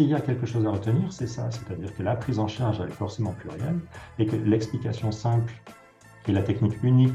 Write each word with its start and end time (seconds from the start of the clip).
s'il 0.00 0.08
y 0.08 0.14
a 0.14 0.20
quelque 0.22 0.46
chose 0.46 0.64
à 0.64 0.70
retenir, 0.70 1.12
c'est 1.12 1.26
ça, 1.26 1.50
c'est-à-dire 1.50 1.94
que 1.94 2.02
la 2.02 2.16
prise 2.16 2.38
en 2.38 2.48
charge 2.48 2.80
est 2.80 2.90
forcément 2.90 3.32
plurielle 3.32 3.80
et 4.18 4.24
que 4.24 4.34
l'explication 4.34 5.12
simple, 5.12 5.52
qui 6.24 6.30
est 6.30 6.34
la 6.34 6.42
technique 6.42 6.82
unique 6.82 7.12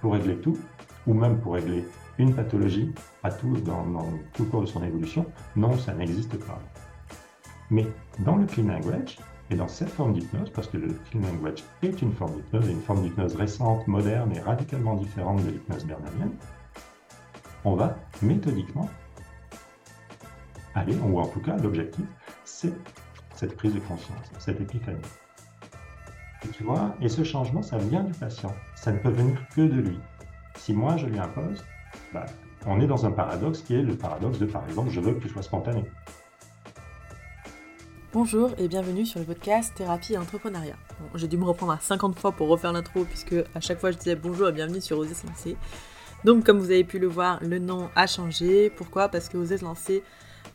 pour 0.00 0.14
régler 0.14 0.34
tout, 0.38 0.58
ou 1.06 1.14
même 1.14 1.38
pour 1.38 1.54
régler 1.54 1.84
une 2.18 2.34
pathologie 2.34 2.92
à 3.22 3.30
tout, 3.30 3.56
dans, 3.58 3.84
tout 4.32 4.42
le 4.42 4.50
cours 4.50 4.62
de 4.62 4.66
son 4.66 4.82
évolution, 4.82 5.24
non, 5.54 5.78
ça 5.78 5.94
n'existe 5.94 6.36
pas. 6.46 6.58
Mais 7.70 7.86
dans 8.18 8.34
le 8.34 8.46
clean 8.46 8.66
language, 8.66 9.16
et 9.48 9.54
dans 9.54 9.68
cette 9.68 9.90
forme 9.90 10.14
d'hypnose, 10.14 10.50
parce 10.50 10.66
que 10.66 10.78
le 10.78 10.88
clean 11.08 11.20
language 11.20 11.62
est 11.82 12.02
une 12.02 12.12
forme 12.12 12.34
d'hypnose, 12.34 12.68
une 12.68 12.80
forme 12.80 13.02
d'hypnose 13.02 13.36
récente, 13.36 13.86
moderne 13.86 14.32
et 14.34 14.40
radicalement 14.40 14.96
différente 14.96 15.44
de 15.44 15.50
l'hypnose 15.50 15.84
bernalienne, 15.84 16.32
on 17.64 17.76
va 17.76 17.96
méthodiquement 18.20 18.90
aller, 20.74 20.96
ou 20.96 21.18
en 21.18 21.26
tout 21.26 21.40
cas 21.40 21.56
l'objectif, 21.56 22.04
c'est 22.44 22.72
cette 23.34 23.56
prise 23.56 23.74
de 23.74 23.80
conscience, 23.80 24.32
cette 24.38 24.60
épiphanie. 24.60 24.98
Et 26.44 26.48
tu 26.48 26.62
vois, 26.64 26.94
et 27.00 27.08
ce 27.08 27.24
changement, 27.24 27.62
ça 27.62 27.78
vient 27.78 28.02
du 28.02 28.12
patient, 28.12 28.54
ça 28.74 28.92
ne 28.92 28.98
peut 28.98 29.10
venir 29.10 29.38
que 29.54 29.62
de 29.62 29.80
lui. 29.80 29.98
Si 30.56 30.72
moi 30.72 30.96
je 30.96 31.06
lui 31.06 31.18
impose, 31.18 31.64
bah, 32.12 32.26
on 32.66 32.80
est 32.80 32.86
dans 32.86 33.06
un 33.06 33.12
paradoxe 33.12 33.62
qui 33.62 33.74
est 33.74 33.82
le 33.82 33.96
paradoxe 33.96 34.38
de, 34.38 34.46
par 34.46 34.64
exemple, 34.64 34.90
je 34.90 35.00
veux 35.00 35.12
que 35.14 35.20
tu 35.20 35.28
sois 35.28 35.42
spontané. 35.42 35.84
Bonjour 38.12 38.50
et 38.56 38.68
bienvenue 38.68 39.04
sur 39.04 39.20
le 39.20 39.26
podcast 39.26 39.74
Thérapie 39.76 40.14
et 40.14 40.18
Entrepreneuriat. 40.18 40.76
J'ai 41.14 41.28
dû 41.28 41.36
me 41.36 41.44
reprendre 41.44 41.72
à 41.72 41.78
50 41.78 42.18
fois 42.18 42.32
pour 42.32 42.48
refaire 42.48 42.72
l'intro 42.72 43.04
puisque 43.04 43.34
à 43.54 43.60
chaque 43.60 43.78
fois 43.78 43.90
je 43.90 43.98
disais 43.98 44.16
bonjour 44.16 44.48
et 44.48 44.52
bienvenue 44.52 44.80
sur 44.80 44.98
Oser 44.98 45.14
se 45.14 45.26
lancer. 45.26 45.56
Donc 46.24 46.44
comme 46.44 46.58
vous 46.58 46.70
avez 46.70 46.84
pu 46.84 46.98
le 46.98 47.06
voir, 47.06 47.38
le 47.42 47.58
nom 47.58 47.90
a 47.94 48.06
changé. 48.06 48.70
Pourquoi? 48.70 49.08
Parce 49.08 49.28
que 49.28 49.36
Oser 49.36 49.58
se 49.58 49.64
lancer 49.64 50.02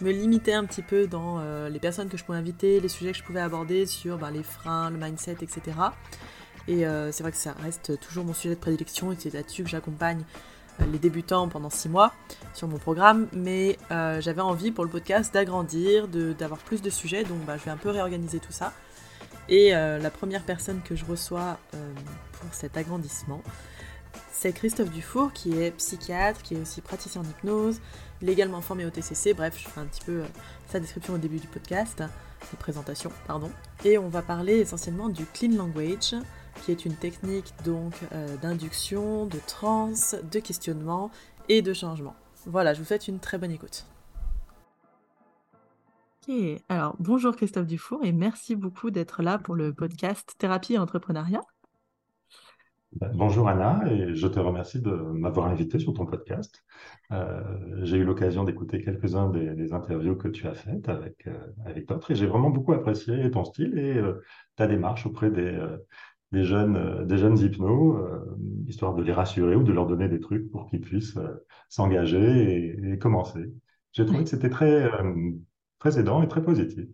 me 0.02 0.12
limitait 0.12 0.54
un 0.54 0.66
petit 0.66 0.82
peu 0.82 1.08
dans 1.08 1.40
euh, 1.40 1.70
les 1.70 1.80
personnes 1.80 2.10
que 2.10 2.18
je 2.18 2.24
pouvais 2.24 2.38
inviter, 2.38 2.80
les 2.80 2.90
sujets 2.90 3.12
que 3.12 3.18
je 3.18 3.24
pouvais 3.24 3.40
aborder 3.40 3.86
sur 3.86 4.18
bah, 4.18 4.32
les 4.32 4.44
freins, 4.44 4.90
le 4.90 4.98
mindset, 4.98 5.38
etc. 5.42 5.62
Et 6.68 6.86
euh, 6.86 7.12
c'est 7.12 7.24
vrai 7.24 7.32
que 7.32 7.38
ça 7.38 7.54
reste 7.62 8.00
toujours 8.00 8.26
mon 8.26 8.34
sujet 8.34 8.56
de 8.56 8.60
prédilection 8.60 9.12
et 9.12 9.16
c'est 9.18 9.34
là-dessus 9.34 9.64
que 9.64 9.70
j'accompagne 9.70 10.24
euh, 10.82 10.86
les 10.92 11.00
débutants 11.00 11.48
pendant 11.48 11.70
six 11.70 11.90
mois 11.90 12.14
sur 12.54 12.68
mon 12.68 12.78
programme, 12.78 13.28
mais 13.34 13.78
j'avais 13.90 14.42
envie 14.42 14.72
pour 14.72 14.84
le 14.84 14.90
podcast 14.90 15.34
d'agrandir, 15.34 16.08
d'avoir 16.08 16.60
plus 16.60 16.82
de 16.82 16.90
sujets, 16.90 17.24
donc 17.24 17.40
bah, 17.46 17.58
je 17.58 17.64
vais 17.64 17.72
un 17.72 17.78
peu 17.78 17.90
réorganiser 17.90 18.40
tout 18.40 18.52
ça. 18.52 18.74
Et 19.50 19.72
la 19.72 20.10
première 20.10 20.44
personne 20.44 20.82
que 20.84 20.96
je 20.96 21.04
reçois 21.04 21.58
pour 22.40 22.54
cet 22.54 22.78
agrandissement, 22.78 23.42
c'est 24.32 24.54
Christophe 24.54 24.90
Dufour, 24.90 25.32
qui 25.34 25.62
est 25.62 25.72
psychiatre, 25.72 26.42
qui 26.42 26.56
est 26.56 26.60
aussi 26.60 26.82
praticien 26.82 27.22
en 27.22 27.24
hypnose, 27.24 27.80
légalement 28.24 28.62
formé 28.62 28.86
au 28.86 28.90
TCC, 28.90 29.34
bref, 29.34 29.60
je 29.62 29.68
ferai 29.68 29.82
un 29.82 29.86
petit 29.86 30.04
peu 30.04 30.24
sa 30.68 30.80
description 30.80 31.14
au 31.14 31.18
début 31.18 31.38
du 31.38 31.48
podcast, 31.48 32.04
sa 32.42 32.58
présentation, 32.58 33.12
pardon. 33.28 33.52
Et 33.86 33.98
on 33.98 34.08
va 34.10 34.22
parler 34.22 34.60
essentiellement 34.60 35.10
du 35.10 35.26
clean 35.26 35.56
language, 35.56 36.16
qui 36.64 36.72
est 36.72 36.86
une 36.86 36.96
technique 36.96 37.54
donc 37.66 37.94
euh, 38.14 38.38
d'induction, 38.38 39.26
de 39.26 39.40
transe, 39.46 40.16
de 40.32 40.40
questionnement 40.40 41.12
et 41.50 41.62
de 41.62 41.74
changement. 41.74 42.16
Voilà, 42.46 42.74
je 42.74 42.80
vous 42.80 42.86
souhaite 42.86 43.08
une 43.08 43.20
très 43.20 43.38
bonne 43.38 43.52
écoute. 43.52 43.86
Alors 46.70 46.96
bonjour 47.00 47.36
Christophe 47.36 47.68
Dufour 47.68 48.00
et 48.06 48.14
merci 48.14 48.56
beaucoup 48.56 48.92
d'être 48.92 49.22
là 49.22 49.38
pour 49.38 49.56
le 49.56 49.74
podcast 49.74 50.36
Thérapie 50.38 50.76
et 50.76 50.78
Entrepreneuriat. 50.78 51.42
Ben, 52.96 53.12
bonjour 53.16 53.50
Anna, 53.50 53.82
et 53.92 54.14
je 54.16 54.28
te 54.28 54.40
remercie 54.40 54.82
de 54.82 54.92
m'avoir 54.92 55.48
invité 55.48 55.80
sur 55.80 55.94
ton 55.94 56.06
podcast. 56.06 56.64
Euh, 57.12 57.42
j'ai 57.84 57.98
eu 57.98 58.04
l'occasion 58.04 58.44
d'écouter 58.44 58.82
quelques-uns 58.82 59.30
des, 59.30 59.74
interviews 59.74 60.16
que 60.16 60.28
tu 60.28 60.48
as 60.48 60.54
faites 60.54 60.90
avec, 60.90 61.28
euh, 61.28 61.34
avec 61.66 61.88
d'autres, 61.88 62.12
et 62.12 62.16
j'ai 62.16 62.28
vraiment 62.28 62.50
beaucoup 62.50 62.74
apprécié 62.74 63.30
ton 63.32 63.44
style 63.44 63.78
et 63.78 64.02
ta 64.56 64.68
démarche 64.68 65.06
auprès 65.06 65.32
des, 65.32 65.60
des 66.34 66.44
jeunes, 66.44 66.76
euh, 66.76 67.06
des 67.06 67.18
jeunes 67.18 67.38
hypnos, 67.38 67.96
euh, 67.96 68.20
histoire 68.68 68.96
de 68.96 69.04
les 69.04 69.14
rassurer 69.14 69.56
ou 69.56 69.64
de 69.64 69.72
leur 69.72 69.86
donner 69.86 70.10
des 70.10 70.20
trucs 70.20 70.50
pour 70.52 70.66
qu'ils 70.68 70.82
puissent 70.82 71.16
euh, 71.16 71.46
s'engager 71.70 72.76
et, 72.92 72.98
commencer. 72.98 73.54
J'ai 73.92 74.06
trouvé 74.06 74.24
que 74.24 74.30
c'était 74.30 74.50
très, 74.50 74.90
très 75.78 76.00
aidant 76.00 76.24
et 76.24 76.28
très 76.28 76.44
positif. 76.44 76.90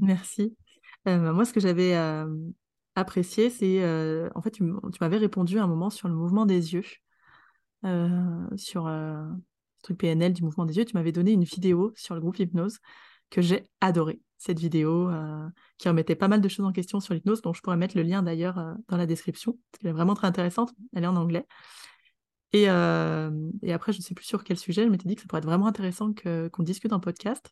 Merci. 0.00 0.56
moi, 1.04 1.44
ce 1.44 1.52
que 1.52 1.58
j'avais 1.58 1.92
apprécié, 2.96 3.50
c'est 3.50 3.84
en 4.34 4.42
fait, 4.42 4.50
tu 4.50 4.64
m'avais 5.00 5.18
répondu 5.18 5.58
à 5.58 5.64
un 5.64 5.66
moment 5.66 5.90
sur 5.90 6.08
le 6.08 6.14
mouvement 6.14 6.46
des 6.46 6.74
yeux, 6.74 6.84
sur 8.56 8.88
le 8.88 9.28
truc 9.82 9.98
PNL 9.98 10.32
du 10.32 10.42
mouvement 10.42 10.64
des 10.64 10.76
yeux. 10.76 10.84
Tu 10.84 10.94
m'avais 10.94 11.12
donné 11.12 11.32
une 11.32 11.44
vidéo 11.44 11.92
sur 11.94 12.14
le 12.14 12.20
groupe 12.20 12.38
Hypnose 12.38 12.78
que 13.30 13.42
j'ai 13.42 13.64
adoré 13.80 14.20
cette 14.38 14.58
vidéo 14.58 15.08
euh, 15.10 15.48
qui 15.78 15.88
remettait 15.88 16.14
pas 16.14 16.28
mal 16.28 16.40
de 16.40 16.48
choses 16.48 16.66
en 16.66 16.72
question 16.72 17.00
sur 17.00 17.14
l'hypnose, 17.14 17.42
dont 17.42 17.52
je 17.52 17.62
pourrais 17.62 17.76
mettre 17.76 17.96
le 17.96 18.02
lien 18.02 18.22
d'ailleurs 18.22 18.58
euh, 18.58 18.74
dans 18.88 18.96
la 18.96 19.06
description, 19.06 19.52
parce 19.52 19.80
qu'elle 19.80 19.90
est 19.90 19.94
vraiment 19.94 20.14
très 20.14 20.26
intéressante, 20.26 20.72
elle 20.94 21.04
est 21.04 21.08
en 21.08 21.16
anglais. 21.16 21.46
Et, 22.52 22.68
euh, 22.68 23.30
et 23.62 23.72
après, 23.72 23.92
je 23.92 23.98
ne 23.98 24.02
sais 24.02 24.14
plus 24.14 24.24
sur 24.24 24.44
quel 24.44 24.56
sujet, 24.56 24.84
je 24.84 24.88
m'étais 24.88 25.08
dit 25.08 25.14
que 25.14 25.22
ça 25.22 25.26
pourrait 25.26 25.40
être 25.40 25.46
vraiment 25.46 25.66
intéressant 25.66 26.12
qu'on 26.14 26.62
discute 26.62 26.92
en 26.92 27.00
podcast. 27.00 27.50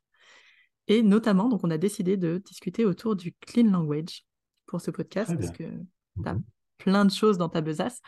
Et 0.87 1.03
notamment, 1.03 1.49
donc 1.49 1.65
on 1.65 1.71
a 1.71 1.78
décidé 1.78 2.16
de 2.16 2.38
discuter 2.44 2.84
autour 2.84 3.16
du 3.16 3.34
clean 3.41 3.71
language 3.71 4.25
pour 4.66 4.80
ce 4.80 4.91
podcast, 4.91 5.34
parce 5.36 5.50
que 5.50 5.64
tu 5.64 6.28
as 6.28 6.34
mhm. 6.34 6.42
plein 6.78 7.04
de 7.04 7.10
choses 7.10 7.38
dans 7.38 7.48
ta 7.48 7.60
besace. 7.60 8.00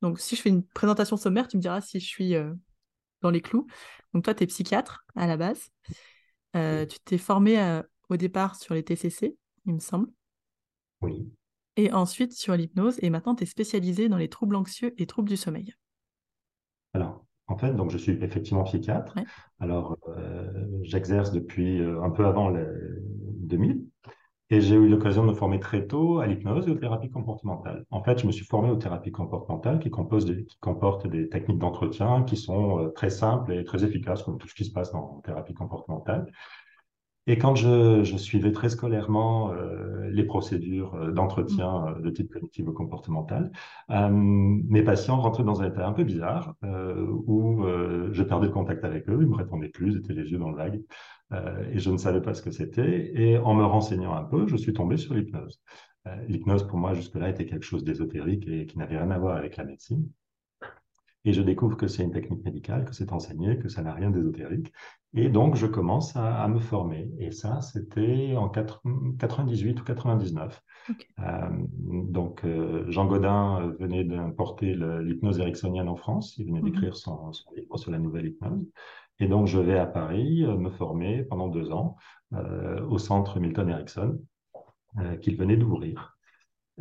Donc 0.00 0.18
si 0.18 0.36
je 0.36 0.42
fais 0.42 0.48
une 0.48 0.64
présentation 0.64 1.16
sommaire, 1.16 1.48
tu 1.48 1.56
me 1.56 1.62
diras 1.62 1.80
si 1.80 2.00
je 2.00 2.06
suis 2.06 2.34
dans 3.20 3.30
les 3.30 3.40
clous. 3.40 3.66
Donc 4.14 4.24
toi, 4.24 4.34
tu 4.34 4.44
es 4.44 4.46
psychiatre 4.46 5.04
à 5.14 5.26
la 5.26 5.36
base. 5.36 5.70
tu 6.54 6.98
t'es 7.04 7.18
formé 7.18 7.82
au 8.08 8.16
départ 8.16 8.56
sur 8.56 8.74
les 8.74 8.82
TCC, 8.82 9.36
il 9.66 9.74
me 9.74 9.80
semble. 9.80 10.08
Oui. 11.02 11.28
Et 11.76 11.92
ensuite 11.92 12.32
sur 12.32 12.54
l'hypnose. 12.54 12.98
Et 13.02 13.10
maintenant, 13.10 13.34
tu 13.34 13.44
es 13.44 13.46
spécialisé 13.46 14.08
dans 14.08 14.18
les 14.18 14.28
troubles 14.28 14.56
anxieux 14.56 14.94
et 14.98 15.06
troubles 15.06 15.28
du 15.28 15.36
sommeil. 15.36 15.74
Alors, 16.94 17.24
en 17.46 17.56
fait, 17.56 17.74
donc 17.74 17.90
je 17.90 17.98
suis 17.98 18.12
effectivement 18.12 18.64
psychiatre. 18.64 19.14
Alors, 19.58 19.96
euh, 20.08 20.68
j'exerce 20.82 21.32
depuis 21.32 21.80
euh, 21.80 22.02
un 22.02 22.10
peu 22.10 22.26
avant 22.26 22.50
les 22.50 22.66
2000. 23.40 23.84
Et 24.50 24.60
j'ai 24.60 24.74
eu 24.74 24.88
l'occasion 24.88 25.22
de 25.22 25.28
me 25.28 25.34
former 25.34 25.60
très 25.60 25.86
tôt 25.86 26.18
à 26.18 26.26
l'hypnose 26.26 26.68
et 26.68 26.70
aux 26.70 26.76
thérapies 26.76 27.10
comportementales. 27.10 27.86
En 27.90 28.02
fait, 28.02 28.18
je 28.18 28.26
me 28.26 28.32
suis 28.32 28.44
formé 28.44 28.70
aux 28.70 28.76
thérapies 28.76 29.10
comportementales 29.10 29.78
qui, 29.78 29.88
composent 29.88 30.26
qui 30.26 30.58
comportent 30.60 31.06
des 31.06 31.28
techniques 31.28 31.58
d'entretien 31.58 32.22
qui 32.24 32.36
sont 32.36 32.78
euh, 32.78 32.88
très 32.90 33.08
simples 33.08 33.52
et 33.54 33.64
très 33.64 33.82
efficaces, 33.84 34.22
comme 34.22 34.38
tout 34.38 34.48
ce 34.48 34.54
qui 34.54 34.64
se 34.64 34.72
passe 34.72 34.92
dans 34.92 35.20
thérapie 35.24 35.54
comportementale. 35.54 36.30
Et 37.28 37.38
quand 37.38 37.54
je, 37.54 38.02
je 38.02 38.16
suivais 38.16 38.50
très 38.50 38.68
scolairement 38.68 39.52
euh, 39.52 40.10
les 40.10 40.24
procédures 40.24 40.94
euh, 40.94 41.12
d'entretien 41.12 41.80
mmh. 41.80 41.94
euh, 41.98 42.00
de 42.00 42.10
type 42.10 42.32
cognitivo-comportemental, 42.32 43.52
euh, 43.90 44.08
mes 44.10 44.82
patients 44.82 45.20
rentraient 45.20 45.44
dans 45.44 45.62
un 45.62 45.68
état 45.68 45.86
un 45.86 45.92
peu 45.92 46.02
bizarre 46.04 46.54
euh, 46.64 47.06
où 47.26 47.64
je 48.12 48.22
perdais 48.22 48.46
le 48.46 48.52
contact 48.52 48.84
avec 48.84 49.08
eux, 49.08 49.18
ils 49.20 49.28
me 49.28 49.36
répondaient 49.36 49.68
plus, 49.68 49.92
ils 49.92 49.98
étaient 49.98 50.14
les 50.14 50.30
yeux 50.30 50.38
dans 50.38 50.50
le 50.50 50.56
vague, 50.56 50.82
et 51.72 51.78
je 51.78 51.90
ne 51.90 51.96
savais 51.96 52.20
pas 52.20 52.34
ce 52.34 52.42
que 52.42 52.50
c'était. 52.50 53.12
Et 53.14 53.38
en 53.38 53.54
me 53.54 53.64
renseignant 53.64 54.14
un 54.14 54.24
peu, 54.24 54.46
je 54.46 54.56
suis 54.56 54.72
tombé 54.72 54.96
sur 54.96 55.14
l'hypnose. 55.14 55.60
l'hypnose, 56.28 56.66
pour 56.66 56.78
moi, 56.78 56.94
jusque-là, 56.94 57.30
était 57.30 57.46
quelque 57.46 57.64
chose 57.64 57.84
d'ésotérique 57.84 58.46
et 58.48 58.66
qui 58.66 58.78
n'avait 58.78 58.98
rien 58.98 59.10
à 59.10 59.18
voir 59.18 59.36
avec 59.36 59.56
la 59.56 59.64
médecine. 59.64 60.06
Et 61.24 61.32
je 61.32 61.42
découvre 61.42 61.76
que 61.76 61.86
c'est 61.86 62.02
une 62.02 62.10
technique 62.10 62.44
médicale, 62.44 62.84
que 62.84 62.94
c'est 62.94 63.12
enseigné, 63.12 63.58
que 63.58 63.68
ça 63.68 63.82
n'a 63.82 63.92
rien 63.92 64.10
d'ésotérique. 64.10 64.72
Et 65.14 65.28
donc, 65.28 65.56
je 65.56 65.66
commence 65.66 66.16
à, 66.16 66.48
me 66.48 66.58
former. 66.58 67.10
Et 67.18 67.30
ça, 67.32 67.60
c'était 67.60 68.34
en 68.36 68.48
98 68.48 69.80
ou 69.80 69.84
99. 69.84 70.62
Euh, 71.20 71.24
donc, 71.80 72.44
euh, 72.44 72.90
Jean 72.90 73.06
Godin 73.06 73.74
venait 73.78 74.04
d'importer 74.04 74.74
l'hypnose 74.74 75.38
ericksonienne 75.38 75.88
en 75.88 75.96
France. 75.96 76.36
Il 76.38 76.46
venait 76.46 76.60
mhm. 76.60 76.70
d'écrire 76.70 76.96
son, 76.96 77.30
livre 77.54 77.76
sur 77.76 77.90
la 77.90 77.98
nouvelle 77.98 78.26
hypnose. 78.26 78.66
Et 79.20 79.28
donc, 79.28 79.46
je 79.46 79.58
vais 79.60 79.78
à 79.78 79.86
Paris 79.86 80.44
euh, 80.44 80.56
me 80.56 80.70
former 80.70 81.24
pendant 81.24 81.48
deux 81.48 81.70
ans 81.70 81.96
au 82.88 82.96
centre 82.96 83.38
Milton 83.38 83.68
Erickson 83.68 84.18
qu'il 85.20 85.36
venait 85.36 85.58
d'ouvrir. 85.58 86.11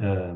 Euh, 0.02 0.34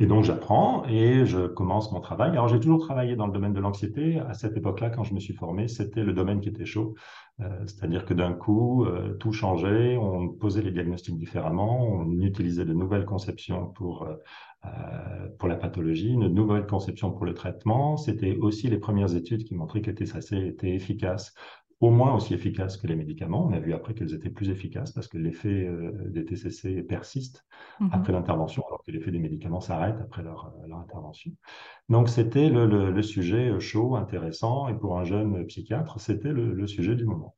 et 0.00 0.06
donc 0.06 0.24
j'apprends 0.24 0.84
et 0.86 1.26
je 1.26 1.46
commence 1.46 1.92
mon 1.92 2.00
travail. 2.00 2.30
Alors 2.30 2.48
j'ai 2.48 2.60
toujours 2.60 2.80
travaillé 2.80 3.16
dans 3.16 3.26
le 3.26 3.32
domaine 3.32 3.52
de 3.52 3.60
l'anxiété. 3.60 4.20
À 4.20 4.34
cette 4.34 4.56
époque-là, 4.56 4.90
quand 4.90 5.04
je 5.04 5.14
me 5.14 5.20
suis 5.20 5.34
formé, 5.34 5.68
c'était 5.68 6.04
le 6.04 6.12
domaine 6.12 6.40
qui 6.40 6.48
était 6.48 6.64
chaud. 6.64 6.94
Euh, 7.40 7.48
c'est-à-dire 7.66 8.04
que 8.04 8.14
d'un 8.14 8.32
coup, 8.32 8.84
euh, 8.84 9.14
tout 9.14 9.32
changeait, 9.32 9.96
on 9.96 10.28
posait 10.28 10.62
les 10.62 10.70
diagnostics 10.70 11.16
différemment, 11.16 11.82
on 11.82 12.20
utilisait 12.20 12.64
de 12.64 12.72
nouvelles 12.72 13.04
conceptions 13.04 13.66
pour, 13.66 14.08
pour 15.38 15.48
la 15.48 15.56
pathologie, 15.56 16.12
une 16.12 16.28
nouvelle 16.28 16.66
conception 16.66 17.12
pour 17.12 17.24
le 17.24 17.34
traitement. 17.34 17.96
C'était 17.96 18.36
aussi 18.36 18.68
les 18.68 18.78
premières 18.78 19.14
études 19.14 19.44
qui 19.44 19.54
montraient 19.54 19.82
que 19.82 19.92
TSAC 19.92 20.32
était 20.32 20.74
efficace 20.74 21.34
au 21.80 21.90
moins 21.90 22.14
aussi 22.14 22.34
efficaces 22.34 22.76
que 22.76 22.86
les 22.86 22.96
médicaments. 22.96 23.46
On 23.46 23.52
a 23.52 23.60
vu 23.60 23.72
après 23.72 23.94
qu'elles 23.94 24.14
étaient 24.14 24.30
plus 24.30 24.50
efficaces 24.50 24.92
parce 24.92 25.06
que 25.06 25.16
l'effet 25.16 25.66
euh, 25.66 25.92
des 26.08 26.24
TCC 26.24 26.82
persiste 26.82 27.46
mmh 27.80 27.88
après 27.92 28.12
l'intervention, 28.12 28.64
alors 28.66 28.82
que 28.84 28.90
l'effet 28.90 29.10
des 29.10 29.20
médicaments 29.20 29.60
s'arrête 29.60 29.96
après 30.00 30.22
leur, 30.22 30.46
euh, 30.46 30.66
leur, 30.66 30.78
intervention. 30.78 31.30
Donc 31.88 32.08
c'était 32.08 32.48
le, 32.48 32.66
le, 32.66 32.90
le, 32.90 33.02
sujet 33.02 33.58
chaud, 33.60 33.96
intéressant, 33.96 34.68
et 34.68 34.76
pour 34.76 34.98
un 34.98 35.04
jeune 35.04 35.46
psychiatre, 35.46 36.00
c'était 36.00 36.32
le, 36.32 36.52
le, 36.52 36.66
sujet 36.66 36.96
du 36.96 37.04
moment. 37.04 37.36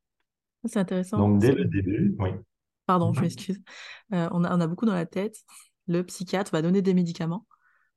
C'est 0.65 0.79
intéressant. 0.79 1.19
Donc, 1.19 1.41
dès 1.41 1.53
le 1.53 1.65
début, 1.65 2.17
oui. 2.19 2.31
Pardon, 2.87 3.13
je 3.13 3.21
m'excuse. 3.21 3.63
Euh, 4.13 4.29
on, 4.33 4.45
a, 4.45 4.55
on 4.55 4.61
a 4.61 4.67
beaucoup 4.67 4.85
dans 4.85 4.95
la 4.95 5.07
tête. 5.07 5.37
Le 5.87 6.03
psychiatre 6.03 6.53
va 6.53 6.61
donner 6.61 6.83
des 6.83 6.93
médicaments. 6.93 7.47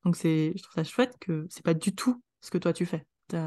Donc, 0.06 0.16
je 0.16 0.62
trouve 0.62 0.74
ça 0.76 0.84
chouette 0.84 1.16
que 1.20 1.48
c'est 1.50 1.64
pas 1.64 1.74
du 1.74 1.96
tout 1.96 2.22
ce 2.42 2.52
que 2.52 2.58
toi 2.58 2.74
tu 2.74 2.86
fais. 2.86 3.06
Tu 3.30 3.38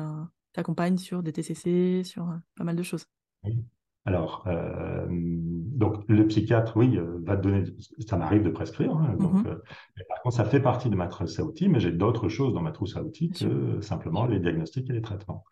accompagnes 0.59 0.99
sur 0.99 1.23
des 1.23 1.33
TCC, 1.33 2.03
sur 2.05 2.29
euh, 2.29 2.37
pas 2.57 2.65
mal 2.65 2.77
de 2.77 2.83
choses. 2.83 3.07
Oui. 3.45 3.65
Alors, 4.07 4.45
euh, 4.47 5.05
donc 5.11 6.05
le 6.07 6.29
psychiatre, 6.29 6.77
oui, 6.77 6.97
euh, 6.97 7.19
va 7.25 7.37
te 7.37 7.43
donner, 7.43 7.65
ça 8.07 8.17
m'arrive 8.17 8.45
de 8.45 8.51
prescrire, 8.51 8.97
hein, 8.97 9.17
donc, 9.19 9.35
mm-hmm. 9.35 9.49
euh, 9.49 9.63
par 10.09 10.23
contre, 10.23 10.37
ça 10.37 10.45
fait 10.45 10.61
partie 10.61 10.89
de 10.89 10.95
ma 10.95 11.09
trousse 11.09 11.41
à 11.41 11.45
outils, 11.45 11.69
mais 11.69 11.81
j'ai 11.81 11.91
d'autres 11.91 12.29
choses 12.29 12.55
dans 12.55 12.63
ma 12.63 12.71
trousse 12.71 12.97
à 12.97 13.03
outils 13.03 13.31
que 13.31 13.81
simplement 13.81 14.25
les 14.25 14.39
diagnostics 14.39 14.89
et 14.91 14.93
les 14.93 15.03
traitements. 15.03 15.45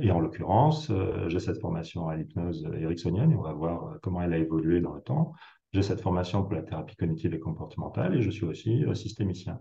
et 0.00 0.10
en 0.10 0.20
l'occurrence, 0.20 0.90
j'ai 1.28 1.38
cette 1.38 1.60
formation 1.60 2.08
à 2.08 2.16
l'hypnose 2.16 2.66
ericksonienne 2.80 3.32
et 3.32 3.36
on 3.36 3.42
va 3.42 3.52
voir 3.52 3.98
comment 4.02 4.22
elle 4.22 4.32
a 4.32 4.38
évolué 4.38 4.80
dans 4.80 4.94
le 4.94 5.02
temps. 5.02 5.32
J'ai 5.76 5.82
cette 5.82 6.00
formation 6.00 6.42
pour 6.42 6.54
la 6.54 6.62
thérapie 6.62 6.96
cognitive 6.96 7.34
et 7.34 7.38
comportementale 7.38 8.16
et 8.16 8.22
je 8.22 8.30
suis 8.30 8.46
aussi 8.46 8.82
systémicien. 8.94 9.60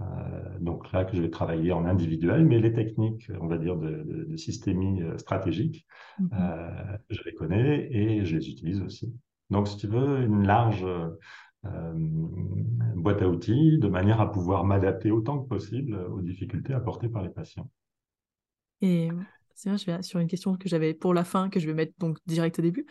Euh, 0.00 0.04
donc 0.60 0.92
là, 0.92 1.04
que 1.04 1.16
je 1.16 1.20
vais 1.20 1.30
travailler 1.30 1.72
en 1.72 1.84
individuel, 1.84 2.44
mais 2.44 2.60
les 2.60 2.72
techniques, 2.72 3.28
on 3.40 3.48
va 3.48 3.58
dire, 3.58 3.76
de, 3.76 4.36
systémie 4.36 5.02
euh, 5.02 5.18
stratégique, 5.18 5.84
mhm. 6.20 6.30
euh, 6.32 6.96
je 7.10 7.20
les 7.24 7.34
connais 7.34 7.88
et 7.90 8.24
je 8.24 8.36
les 8.36 8.48
utilise 8.48 8.80
aussi. 8.82 9.12
Donc, 9.50 9.66
si 9.66 9.76
tu 9.78 9.88
veux, 9.88 10.20
une 10.20 10.46
large 10.46 10.86
boîte 12.94 13.20
à 13.20 13.28
outils 13.28 13.78
de 13.78 13.88
manière 13.88 14.20
à 14.20 14.30
pouvoir 14.30 14.62
m'adapter 14.64 15.10
autant 15.10 15.40
que 15.40 15.48
possible 15.48 15.96
aux 15.96 16.20
difficultés 16.20 16.72
apportées 16.72 17.08
par 17.08 17.24
les 17.24 17.30
patients. 17.30 17.68
Et 18.80 19.08
c'est 19.54 19.70
vrai, 19.70 19.78
je 19.78 19.86
vais 19.86 20.02
sur 20.02 20.20
une 20.20 20.28
question 20.28 20.56
que 20.56 20.68
j'avais 20.68 20.94
pour 20.94 21.14
la 21.14 21.24
fin, 21.24 21.50
que 21.50 21.58
je 21.58 21.66
vais 21.66 21.74
mettre 21.74 21.94
donc 21.98 22.18
direct 22.26 22.60
au 22.60 22.62
début 22.62 22.86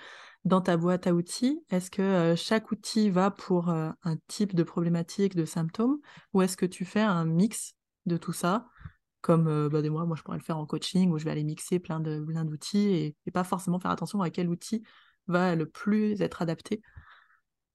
dans 0.48 0.62
ta 0.62 0.78
boîte 0.78 1.08
à 1.08 1.14
outils, 1.14 1.62
est-ce 1.70 1.92
que 1.92 2.02
euh, 2.02 2.36
chaque 2.36 2.72
outil 2.72 3.10
va 3.10 3.32
pour 3.32 3.70
euh, 3.70 3.90
un 4.04 4.16
type 4.28 4.56
de 4.56 4.64
problématique, 4.64 5.36
de 5.36 5.46
symptômes, 5.46 6.00
ou 6.34 6.42
est-ce 6.42 6.58
que 6.58 6.66
tu 6.66 6.86
fais 6.86 7.02
un 7.02 7.26
mix 7.26 7.74
de 8.06 8.18
tout 8.18 8.34
ça? 8.34 8.68
Comme 9.22 9.48
euh, 9.48 9.70
bah, 9.70 9.82
des 9.82 9.90
mois, 9.90 10.06
moi 10.06 10.16
je 10.16 10.24
pourrais 10.24 10.38
le 10.38 10.44
faire 10.44 10.58
en 10.58 10.66
coaching 10.66 11.12
où 11.12 11.18
je 11.18 11.26
vais 11.26 11.32
aller 11.32 11.44
mixer 11.44 11.80
plein 11.80 12.00
de 12.00 12.24
plein 12.24 12.46
d'outils 12.46 13.16
et, 13.26 13.32
pas 13.32 13.44
forcément 13.44 13.80
faire 13.80 13.92
attention 13.92 14.22
à 14.22 14.30
quel 14.30 14.48
outil 14.48 14.84
va 15.28 15.54
le 15.56 15.66
plus 15.66 16.22
être 16.22 16.42
adapté 16.42 16.82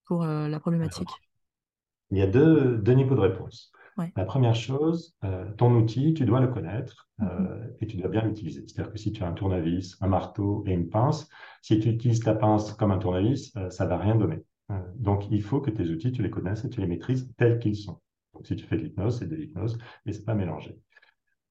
pour 0.06 0.24
la 0.24 0.58
problématique. 0.58 1.10
il 2.10 2.18
y 2.18 2.22
a 2.22 2.26
deux, 2.26 2.78
deux 2.78 2.92
niveaux 2.92 3.14
de 3.14 3.20
réponse. 3.20 3.70
La 4.16 4.24
première 4.24 4.54
chose, 4.54 5.14
euh, 5.24 5.50
ton 5.58 5.74
outil, 5.74 6.14
tu 6.14 6.24
dois 6.24 6.40
le 6.40 6.48
connaître 6.48 7.08
euh, 7.20 7.24
mm-hmm. 7.24 7.76
et 7.80 7.86
tu 7.86 7.96
dois 7.96 8.08
bien 8.08 8.22
l'utiliser. 8.22 8.64
C'est-à-dire 8.66 8.92
que 8.92 8.98
si 8.98 9.12
tu 9.12 9.22
as 9.22 9.28
un 9.28 9.32
tournevis, 9.32 9.96
un 10.00 10.08
marteau 10.08 10.64
et 10.66 10.72
une 10.72 10.88
pince, 10.88 11.28
si 11.60 11.78
tu 11.78 11.90
utilises 11.90 12.20
ta 12.20 12.34
pince 12.34 12.72
comme 12.72 12.90
un 12.90 12.98
tournevis, 12.98 13.54
euh, 13.56 13.70
ça 13.70 13.84
ne 13.84 13.90
va 13.90 13.98
rien 13.98 14.16
donner. 14.16 14.44
donc, 14.96 15.26
il 15.30 15.42
faut 15.42 15.60
que 15.60 15.70
tes 15.70 15.86
outils, 15.90 16.12
tu 16.12 16.22
les 16.22 16.30
connaisses 16.30 16.64
et 16.64 16.70
tu 16.70 16.80
les 16.80 16.86
maîtrises 16.86 17.30
tels 17.36 17.58
qu'ils 17.58 17.76
sont. 17.76 18.00
Donc, 18.32 18.46
si 18.46 18.56
tu 18.56 18.64
fais 18.64 18.78
de 18.78 18.82
l'hypnose, 18.82 19.18
c'est 19.18 19.28
de 19.28 19.36
l'hypnose 19.36 19.76
et 20.06 20.12
c'est 20.12 20.24
pas 20.24 20.34
mélangé. 20.34 20.78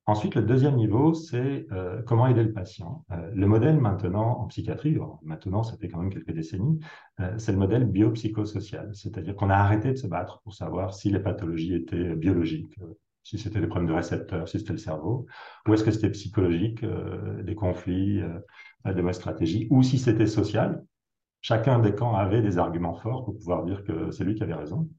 Ensuite, 0.07 0.33
le 0.33 0.41
deuxième 0.41 0.75
niveau, 0.75 1.13
c'est 1.13 1.67
euh, 1.71 2.01
comment 2.01 2.25
aider 2.25 2.43
le 2.43 2.53
patient. 2.53 3.05
Euh, 3.11 3.29
le 3.35 3.47
modèle 3.47 3.79
maintenant 3.79 4.39
en 4.39 4.47
psychiatrie, 4.47 4.97
maintenant 5.21 5.61
ça 5.61 5.77
fait 5.77 5.89
quand 5.89 5.99
même 5.99 6.11
quelques 6.11 6.31
décennies, 6.31 6.79
euh, 7.19 7.37
c'est 7.37 7.51
le 7.51 7.59
modèle 7.59 7.85
biopsychosocial, 7.85 8.95
c'est-à-dire 8.95 9.35
qu'on 9.35 9.51
a 9.51 9.55
arrêté 9.55 9.91
de 9.91 9.97
se 9.97 10.07
battre 10.07 10.41
pour 10.41 10.55
savoir 10.55 10.95
si 10.95 11.11
les 11.11 11.19
pathologies 11.19 11.75
étaient 11.75 12.15
biologiques, 12.15 12.79
si 13.23 13.37
c'était 13.37 13.61
des 13.61 13.67
problèmes 13.67 13.89
de 13.89 13.93
récepteurs, 13.93 14.49
si 14.49 14.59
c'était 14.59 14.73
le 14.73 14.79
cerveau, 14.79 15.27
ou 15.67 15.73
est-ce 15.75 15.83
que 15.83 15.91
c'était 15.91 16.09
psychologique, 16.09 16.83
des 17.43 17.55
conflits, 17.55 18.21
des 18.83 19.01
mauvaises 19.01 19.17
stratégies, 19.17 19.67
ou 19.69 19.83
si 19.83 19.99
c'était 19.99 20.25
social. 20.25 20.83
Chacun 21.41 21.79
des 21.79 21.93
camps 21.93 22.15
avait 22.15 22.41
des 22.41 22.57
arguments 22.57 22.95
forts 22.95 23.23
pour 23.23 23.35
pouvoir 23.35 23.63
dire 23.65 23.83
que 23.83 24.09
c'est 24.09 24.23
lui 24.23 24.33
qui 24.33 24.43
avait 24.43 24.55
raison 24.55 24.89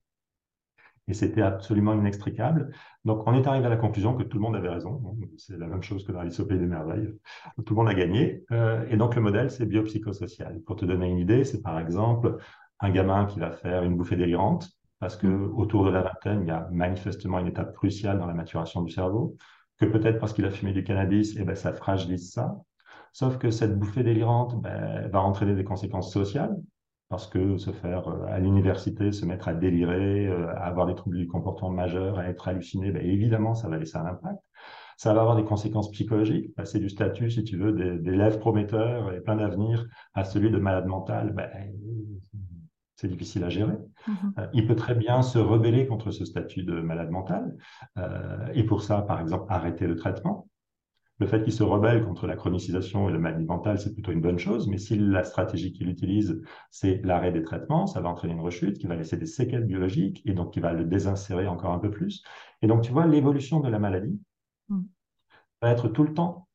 et 1.08 1.14
c'était 1.14 1.42
absolument 1.42 1.94
inextricable. 1.94 2.70
Donc, 3.04 3.24
on 3.26 3.34
est 3.34 3.46
arrivé 3.46 3.66
à 3.66 3.68
la 3.68 3.76
conclusion 3.76 4.16
que 4.16 4.22
tout 4.22 4.38
le 4.38 4.42
monde 4.42 4.56
avait 4.56 4.68
raison. 4.68 5.16
C'est 5.36 5.58
la 5.58 5.66
même 5.66 5.82
chose 5.82 6.04
que 6.04 6.12
dans 6.12 6.20
Alice 6.20 6.38
au 6.40 6.46
Pays 6.46 6.58
des 6.58 6.66
Merveilles. 6.66 7.08
Tout 7.66 7.74
le 7.74 7.80
monde 7.80 7.88
a 7.88 7.94
gagné. 7.94 8.44
Euh, 8.52 8.86
et 8.88 8.96
donc, 8.96 9.16
le 9.16 9.20
modèle, 9.20 9.50
c'est 9.50 9.66
biopsychosocial. 9.66 10.60
Pour 10.66 10.76
te 10.76 10.84
donner 10.84 11.08
une 11.08 11.18
idée, 11.18 11.44
c'est 11.44 11.60
par 11.60 11.78
exemple 11.80 12.36
un 12.80 12.90
gamin 12.90 13.26
qui 13.26 13.40
va 13.40 13.50
faire 13.50 13.82
une 13.82 13.96
bouffée 13.96 14.16
délirante 14.16 14.68
parce 15.02 15.16
que 15.16 15.26
autour 15.26 15.84
de 15.84 15.90
la 15.90 16.02
vingtaine, 16.02 16.42
il 16.42 16.46
y 16.48 16.52
a 16.52 16.68
manifestement 16.70 17.40
une 17.40 17.48
étape 17.48 17.74
cruciale 17.74 18.20
dans 18.20 18.26
la 18.26 18.34
maturation 18.34 18.82
du 18.82 18.92
cerveau, 18.92 19.36
que 19.76 19.84
peut-être 19.84 20.20
parce 20.20 20.32
qu'il 20.32 20.44
a 20.44 20.50
fumé 20.50 20.72
du 20.72 20.84
cannabis, 20.84 21.34
et 21.34 21.40
eh 21.40 21.44
ben, 21.44 21.56
ça 21.56 21.72
fragilise 21.72 22.30
ça. 22.30 22.56
Sauf 23.12 23.36
que 23.36 23.50
cette 23.50 23.76
bouffée 23.76 24.04
délirante 24.04 24.62
ben, 24.62 25.08
va 25.08 25.20
entraîner 25.20 25.56
des 25.56 25.64
conséquences 25.64 26.12
sociales, 26.12 26.56
parce 27.12 27.26
que 27.26 27.58
se 27.58 27.72
faire 27.72 28.08
euh, 28.08 28.24
à 28.26 28.38
l'université, 28.38 29.12
se 29.12 29.26
mettre 29.26 29.46
à 29.46 29.52
délirer, 29.52 30.28
euh, 30.28 30.48
à 30.56 30.64
avoir 30.64 30.86
des 30.86 30.94
troubles 30.94 31.18
du 31.18 31.26
comportement 31.26 31.70
majeurs, 31.70 32.18
à 32.18 32.26
être 32.26 32.48
halluciné, 32.48 32.90
ben 32.90 33.04
évidemment, 33.04 33.54
ça 33.54 33.68
va 33.68 33.76
laisser 33.76 33.98
un 33.98 34.06
impact. 34.06 34.40
Ça 34.96 35.12
va 35.12 35.20
avoir 35.20 35.36
des 35.36 35.44
conséquences 35.44 35.90
psychologiques, 35.90 36.54
passer 36.54 36.78
du 36.78 36.88
statut, 36.88 37.30
si 37.30 37.44
tu 37.44 37.58
veux, 37.58 37.98
d'élève 37.98 38.38
prometteur 38.38 39.12
et 39.12 39.20
plein 39.20 39.36
d'avenir 39.36 39.86
à 40.14 40.24
celui 40.24 40.50
de 40.50 40.56
malade 40.56 40.86
mental, 40.86 41.34
ben, 41.34 41.50
c'est 42.96 43.08
difficile 43.08 43.44
à 43.44 43.50
gérer. 43.50 43.76
Mm-hmm. 44.08 44.38
Euh, 44.38 44.46
il 44.54 44.66
peut 44.66 44.76
très 44.76 44.94
bien 44.94 45.20
se 45.20 45.38
rebeller 45.38 45.86
contre 45.86 46.12
ce 46.12 46.24
statut 46.24 46.62
de 46.62 46.80
malade 46.80 47.10
mental, 47.10 47.54
et 48.54 48.64
pour 48.64 48.82
ça, 48.82 49.02
par 49.02 49.20
exemple, 49.20 49.44
arrêter 49.50 49.86
le 49.86 49.96
traitement. 49.96 50.48
Le 51.22 51.28
fait 51.28 51.44
qu'il 51.44 51.52
se 51.52 51.62
rebelle 51.62 52.04
contre 52.04 52.26
la 52.26 52.34
chronicisation 52.34 53.08
et 53.08 53.12
le 53.12 53.20
maladie 53.20 53.44
mentale, 53.44 53.78
c'est 53.78 53.94
plutôt 53.94 54.10
une 54.10 54.20
bonne 54.20 54.40
chose, 54.40 54.66
mais 54.66 54.76
si 54.76 54.98
la 54.98 55.22
stratégie 55.22 55.72
qu'il 55.72 55.88
utilise, 55.88 56.42
c'est 56.72 57.00
l'arrêt 57.04 57.30
des 57.30 57.44
traitements, 57.44 57.86
ça 57.86 58.00
va 58.00 58.08
entraîner 58.08 58.32
une 58.34 58.40
rechute 58.40 58.76
qui 58.76 58.88
va 58.88 58.96
laisser 58.96 59.16
des 59.16 59.26
séquelles 59.26 59.62
biologiques 59.62 60.20
et 60.24 60.32
donc 60.32 60.52
qui 60.52 60.58
va 60.58 60.72
le 60.72 60.84
désinsérer 60.84 61.46
encore 61.46 61.70
un 61.70 61.78
peu 61.78 61.92
plus. 61.92 62.24
Et 62.60 62.66
donc, 62.66 62.82
tu 62.82 62.90
vois, 62.90 63.06
l'évolution 63.06 63.60
de 63.60 63.68
la 63.68 63.78
maladie 63.78 64.20
mm. 64.68 64.80
va 65.62 65.70
être 65.70 65.86
tout 65.86 66.02
le 66.02 66.12
temps 66.12 66.48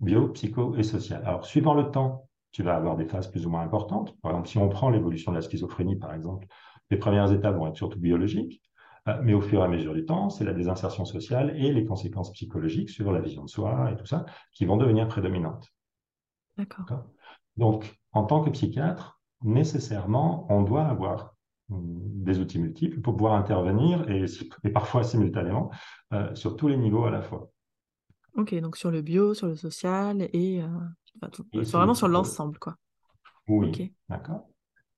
bio, 0.00 0.28
psycho 0.28 0.74
et 0.76 0.82
social. 0.82 1.22
Alors, 1.26 1.44
suivant 1.44 1.74
le 1.74 1.90
temps, 1.90 2.30
tu 2.50 2.62
vas 2.62 2.74
avoir 2.74 2.96
des 2.96 3.04
phases 3.04 3.30
plus 3.30 3.44
ou 3.44 3.50
moins 3.50 3.60
importantes. 3.60 4.18
Par 4.22 4.30
exemple, 4.30 4.48
si 4.48 4.56
on 4.56 4.70
prend 4.70 4.88
l'évolution 4.88 5.32
de 5.32 5.36
la 5.36 5.42
schizophrénie, 5.42 5.96
par 5.96 6.14
exemple, 6.14 6.46
les 6.90 6.96
premières 6.96 7.30
étapes 7.30 7.56
vont 7.56 7.66
être 7.66 7.76
surtout 7.76 8.00
biologiques. 8.00 8.62
Euh, 9.08 9.20
mais 9.22 9.34
au 9.34 9.40
fur 9.40 9.60
et 9.60 9.64
à 9.64 9.68
mesure 9.68 9.94
du 9.94 10.06
temps, 10.06 10.30
c'est 10.30 10.44
la 10.44 10.54
désinsertion 10.54 11.04
sociale 11.04 11.54
et 11.56 11.72
les 11.72 11.84
conséquences 11.84 12.32
psychologiques 12.32 12.90
sur 12.90 13.12
la 13.12 13.20
vision 13.20 13.44
de 13.44 13.50
soi 13.50 13.90
et 13.92 13.96
tout 13.96 14.06
ça 14.06 14.24
qui 14.52 14.64
vont 14.64 14.76
devenir 14.76 15.08
prédominantes. 15.08 15.72
D'accord. 16.56 16.86
Donc, 17.56 17.98
en 18.12 18.24
tant 18.24 18.42
que 18.42 18.50
psychiatre, 18.50 19.20
nécessairement, 19.42 20.46
on 20.48 20.62
doit 20.62 20.86
avoir 20.86 21.34
hum, 21.70 22.00
des 22.00 22.38
outils 22.38 22.58
multiples 22.58 23.00
pour 23.00 23.16
pouvoir 23.16 23.34
intervenir 23.34 24.08
et, 24.10 24.24
et 24.64 24.70
parfois 24.70 25.04
simultanément 25.04 25.70
euh, 26.12 26.34
sur 26.34 26.56
tous 26.56 26.68
les 26.68 26.76
niveaux 26.76 27.04
à 27.04 27.10
la 27.10 27.20
fois. 27.20 27.50
Ok, 28.36 28.54
donc 28.60 28.76
sur 28.76 28.90
le 28.90 29.02
bio, 29.02 29.34
sur 29.34 29.46
le 29.46 29.54
social 29.54 30.28
et, 30.32 30.62
euh, 30.62 31.28
vraiment 31.52 31.94
sur 31.94 32.08
l'ensemble, 32.08 32.58
quoi. 32.58 32.76
Oui, 33.46 33.92
d'accord. 34.08 34.48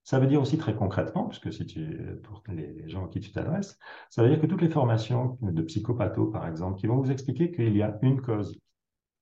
Ça 0.06 0.20
veut 0.20 0.28
dire 0.28 0.40
aussi 0.40 0.56
très 0.56 0.76
concrètement, 0.76 1.26
puisque 1.26 1.52
si 1.52 1.66
tu, 1.66 2.20
pour 2.22 2.40
les 2.46 2.88
gens 2.88 3.06
à 3.06 3.08
qui 3.08 3.18
tu 3.18 3.32
t'adresses, 3.32 3.76
ça 4.08 4.22
veut 4.22 4.28
dire 4.28 4.40
que 4.40 4.46
toutes 4.46 4.62
les 4.62 4.68
formations 4.68 5.36
de 5.42 5.62
psychopatho, 5.62 6.26
par 6.26 6.46
exemple, 6.46 6.78
qui 6.78 6.86
vont 6.86 7.00
vous 7.00 7.10
expliquer 7.10 7.50
qu'il 7.50 7.76
y 7.76 7.82
a 7.82 7.98
une 8.02 8.22
cause, 8.22 8.56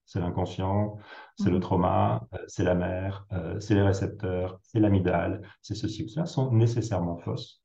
c'est 0.05 0.21
l'inconscient, 0.21 0.99
c'est 1.39 1.49
le 1.49 1.57
mmh. 1.57 1.61
trauma, 1.61 2.29
euh, 2.35 2.45
c'est 2.49 2.65
la 2.65 2.75
mère, 2.75 3.27
euh, 3.33 3.59
c'est 3.61 3.75
les 3.75 3.81
récepteurs, 3.81 4.61
c'est 4.63 4.79
l'amygdale, 4.79 5.41
c'est 5.63 5.75
ceci 5.75 6.05
ou 6.05 6.09
cela, 6.09 6.27
sont 6.27 6.53
nécessairement 6.53 7.17
fausses, 7.17 7.63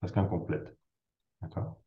parce 0.00 0.12
qu'incomplètes. 0.12 0.76
D'accord? 1.42 1.80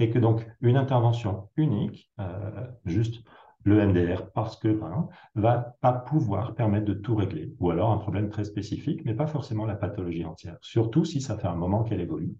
Et 0.00 0.10
que 0.10 0.18
donc, 0.18 0.44
une 0.60 0.76
intervention 0.76 1.50
unique, 1.54 2.10
euh, 2.18 2.66
juste 2.84 3.22
le 3.64 3.86
MDR 3.86 4.30
parce 4.32 4.56
que, 4.56 4.68
exemple, 4.68 5.14
va 5.34 5.76
pas 5.80 5.92
pouvoir 5.92 6.54
permettre 6.54 6.84
de 6.84 6.94
tout 6.94 7.16
régler, 7.16 7.52
ou 7.58 7.70
alors 7.70 7.90
un 7.90 7.98
problème 7.98 8.28
très 8.28 8.44
spécifique, 8.44 9.04
mais 9.04 9.14
pas 9.14 9.26
forcément 9.26 9.64
la 9.66 9.74
pathologie 9.74 10.24
entière, 10.24 10.56
surtout 10.60 11.04
si 11.04 11.20
ça 11.20 11.36
fait 11.36 11.48
un 11.48 11.56
moment 11.56 11.82
qu'elle 11.82 12.00
évolue. 12.00 12.36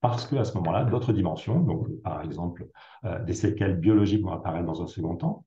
Parce 0.00 0.26
qu'à 0.26 0.44
ce 0.44 0.56
moment-là, 0.58 0.84
d'autres 0.84 1.12
dimensions, 1.12 1.60
donc 1.60 1.88
par 2.02 2.22
exemple 2.22 2.68
euh, 3.04 3.22
des 3.24 3.34
séquelles 3.34 3.78
biologiques 3.78 4.22
vont 4.22 4.32
apparaître 4.32 4.66
dans 4.66 4.82
un 4.82 4.86
second 4.86 5.16
temps. 5.16 5.44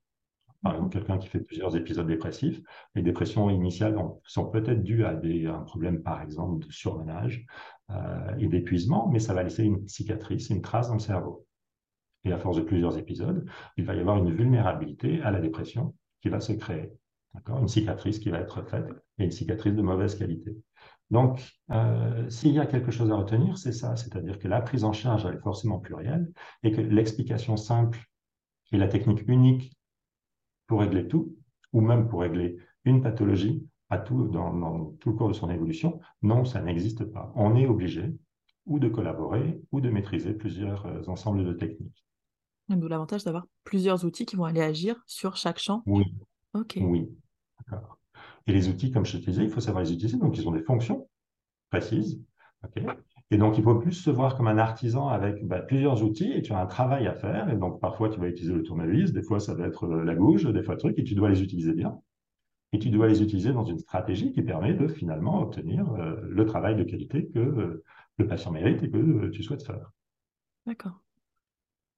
Par 0.64 0.74
exemple, 0.74 0.94
quelqu'un 0.94 1.18
qui 1.18 1.28
fait 1.28 1.42
plusieurs 1.42 1.76
épisodes 1.76 2.08
dépressifs, 2.08 2.62
les 2.96 3.04
dépressions 3.04 3.50
initiales 3.50 3.96
sont 4.24 4.48
peut-être 4.48 4.82
dues 4.82 5.06
à, 5.06 5.14
des, 5.14 5.46
un 5.46 5.60
problème, 5.60 6.02
par 6.02 6.22
exemple, 6.22 6.66
de 6.66 6.72
surmenage 6.72 7.46
euh, 7.92 8.36
et 8.40 8.48
d'épuisement, 8.48 9.08
mais 9.12 9.20
ça 9.20 9.34
va 9.34 9.44
laisser 9.44 9.64
une 9.64 9.88
cicatrice, 9.88 10.50
une 10.50 10.62
trace 10.62 10.88
dans 10.88 10.96
le 10.96 11.00
cerveau 11.00 11.46
et 12.26 12.32
à 12.32 12.38
force 12.38 12.58
de 12.58 12.64
plusieurs 12.64 12.98
épisodes, 12.98 13.48
il 13.78 13.86
va 13.86 13.96
y 13.96 14.00
avoir 14.00 14.18
une 14.18 14.34
vulnérabilité 14.34 15.22
à 15.22 15.32
la 15.32 15.40
dépression 15.40 15.96
qui 16.22 16.30
va 16.30 16.40
se 16.40 16.54
créer. 16.54 16.92
Une 17.48 17.68
cicatrice 17.68 18.20
qui 18.20 18.30
va 18.30 18.40
être 18.40 18.64
faite 18.64 18.88
et 19.18 19.26
une 19.26 19.32
cicatrice 19.32 19.76
de 19.76 19.82
mauvaise 19.82 20.16
qualité. 20.16 20.56
Donc, 21.12 21.42
euh, 21.72 22.30
s'il 22.30 22.54
y 22.54 22.60
a 22.60 22.66
quelque 22.66 22.92
chose 22.92 23.12
à 23.12 23.16
retenir, 23.16 23.58
c'est 23.58 23.74
ça, 23.74 23.96
c'est-à-dire 23.96 24.40
que 24.40 24.48
la 24.48 24.62
prise 24.62 24.84
en 24.84 24.94
charge 24.94 25.26
est 25.26 25.38
forcément 25.40 25.80
plurielle 25.80 26.32
et 26.64 26.72
que 26.72 26.82
l'explication 26.82 27.58
simple 27.58 28.00
et 28.72 28.78
la 28.78 28.88
technique 28.88 29.28
unique 29.28 29.78
pour 30.68 30.80
régler 30.80 31.08
tout, 31.08 31.36
ou 31.74 31.82
même 31.82 32.08
pour 32.08 32.22
régler 32.22 32.58
une 32.86 33.02
pathologie, 33.02 33.68
à 33.90 34.00
tout, 34.00 34.28
dans, 34.28 34.94
tout 35.00 35.10
le 35.10 35.16
cours 35.16 35.28
de 35.28 35.34
son 35.34 35.50
évolution. 35.50 36.00
Non, 36.22 36.46
ça 36.46 36.62
n'existe 36.62 37.06
pas. 37.06 37.32
On 37.36 37.56
est 37.56 37.68
obligé 37.68 38.16
ou 38.66 38.80
de 38.80 38.90
collaborer 38.90 39.62
ou 39.72 39.80
de 39.80 39.90
maîtriser 39.90 40.34
plusieurs 40.34 40.86
euh, 40.88 41.04
ensembles 41.08 41.46
de 41.46 41.54
techniques. 41.54 42.05
D'où 42.70 42.88
l'avantage 42.88 43.24
d'avoir 43.24 43.46
plusieurs 43.64 44.06
outils 44.06 44.26
qui 44.26 44.36
vont 44.36 44.46
aller 44.46 44.62
agir 44.62 45.02
sur 45.06 45.38
chaque 45.38 45.60
champ. 45.60 45.84
Oui. 45.86 46.06
Ok. 46.54 46.80
Oui. 46.82 47.10
D'accord. 47.60 48.00
Et 48.48 48.54
les 48.54 48.70
outils, 48.70 48.92
comme 48.92 49.06
je 49.06 49.18
te 49.18 49.30
disais, 49.30 49.44
il 49.44 49.50
faut 49.50 49.62
savoir 49.62 49.84
les 49.84 49.92
utiliser. 49.92 50.18
Donc, 50.18 50.38
ils 50.38 50.48
ont 50.48 50.52
des 50.52 50.64
fonctions 50.64 51.08
précises. 51.70 52.22
Et 53.32 53.38
donc, 53.38 53.58
il 53.58 53.64
faut 53.64 53.76
plus 53.76 53.94
se 53.94 54.10
voir 54.10 54.36
comme 54.36 54.48
un 54.48 54.58
artisan 54.58 55.08
avec 55.08 55.46
bah, 55.48 55.60
plusieurs 55.60 56.04
outils 56.04 56.32
et 56.32 56.42
tu 56.42 56.54
as 56.54 56.60
un 56.60 56.66
travail 56.66 57.08
à 57.08 57.14
faire. 57.14 57.50
Et 57.50 57.56
donc, 57.56 57.80
parfois, 57.80 58.10
tu 58.10 58.20
vas 58.20 58.28
utiliser 58.28 58.54
le 58.54 58.64
tournevis, 58.64 59.14
des 59.14 59.24
fois, 59.24 59.40
ça 59.40 59.54
va 59.54 59.68
être 59.68 59.86
euh, 59.86 60.04
la 60.04 60.16
gouge, 60.16 60.46
des 60.46 60.64
fois, 60.64 60.76
le 60.76 60.80
truc, 60.80 61.00
et 61.00 61.04
tu 61.04 61.16
dois 61.16 61.30
les 61.30 61.42
utiliser 61.42 61.74
bien. 61.74 62.00
Et 62.72 62.80
tu 62.80 62.90
dois 62.90 63.08
les 63.08 63.22
utiliser 63.22 63.54
dans 63.54 63.64
une 63.64 63.80
stratégie 63.80 64.32
qui 64.32 64.42
permet 64.42 64.74
de 64.74 64.88
finalement 64.88 65.42
obtenir 65.42 65.92
euh, 65.94 66.16
le 66.24 66.46
travail 66.46 66.76
de 66.76 66.84
qualité 66.84 67.28
que 67.28 67.40
euh, 67.40 67.84
le 68.18 68.28
patient 68.28 68.52
mérite 68.52 68.84
et 68.84 68.90
que 68.90 69.30
tu 69.30 69.44
souhaites 69.44 69.64
faire. 69.64 69.92
D'accord. 70.66 71.00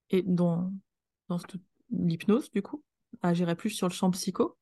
Et 0.10 0.24
dans, 0.24 0.72
dans 1.28 1.38
l'hypnose, 1.92 2.52
du 2.52 2.62
coup, 2.62 2.84
agirait 3.22 3.56
plus 3.56 3.72
sur 3.72 3.88
le 3.88 3.94
champ 3.94 4.12
psycho 4.12 4.58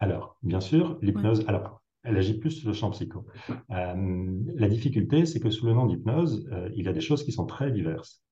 Alors, 0.00 0.36
bien 0.42 0.60
sûr, 0.60 0.98
l'hypnose. 1.02 1.44
Alors, 1.48 1.82
elle 2.02 2.16
agit 2.16 2.38
plus 2.38 2.52
sur 2.52 2.68
le 2.68 2.74
champ 2.74 2.90
psycho. 2.90 3.26
Euh, 3.70 4.40
la 4.54 4.68
difficulté, 4.68 5.26
c'est 5.26 5.40
que 5.40 5.50
sous 5.50 5.66
le 5.66 5.74
nom 5.74 5.86
d'hypnose, 5.86 6.48
euh, 6.52 6.70
il 6.74 6.84
y 6.84 6.88
a 6.88 6.92
des 6.92 7.00
choses 7.00 7.24
qui 7.24 7.32
sont 7.32 7.46
très 7.46 7.70
diverses, 7.70 8.22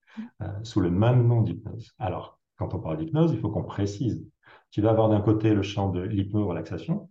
euh, 0.41 0.47
sous 0.63 0.81
le 0.81 0.91
même 0.91 1.27
nom 1.27 1.43
d'hypnose. 1.43 1.93
Alors, 1.99 2.41
quand 2.57 2.75
on 2.75 2.81
parle 2.81 2.97
d'hypnose, 2.99 3.33
il 3.33 3.39
faut 3.39 3.51
qu'on 3.51 3.65
précise. 3.65 4.27
Tu 4.71 4.81
vas 4.81 4.91
avoir 4.91 5.09
d'un 5.09 5.21
côté 5.21 5.53
le 5.53 5.63
champ 5.63 5.91
de 5.91 6.01
l'hypno-relaxation, 6.01 7.11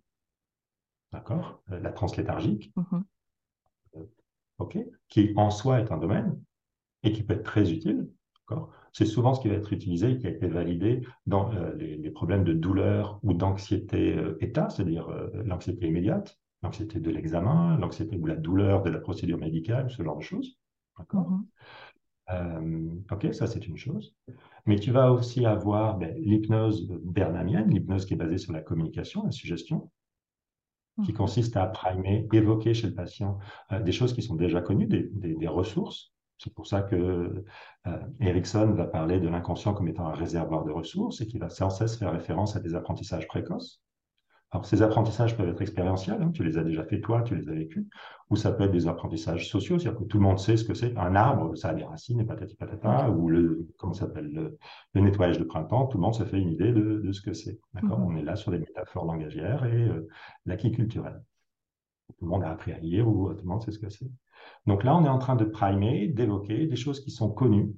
d'accord, 1.11 1.61
la 1.67 1.91
transe 1.91 2.17
léthargique, 2.17 2.73
mm-hmm. 2.75 4.05
ok, 4.57 4.77
qui 5.07 5.33
en 5.35 5.51
soi 5.51 5.79
est 5.79 5.91
un 5.91 5.97
domaine 5.97 6.41
et 7.05 7.13
qui 7.13 7.23
peut 7.23 7.35
être 7.35 7.43
très 7.43 7.71
utile. 7.71 8.09
C'est 8.91 9.05
souvent 9.05 9.33
ce 9.33 9.41
qui 9.41 9.47
va 9.49 9.55
être 9.55 9.73
utilisé 9.73 10.11
et 10.11 10.17
qui 10.17 10.27
a 10.27 10.29
été 10.29 10.47
validé 10.47 11.01
dans 11.25 11.51
les, 11.77 12.11
problèmes 12.11 12.43
de 12.43 12.53
douleur 12.53 13.19
ou 13.23 13.33
d'anxiété 13.33 14.15
état, 14.39 14.69
c'est-à-dire 14.69 15.09
l'anxiété 15.45 15.87
immédiate, 15.87 16.37
l'anxiété 16.65 16.99
de 16.99 17.11
l'examen, 17.11 17.77
l'anxiété 17.77 18.17
ou 18.17 18.25
la 18.25 18.35
douleur 18.35 18.83
de 18.83 18.89
la 18.89 18.99
procédure 18.99 19.37
médicale, 19.37 19.89
ce 19.89 20.03
genre 20.03 20.17
de 20.17 20.23
choses. 20.23 20.57
D'accord? 20.97 21.29
Mhm. 21.29 21.45
euh, 22.31 22.89
Ok, 23.11 23.33
ça 23.33 23.47
c'est 23.47 23.67
une 23.67 23.77
chose. 23.77 24.15
Mais 24.65 24.77
tu 24.77 24.91
vas 24.91 25.11
aussi 25.11 25.45
avoir 25.45 25.97
ben, 25.97 26.15
l'hypnose 26.17 26.87
bernamienne, 27.03 27.69
l'hypnose 27.69 28.05
qui 28.05 28.15
est 28.15 28.17
basée 28.17 28.37
sur 28.37 28.53
la 28.53 28.61
communication, 28.61 29.23
la 29.23 29.31
suggestion, 29.31 29.91
qui 31.03 31.11
mhm. 31.11 31.17
consiste 31.17 31.57
à 31.57 31.67
primer, 31.67 32.27
évoquer 32.31 32.73
chez 32.73 32.87
le 32.87 32.95
patient 32.95 33.37
euh, 33.71 33.81
des 33.81 33.91
choses 33.91 34.13
qui 34.13 34.21
sont 34.21 34.35
déjà 34.35 34.61
connues, 34.61 34.87
des, 34.87 35.47
ressources. 35.47 36.13
C'est 36.37 36.53
pour 36.53 36.67
ça 36.67 36.81
que 36.81 37.45
euh, 37.87 37.99
Erickson 38.19 38.71
va 38.71 38.85
parler 38.85 39.19
de 39.19 39.27
l'inconscient 39.27 39.73
comme 39.73 39.87
étant 39.87 40.07
un 40.07 40.13
réservoir 40.13 40.65
de 40.65 40.71
ressources 40.71 41.21
et 41.21 41.27
qui 41.27 41.37
va 41.37 41.49
sans 41.49 41.69
cesse 41.69 41.97
faire 41.97 42.11
référence 42.11 42.55
à 42.55 42.59
des 42.59 42.75
apprentissages 42.75 43.27
précoces. 43.27 43.81
Alors, 44.51 44.65
ces 44.65 44.81
apprentissages 44.81 45.35
peuvent 45.35 45.49
être 45.49 45.61
expérientiels, 45.61 46.21
hein, 46.21 46.31
tu 46.31 46.43
les 46.43 46.57
as 46.57 46.63
déjà 46.63 46.85
fait 46.85 47.01
toi, 47.01 47.23
tu 47.23 47.35
les 47.35 47.49
as 47.49 47.53
vécus, 47.53 47.85
ou 48.29 48.35
ça 48.35 48.51
peut 48.51 48.63
être 48.63 48.71
des 48.71 48.87
apprentissages 48.87 49.49
sociaux, 49.49 49.79
c'est-à-dire 49.79 49.99
que 49.99 50.05
tout 50.05 50.17
le 50.17 50.23
monde 50.23 50.39
sait 50.39 50.55
ce 50.55 50.63
que 50.63 50.73
c'est. 50.73 50.95
Un 50.97 51.15
arbre, 51.15 51.57
ça 51.57 51.69
a 51.69 51.73
des 51.73 51.83
racines 51.83 52.21
et 52.21 52.25
patati 52.25 52.55
patata, 52.55 53.09
ou 53.09 53.27
le, 53.27 53.67
comment 53.77 53.93
s'appelle, 53.93 54.57
le, 54.93 55.01
nettoyage 55.01 55.39
de 55.39 55.43
printemps, 55.43 55.87
tout 55.87 55.97
le 55.97 56.03
monde 56.03 56.15
se 56.15 56.23
fait 56.23 56.39
une 56.39 56.51
idée 56.51 56.71
de, 56.71 57.11
ce 57.11 57.21
que 57.21 57.33
c'est. 57.33 57.59
D'accord? 57.73 57.99
Mhm. 57.99 58.05
On 58.05 58.15
est 58.15 58.23
là 58.23 58.35
sur 58.35 58.51
des 58.51 58.59
métaphores 58.59 59.05
langagières 59.05 59.65
et 59.65 59.89
euh, 59.89 60.07
l'acquis 60.45 60.71
culturel. 60.71 61.21
Tout 62.17 62.25
le 62.25 62.29
monde 62.29 62.43
a 62.43 62.51
appris 62.51 62.71
à 62.71 62.77
lire 62.77 63.07
ou 63.07 63.33
tout 63.33 63.41
le 63.41 63.49
monde 63.49 63.61
sait 63.61 63.71
ce 63.71 63.79
que 63.79 63.89
c'est. 63.89 64.09
Donc 64.65 64.83
là, 64.83 64.95
on 64.95 65.05
est 65.05 65.09
en 65.09 65.19
train 65.19 65.35
de 65.35 65.45
primer, 65.45 66.07
d'évoquer 66.07 66.65
des 66.65 66.75
choses 66.75 66.99
qui 66.99 67.11
sont 67.11 67.29
connues, 67.29 67.73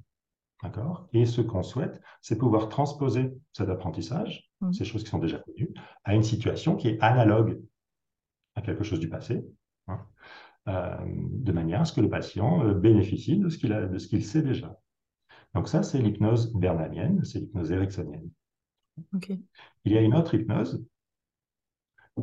D'accord? 0.62 1.08
Et 1.12 1.24
ce 1.24 1.40
qu'on 1.40 1.62
souhaite, 1.62 2.00
c'est 2.20 2.36
pouvoir 2.36 2.68
transposer 2.68 3.32
cet 3.52 3.68
apprentissage, 3.68 4.50
mmh. 4.60 4.72
ces 4.72 4.84
choses 4.84 5.04
qui 5.04 5.10
sont 5.10 5.18
déjà 5.18 5.38
connues, 5.38 5.72
à 6.04 6.14
une 6.14 6.24
situation 6.24 6.74
qui 6.74 6.88
est 6.88 7.00
analogue 7.00 7.60
à 8.56 8.62
quelque 8.62 8.82
chose 8.82 8.98
du 8.98 9.08
passé, 9.08 9.46
hein, 9.86 10.04
euh, 10.66 10.96
de 11.06 11.52
manière 11.52 11.82
à 11.82 11.84
ce 11.84 11.92
que 11.92 12.00
le 12.00 12.08
patient 12.08 12.64
euh, 12.64 12.74
bénéficie 12.74 13.38
de 13.38 13.48
ce 13.48 14.08
qu'il 14.08 14.24
sait 14.24 14.42
déjà. 14.42 14.76
Donc 15.54 15.68
ça, 15.68 15.84
c'est 15.84 16.02
l'hypnose 16.02 16.52
bernalienne, 16.52 17.24
c'est 17.24 17.38
l'hypnose 17.38 17.70
ericksonienne. 17.70 18.28
Il 19.84 19.92
y 19.92 19.96
a 19.96 20.00
une 20.00 20.14
autre 20.14 20.34
hypnose 20.34 20.84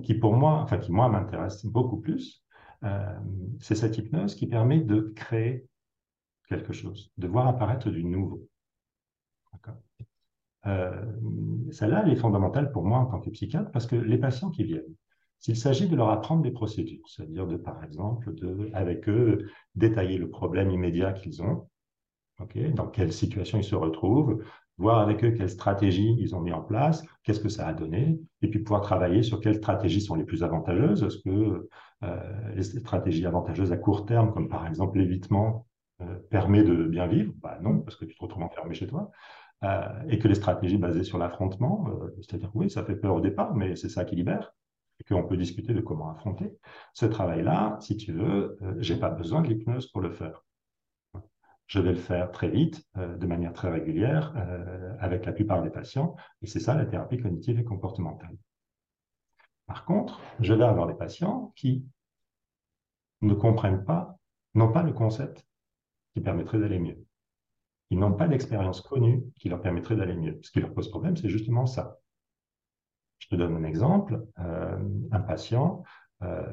qui, 0.03 0.13
pour 0.13 0.35
moi, 0.35 0.59
enfin 0.61 0.77
qui 0.77 0.91
moi 0.91 1.07
m'intéresse 1.07 1.65
beaucoup 1.65 2.01
plus, 2.01 2.44
euh, 2.85 3.19
c'est 3.59 3.75
cette 3.75 3.97
hypnose 3.97 4.35
qui 4.35 4.47
permet 4.47 4.79
de 4.79 5.13
créer 5.15 5.65
quelque 6.47 6.73
chose, 6.73 7.11
de 7.17 7.27
voir 7.27 7.47
apparaître 7.47 7.89
du 7.89 8.03
nouveau. 8.03 8.47
Euh, 10.67 11.05
celle-là, 11.71 12.03
elle 12.05 12.11
est 12.11 12.17
fondamentale 12.17 12.71
pour 12.71 12.83
moi 12.83 12.99
en 12.99 13.05
tant 13.05 13.19
que 13.19 13.29
psychiatre 13.29 13.71
parce 13.71 13.85
que 13.85 13.95
les 13.95 14.17
patients 14.17 14.49
qui 14.49 14.63
viennent, 14.63 14.95
s'il 15.39 15.55
s'agit 15.55 15.87
de 15.87 15.95
leur 15.95 16.09
apprendre 16.09 16.41
des 16.41 16.51
procédures, 16.51 17.07
c'est-à-dire 17.07 17.45
de, 17.45 17.57
par 17.57 17.83
exemple, 17.83 18.33
de, 18.33 18.69
avec 18.73 19.07
eux, 19.07 19.49
détailler 19.75 20.17
le 20.17 20.29
problème 20.29 20.71
immédiat 20.71 21.13
qu'ils 21.13 21.43
ont, 21.43 21.67
dans 22.73 22.87
quelle 22.87 23.13
situation 23.13 23.59
ils 23.59 23.63
se 23.63 23.75
retrouvent, 23.75 24.43
voir 24.77 24.99
avec 24.99 25.23
eux 25.23 25.31
quelles 25.31 25.49
stratégies 25.49 26.15
ils 26.19 26.35
ont 26.35 26.41
mis 26.41 26.51
en 26.51 26.61
place, 26.61 27.03
qu'est-ce 27.23 27.39
que 27.39 27.49
ça 27.49 27.67
a 27.67 27.73
donné, 27.73 28.19
et 28.41 28.49
puis 28.49 28.59
pouvoir 28.59 28.81
travailler 28.81 29.23
sur 29.23 29.39
quelles 29.39 29.55
stratégies 29.55 30.01
sont 30.01 30.15
les 30.15 30.25
plus 30.25 30.43
avantageuses. 30.43 31.03
Est-ce 31.03 31.19
que 31.19 31.69
les 32.01 32.63
stratégies 32.63 33.25
avantageuses 33.25 33.71
à 33.71 33.77
court 33.77 34.05
terme, 34.05 34.31
comme 34.33 34.49
par 34.49 34.67
exemple 34.67 34.97
l'évitement, 34.97 35.65
euh, 36.01 36.19
permet 36.29 36.61
de 36.63 36.83
bien 36.83 37.07
vivre 37.07 37.33
bah 37.41 37.57
Non, 37.61 37.79
parce 37.79 37.95
que 37.95 38.03
tu 38.03 38.15
te 38.15 38.21
retrouves 38.21 38.43
enfermé 38.43 38.73
chez 38.75 38.87
toi. 38.87 39.11
Euh, 39.63 39.87
et 40.09 40.19
que 40.19 40.27
les 40.27 40.35
stratégies 40.35 40.77
basées 40.77 41.05
sur 41.05 41.17
l'affrontement, 41.17 41.87
euh, 41.87 42.13
c'est-à-dire 42.17 42.51
oui, 42.53 42.69
ça 42.69 42.83
fait 42.83 42.97
peur 42.97 43.15
au 43.15 43.21
départ, 43.21 43.55
mais 43.55 43.77
c'est 43.77 43.87
ça 43.87 44.03
qui 44.03 44.15
libère, 44.15 44.53
et 44.99 45.05
qu'on 45.05 45.23
peut 45.23 45.37
discuter 45.37 45.73
de 45.73 45.79
comment 45.79 46.11
affronter. 46.11 46.51
Ce 46.93 47.05
travail-là, 47.05 47.77
si 47.79 47.95
tu 47.95 48.11
veux, 48.11 48.57
j'ai 48.79 48.97
pas 48.97 49.09
besoin 49.09 49.41
de 49.41 49.47
l'hypnose 49.47 49.87
pour 49.91 50.01
le 50.01 50.11
faire. 50.11 50.43
Je 51.67 51.79
vais 51.79 51.91
le 51.91 51.97
faire 51.97 52.31
très 52.31 52.49
vite, 52.49 52.83
de 52.95 53.25
manière 53.25 53.53
très 53.53 53.71
régulière, 53.71 54.33
avec 54.99 55.25
la 55.25 55.31
plupart 55.31 55.63
des 55.63 55.69
patients, 55.69 56.15
et 56.41 56.47
c'est 56.47 56.59
ça 56.59 56.75
la 56.75 56.85
thérapie 56.85 57.17
cognitive 57.17 57.59
et 57.59 57.63
comportementale. 57.63 58.37
Par 59.67 59.85
contre, 59.85 60.21
je 60.39 60.53
vais 60.53 60.63
avoir 60.63 60.87
des 60.87 60.93
patients 60.93 61.53
qui 61.55 61.85
ne 63.21 63.33
comprennent 63.33 63.83
pas, 63.83 64.17
n'ont 64.53 64.71
pas 64.71 64.83
le 64.83 64.93
concept 64.93 65.45
qui 66.13 66.21
permettrait 66.21 66.59
d'aller 66.59 66.79
mieux. 66.79 67.03
Ils 67.89 67.99
n'ont 67.99 68.13
pas 68.13 68.27
d'expérience 68.27 68.81
connue 68.81 69.23
qui 69.39 69.49
leur 69.49 69.61
permettrait 69.61 69.95
d'aller 69.95 70.15
mieux. 70.15 70.39
Ce 70.41 70.51
qui 70.51 70.59
leur 70.59 70.73
pose 70.73 70.89
problème, 70.89 71.17
c'est 71.17 71.29
justement 71.29 71.65
ça. 71.65 71.99
Je 73.19 73.27
te 73.27 73.35
donne 73.35 73.55
un 73.55 73.63
exemple. 73.63 74.25
Euh, 74.39 74.77
un 75.11 75.19
patient, 75.19 75.83
euh, 76.23 76.43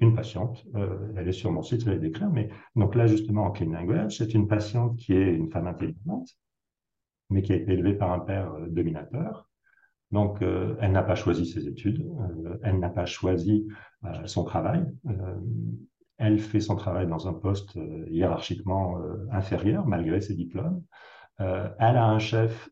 une 0.00 0.14
patiente, 0.14 0.64
euh, 0.74 1.12
elle 1.16 1.28
est 1.28 1.32
sur 1.32 1.50
mon 1.50 1.62
site, 1.62 1.82
je 1.82 1.90
vais 1.90 1.98
décrire, 1.98 2.30
mais 2.30 2.50
donc 2.74 2.94
là, 2.94 3.06
justement, 3.06 3.44
en 3.44 3.50
clean 3.50 3.70
language, 3.70 4.18
c'est 4.18 4.34
une 4.34 4.48
patiente 4.48 4.96
qui 4.96 5.14
est 5.14 5.34
une 5.34 5.50
femme 5.50 5.66
intelligente, 5.66 6.36
mais 7.30 7.42
qui 7.42 7.52
a 7.52 7.56
été 7.56 7.72
élevée 7.72 7.94
par 7.94 8.12
un 8.12 8.20
père 8.20 8.52
dominateur. 8.68 9.48
Donc, 10.12 10.38
elle 10.40 10.92
n'a 10.92 11.02
pas 11.02 11.16
choisi 11.16 11.46
ses 11.46 11.66
études, 11.66 12.06
elle 12.62 12.78
n'a 12.78 12.90
pas 12.90 13.06
choisi 13.06 13.66
son 14.24 14.44
travail 14.44 14.86
elle 16.18 16.38
fait 16.38 16.60
son 16.60 16.76
travail 16.76 17.06
dans 17.06 17.28
un 17.28 17.34
poste 17.34 17.76
euh, 17.76 18.06
hiérarchiquement 18.10 18.98
euh, 18.98 19.26
inférieur, 19.30 19.86
malgré 19.86 20.20
ses 20.20 20.34
diplômes. 20.34 20.82
Euh, 21.40 21.68
elle 21.78 21.96
a 21.96 22.06
un 22.06 22.18
chef 22.18 22.70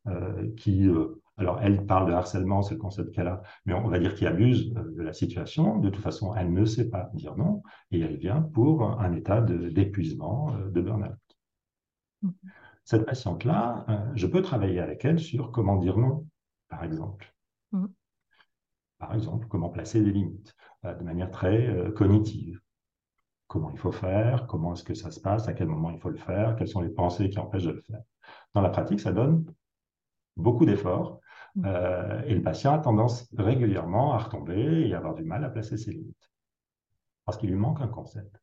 qui, 0.57 0.89
alors 1.37 1.61
elle 1.61 1.85
parle 1.85 2.09
de 2.09 2.15
harcèlement, 2.15 2.63
c'est 2.63 2.75
le 2.75 2.81
concept 2.81 3.15
qu'elle 3.15 3.29
a, 3.29 3.43
mais 3.67 3.75
on 3.75 3.89
va 3.89 3.99
dire 3.99 4.15
qu'il 4.15 4.27
abuse 4.27 4.73
de 4.73 5.03
la 5.03 5.13
situation. 5.13 5.79
De 5.81 5.91
toute 5.91 6.03
façon, 6.03 6.35
elle 6.35 6.51
ne 6.51 6.65
sait 6.65 6.89
pas 6.89 7.11
dire 7.13 7.37
non 7.37 7.63
et 7.91 8.01
elle 8.01 8.17
vient 8.17 8.41
pour 8.41 8.99
un 8.99 9.13
état 9.13 9.43
d'épuisement, 9.43 10.55
de, 10.73 10.81
burn-out. 10.81 11.13
Mm-hmm. 12.25 12.33
Cette 12.85 13.05
patiente-là, 13.05 13.85
je 14.15 14.27
peux 14.27 14.41
travailler 14.41 14.81
avec 14.81 15.05
elle 15.05 15.19
sur 15.19 15.53
comment 15.53 15.77
dire 15.77 15.99
non, 15.99 16.27
par 16.69 16.85
exemple. 16.85 17.35
Mm-hmm. 17.73 17.91
Par 18.99 19.15
exemple, 19.15 19.47
comment 19.49 19.69
placer 19.69 20.03
des 20.03 20.13
limites 20.13 20.55
de 20.83 21.03
manière 21.03 21.31
très 21.31 21.93
cognitive 21.95 22.61
comment 23.47 23.71
il 23.71 23.79
faut 23.79 23.93
faire, 23.93 24.47
comment 24.49 24.75
est-ce 24.75 24.83
que 24.83 24.95
ça 24.95 25.13
se 25.13 25.21
passe, 25.21 25.47
à 25.47 25.53
quel 25.53 25.69
moment 25.69 25.91
il 25.91 25.99
faut 26.01 26.11
le 26.11 26.17
faire, 26.17 26.57
quelles 26.57 26.69
sont 26.69 26.81
les 26.81 26.89
pensées 26.89 27.31
qui 27.31 27.39
empêchent 27.39 27.65
de 27.65 27.71
le 27.71 27.83
faire. 27.83 28.03
Dans 28.55 28.61
la 28.61 28.71
pratique, 28.71 28.99
ça 28.99 29.13
donne 29.13 29.45
beaucoup 30.37 30.67
d'efforts 30.67 31.21
mmh. 31.55 31.67
euh, 31.67 32.23
et 32.27 32.35
le 32.35 32.43
patient 32.43 32.75
a 32.75 32.79
tendance 32.79 33.33
régulièrement 33.37 34.13
à 34.15 34.19
retomber 34.19 34.89
et 34.89 34.95
à 34.95 34.99
avoir 34.99 35.15
du 35.15 35.23
mal 35.23 35.45
à 35.45 35.51
placer 35.51 35.77
ses 35.77 35.93
limites 35.93 36.31
parce 37.25 37.39
qu'il 37.39 37.51
lui 37.51 37.57
manque 37.57 37.81
un 37.81 37.89
concept. 37.89 38.41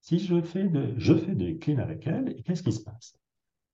Si 0.00 0.18
je 0.18 0.40
fais, 0.40 0.64
de, 0.64 0.94
je 0.96 1.14
fais 1.14 1.34
des 1.34 1.58
clean 1.58 1.78
avec 1.78 2.06
elle, 2.06 2.42
qu'est-ce 2.44 2.62
qui 2.62 2.72
se 2.72 2.82
passe? 2.82 3.14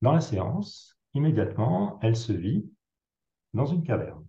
Dans 0.01 0.11
la 0.11 0.19
séance, 0.19 0.99
immédiatement, 1.13 1.97
elle 2.01 2.15
se 2.15 2.33
vit 2.33 2.69
dans 3.55 3.65
une 3.65 3.83
caverne. 3.83 4.25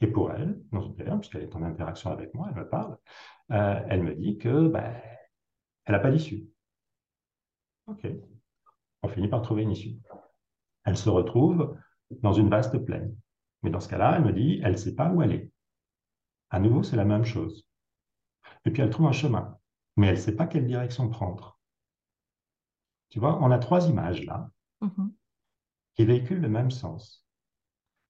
Et 0.00 0.06
pour 0.06 0.32
elle, 0.32 0.60
dans 0.72 0.82
une 0.82 0.94
caverne, 0.94 1.20
puisqu'elle 1.20 1.42
est 1.42 1.56
en 1.56 1.62
interaction 1.62 2.10
avec 2.10 2.34
moi, 2.34 2.48
elle 2.50 2.56
me 2.56 2.68
parle, 2.68 2.98
euh, 3.50 3.80
elle 3.88 4.02
me 4.02 4.14
dit 4.14 4.38
que 4.38 4.68
ben, 4.68 5.00
elle 5.84 5.94
n'a 5.94 6.00
pas 6.00 6.10
d'issue. 6.10 6.48
OK. 7.86 8.06
On 9.02 9.08
finit 9.08 9.28
par 9.28 9.42
trouver 9.42 9.62
une 9.62 9.70
issue. 9.70 9.96
Elle 10.84 10.96
se 10.96 11.08
retrouve 11.08 11.76
dans 12.22 12.32
une 12.32 12.50
vaste 12.50 12.78
plaine. 12.78 13.16
Mais 13.62 13.70
dans 13.70 13.80
ce 13.80 13.88
cas-là, 13.88 14.16
elle 14.16 14.24
me 14.24 14.32
dit, 14.32 14.60
elle 14.64 14.72
ne 14.72 14.76
sait 14.76 14.94
pas 14.94 15.10
où 15.10 15.22
elle 15.22 15.32
est. 15.32 15.52
À 16.50 16.58
nouveau, 16.58 16.82
c'est 16.82 16.96
la 16.96 17.04
même 17.04 17.24
chose. 17.24 17.66
Et 18.64 18.70
puis 18.70 18.82
elle 18.82 18.90
trouve 18.90 19.06
un 19.06 19.12
chemin, 19.12 19.56
mais 19.96 20.08
elle 20.08 20.16
ne 20.16 20.20
sait 20.20 20.36
pas 20.36 20.46
quelle 20.46 20.66
direction 20.66 21.08
prendre. 21.08 21.58
Tu 23.08 23.18
vois, 23.18 23.38
on 23.42 23.50
a 23.50 23.58
trois 23.58 23.88
images 23.88 24.24
là 24.24 24.50
mm-hmm. 24.82 25.10
qui 25.94 26.04
véhiculent 26.04 26.40
le 26.40 26.48
même 26.48 26.70
sens. 26.70 27.26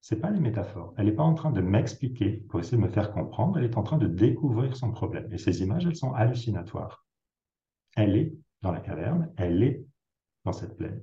Ce 0.03 0.15
pas 0.15 0.31
les 0.31 0.41
métaphores. 0.41 0.93
Elle 0.97 1.05
n'est 1.05 1.13
pas 1.13 1.23
en 1.23 1.33
train 1.33 1.51
de 1.51 1.61
m'expliquer 1.61 2.43
pour 2.49 2.59
essayer 2.59 2.75
de 2.75 2.81
me 2.81 2.89
faire 2.89 3.13
comprendre, 3.13 3.57
elle 3.57 3.63
est 3.63 3.77
en 3.77 3.83
train 3.83 3.97
de 3.97 4.05
découvrir 4.05 4.75
son 4.75 4.91
problème. 4.91 5.31
Et 5.31 5.37
ces 5.37 5.61
images, 5.61 5.85
elles 5.85 5.95
sont 5.95 6.11
hallucinatoires. 6.11 7.07
Elle 7.95 8.17
est 8.17 8.35
dans 8.61 8.73
la 8.73 8.81
caverne, 8.81 9.31
elle 9.37 9.63
est 9.63 9.85
dans 10.43 10.51
cette 10.51 10.75
plaine. 10.75 11.01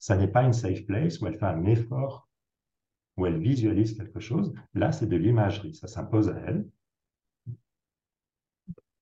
Ça 0.00 0.16
n'est 0.16 0.26
pas 0.26 0.42
une 0.42 0.52
safe 0.52 0.84
place 0.86 1.20
où 1.20 1.28
elle 1.28 1.38
fait 1.38 1.46
un 1.46 1.64
effort, 1.66 2.28
où 3.16 3.26
elle 3.26 3.38
visualise 3.38 3.96
quelque 3.96 4.18
chose. 4.18 4.52
Là, 4.74 4.90
c'est 4.90 5.06
de 5.06 5.16
l'imagerie, 5.16 5.74
ça 5.74 5.86
s'impose 5.86 6.30
à 6.30 6.38
elle. 6.48 6.68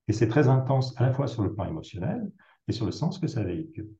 Et 0.09 0.13
c'est 0.13 0.29
très 0.29 0.49
intense 0.49 0.95
à 1.01 1.07
la 1.07 1.15
fois 1.15 1.29
sur 1.29 1.43
le 1.43 1.55
plan 1.55 1.65
émotionnel 1.65 2.31
et 2.67 2.73
sur 2.73 2.85
le 2.85 2.93
sens 2.93 3.19
que 3.19 3.27
ça 3.27 3.43
véhicule. 3.43 3.91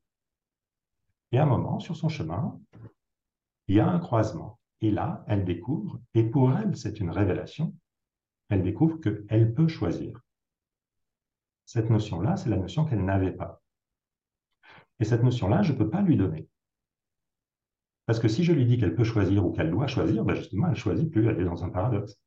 Et 1.31 1.39
à 1.39 1.43
un 1.43 1.47
moment, 1.47 1.79
sur 1.79 1.95
son 1.95 2.09
chemin, 2.09 2.59
il 3.67 3.77
y 3.77 3.79
a 3.79 3.89
un 3.89 3.97
croisement. 3.97 4.58
Et 4.81 4.91
là, 4.91 5.25
elle 5.27 5.45
découvre, 5.45 5.99
et 6.13 6.23
pour 6.23 6.51
elle, 6.53 6.75
c'est 6.77 6.99
une 6.99 7.09
révélation, 7.09 7.75
elle 8.49 8.63
découvre 8.63 8.99
qu'elle 8.99 9.53
peut 9.53 9.67
choisir. 9.67 10.19
Cette 11.65 11.89
notion-là, 11.89 12.37
c'est 12.37 12.49
la 12.49 12.57
notion 12.57 12.85
qu'elle 12.85 13.03
n'avait 13.03 13.33
pas. 13.33 13.61
Et 14.99 15.05
cette 15.05 15.23
notion-là, 15.23 15.61
je 15.61 15.73
ne 15.73 15.77
peux 15.77 15.89
pas 15.89 16.01
lui 16.01 16.17
donner. 16.17 16.47
Parce 18.05 18.19
que 18.19 18.27
si 18.27 18.43
je 18.43 18.53
lui 18.53 18.65
dis 18.65 18.77
qu'elle 18.79 18.95
peut 18.95 19.03
choisir 19.03 19.45
ou 19.45 19.51
qu'elle 19.51 19.69
doit 19.69 19.87
choisir, 19.87 20.25
ben 20.25 20.33
justement, 20.33 20.65
elle 20.65 20.73
ne 20.73 20.77
choisit 20.77 21.11
plus, 21.11 21.27
elle 21.27 21.39
est 21.39 21.45
dans 21.45 21.63
un 21.63 21.69
paradoxe. 21.69 22.17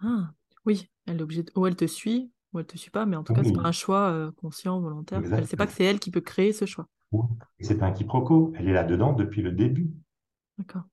Ah, 0.00 0.32
oui, 0.64 0.88
elle 1.06 1.18
est 1.18 1.22
obligée 1.22 1.44
ou 1.56 1.66
elle 1.66 1.74
te 1.74 1.86
suit, 1.86 2.30
ou 2.52 2.60
elle 2.60 2.66
ne 2.66 2.68
te 2.68 2.78
suit 2.78 2.90
pas, 2.90 3.04
mais 3.04 3.16
en 3.16 3.24
tout 3.24 3.34
cas, 3.34 3.42
ce 3.42 3.48
n'est 3.48 3.56
pas 3.56 3.68
un 3.68 3.72
choix 3.72 4.10
euh, 4.10 4.30
conscient, 4.32 4.80
volontaire. 4.80 5.22
Elle 5.24 5.40
ne 5.40 5.46
sait 5.46 5.56
pas 5.56 5.66
que 5.66 5.72
c'est 5.72 5.84
elle 5.84 5.98
qui 5.98 6.10
peut 6.10 6.20
créer 6.20 6.52
ce 6.52 6.66
choix. 6.66 6.86
C'est 7.58 7.82
un 7.82 7.90
quiproquo, 7.90 8.52
elle 8.56 8.68
est 8.68 8.72
là-dedans 8.72 9.12
depuis 9.12 9.42
le 9.42 9.50
début. 9.50 9.90
D'accord. 10.56 10.84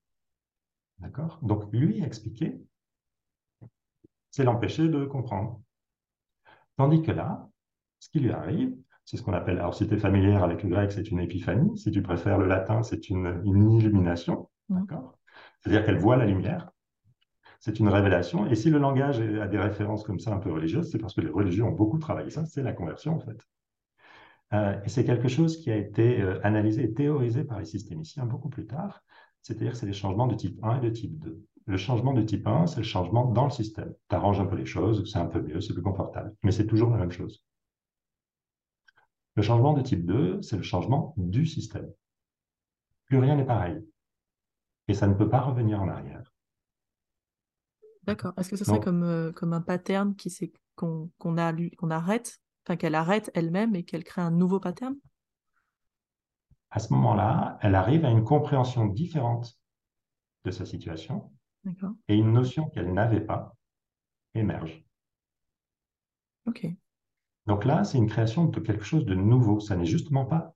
D'accord. 0.99 1.39
Donc, 1.41 1.71
lui 1.71 2.03
expliquer, 2.03 2.59
c'est 4.31 4.43
l'empêcher 4.43 4.87
de 4.87 5.05
comprendre. 5.05 5.61
Tandis 6.75 7.01
que 7.01 7.11
là, 7.11 7.49
ce 7.99 8.09
qui 8.09 8.19
lui 8.19 8.31
arrive, 8.31 8.75
c'est 9.05 9.17
ce 9.17 9.23
qu'on 9.23 9.33
appelle, 9.33 9.57
alors 9.57 9.73
si 9.73 9.87
tu 9.87 9.93
es 9.93 9.97
familière 9.97 10.43
avec 10.43 10.63
le 10.63 10.69
grec, 10.69 10.91
c'est 10.91 11.09
une 11.09 11.19
épiphanie, 11.19 11.77
si 11.77 11.91
tu 11.91 12.01
préfères 12.01 12.37
le 12.37 12.45
latin, 12.45 12.83
c'est 12.83 13.09
une, 13.09 13.41
illumination, 13.45 14.49
mmh. 14.69 14.79
d'accord. 14.79 15.17
C'est-à-dire 15.59 15.85
qu'elle 15.85 15.97
voit 15.97 16.17
la 16.17 16.25
lumière, 16.25 16.69
c'est 17.59 17.79
une 17.79 17.87
révélation, 17.87 18.47
et 18.47 18.55
si 18.55 18.69
le 18.69 18.79
langage 18.79 19.19
a 19.19 19.47
des 19.47 19.57
références 19.57 20.03
comme 20.03 20.19
ça 20.19 20.33
un 20.33 20.39
peu 20.39 20.51
religieuses, 20.51 20.91
c'est 20.91 20.99
parce 20.99 21.13
que 21.13 21.21
les 21.21 21.29
religieux 21.29 21.63
ont 21.63 21.71
beaucoup 21.71 21.97
travaillé 21.97 22.29
ça, 22.29 22.45
c'est 22.45 22.61
la 22.61 22.73
conversion 22.73 23.15
en 23.15 23.19
fait. 23.19 23.37
Euh, 24.53 24.79
et 24.83 24.89
c'est 24.89 25.03
quelque 25.03 25.27
chose 25.27 25.57
qui 25.57 25.71
a 25.71 25.75
été 25.75 26.21
euh, 26.21 26.39
analysé 26.43 26.83
et 26.83 26.93
théorisé 26.93 27.43
par 27.43 27.59
les 27.59 27.65
systémiciens 27.65 28.25
beaucoup 28.25 28.49
plus 28.49 28.65
tard, 28.65 29.03
c'est-à-dire 29.47 29.71
que 29.71 29.77
c'est 29.77 29.85
les 29.85 29.93
changements 29.93 30.27
de 30.27 30.35
type 30.35 30.61
1 30.61 30.79
et 30.79 30.81
de 30.81 30.89
type 30.89 31.17
2. 31.19 31.41
Le 31.67 31.77
changement 31.77 32.11
de 32.11 32.21
type 32.21 32.45
1, 32.45 32.67
c'est 32.67 32.81
le 32.81 32.83
changement 32.83 33.31
dans 33.31 33.45
le 33.45 33.49
système. 33.49 33.93
Tu 34.09 34.15
arranges 34.15 34.41
un 34.41 34.45
peu 34.45 34.57
les 34.57 34.65
choses, 34.65 35.09
c'est 35.09 35.19
un 35.19 35.25
peu 35.25 35.41
mieux, 35.41 35.61
c'est 35.61 35.73
plus 35.73 35.81
confortable, 35.81 36.35
mais 36.43 36.51
c'est 36.51 36.67
toujours 36.67 36.89
la 36.89 36.97
même 36.97 37.11
chose. 37.11 37.45
Le 39.35 39.41
changement 39.41 39.71
de 39.71 39.81
type 39.81 40.05
2, 40.05 40.41
c'est 40.41 40.57
le 40.57 40.63
changement 40.63 41.13
du 41.15 41.45
système. 41.45 41.89
Plus 43.05 43.19
rien 43.19 43.37
n'est 43.37 43.45
pareil. 43.45 43.77
Et 44.89 44.93
ça 44.93 45.07
ne 45.07 45.13
peut 45.13 45.29
pas 45.29 45.39
revenir 45.39 45.81
en 45.81 45.87
arrière. 45.87 46.33
D'accord. 48.03 48.33
Est-ce 48.35 48.49
que 48.49 48.57
ce 48.57 48.65
serait 48.65 48.81
comme, 48.81 49.03
euh, 49.03 49.31
comme 49.31 49.53
un 49.53 49.61
pattern 49.61 50.13
qui 50.13 50.51
qu'on 50.75 51.09
qu'on 51.19 51.37
arrête, 51.37 52.41
enfin 52.65 52.75
qu'elle 52.75 52.95
arrête 52.95 53.31
elle-même 53.33 53.75
et 53.75 53.83
qu'elle 53.83 54.03
crée 54.03 54.21
un 54.21 54.31
nouveau 54.31 54.59
pattern? 54.59 54.95
À 56.69 56.79
ce 56.79 56.93
moment-là, 56.93 57.57
elle 57.61 57.75
arrive 57.75 58.05
à 58.05 58.09
une 58.09 58.23
compréhension 58.23 58.85
différente 58.85 59.59
de 60.45 60.51
sa 60.51 60.65
situation 60.65 61.31
et 62.07 62.15
une 62.15 62.31
notion 62.31 62.69
qu'elle 62.69 62.93
n'avait 62.93 63.21
pas 63.21 63.55
émerge. 64.33 64.83
Ok. 66.45 66.67
Donc 67.45 67.65
là, 67.65 67.83
c'est 67.83 67.97
une 67.97 68.09
création 68.09 68.45
de 68.45 68.59
quelque 68.59 68.83
chose 68.83 69.05
de 69.05 69.15
nouveau. 69.15 69.59
Ça 69.59 69.75
n'est 69.75 69.85
justement 69.85 70.25
pas 70.25 70.55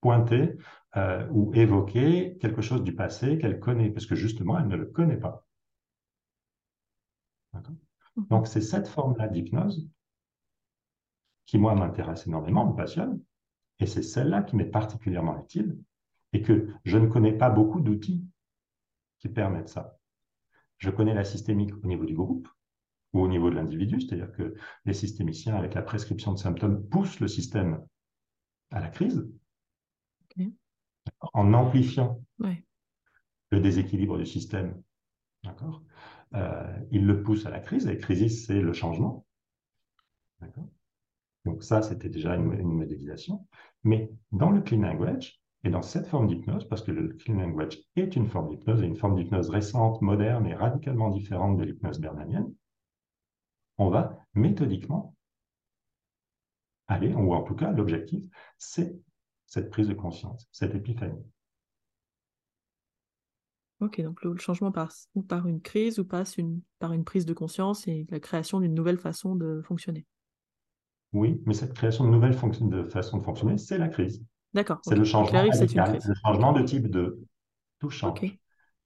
pointer 0.00 0.56
euh, 0.96 1.28
ou 1.30 1.52
évoquer 1.54 2.36
quelque 2.38 2.62
chose 2.62 2.82
du 2.82 2.94
passé 2.94 3.38
qu'elle 3.38 3.58
connaît, 3.58 3.90
parce 3.90 4.06
que 4.06 4.14
justement, 4.14 4.58
elle 4.58 4.68
ne 4.68 4.76
le 4.76 4.86
connaît 4.86 5.16
pas. 5.16 5.44
Mhm. 7.52 8.26
Donc 8.30 8.46
c'est 8.46 8.60
cette 8.60 8.88
forme-là 8.88 9.28
d'hypnose 9.28 9.88
qui, 11.46 11.58
moi, 11.58 11.74
m'intéresse 11.74 12.26
énormément, 12.26 12.70
me 12.70 12.76
passionne, 12.76 13.20
et 13.80 13.86
c'est 13.86 14.02
celle-là 14.02 14.42
qui 14.42 14.56
m'est 14.56 14.64
particulièrement 14.64 15.40
utile, 15.42 15.78
et 16.32 16.42
que 16.42 16.68
je 16.84 16.98
ne 16.98 17.06
connais 17.06 17.32
pas 17.32 17.50
beaucoup 17.50 17.80
d'outils 17.80 18.24
qui 19.18 19.28
permettent 19.28 19.70
ça 19.70 19.98
je 20.78 20.90
connais 20.90 21.14
la 21.14 21.24
systémique 21.24 21.72
au 21.82 21.86
niveau 21.86 22.04
du 22.04 22.14
groupe 22.14 22.48
ou 23.12 23.20
au 23.20 23.28
niveau 23.28 23.50
de 23.50 23.56
l'individu, 23.56 24.00
c'est-à-dire 24.00 24.32
que 24.32 24.54
les 24.84 24.94
systémiciens, 24.94 25.56
avec 25.56 25.74
la 25.74 25.82
prescription 25.82 26.32
de 26.32 26.38
symptômes, 26.38 26.86
poussent 26.88 27.20
le 27.20 27.28
système 27.28 27.84
à 28.70 28.80
la 28.80 28.88
crise 28.88 29.28
en 31.32 31.52
amplifiant 31.54 32.22
le 33.50 33.60
déséquilibre 33.60 34.18
du 34.18 34.26
système. 34.26 34.80
D'accord? 35.42 35.82
Euh, 36.34 36.78
Ils 36.90 37.06
le 37.06 37.22
poussent 37.22 37.46
à 37.46 37.50
la 37.50 37.60
crise, 37.60 37.86
et 37.86 37.94
la 37.94 37.96
crise, 37.96 38.46
c'est 38.46 38.60
le 38.60 38.72
changement. 38.72 39.26
Donc 41.44 41.64
ça, 41.64 41.82
c'était 41.82 42.10
déjà 42.10 42.36
une, 42.36 42.52
une 42.52 42.74
modélisation. 42.74 43.46
Mais 43.84 44.10
dans 44.32 44.50
le 44.50 44.60
clean 44.60 44.80
language, 44.80 45.40
et 45.64 45.70
dans 45.70 45.82
cette 45.82 46.06
forme 46.06 46.28
d'hypnose, 46.28 46.68
parce 46.68 46.82
que 46.82 46.92
le 46.92 47.08
clean 47.14 47.36
language 47.36 47.78
est 47.96 48.14
une 48.16 48.28
forme 48.28 48.48
d'hypnose, 48.48 48.82
et 48.82 48.86
une 48.86 48.96
forme 48.96 49.16
d'hypnose 49.16 49.50
récente, 49.50 50.00
moderne 50.02 50.46
et 50.46 50.54
radicalement 50.54 51.10
différente 51.10 51.56
de 51.58 51.64
l'hypnose 51.64 52.00
bernalienne, 52.00 52.52
on 53.76 53.90
va 53.90 54.18
méthodiquement 54.34 55.14
aller, 56.86 57.12
ou 57.14 57.34
en 57.34 57.42
tout 57.42 57.54
cas 57.54 57.70
l'objectif, 57.72 58.24
c'est 58.56 58.96
cette 59.46 59.70
prise 59.70 59.88
de 59.88 59.94
conscience, 59.94 60.48
cette 60.52 60.74
épiphanie. 60.74 61.24
Ok, 63.80 64.00
donc 64.00 64.22
le 64.24 64.36
changement 64.38 64.72
passe 64.72 65.08
ou 65.14 65.22
par 65.22 65.46
une 65.46 65.60
crise 65.60 66.00
ou 66.00 66.04
passe 66.04 66.36
par 66.80 66.92
une 66.92 67.04
prise 67.04 67.26
de 67.26 67.32
conscience 67.32 67.86
et 67.86 68.06
la 68.10 68.18
création 68.18 68.58
d'une 68.58 68.74
nouvelle 68.74 68.98
façon 68.98 69.36
de 69.36 69.62
fonctionner. 69.62 70.04
Oui, 71.12 71.42
mais 71.46 71.54
cette 71.54 71.72
création 71.72 72.04
de 72.04 72.10
nouvelle 72.10 72.36
de 72.36 72.84
façon 72.84 73.18
de 73.18 73.22
fonctionner, 73.22 73.56
c'est 73.56 73.78
la 73.78 73.88
crise. 73.88 74.22
D'accord. 74.52 74.78
C'est 74.82 74.94
le 74.94 75.04
changement 75.04 75.42
le 75.42 76.14
changement 76.22 76.52
de 76.52 76.62
type 76.62 76.88
2. 76.88 77.20
Tout 77.78 77.90
change. 77.90 78.22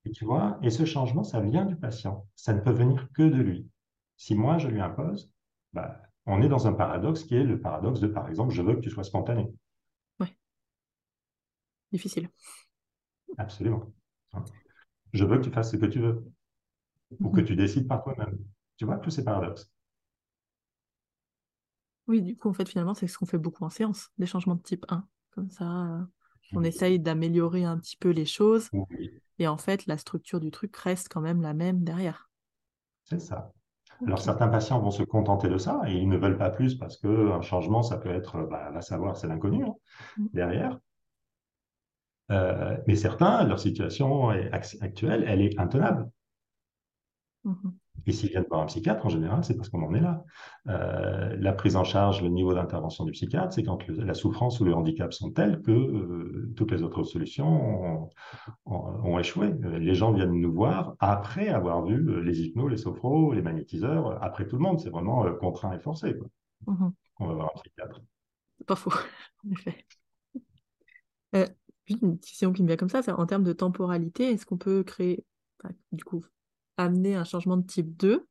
Et 0.04 0.10
tu 0.10 0.24
vois, 0.24 0.58
et 0.62 0.70
ce 0.70 0.84
changement, 0.84 1.22
ça 1.22 1.40
vient 1.40 1.64
du 1.64 1.76
patient. 1.76 2.26
Ça 2.34 2.52
ne 2.52 2.60
peut 2.60 2.72
venir 2.72 3.08
que 3.14 3.22
de 3.22 3.40
lui. 3.40 3.68
Si 4.16 4.34
moi, 4.34 4.58
je 4.58 4.68
lui 4.68 4.80
impose, 4.80 5.30
bah, 5.72 6.00
on 6.26 6.42
est 6.42 6.48
dans 6.48 6.66
un 6.66 6.72
paradoxe 6.72 7.24
qui 7.24 7.36
est 7.36 7.44
le 7.44 7.60
paradoxe 7.60 8.00
de, 8.00 8.08
par 8.08 8.28
exemple, 8.28 8.52
je 8.52 8.62
veux 8.62 8.74
que 8.74 8.80
tu 8.80 8.90
sois 8.90 9.04
spontané. 9.04 9.52
Oui. 10.20 10.36
Difficile. 11.92 12.28
Absolument. 13.38 13.92
Je 15.12 15.24
veux 15.24 15.38
que 15.38 15.44
tu 15.44 15.50
fasses 15.50 15.70
ce 15.70 15.76
que 15.76 15.86
tu 15.86 16.00
veux. 16.00 16.24
Ou 17.20 17.30
que 17.30 17.40
mhm. 17.40 17.46
tu 17.46 17.56
décides 17.56 17.88
par 17.88 18.02
toi-même. 18.02 18.38
Tu 18.76 18.84
vois, 18.84 18.98
tous 18.98 19.10
ces 19.10 19.24
paradoxes. 19.24 19.71
Oui, 22.12 22.20
du 22.20 22.36
coup, 22.36 22.50
en 22.50 22.52
fait, 22.52 22.68
finalement, 22.68 22.92
c'est 22.92 23.06
ce 23.06 23.16
qu'on 23.16 23.24
fait 23.24 23.38
beaucoup 23.38 23.64
en 23.64 23.70
séance, 23.70 24.10
des 24.18 24.26
changements 24.26 24.54
de 24.54 24.60
type 24.60 24.84
1. 24.90 25.08
Comme 25.30 25.48
ça, 25.48 25.64
euh, 25.64 26.02
on 26.52 26.62
essaye 26.62 27.00
d'améliorer 27.00 27.64
un 27.64 27.78
petit 27.78 27.96
peu 27.96 28.10
les 28.10 28.26
choses. 28.26 28.68
Et 29.38 29.48
en 29.48 29.56
fait, 29.56 29.86
la 29.86 29.96
structure 29.96 30.38
du 30.38 30.50
truc 30.50 30.76
reste 30.76 31.08
quand 31.10 31.22
même 31.22 31.40
la 31.40 31.54
même 31.54 31.84
derrière. 31.84 32.30
C'est 33.04 33.18
ça. 33.18 33.50
Alors 34.06 34.18
certains 34.18 34.48
patients 34.48 34.78
vont 34.78 34.90
se 34.90 35.04
contenter 35.04 35.48
de 35.48 35.56
ça 35.56 35.80
et 35.86 35.94
ils 35.94 36.08
ne 36.08 36.18
veulent 36.18 36.36
pas 36.36 36.50
plus 36.50 36.74
parce 36.74 36.98
qu'un 36.98 37.40
changement, 37.40 37.82
ça 37.82 37.96
peut 37.96 38.10
être, 38.10 38.42
bah, 38.42 38.70
va 38.70 38.82
savoir, 38.82 39.16
c'est 39.16 39.28
l'inconnu 39.28 39.64
hein, 39.64 39.74
mm. 40.18 40.26
derrière. 40.34 40.78
Euh, 42.30 42.76
mais 42.86 42.96
certains, 42.96 43.42
leur 43.44 43.58
situation 43.58 44.28
actuelle, 44.28 45.24
elle 45.26 45.40
est 45.40 45.58
intenable. 45.58 46.10
Mm-hmm. 47.46 47.72
Et 48.06 48.12
s'ils 48.12 48.30
viennent 48.30 48.44
voir 48.48 48.62
un 48.62 48.66
psychiatre, 48.66 49.04
en 49.06 49.08
général, 49.08 49.44
c'est 49.44 49.56
parce 49.56 49.68
qu'on 49.68 49.82
en 49.82 49.94
est 49.94 50.00
là. 50.00 50.24
Euh, 50.68 51.36
la 51.38 51.52
prise 51.52 51.76
en 51.76 51.84
charge, 51.84 52.22
le 52.22 52.28
niveau 52.28 52.54
d'intervention 52.54 53.04
du 53.04 53.12
psychiatre, 53.12 53.52
c'est 53.52 53.62
quand 53.62 53.86
la 53.88 54.14
souffrance 54.14 54.60
ou 54.60 54.64
le 54.64 54.74
handicap 54.74 55.12
sont 55.12 55.30
tels 55.30 55.60
que 55.62 55.70
euh, 55.70 56.52
toutes 56.56 56.72
les 56.72 56.82
autres 56.82 57.04
solutions 57.04 58.10
ont, 58.66 59.18
échoué. 59.18 59.52
Les 59.78 59.94
gens 59.94 60.12
viennent 60.12 60.32
nous 60.32 60.52
voir 60.52 60.96
après 60.98 61.48
avoir 61.48 61.84
vu 61.84 62.22
les 62.22 62.42
hypnos, 62.42 62.68
les 62.68 62.76
sophros, 62.76 63.32
les 63.32 63.42
magnétiseurs, 63.42 64.22
après 64.22 64.46
tout 64.46 64.56
le 64.56 64.62
monde. 64.62 64.80
C'est 64.80 64.90
vraiment 64.90 65.24
euh, 65.24 65.32
contraint 65.32 65.72
et 65.72 65.78
forcé. 65.78 66.14
Mmh 66.66 66.88
On 67.20 67.26
va 67.26 67.34
voir 67.34 67.50
un 67.54 67.60
psychiatre. 67.60 68.00
C'est 68.58 68.66
pas 68.66 68.76
faux, 68.76 68.92
en 69.46 69.50
effet. 69.50 69.86
une 71.88 72.18
question 72.18 72.52
qui 72.52 72.62
me 72.62 72.68
vient 72.68 72.76
comme 72.76 72.88
ça, 72.88 73.02
c'est 73.02 73.12
en 73.12 73.26
termes 73.26 73.44
de 73.44 73.52
temporalité, 73.52 74.32
est-ce 74.32 74.46
qu'on 74.46 74.56
peut 74.56 74.82
créer, 74.82 75.24
du 75.92 76.04
coup, 76.04 76.24
amener 76.76 77.14
un 77.14 77.24
changement 77.24 77.56
de 77.56 77.66
type 77.66 77.96
2 77.96 78.26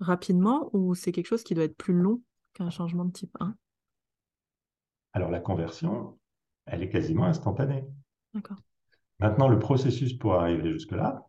rapidement 0.00 0.70
ou 0.72 0.94
c'est 0.94 1.12
quelque 1.12 1.26
chose 1.26 1.42
qui 1.42 1.54
doit 1.54 1.64
être 1.64 1.76
plus 1.76 1.94
long 1.94 2.22
qu'un 2.54 2.70
changement 2.70 3.04
de 3.04 3.12
type 3.12 3.36
1 3.40 3.54
Alors 5.12 5.30
la 5.30 5.40
conversion, 5.40 6.18
elle 6.66 6.82
est 6.82 6.88
quasiment 6.88 7.24
instantanée. 7.24 7.84
D'accord. 8.34 8.58
Maintenant, 9.20 9.48
le 9.48 9.58
processus 9.58 10.12
pour 10.14 10.34
arriver 10.34 10.70
jusque-là, 10.70 11.26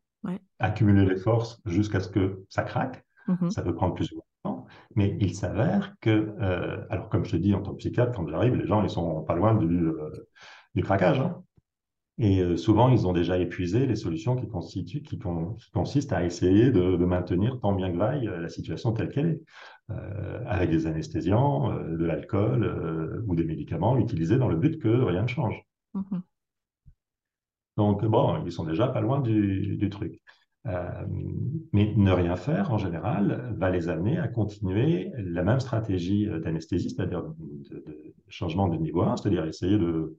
accumuler 0.60 1.06
les 1.06 1.15
forces 1.15 1.62
jusqu'à 1.65 2.00
ce 2.00 2.10
que 2.10 2.45
ça 2.50 2.63
craque, 2.63 3.04
mmh 3.28 3.50
ça 3.50 3.62
peut 3.62 3.74
prendre 3.74 3.95
plus 3.95 4.10
de 4.10 4.19
temps. 4.43 4.65
Mais 4.95 5.17
il 5.19 5.34
s'avère 5.36 5.95
que, 6.02 6.10
euh, 6.10 6.86
alors 6.89 7.10
comme 7.10 7.26
je 7.26 7.32
te 7.32 7.38
dis, 7.38 7.54
en 7.54 7.62
tant 7.62 7.72
que 7.72 7.78
psychiatre, 7.78 8.12
quand 8.12 8.28
j'arrive, 8.28 8.56
les 8.56 8.67
gens, 8.67 8.84
ils 8.84 8.89
sont 8.89 9.24
pas 9.24 9.36
loin 9.36 9.56
du, 9.56 9.88
euh, 9.88 10.28
du 10.76 10.84
craquage. 10.84 11.19
Hein. 11.19 11.43
Et 12.22 12.42
euh, 12.42 12.58
souvent, 12.58 12.90
ils 12.90 13.08
ont 13.08 13.14
déjà 13.14 13.38
épuisé 13.38 13.86
les 13.86 13.96
solutions 13.96 14.36
qui, 14.36 14.48
constituent, 14.48 15.02
qui, 15.02 15.18
consistent 15.74 16.12
à 16.12 16.26
essayer 16.26 16.70
de, 16.70 16.98
maintenir 16.98 17.60
tant 17.62 17.72
bien 17.72 17.92
que 17.92 17.98
vaille 17.98 18.28
euh, 18.28 18.42
la 18.42 18.50
situation 18.50 18.92
telle 18.92 19.10
qu'elle 19.10 19.28
est, 19.28 19.42
euh, 19.90 20.44
avec 20.46 20.70
des 20.70 20.86
anesthésiants, 20.86 21.74
de 21.74 22.06
l'alcool 22.06 23.24
ou 23.26 23.36
des 23.36 23.46
médicaments 23.46 23.98
utilisés 23.98 24.38
dans 24.38 24.50
le 24.50 24.58
but 24.58 24.80
que 24.80 24.90
rien 24.90 25.24
ne 25.24 25.28
change. 25.28 25.64
Mmh 25.94 26.20
Donc, 27.78 28.06
bon, 28.06 28.44
ils 28.46 28.52
sont 28.52 28.66
déjà 28.66 28.90
pas 28.90 29.00
loin 29.00 29.22
du, 29.22 29.90
truc. 29.90 30.20
mais 30.66 31.94
ne 31.96 32.12
rien 32.12 32.36
faire, 32.36 32.74
en 32.74 32.78
général, 32.78 33.56
va 33.58 33.70
les 33.70 33.88
amener 33.88 34.20
à 34.20 34.28
continuer 34.28 35.14
la 35.18 35.44
même 35.44 35.62
stratégie 35.62 36.28
d'anesthésie, 36.44 36.90
c'est-à-dire 36.90 37.24
de, 37.24 38.14
changement 38.28 38.68
de 38.68 38.76
niveau 38.76 39.04
1, 39.04 39.16
c'est-à-dire 39.16 39.46
essayer 39.46 39.78
de 39.78 40.18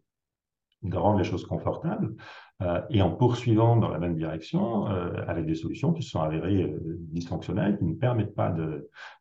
de 0.83 0.97
rendre 0.97 1.19
les 1.19 1.25
choses 1.25 1.47
confortables, 1.47 2.15
euh, 2.63 2.81
et 2.91 3.03
en 3.03 3.11
poursuivant 3.11 3.77
dans 3.77 3.89
la 3.89 3.99
même 3.99 4.15
direction 4.15 4.89
euh, 4.89 5.13
avec 5.27 5.47
des 5.47 5.55
solutions 5.55 5.93
qui 5.93 6.03
se 6.03 6.11
sont 6.11 6.21
avérées 6.21 6.63
euh, 6.63 6.79
dysfonctionnelles, 7.13 7.79
qui 7.79 7.85
ne 7.85 7.95
permettent 7.95 8.35
pas 8.35 8.55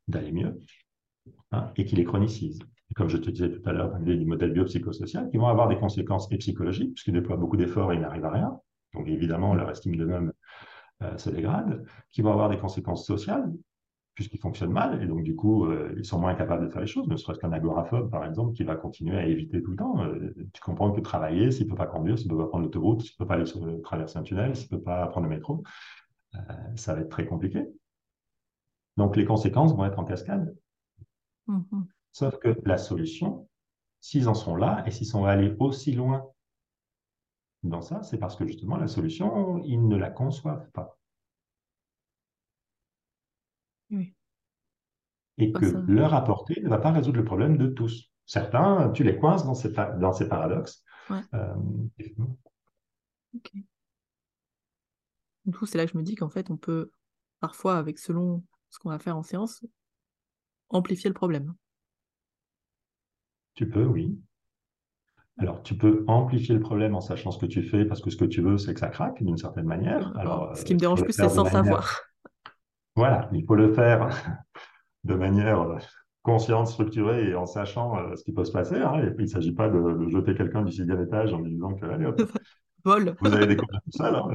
d'aller 0.07 0.31
mieux, 0.31 0.61
hein, 1.51 1.71
et 1.75 1.85
qui 1.85 1.95
les 1.95 2.03
chronicisent. 2.03 2.59
Comme 2.95 3.09
je 3.09 3.17
te 3.17 3.29
disais 3.29 3.51
tout 3.51 3.67
à 3.69 3.71
l'heure, 3.71 3.99
du 3.99 4.25
modèle 4.25 4.51
biopsychosocial, 4.51 5.29
qui 5.29 5.37
vont 5.37 5.47
avoir 5.47 5.67
des 5.67 5.77
conséquences 5.77 6.27
psychologiques, 6.27 6.93
puisqu'ils 6.93 7.13
déploient 7.13 7.37
beaucoup 7.37 7.57
d'efforts 7.57 7.93
et 7.93 7.95
ils 7.95 8.01
n'arrivent 8.01 8.25
à 8.25 8.31
rien. 8.31 8.59
Donc 8.93 9.07
évidemment, 9.07 9.53
leur 9.53 9.69
estime 9.69 9.95
d'eux-mêmes 9.95 10.33
se 11.15 11.29
dégrade, 11.29 11.85
qui 12.11 12.21
vont 12.21 12.31
avoir 12.31 12.49
des 12.49 12.57
conséquences 12.57 13.05
sociales, 13.05 13.53
puisqu'ils 14.19 14.41
fonctionnent 14.41 14.73
mal, 14.73 15.01
et 15.01 15.07
donc 15.07 15.23
du 15.23 15.33
coup, 15.33 15.63
euh, 15.63 15.95
ils 15.97 16.03
sont 16.03 16.19
moins 16.19 16.35
capables 16.35 16.65
de 16.65 16.69
faire 16.69 16.81
les 16.81 16.87
choses, 16.87 17.07
ne 17.07 17.15
serait-ce 17.15 17.39
qu'un 17.39 17.53
agoraphobe, 17.53 18.11
par 18.11 18.25
exemple, 18.25 18.51
qui 18.51 18.65
va 18.65 18.75
continuer 18.75 19.17
à 19.17 19.25
éviter 19.25 19.63
tout 19.63 19.71
le 19.71 19.77
temps. 19.77 20.03
Euh, 20.03 20.35
tu 20.51 20.61
comprends 20.61 20.91
que 20.91 20.99
travailler, 20.99 21.51
s'il 21.51 21.67
ne 21.67 21.69
peut 21.69 21.77
pas 21.77 21.87
conduire, 21.87 22.19
s'il 22.19 22.27
ne 22.29 22.35
peut 22.35 22.43
pas 22.43 22.49
prendre 22.49 22.65
l'autoroute, 22.65 23.01
s'il 23.01 23.13
ne 23.13 23.17
peut 23.19 23.25
pas 23.25 23.35
aller 23.35 23.81
traverser 23.81 24.19
un 24.19 24.23
tunnel, 24.23 24.57
s'il 24.57 24.67
ne 24.73 24.77
peut 24.77 24.83
pas 24.83 25.07
prendre 25.07 25.25
le 25.25 25.33
métro, 25.33 25.63
euh, 26.35 26.39
ça 26.75 26.95
va 26.95 26.99
être 26.99 27.07
très 27.07 27.25
compliqué. 27.25 27.65
Donc 28.97 29.15
les 29.15 29.23
conséquences 29.23 29.73
vont 29.73 29.85
être 29.85 29.99
en 29.99 30.03
cascade. 30.03 30.53
Mm-hmm. 31.47 31.85
Sauf 32.11 32.37
que 32.39 32.59
la 32.65 32.77
solution, 32.77 33.47
s'ils 34.01 34.27
en 34.27 34.33
sont 34.33 34.57
là, 34.57 34.83
et 34.85 34.91
s'ils 34.91 35.07
sont 35.07 35.23
allés 35.23 35.55
aussi 35.59 35.93
loin 35.93 36.25
dans 37.63 37.81
ça, 37.81 38.03
c'est 38.03 38.17
parce 38.17 38.35
que 38.35 38.45
justement, 38.45 38.75
la 38.75 38.89
solution, 38.89 39.63
ils 39.63 39.87
ne 39.87 39.95
la 39.95 40.09
conçoivent 40.09 40.69
pas. 40.71 40.98
Et 45.37 45.51
que 45.51 45.65
leur 45.87 46.13
apporter 46.13 46.61
ne 46.61 46.69
va 46.69 46.79
pas 46.79 46.91
résoudre 46.91 47.17
le 47.17 47.25
problème 47.25 47.57
de 47.57 47.67
tous. 47.67 48.11
Certains, 48.25 48.91
tu 48.91 49.03
les 49.03 49.17
coinces 49.17 49.45
dans 49.45 49.55
ces, 49.55 49.71
dans 49.71 50.13
ces 50.13 50.27
paradoxes. 50.27 50.83
Euh, 51.33 51.55
du 51.97 52.13
coup, 55.53 55.65
c'est 55.65 55.77
là 55.77 55.85
que 55.85 55.93
je 55.93 55.97
me 55.97 56.03
dis 56.03 56.15
qu'en 56.15 56.29
fait, 56.29 56.51
on 56.51 56.57
peut 56.57 56.91
parfois, 57.39 57.77
avec 57.77 57.97
selon 57.97 58.43
ce 58.69 58.77
qu'on 58.79 58.89
va 58.89 58.99
faire 58.99 59.17
en 59.17 59.23
séance, 59.23 59.65
amplifier 60.69 61.09
le 61.09 61.15
problème. 61.15 61.55
Tu 63.55 63.67
peux, 63.67 63.85
oui. 63.85 64.19
Alors, 65.37 65.63
tu 65.63 65.75
peux 65.75 66.03
amplifier 66.07 66.53
le 66.53 66.59
problème 66.59 66.95
en 66.95 67.01
sachant 67.01 67.31
ce 67.31 67.39
que 67.39 67.45
tu 67.45 67.63
fais, 67.63 67.85
parce 67.85 68.01
que 68.01 68.09
ce 68.09 68.17
que 68.17 68.25
tu 68.25 68.41
veux, 68.41 68.57
c'est 68.57 68.73
que 68.73 68.79
ça 68.79 68.89
craque 68.89 69.23
d'une 69.23 69.37
certaine 69.37 69.65
manière. 69.65 70.15
Alors, 70.17 70.55
ce 70.55 70.65
qui 70.65 70.73
me 70.73 70.79
dérange 70.79 71.01
plus, 71.01 71.13
c'est 71.13 71.29
sans 71.29 71.45
savoir. 71.45 72.01
Voilà, 72.99 73.29
il 73.31 73.45
faut 73.45 73.55
le 73.55 73.71
faire 73.71 74.09
de 75.05 75.15
manière 75.15 75.61
euh, 75.61 75.77
consciente, 76.21 76.67
structurée 76.67 77.29
et 77.29 77.33
en 77.33 77.45
sachant 77.45 77.97
euh, 77.97 78.17
ce 78.17 78.25
qui 78.25 78.33
peut 78.33 78.43
se 78.43 78.51
passer. 78.51 78.75
Hein. 78.75 79.13
il 79.17 79.21
ne 79.21 79.25
s'agit 79.25 79.53
pas 79.53 79.69
de, 79.69 80.09
jeter 80.09 80.35
quelqu'un 80.35 80.63
du 80.63 80.73
sixième 80.73 81.01
étage 81.01 81.31
en 81.31 81.39
lui 81.39 81.51
disant 81.53 81.75
que 81.75 81.85
allez, 81.85 82.07
hop, 82.07 82.21
Vol. 82.83 83.15
vous 83.21 83.33
allez 83.33 83.47
découvrir 83.47 83.79
tout 83.85 83.91
ça. 83.91 84.27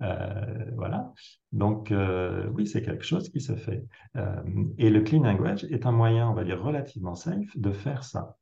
Euh, 0.00 0.64
voilà. 0.74 1.12
Donc, 1.52 1.92
oui, 2.54 2.66
c'est 2.66 2.80
quelque 2.80 3.04
chose 3.04 3.28
qui 3.28 3.42
se 3.42 3.54
fait. 3.54 3.84
et 4.78 4.88
le 4.88 5.00
clean 5.02 5.22
language 5.22 5.64
est 5.64 5.84
un 5.84 5.92
moyen, 5.92 6.30
on 6.30 6.34
va 6.34 6.44
dire, 6.44 6.62
relativement 6.62 7.14
safe 7.14 7.54
de 7.56 7.72
faire 7.72 8.04
ça. 8.04 8.38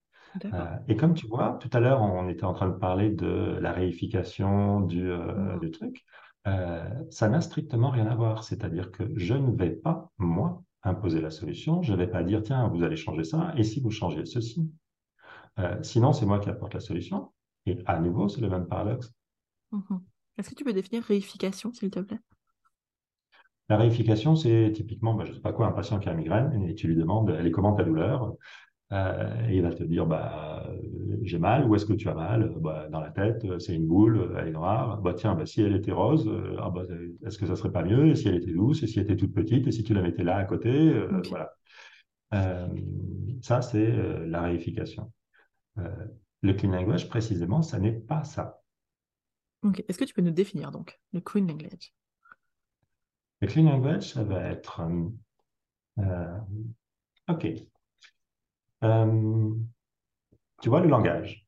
et 0.87 0.95
comme 0.95 1.15
tu 1.15 1.27
vois, 1.27 1.59
tout 1.61 1.71
à 1.73 1.81
l'heure, 1.81 2.03
on 2.03 2.29
était 2.29 2.45
en 2.45 2.55
train 2.55 2.69
de 2.69 2.77
parler 2.77 3.11
de 3.11 3.59
la 3.61 3.73
réification 3.73 4.81
du, 4.81 5.03
mmh. 5.03 5.59
du 5.61 5.73
truc. 5.73 6.05
Euh, 6.47 6.89
ça 7.11 7.29
n'a 7.29 7.41
strictement 7.41 7.91
rien 7.91 8.07
à 8.07 8.15
voir. 8.15 8.45
C'est-à-dire 8.45 8.91
que 8.91 9.05
je 9.17 9.35
ne 9.35 9.57
vais 9.57 9.71
pas, 9.71 10.11
moi, 10.19 10.63
imposer 10.83 11.21
la 11.21 11.31
solution. 11.31 11.83
Je 11.83 11.93
ne 11.93 11.99
vais 11.99 12.07
pas 12.07 12.23
dire, 12.23 12.43
tiens, 12.43 12.69
vous 12.69 12.83
allez 12.83 12.97
changer 12.97 13.25
ça, 13.25 13.55
et 13.57 13.65
si 13.65 13.81
vous 13.81 13.91
changez 13.91 14.25
ceci? 14.27 14.71
Euh, 15.59 15.83
Sinon, 15.83 16.13
c'est 16.13 16.27
moi 16.27 16.41
qui 16.41 16.51
apporte 16.51 16.75
la 16.75 16.81
solution. 16.81 17.33
Et 17.67 17.79
à 17.87 18.01
nouveau, 18.01 18.29
c'est 18.29 18.41
le 18.43 18.51
même 18.51 18.67
paradoxe. 18.67 19.15
Mhm. 19.73 20.03
Est-ce 20.39 20.49
que 20.51 20.55
tu 20.55 20.65
peux 20.65 20.73
définir 20.73 21.03
réification, 21.05 21.73
s'il 21.75 21.91
te 21.91 22.01
plaît? 22.01 22.19
La 23.69 23.77
réification, 23.79 24.37
c'est 24.37 24.73
typiquement, 24.75 25.15
bah, 25.15 25.25
je 25.25 25.31
ne 25.31 25.35
sais 25.37 25.41
pas 25.43 25.53
quoi, 25.53 25.67
un 25.67 25.73
patient 25.73 25.99
qui 25.99 26.09
a 26.09 26.13
une 26.13 26.19
migraine, 26.19 26.63
et 26.69 26.75
tu 26.75 26.87
lui 26.89 26.97
demandes, 26.97 27.31
elle 27.31 27.47
est 27.47 27.51
comment 27.51 27.75
ta 27.75 27.85
douleur? 27.85 28.35
Euh, 28.95 29.49
et 29.49 29.57
il 29.57 29.63
va 29.63 29.73
te 29.75 29.83
dire, 29.83 30.07
bah, 30.07 30.67
j'ai 31.23 31.39
mal, 31.39 31.65
où 31.67 31.75
est-ce 31.75 31.87
que 31.87 31.93
tu 31.95 32.09
as 32.09 32.15
mal? 32.15 32.53
Bah, 32.59 32.89
Dans 32.91 33.01
la 33.01 33.11
tête, 33.11 33.45
c'est 33.61 33.75
une 33.75 33.87
boule, 33.87 34.35
elle 34.39 34.49
est 34.49 34.53
noire. 34.53 35.01
Bah, 35.03 35.15
tiens, 35.15 35.35
bah, 35.35 35.47
si 35.47 35.63
elle 35.63 35.75
était 35.75 35.93
rose, 35.93 36.31
ah, 36.61 36.71
bah, 36.71 36.83
est-ce 37.27 37.39
que 37.39 37.47
ça 37.47 37.57
serait 37.57 37.73
pas 37.73 37.83
mieux? 37.83 38.07
Et 38.09 38.15
si 38.15 38.29
elle 38.29 38.37
était 38.37 38.53
douce? 38.53 38.83
Et 38.83 38.87
si 38.87 38.99
elle 39.01 39.05
était 39.07 39.17
toute 39.17 39.35
petite? 39.35 39.67
Et 39.67 39.73
si 39.73 39.83
tu 39.83 39.95
la 39.95 40.03
mettais 40.03 40.25
là 40.25 40.37
à 40.37 40.45
côté? 40.45 40.71
Euh, 40.71 41.21
Voilà. 41.29 41.51
Euh, 42.35 42.69
ça, 43.43 43.63
c'est 43.63 43.93
la 44.27 44.43
réification. 44.43 45.13
le 46.43 46.53
clean 46.53 46.71
language, 46.73 47.09
précisément, 47.09 47.63
ça 47.63 47.79
n'est 47.79 47.93
pas 47.93 48.25
ça. 48.25 48.61
Est-ce 49.89 49.99
que 49.99 50.05
tu 50.05 50.15
peux 50.15 50.23
nous 50.23 50.31
définir 50.31 50.71
donc 50.71 51.01
le 51.13 51.21
clean 51.21 51.47
language? 51.47 51.93
Le 53.41 53.49
clean 53.49 53.65
language, 53.65 54.13
ça 54.13 54.23
va 54.23 54.41
être. 54.51 54.83
OK. 57.29 57.74
Euh, 58.85 59.55
tu 60.63 60.69
vois, 60.69 60.81
le 60.81 60.89
langage. 60.89 61.47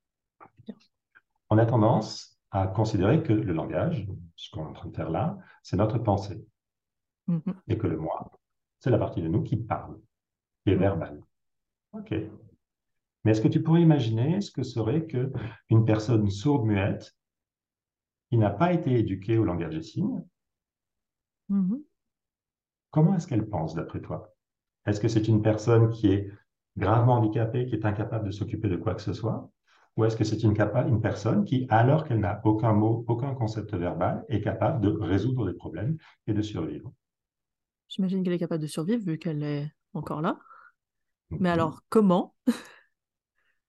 On 1.50 1.58
a 1.58 1.66
tendance 1.66 2.40
à 2.50 2.66
considérer 2.66 3.22
que 3.22 3.32
le 3.32 3.52
langage, 3.52 4.08
ce 4.34 4.50
qu'on 4.50 4.64
est 4.64 4.70
en 4.70 4.72
train 4.72 4.88
de 4.88 4.96
faire 4.96 5.10
là, 5.10 5.38
c'est 5.62 5.76
notre 5.76 5.98
pensée. 5.98 6.44
Mm-hmm. 7.28 7.54
Et 7.68 7.78
que 7.78 7.86
le 7.86 7.98
moi, 7.98 8.30
c'est 8.80 8.90
la 8.90 8.98
partie 8.98 9.22
de 9.22 9.28
nous 9.28 9.42
qui 9.42 9.56
parle, 9.56 9.98
qui 10.64 10.72
est 10.72 10.76
mm. 10.76 10.80
verbale. 10.80 11.22
OK. 11.92 12.14
Mais 13.24 13.32
est-ce 13.32 13.40
que 13.40 13.48
tu 13.48 13.62
pourrais 13.62 13.82
imaginer 13.82 14.40
ce 14.40 14.50
que 14.50 14.62
serait 14.62 15.06
qu'une 15.06 15.84
personne 15.84 16.30
sourde-muette 16.30 17.16
qui 18.30 18.38
n'a 18.38 18.50
pas 18.50 18.72
été 18.72 18.98
éduquée 18.98 19.38
au 19.38 19.44
langage 19.44 19.74
des 19.74 19.82
signes, 19.82 20.24
mm-hmm. 21.50 21.82
comment 22.90 23.14
est-ce 23.14 23.26
qu'elle 23.26 23.48
pense 23.48 23.74
d'après 23.74 24.00
toi? 24.00 24.34
Est-ce 24.86 25.00
que 25.00 25.08
c'est 25.08 25.28
une 25.28 25.42
personne 25.42 25.90
qui 25.90 26.12
est 26.12 26.30
gravement 26.76 27.14
handicapée 27.14 27.66
qui 27.66 27.74
est 27.74 27.84
incapable 27.84 28.26
de 28.26 28.30
s'occuper 28.30 28.68
de 28.68 28.76
quoi 28.76 28.94
que 28.94 29.02
ce 29.02 29.12
soit 29.12 29.50
Ou 29.96 30.04
est-ce 30.04 30.16
que 30.16 30.24
c'est 30.24 30.42
une, 30.42 30.54
une 30.88 31.00
personne 31.00 31.44
qui, 31.44 31.66
alors 31.70 32.04
qu'elle 32.04 32.20
n'a 32.20 32.40
aucun 32.44 32.72
mot, 32.72 33.04
aucun 33.08 33.34
concept 33.34 33.74
verbal, 33.74 34.24
est 34.28 34.40
capable 34.40 34.80
de 34.80 34.88
résoudre 34.88 35.46
des 35.46 35.54
problèmes 35.54 35.96
et 36.26 36.34
de 36.34 36.42
survivre? 36.42 36.92
J'imagine 37.88 38.22
qu'elle 38.22 38.34
est 38.34 38.38
capable 38.38 38.62
de 38.62 38.66
survivre 38.66 39.04
vu 39.04 39.18
qu'elle 39.18 39.42
est 39.42 39.70
encore 39.94 40.20
là. 40.20 40.38
Mais 41.30 41.50
alors, 41.50 41.82
comment? 41.88 42.34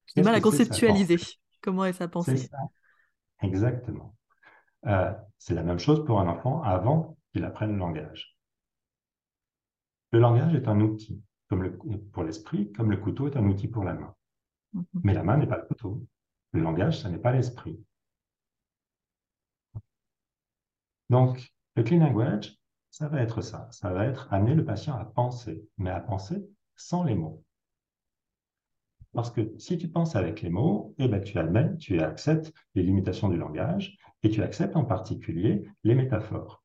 J'ai 0.08 0.22
du 0.22 0.24
mal 0.24 0.36
à 0.36 0.42
conceptualiser. 0.42 1.18
Comment 1.62 1.86
est 1.86 1.94
sa 1.94 2.08
pensée? 2.08 2.50
Exactement. 3.42 4.16
Euh, 4.86 5.12
c'est 5.38 5.54
la 5.54 5.64
même 5.64 5.80
chose 5.80 6.06
pour 6.06 6.20
un 6.20 6.28
enfant 6.28 6.62
avant 6.62 7.18
qu'il 7.32 7.44
apprenne 7.44 7.74
le 7.74 7.78
langage. 7.78 8.38
Le 10.12 10.20
langage 10.20 10.56
est 10.56 10.68
un 10.68 10.80
outil 10.82 11.22
comme 11.50 11.64
le, 11.64 11.78
pour 12.12 12.24
l'esprit, 12.24 12.72
comme 12.74 12.92
le 12.92 12.98
couteau 12.98 13.28
est 13.28 13.38
un 13.38 13.46
outil 13.46 13.68
pour 13.68 13.84
la 13.84 13.94
main. 13.94 14.16
Mhm. 14.74 14.86
Mais 15.04 15.14
la 15.14 15.24
main 15.24 15.38
n'est 15.38 15.48
pas 15.48 15.58
le 15.58 15.66
couteau. 15.66 16.06
Le 16.54 16.62
langage, 16.62 17.02
ça 17.02 17.10
n'est 17.10 17.20
pas 17.20 17.32
l'esprit. 17.32 17.80
Donc, 21.10 21.54
le 21.76 21.84
clean 21.84 22.00
language, 22.00 22.58
ça 22.90 23.08
va 23.08 23.22
être 23.22 23.42
ça. 23.42 23.68
Ça 23.72 23.94
va 23.94 24.06
être 24.06 24.32
amener 24.34 24.56
le 24.56 24.66
patient 24.66 24.96
à 24.96 25.06
penser, 25.06 25.68
mais 25.78 25.92
à 25.92 26.00
penser 26.00 26.48
sans 26.76 27.04
les 27.04 27.16
mots. 27.16 27.44
Parce 29.14 29.32
que 29.32 29.58
si 29.58 29.78
tu 29.78 29.88
penses 29.88 30.16
avec 30.16 30.42
les 30.42 30.50
mots, 30.50 30.94
eh 30.98 31.08
ben, 31.08 31.24
tu 31.24 31.38
admets, 31.40 31.76
tu 31.78 32.00
acceptes 32.02 32.54
les 32.76 32.84
limitations 32.84 33.30
du 33.30 33.38
langage 33.38 33.98
et 34.24 34.30
tu 34.30 34.44
acceptes 34.44 34.76
en 34.76 34.86
particulier 34.86 35.68
les 35.84 35.96
métaphores. 35.96 36.64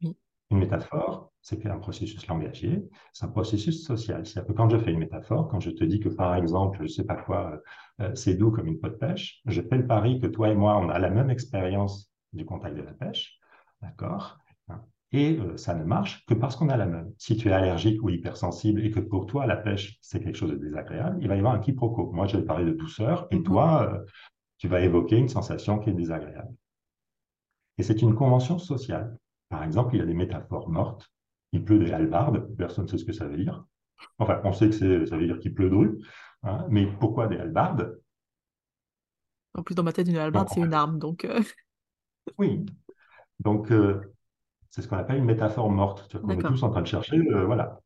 Une 0.00 0.58
métaphore, 0.58 1.32
c'est 1.44 1.64
un 1.66 1.78
processus 1.78 2.26
langagier, 2.26 2.82
c'est 3.12 3.26
un 3.26 3.28
processus 3.28 3.84
social. 3.84 4.26
C'est-à-dire 4.26 4.48
que 4.48 4.56
quand 4.56 4.68
je 4.68 4.78
fais 4.78 4.90
une 4.90 4.98
métaphore, 4.98 5.46
quand 5.46 5.60
je 5.60 5.70
te 5.70 5.84
dis 5.84 6.00
que 6.00 6.08
par 6.08 6.34
exemple, 6.34 6.78
je 6.78 6.82
ne 6.84 6.88
sais 6.88 7.04
pas 7.04 7.16
quoi, 7.16 7.60
euh, 8.00 8.12
c'est 8.16 8.34
doux 8.34 8.50
comme 8.50 8.66
une 8.66 8.80
peau 8.80 8.88
de 8.88 8.94
pêche, 8.94 9.40
je 9.46 9.62
fais 9.62 9.76
le 9.76 9.86
pari 9.86 10.18
que 10.18 10.26
toi 10.26 10.48
et 10.48 10.56
moi, 10.56 10.76
on 10.78 10.88
a 10.88 10.98
la 10.98 11.10
même 11.10 11.30
expérience 11.30 12.10
du 12.32 12.44
contact 12.44 12.76
de 12.76 12.82
la 12.82 12.94
pêche, 12.94 13.38
d'accord 13.80 14.38
et 15.14 15.38
euh, 15.38 15.56
ça 15.56 15.74
ne 15.74 15.84
marche 15.84 16.26
que 16.26 16.34
parce 16.34 16.56
qu'on 16.56 16.70
a 16.70 16.76
la 16.76 16.86
même. 16.86 17.12
Si 17.18 17.36
tu 17.36 17.48
es 17.48 17.52
allergique 17.52 18.02
ou 18.02 18.10
hypersensible 18.10 18.84
et 18.84 18.90
que 18.90 18.98
pour 18.98 19.26
toi, 19.26 19.46
la 19.46 19.56
pêche, 19.56 19.96
c'est 20.02 20.20
quelque 20.20 20.34
chose 20.34 20.50
de 20.50 20.56
désagréable, 20.56 21.18
il 21.20 21.28
va 21.28 21.36
y 21.36 21.38
avoir 21.38 21.54
un 21.54 21.60
quiproquo. 21.60 22.10
Moi, 22.12 22.26
je 22.26 22.36
vais 22.36 22.42
parler 22.42 22.64
de 22.64 22.72
douceur 22.72 23.28
et 23.30 23.36
mhm. 23.36 23.44
toi, 23.44 23.92
euh, 23.92 24.04
tu 24.58 24.66
vas 24.66 24.80
évoquer 24.80 25.16
une 25.16 25.28
sensation 25.28 25.78
qui 25.78 25.90
est 25.90 25.94
désagréable. 25.94 26.52
Et 27.78 27.84
c'est 27.84 28.02
une 28.02 28.16
convention 28.16 28.58
sociale. 28.58 29.16
Par 29.48 29.62
exemple, 29.62 29.94
il 29.94 29.98
y 29.98 30.02
a 30.02 30.06
des 30.06 30.14
métaphores 30.14 30.68
mortes. 30.68 31.08
Il 31.54 31.64
pleut 31.64 31.78
des 31.78 31.92
halbardes, 31.92 32.54
personne 32.56 32.84
ne 32.84 32.90
sait 32.90 32.98
ce 32.98 33.06
que 33.06 33.12
ça 33.12 33.26
veut 33.26 33.38
dire. 33.38 33.64
Enfin, 34.18 34.40
on 34.44 34.52
sait 34.52 34.68
que 34.68 35.06
ça 35.06 35.16
veut 35.16 35.26
dire 35.26 35.38
qu'il 35.38 35.54
pleut 35.54 35.70
de 35.70 35.98
hein, 36.42 36.66
mais 36.68 36.86
pourquoi 36.86 37.26
des 37.26 37.38
halbardes 37.38 37.98
En 39.54 39.62
plus, 39.62 39.74
dans 39.74 39.82
ma 39.82 39.92
tête, 39.92 40.08
une 40.08 40.18
halbarde, 40.18 40.48
c'est 40.52 40.60
une 40.60 40.74
arme, 40.74 40.98
donc... 40.98 41.24
Euh. 41.24 41.40
Oui. 42.38 42.64
Donc, 43.40 43.70
c'est 44.74 44.82
ce 44.82 44.88
qu'on 44.88 44.96
appelle 44.96 45.18
une 45.18 45.24
métaphore 45.24 45.70
morte. 45.70 46.16
On 46.24 46.28
est 46.30 46.42
tous 46.42 46.64
en 46.64 46.70
train 46.70 46.82
de 46.82 46.88
chercher, 46.88 47.16
euh, 47.16 47.44
voilà. 47.44 47.80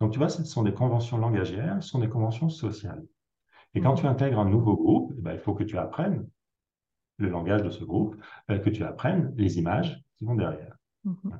Donc, 0.00 0.12
tu 0.12 0.18
vois, 0.18 0.30
ce 0.30 0.42
sont 0.42 0.62
des 0.62 0.72
conventions 0.72 1.18
langagières, 1.18 1.82
ce 1.82 1.90
sont 1.90 1.98
des 1.98 2.08
conventions 2.08 2.48
sociales. 2.48 3.04
Et 3.74 3.82
quand 3.82 3.92
tu 3.92 4.04
mhm. 4.04 4.12
intègres 4.12 4.38
un 4.38 4.48
nouveau 4.48 4.74
groupe, 4.74 5.12
eh 5.18 5.20
ben, 5.20 5.34
il 5.34 5.38
faut 5.38 5.52
que 5.52 5.64
tu 5.64 5.76
apprennes 5.76 6.26
le 7.18 7.28
langage 7.28 7.62
de 7.62 7.68
ce 7.68 7.84
groupe, 7.84 8.16
euh, 8.50 8.58
que 8.58 8.70
tu 8.70 8.82
apprennes 8.84 9.34
les 9.36 9.58
images 9.58 10.02
qui 10.16 10.24
vont 10.24 10.34
derrière. 10.34 10.78
Mhm. 11.04 11.38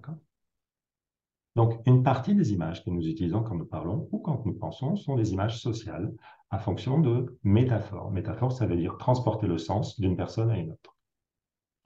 Donc, 1.54 1.80
une 1.86 2.02
partie 2.02 2.34
des 2.34 2.52
images 2.52 2.82
que 2.84 2.90
nous 2.90 3.06
utilisons 3.06 3.42
quand 3.42 3.54
nous 3.54 3.66
parlons 3.66 4.08
ou 4.10 4.18
quand 4.18 4.44
nous 4.46 4.54
pensons 4.54 4.96
sont 4.96 5.16
des 5.16 5.32
images 5.32 5.60
sociales 5.60 6.12
à 6.50 6.58
fonction 6.58 6.98
de 6.98 7.38
métaphores. 7.42 8.10
Métaphore, 8.10 8.52
ça 8.52 8.66
veut 8.66 8.76
dire 8.76 8.96
transporter 8.96 9.46
le 9.46 9.58
sens 9.58 10.00
d'une 10.00 10.16
personne 10.16 10.50
à 10.50 10.56
une 10.56 10.72
autre. 10.72 10.96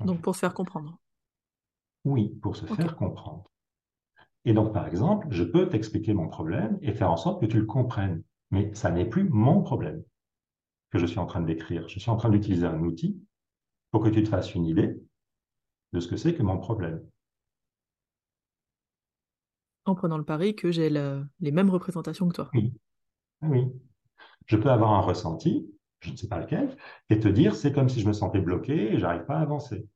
Donc, 0.04 0.20
pour 0.20 0.34
se 0.34 0.40
faire 0.40 0.54
comprendre. 0.54 0.98
Oui, 2.04 2.28
pour 2.42 2.54
se 2.54 2.66
faire 2.66 2.94
comprendre. 2.96 3.50
Et 4.44 4.52
donc, 4.52 4.72
par 4.72 4.86
exemple, 4.86 5.26
je 5.30 5.42
peux 5.42 5.68
t'expliquer 5.68 6.14
mon 6.14 6.28
problème 6.28 6.78
et 6.80 6.92
faire 6.92 7.10
en 7.10 7.16
sorte 7.16 7.40
que 7.40 7.46
tu 7.46 7.58
le 7.58 7.66
comprennes. 7.66 8.22
Mais 8.52 8.72
ça 8.74 8.92
n'est 8.92 9.04
plus 9.08 9.28
mon 9.28 9.62
problème 9.62 10.04
que 10.90 10.98
je 10.98 11.06
suis 11.06 11.18
en 11.18 11.26
train 11.26 11.40
de 11.40 11.46
décrire. 11.46 11.88
Je 11.88 11.98
suis 11.98 12.10
en 12.10 12.16
train 12.16 12.30
d'utiliser 12.30 12.66
un 12.66 12.80
outil 12.80 13.20
pour 13.90 14.04
que 14.04 14.08
tu 14.08 14.22
te 14.22 14.28
fasses 14.28 14.54
une 14.54 14.66
idée 14.66 14.96
de 15.92 16.00
ce 16.00 16.06
que 16.06 16.16
c'est 16.16 16.34
que 16.34 16.44
mon 16.44 16.58
problème. 16.58 17.04
En 19.86 19.94
prenant 19.94 20.18
le 20.18 20.24
pari 20.24 20.54
que 20.54 20.70
j'ai 20.70 20.90
les 20.90 21.52
mêmes 21.52 21.70
représentations 21.70 22.28
que 22.28 22.34
toi. 22.34 22.50
Oui. 22.54 22.74
oui. 23.42 23.72
Je 24.46 24.56
peux 24.56 24.70
avoir 24.70 24.92
un 24.92 25.00
ressenti, 25.00 25.66
je 26.00 26.10
ne 26.10 26.16
sais 26.16 26.28
pas 26.28 26.40
lequel, 26.40 26.76
et 27.08 27.18
te 27.18 27.28
dire 27.28 27.54
c'est 27.54 27.72
comme 27.72 27.88
si 27.88 28.00
je 28.00 28.08
me 28.08 28.12
sentais 28.12 28.40
bloqué 28.40 28.92
et 28.92 28.98
j'arrive 28.98 29.24
pas 29.24 29.36
à 29.36 29.40
avancer. 29.40 29.88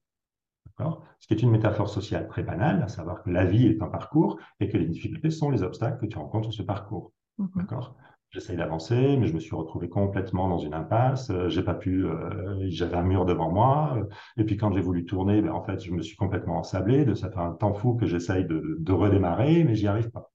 Ce 1.18 1.26
qui 1.26 1.34
est 1.34 1.42
une 1.42 1.50
métaphore 1.50 1.90
sociale 1.90 2.26
très 2.28 2.42
banale, 2.42 2.82
à 2.82 2.88
savoir 2.88 3.22
que 3.22 3.30
la 3.30 3.44
vie 3.44 3.66
est 3.66 3.82
un 3.82 3.88
parcours 3.88 4.38
et 4.60 4.68
que 4.68 4.78
les 4.78 4.86
difficultés 4.86 5.30
sont 5.30 5.50
les 5.50 5.62
obstacles 5.62 6.00
que 6.00 6.06
tu 6.06 6.16
rencontres 6.16 6.50
sur 6.50 6.62
ce 6.62 6.66
parcours. 6.66 7.12
D'accord? 7.54 7.96
J'essaye 8.30 8.56
d'avancer, 8.56 9.16
mais 9.16 9.26
je 9.26 9.34
me 9.34 9.40
suis 9.40 9.56
retrouvé 9.56 9.88
complètement 9.88 10.48
dans 10.48 10.58
une 10.58 10.72
impasse. 10.72 11.30
Euh, 11.30 11.48
j'ai 11.48 11.64
pas 11.64 11.74
pu, 11.74 12.06
euh, 12.06 12.64
j'avais 12.68 12.96
un 12.96 13.02
mur 13.02 13.24
devant 13.24 13.50
moi. 13.50 13.96
Euh, 13.96 14.04
et 14.36 14.44
puis 14.44 14.56
quand 14.56 14.72
j'ai 14.72 14.80
voulu 14.80 15.04
tourner, 15.04 15.42
ben, 15.42 15.50
en 15.50 15.64
fait, 15.64 15.80
je 15.80 15.90
me 15.90 16.00
suis 16.00 16.16
complètement 16.16 16.58
ensablé. 16.58 17.04
De, 17.04 17.14
ça 17.14 17.28
fait 17.28 17.40
un 17.40 17.52
temps 17.52 17.74
fou 17.74 17.94
que 17.96 18.06
j'essaye 18.06 18.44
de, 18.44 18.76
de, 18.78 18.92
redémarrer, 18.92 19.64
mais 19.64 19.74
j'y 19.74 19.88
arrive 19.88 20.10
pas. 20.10 20.30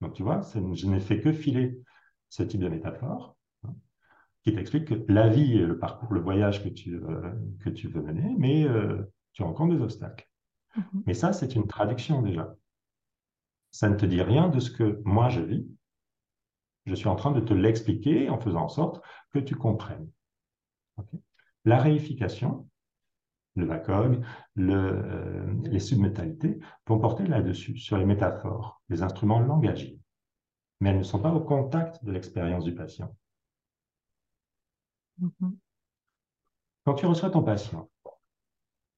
Donc 0.00 0.12
tu 0.14 0.22
vois, 0.22 0.40
je 0.54 0.86
n'ai 0.86 1.00
fait 1.00 1.20
que 1.20 1.32
filer 1.32 1.76
ce 2.28 2.44
type 2.44 2.60
de 2.60 2.68
métaphore 2.68 3.36
hein, 3.64 3.74
qui 4.44 4.54
t'explique 4.54 4.84
que 4.84 5.12
la 5.12 5.28
vie 5.28 5.58
est 5.58 5.66
le 5.66 5.78
parcours, 5.78 6.12
le 6.14 6.20
voyage 6.20 6.62
que 6.62 6.68
tu, 6.68 7.00
que 7.64 7.68
tu 7.68 7.88
veux 7.88 8.00
mener, 8.00 8.34
mais 8.38 8.66
tu 9.32 9.42
rencontres 9.42 9.74
des 9.74 9.82
obstacles. 9.82 10.28
Mhm. 10.76 11.02
Mais 11.06 11.14
ça, 11.14 11.32
c'est 11.32 11.56
une 11.56 11.66
traduction 11.66 12.22
déjà. 12.22 12.54
Ça 13.72 13.88
ne 13.88 13.96
te 13.96 14.06
dit 14.06 14.22
rien 14.22 14.48
de 14.48 14.60
ce 14.60 14.70
que 14.70 15.02
moi 15.04 15.28
je 15.28 15.40
vis. 15.40 15.66
Je 16.90 16.96
suis 16.96 17.06
en 17.06 17.14
train 17.14 17.30
de 17.30 17.38
te 17.38 17.54
l'expliquer 17.54 18.28
en 18.30 18.40
faisant 18.40 18.62
en 18.62 18.68
sorte 18.68 19.00
que 19.30 19.38
tu 19.38 19.54
comprennes. 19.54 20.10
la 21.64 21.78
réification, 21.78 22.68
le 23.54 23.64
VACOG, 23.66 24.24
le, 24.56 24.74
euh, 24.74 25.54
les 25.62 25.78
submétalités 25.78 26.58
vont 26.88 26.98
porter 26.98 27.24
là-dessus, 27.28 27.78
sur 27.78 27.96
les 27.96 28.04
métaphores, 28.04 28.82
les 28.88 29.02
instruments 29.02 29.38
langagiers. 29.38 30.00
Mais 30.80 30.90
elles 30.90 30.98
ne 30.98 31.04
sont 31.04 31.20
pas 31.20 31.32
au 31.32 31.38
contact 31.38 32.04
de 32.04 32.10
l'expérience 32.10 32.64
du 32.64 32.74
patient. 32.74 33.14
Mhm. 35.18 35.56
Quand 36.84 36.94
tu 36.94 37.06
reçois 37.06 37.30
ton 37.30 37.44
patient, 37.44 37.88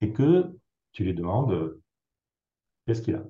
et 0.00 0.14
que 0.14 0.50
tu 0.92 1.04
lui 1.04 1.12
demandes 1.12 1.52
euh, 1.52 1.82
qu'est-ce 2.86 3.02
qu'il 3.02 3.16
a? 3.16 3.24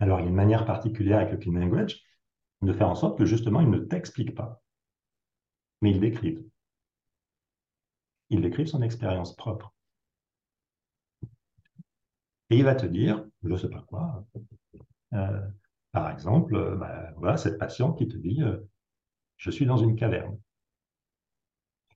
Alors, 0.00 0.20
il 0.20 0.24
y 0.24 0.26
a 0.26 0.28
une 0.28 0.34
manière 0.34 0.64
particulière 0.64 1.18
avec 1.18 1.32
le 1.32 1.38
clean 1.38 1.52
language 1.52 2.02
de 2.62 2.72
faire 2.72 2.88
en 2.88 2.94
sorte 2.94 3.18
que 3.18 3.24
justement, 3.24 3.60
il 3.60 3.70
ne 3.70 3.78
t'explique 3.78 4.34
pas, 4.34 4.62
mais 5.80 5.90
il 5.90 6.00
décrive. 6.00 6.44
Il 8.30 8.42
décrive 8.42 8.66
son 8.66 8.82
expérience 8.82 9.34
propre. 9.36 9.74
Et 12.50 12.56
il 12.56 12.64
va 12.64 12.74
te 12.74 12.86
dire, 12.86 13.24
je 13.42 13.48
ne 13.48 13.56
sais 13.56 13.68
pas 13.68 13.84
quoi, 13.88 14.24
euh, 15.12 15.40
par 15.92 16.10
exemple, 16.10 16.54
euh, 16.56 16.76
bah, 16.76 17.10
voilà 17.16 17.36
cette 17.36 17.58
patiente 17.58 17.98
qui 17.98 18.08
te 18.08 18.16
dit, 18.16 18.40
je 19.36 19.50
suis 19.50 19.66
dans 19.66 19.76
une 19.76 19.96
caverne. 19.96 20.38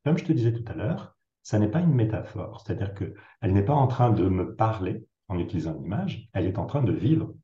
Comme 0.05 0.19
je 0.19 0.25
te 0.25 0.33
disais 0.33 0.53
tout 0.53 0.65
à 0.67 0.75
l'heure, 0.75 1.17
ça 1.43 1.59
n'est 1.59 1.71
pas 1.71 1.81
une 1.81 1.95
métaphore, 1.95 2.61
c'est-à-dire 2.61 2.95
qu'elle 2.95 3.53
n'est 3.53 3.65
pas 3.65 3.75
en 3.75 3.87
train 3.87 4.11
de 4.11 4.29
me 4.29 4.55
parler 4.55 5.07
en 5.29 5.39
utilisant 5.39 5.77
une 5.77 5.85
image, 5.85 6.29
elle 6.33 6.47
est 6.47 6.59
en 6.59 6.67
train 6.67 6.83
de 6.83 6.93
vivre. 6.93 7.35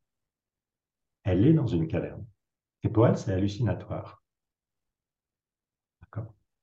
Elle 1.28 1.44
est 1.44 1.52
dans 1.52 1.66
une 1.66 1.88
caverne. 1.88 2.24
Et 2.82 2.88
pour 2.88 3.06
elle, 3.06 3.18
c'est 3.18 3.34
hallucinatoire. 3.34 4.24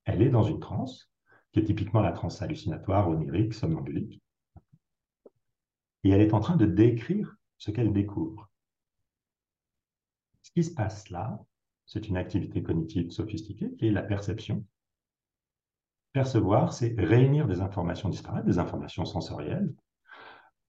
Elle 0.05 0.23
est 0.23 0.29
dans 0.29 0.41
une 0.41 0.59
transe, 0.59 1.11
qui 1.51 1.59
est 1.59 1.65
typiquement 1.65 2.01
la 2.01 2.11
transe 2.11 2.41
hallucinatoire, 2.41 3.07
onirique, 3.07 3.53
somnambulique. 3.53 4.23
Et 6.03 6.09
elle 6.09 6.21
est 6.21 6.33
en 6.33 6.39
train 6.39 6.55
de 6.55 6.65
décrire 6.65 7.35
ce 7.59 7.69
qu'elle 7.69 7.93
découvre. 7.93 8.49
Ce 10.41 10.49
qui 10.49 10.63
se 10.63 10.73
passe 10.73 11.11
là, 11.11 11.39
c'est 11.85 12.07
une 12.07 12.17
activité 12.17 12.63
cognitive 12.63 13.11
sophistiquée 13.11 13.71
qui 13.77 13.87
est 13.87 13.91
la 13.91 14.03
perception 14.03 14.65
Percevoir, 16.11 16.73
c'est 16.73 16.95
réunir 16.97 17.47
des 17.47 17.61
informations 17.61 18.09
disparates, 18.09 18.45
des 18.45 18.57
informations 18.57 19.05
sensorielles, 19.05 19.71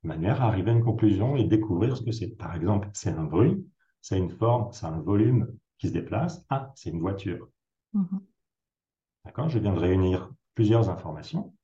de 0.02 0.08
manière 0.08 0.42
à 0.42 0.48
arriver 0.48 0.70
à 0.70 0.74
une 0.74 0.84
conclusion 0.84 1.36
et 1.36 1.44
découvrir 1.44 1.96
ce 1.96 2.02
que 2.02 2.12
c'est. 2.12 2.36
Par 2.36 2.54
exemple, 2.54 2.90
c'est 2.92 3.10
un 3.10 3.24
bruit, 3.24 3.64
c'est 4.00 4.18
une 4.18 4.30
forme, 4.30 4.72
c'est 4.72 4.86
un 4.86 5.00
volume 5.00 5.56
qui 5.78 5.88
se 5.88 5.92
déplace. 5.92 6.44
Ah, 6.48 6.72
c'est 6.74 6.90
une 6.90 7.00
voiture. 7.00 7.48
Mhm. 7.92 8.20
D'accord? 9.24 9.48
Je 9.48 9.58
viens 9.58 9.72
de 9.72 9.78
réunir 9.78 10.30
plusieurs 10.54 10.88
informations 10.88 11.54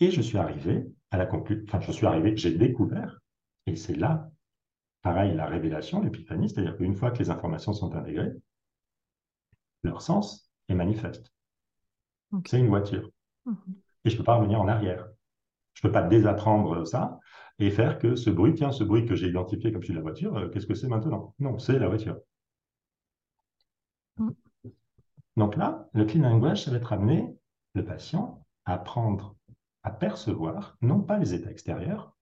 et 0.00 0.10
je 0.10 0.20
suis 0.20 0.38
arrivé 0.38 0.86
à 1.10 1.16
la 1.16 1.26
conclusion. 1.26 1.64
Enfin, 1.68 1.80
je 1.80 1.92
suis 1.92 2.06
arrivé, 2.06 2.36
j'ai 2.36 2.56
découvert, 2.56 3.20
et 3.66 3.76
c'est 3.76 3.94
là, 3.94 4.30
pareil, 5.02 5.34
la 5.34 5.46
révélation, 5.46 6.00
l'épiphanie, 6.00 6.48
c'est-à-dire 6.48 6.76
qu'une 6.76 6.94
fois 6.94 7.10
que 7.10 7.18
les 7.18 7.30
informations 7.30 7.72
sont 7.72 7.94
intégrées, 7.94 8.32
leur 9.82 10.02
sens 10.02 10.50
est 10.68 10.74
manifeste. 10.74 11.32
C'est 12.46 12.58
une 12.58 12.68
voiture. 12.68 13.10
Mhm. 13.46 13.56
Et 14.04 14.10
je 14.10 14.14
ne 14.14 14.18
peux 14.18 14.24
pas 14.24 14.36
revenir 14.36 14.60
en 14.60 14.68
arrière. 14.68 15.06
Je 15.74 15.80
ne 15.80 15.88
peux 15.88 15.92
pas 15.92 16.02
désapprendre 16.02 16.84
ça 16.84 17.18
et 17.58 17.70
faire 17.70 17.98
que 17.98 18.16
ce 18.16 18.30
bruit, 18.30 18.54
tiens, 18.54 18.72
ce 18.72 18.84
bruit 18.84 19.06
que 19.06 19.14
j'ai 19.14 19.28
identifié 19.28 19.72
comme 19.72 19.82
celui 19.82 19.94
de 19.94 19.98
la 19.98 20.02
voiture, 20.02 20.36
euh, 20.36 20.48
qu'est-ce 20.48 20.66
que 20.66 20.74
c'est 20.74 20.88
maintenant? 20.88 21.34
Non, 21.38 21.58
c'est 21.58 21.78
la 21.78 21.88
voiture. 21.88 22.18
Mhm. 24.18 24.34
Donc 25.36 25.56
là, 25.56 25.88
le 25.92 26.04
clean 26.04 26.22
language, 26.22 26.64
ça 26.64 26.70
va 26.70 26.76
être 26.76 26.92
amener 26.92 27.36
le 27.74 27.84
patient 27.84 28.44
à 28.64 28.78
prendre 28.78 29.36
à 29.82 29.90
percevoir, 29.90 30.76
non 30.80 31.02
pas 31.02 31.18
les 31.18 31.34
états 31.34 31.50
extérieurs, 31.50 32.16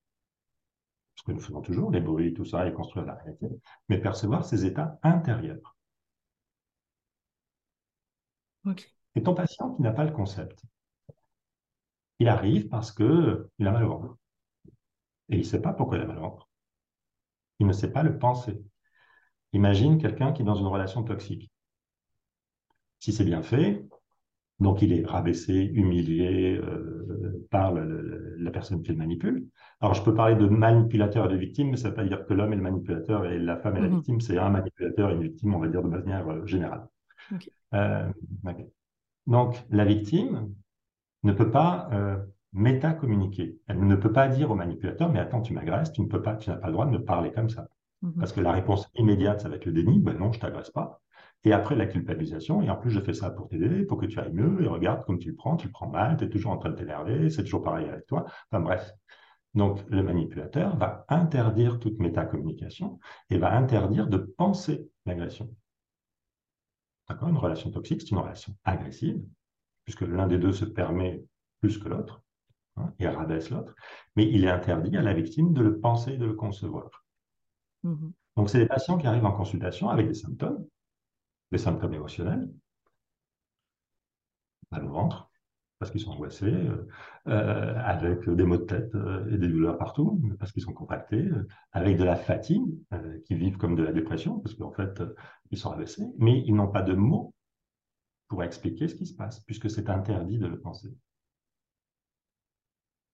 ce 1.14 1.22
que 1.22 1.32
nous 1.32 1.40
faisons 1.40 1.60
toujours, 1.60 1.90
les 1.90 2.00
bruits, 2.00 2.34
tout 2.34 2.44
ça, 2.44 2.66
et 2.66 2.72
construire 2.72 3.06
la 3.06 3.14
réalité, 3.14 3.46
mais 3.88 3.98
percevoir 3.98 4.44
ces 4.44 4.66
états 4.66 4.98
intérieurs. 5.02 5.76
Et 9.14 9.22
ton 9.22 9.34
patient 9.34 9.74
qui 9.74 9.82
n'a 9.82 9.92
pas 9.92 10.04
le 10.04 10.12
concept, 10.12 10.64
il 12.18 12.28
arrive 12.28 12.68
parce 12.68 12.92
qu'il 12.92 13.06
a 13.06 13.70
mal 13.70 13.84
au 13.84 13.88
ventre. 13.88 14.18
Et 15.32 15.36
il 15.36 15.38
ne 15.38 15.44
sait 15.44 15.62
pas 15.62 15.72
pourquoi 15.72 15.96
il 15.98 16.02
a 16.02 16.06
mal 16.06 16.18
au 16.18 16.22
ventre. 16.22 16.48
Il 17.58 17.66
ne 17.66 17.72
sait 17.72 17.90
pas 17.90 18.02
le 18.02 18.18
penser. 18.18 18.62
Imagine 19.52 19.98
quelqu'un 19.98 20.32
qui 20.32 20.42
est 20.42 20.44
dans 20.44 20.54
une 20.54 20.66
relation 20.66 21.02
toxique. 21.02 21.50
Si 23.00 23.12
c'est 23.12 23.24
bien 23.24 23.42
fait, 23.42 23.84
donc 24.60 24.82
il 24.82 24.92
est 24.92 25.04
rabaissé, 25.04 25.54
humilié 25.54 26.56
euh, 26.56 27.46
par 27.50 27.72
la 27.74 28.50
personne 28.50 28.82
qui 28.82 28.92
le 28.92 28.98
manipule. 28.98 29.48
Alors 29.80 29.94
je 29.94 30.02
peux 30.02 30.14
parler 30.14 30.36
de 30.36 30.46
manipulateur 30.46 31.26
et 31.26 31.32
de 31.32 31.36
victime, 31.36 31.70
mais 31.70 31.76
ça 31.76 31.88
ne 31.88 31.90
veut 31.90 31.96
pas 31.96 32.04
dire 32.04 32.24
que 32.26 32.34
l'homme 32.34 32.52
est 32.52 32.56
le 32.56 32.62
manipulateur 32.62 33.26
et 33.26 33.38
la 33.38 33.56
femme 33.56 33.76
est 33.76 33.80
la 33.80 33.88
mhm. 33.88 33.96
victime. 33.96 34.20
C'est 34.20 34.38
un 34.38 34.50
manipulateur 34.50 35.10
et 35.10 35.14
une 35.14 35.22
victime, 35.22 35.54
on 35.54 35.58
va 35.58 35.68
dire 35.68 35.82
de 35.82 35.88
manière 35.88 36.28
euh, 36.28 36.46
générale. 36.46 36.86
Euh, 37.74 38.08
donc 39.26 39.64
la 39.70 39.84
victime 39.84 40.54
ne 41.22 41.32
peut 41.32 41.50
pas 41.50 41.88
méta-communiquer. 42.52 43.58
Elle 43.66 43.86
ne 43.86 43.96
peut 43.96 44.12
pas 44.12 44.28
dire 44.28 44.50
au 44.50 44.54
manipulateur, 44.54 45.10
mais 45.10 45.20
attends, 45.20 45.40
tu 45.40 45.52
m'agresses, 45.52 45.92
tu 45.92 46.02
ne 46.02 46.06
peux 46.06 46.22
pas, 46.22 46.36
tu 46.36 46.50
n'as 46.50 46.56
pas 46.56 46.66
le 46.66 46.72
droit 46.72 46.86
de 46.86 46.90
me 46.90 47.04
parler 47.04 47.32
comme 47.32 47.48
ça. 47.48 47.68
Mhm. 48.02 48.14
Parce 48.18 48.32
que 48.32 48.40
la 48.40 48.52
réponse 48.52 48.90
immédiate, 48.94 49.40
ça 49.40 49.48
va 49.48 49.56
être 49.56 49.66
le 49.66 49.72
déni, 49.72 49.98
ben 50.00 50.18
non, 50.18 50.32
je 50.32 50.40
t'agresse 50.40 50.70
pas. 50.70 51.00
Et 51.44 51.52
après 51.52 51.74
la 51.74 51.86
culpabilisation, 51.86 52.62
et 52.62 52.70
en 52.70 52.76
plus 52.76 52.90
je 52.90 53.00
fais 53.00 53.14
ça 53.14 53.30
pour 53.30 53.48
t'aider, 53.48 53.84
pour 53.84 53.98
que 53.98 54.06
tu 54.06 54.18
ailles 54.20 54.32
mieux, 54.32 54.62
et 54.62 54.68
regarde 54.68 55.04
comme 55.04 55.18
tu 55.18 55.30
le 55.30 55.34
prends, 55.34 55.56
tu 55.56 55.66
le 55.66 55.72
prends 55.72 55.88
mal, 55.88 56.16
tu 56.16 56.24
es 56.24 56.28
toujours 56.28 56.52
en 56.52 56.58
train 56.58 56.70
de 56.70 56.76
t'énerver, 56.76 57.30
c'est 57.30 57.42
toujours 57.42 57.62
pareil 57.62 57.88
avec 57.88 58.06
toi. 58.06 58.26
Enfin 58.50 58.62
bref. 58.62 58.92
Donc 59.54 59.84
le 59.90 60.02
manipulateur 60.02 60.76
va 60.76 61.04
interdire 61.08 61.78
toute 61.78 61.98
métacommunication 61.98 62.98
et 63.28 63.38
va 63.38 63.54
interdire 63.54 64.06
de 64.06 64.18
penser 64.18 64.88
l'agression. 65.04 65.50
D'accord? 67.08 67.28
Une 67.28 67.36
relation 67.36 67.70
toxique, 67.70 68.02
c'est 68.02 68.10
une 68.10 68.18
relation 68.18 68.54
agressive, 68.64 69.22
puisque 69.84 70.02
l'un 70.02 70.26
des 70.26 70.38
deux 70.38 70.52
se 70.52 70.64
permet 70.64 71.22
plus 71.60 71.78
que 71.78 71.88
l'autre, 71.88 72.22
hein, 72.76 72.92
et 72.98 73.08
rabaisse 73.08 73.50
l'autre, 73.50 73.74
mais 74.16 74.28
il 74.28 74.44
est 74.44 74.50
interdit 74.50 74.96
à 74.96 75.02
la 75.02 75.14
victime 75.14 75.52
de 75.52 75.62
le 75.62 75.78
penser, 75.78 76.16
de 76.16 76.26
le 76.26 76.34
concevoir. 76.34 77.04
Mmh 77.82 78.10
Donc 78.36 78.50
c'est 78.50 78.58
des 78.58 78.66
patients 78.66 78.98
qui 78.98 79.06
arrivent 79.06 79.26
en 79.26 79.32
consultation 79.32 79.88
avec 79.88 80.08
des 80.08 80.14
symptômes, 80.14 80.66
des 81.50 81.58
symptômes 81.58 81.94
émotionnels, 81.94 82.48
mal 84.70 84.84
au 84.84 84.90
ventre, 84.90 85.30
parce 85.82 85.90
qu'ils 85.90 86.00
sont 86.00 86.12
angoissés, 86.12 86.46
euh, 86.46 86.86
euh, 87.26 87.74
avec 87.84 88.30
des 88.30 88.44
maux 88.44 88.56
de 88.56 88.62
tête 88.62 88.94
euh, 88.94 89.28
et 89.34 89.36
des 89.36 89.48
douleurs 89.48 89.78
partout, 89.78 90.22
parce 90.38 90.52
qu'ils 90.52 90.62
sont 90.62 90.72
contractés, 90.72 91.28
avec 91.72 91.98
de 91.98 92.04
la 92.04 92.14
fatigue, 92.14 92.62
qui 93.24 93.34
vivent 93.34 93.56
comme 93.56 93.74
de 93.74 93.82
la 93.82 93.92
dépression, 93.92 94.38
parce 94.38 94.54
qu'en 94.54 94.70
fait, 94.70 95.02
ils 95.50 95.58
sont 95.58 95.72
abaissés, 95.72 96.06
mais 96.18 96.40
ils 96.46 96.54
n'ont 96.54 96.70
pas 96.70 96.82
de 96.82 96.94
mots 96.94 97.34
pour 98.28 98.44
expliquer 98.44 98.86
ce 98.86 98.94
qui 98.94 99.06
se 99.06 99.14
passe, 99.14 99.40
puisque 99.40 99.68
c'est 99.70 99.90
interdit 99.90 100.38
de 100.38 100.46
le 100.46 100.60
penser. 100.60 100.94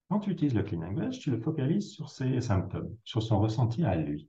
Quand 0.09 0.21
tu 0.21 0.31
utilises 0.31 0.55
le 0.55 0.62
clean 0.62 0.81
language, 0.81 1.21
tu 1.21 1.31
le 1.31 1.38
focalises 1.38 1.92
sur 1.92 2.09
ses 2.09 2.40
symptômes, 2.40 2.97
sur 3.05 3.23
son 3.23 3.40
ressenti 3.40 3.85
à 3.85 3.94
lui 3.97 4.29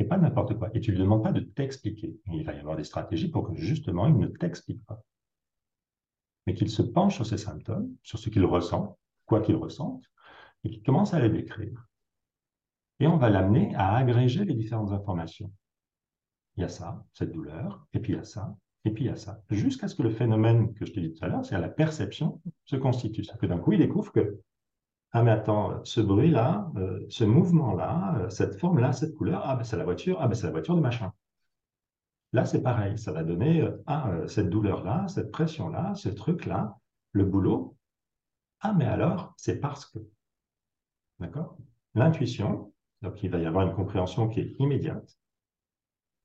et 0.00 0.04
pas 0.04 0.16
n'importe 0.16 0.58
quoi. 0.58 0.70
Et 0.74 0.80
tu 0.80 0.90
ne 0.90 0.96
lui 0.96 1.02
demandes 1.02 1.22
pas 1.22 1.32
de 1.32 1.40
t'expliquer. 1.40 2.18
Il 2.32 2.42
va 2.44 2.54
y 2.54 2.58
avoir 2.58 2.76
des 2.76 2.84
stratégies 2.84 3.28
pour 3.28 3.46
que 3.46 3.54
justement 3.54 4.06
il 4.06 4.16
ne 4.16 4.28
t'explique 4.28 4.84
pas. 4.86 5.02
Mais 6.46 6.54
qu'il 6.54 6.70
se 6.70 6.80
penche 6.80 7.16
sur 7.16 7.26
ses 7.26 7.36
symptômes, 7.36 7.94
sur 8.02 8.18
ce 8.18 8.30
qu'il 8.30 8.44
ressent, 8.46 8.98
quoi 9.26 9.42
qu'il 9.42 9.56
ressente, 9.56 10.02
et 10.64 10.70
qu'il 10.70 10.82
commence 10.82 11.12
à 11.12 11.20
les 11.20 11.28
décrire. 11.28 11.86
Et 12.98 13.06
on 13.06 13.18
va 13.18 13.28
l'amener 13.28 13.74
à 13.74 13.94
agréger 13.94 14.44
les 14.44 14.54
différentes 14.54 14.92
informations. 14.92 15.52
Il 16.56 16.62
y 16.62 16.64
a 16.64 16.68
ça, 16.68 17.04
cette 17.12 17.32
douleur, 17.32 17.86
et 17.92 18.00
puis 18.00 18.14
il 18.14 18.16
y 18.16 18.18
a 18.18 18.24
ça, 18.24 18.56
et 18.84 18.90
puis 18.90 19.04
il 19.04 19.06
y 19.08 19.10
a 19.10 19.16
ça. 19.16 19.42
Jusqu'à 19.50 19.88
ce 19.88 19.94
que 19.94 20.02
le 20.02 20.10
phénomène 20.10 20.72
que 20.74 20.86
je 20.86 20.92
t'ai 20.92 21.00
dit 21.00 21.12
tout 21.12 21.24
à 21.24 21.28
l'heure, 21.28 21.44
c'est 21.44 21.54
à 21.54 21.60
la 21.60 21.68
perception, 21.68 22.40
se 22.64 22.76
constitue. 22.76 23.24
C'est-à-dire 23.24 23.40
que 23.40 23.46
d'un 23.46 23.58
coup, 23.58 23.72
il 23.72 23.78
découvre 23.78 24.12
que 24.12 24.40
ah, 25.12 25.24
mais 25.24 25.32
attends, 25.32 25.84
ce 25.84 26.00
bruit-là, 26.00 26.70
euh, 26.76 27.04
ce 27.08 27.24
mouvement-là, 27.24 28.16
euh, 28.20 28.30
cette 28.30 28.58
forme-là, 28.60 28.92
cette 28.92 29.16
couleur, 29.16 29.42
ah, 29.44 29.56
ben 29.56 29.64
c'est 29.64 29.76
la 29.76 29.82
voiture, 29.82 30.18
ah, 30.20 30.28
ben 30.28 30.34
c'est 30.34 30.46
la 30.46 30.52
voiture 30.52 30.76
de 30.76 30.80
machin. 30.80 31.12
Là, 32.32 32.44
c'est 32.44 32.62
pareil, 32.62 32.96
ça 32.96 33.12
va 33.12 33.24
donner 33.24 33.62
euh, 33.62 33.82
ah, 33.86 34.12
cette 34.28 34.50
douleur-là, 34.50 35.08
cette 35.08 35.32
pression-là, 35.32 35.94
ce 35.96 36.08
truc-là, 36.10 36.78
le 37.10 37.24
boulot. 37.24 37.76
Ah, 38.60 38.72
mais 38.72 38.84
alors, 38.84 39.34
c'est 39.36 39.58
parce 39.58 39.84
que. 39.86 39.98
D'accord? 41.18 41.56
L'intuition, 41.94 42.72
donc 43.02 43.20
il 43.24 43.30
va 43.30 43.38
y 43.38 43.46
avoir 43.46 43.66
une 43.66 43.74
compréhension 43.74 44.28
qui 44.28 44.40
est 44.40 44.54
immédiate, 44.60 45.18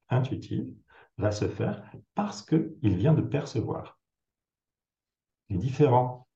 intuitive, 0.09 0.71
va 1.17 1.31
se 1.31 1.47
faire 1.47 1.83
parce 2.13 2.41
qu'il 2.41 2.95
vient 2.97 3.13
de 3.13 3.21
percevoir 3.21 3.99
les 5.49 5.57
différents 5.57 6.27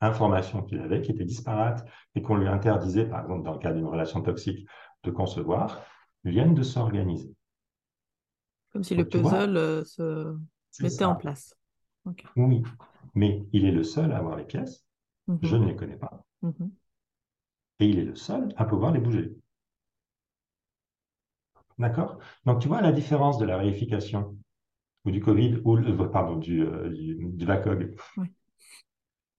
informations 0.00 0.62
qu'il 0.62 0.80
avait 0.80 1.00
qui 1.00 1.12
étaient 1.12 1.24
disparates 1.24 1.86
et 2.14 2.22
qu'on 2.22 2.36
lui 2.36 2.48
interdisait, 2.48 3.06
par 3.06 3.22
exemple 3.22 3.44
dans 3.44 3.52
le 3.52 3.58
cas 3.58 3.72
d'une 3.72 3.86
relation 3.86 4.20
toxique, 4.22 4.66
de 5.04 5.10
concevoir, 5.10 5.82
viennent 6.24 6.54
de 6.54 6.62
s'organiser. 6.62 7.34
Comme 8.72 8.84
si 8.84 8.94
le 8.94 9.08
puzzle 9.08 9.56
euh, 9.56 9.84
se 9.84 10.82
mettait 10.82 11.04
en 11.04 11.14
place. 11.14 11.54
Oui, 12.36 12.62
mais 13.14 13.46
il 13.52 13.64
est 13.64 13.72
le 13.72 13.82
seul 13.82 14.12
à 14.12 14.18
avoir 14.18 14.36
les 14.36 14.44
pièces, 14.44 14.84
mhm. 15.26 15.38
je 15.42 15.56
ne 15.56 15.66
les 15.66 15.76
connais 15.76 15.96
pas, 15.96 16.24
mhm. 16.42 16.70
et 17.80 17.88
il 17.88 17.98
est 17.98 18.04
le 18.04 18.14
seul 18.14 18.52
à 18.56 18.64
pouvoir 18.64 18.92
les 18.92 19.00
bouger. 19.00 19.34
D'accord? 21.78 22.18
Donc 22.44 22.60
tu 22.60 22.68
vois 22.68 22.80
la 22.80 22.92
différence 22.92 23.38
de 23.38 23.44
la 23.44 23.58
réification 23.58 24.36
ou 25.04 25.10
du 25.10 25.20
Covid, 25.20 25.60
ou 25.64 25.76
le, 25.76 26.10
pardon, 26.10 26.36
du, 26.36 26.62
euh, 26.62 26.90
du, 26.90 27.44
VACOG. 27.44 27.94
Oui 28.16 28.28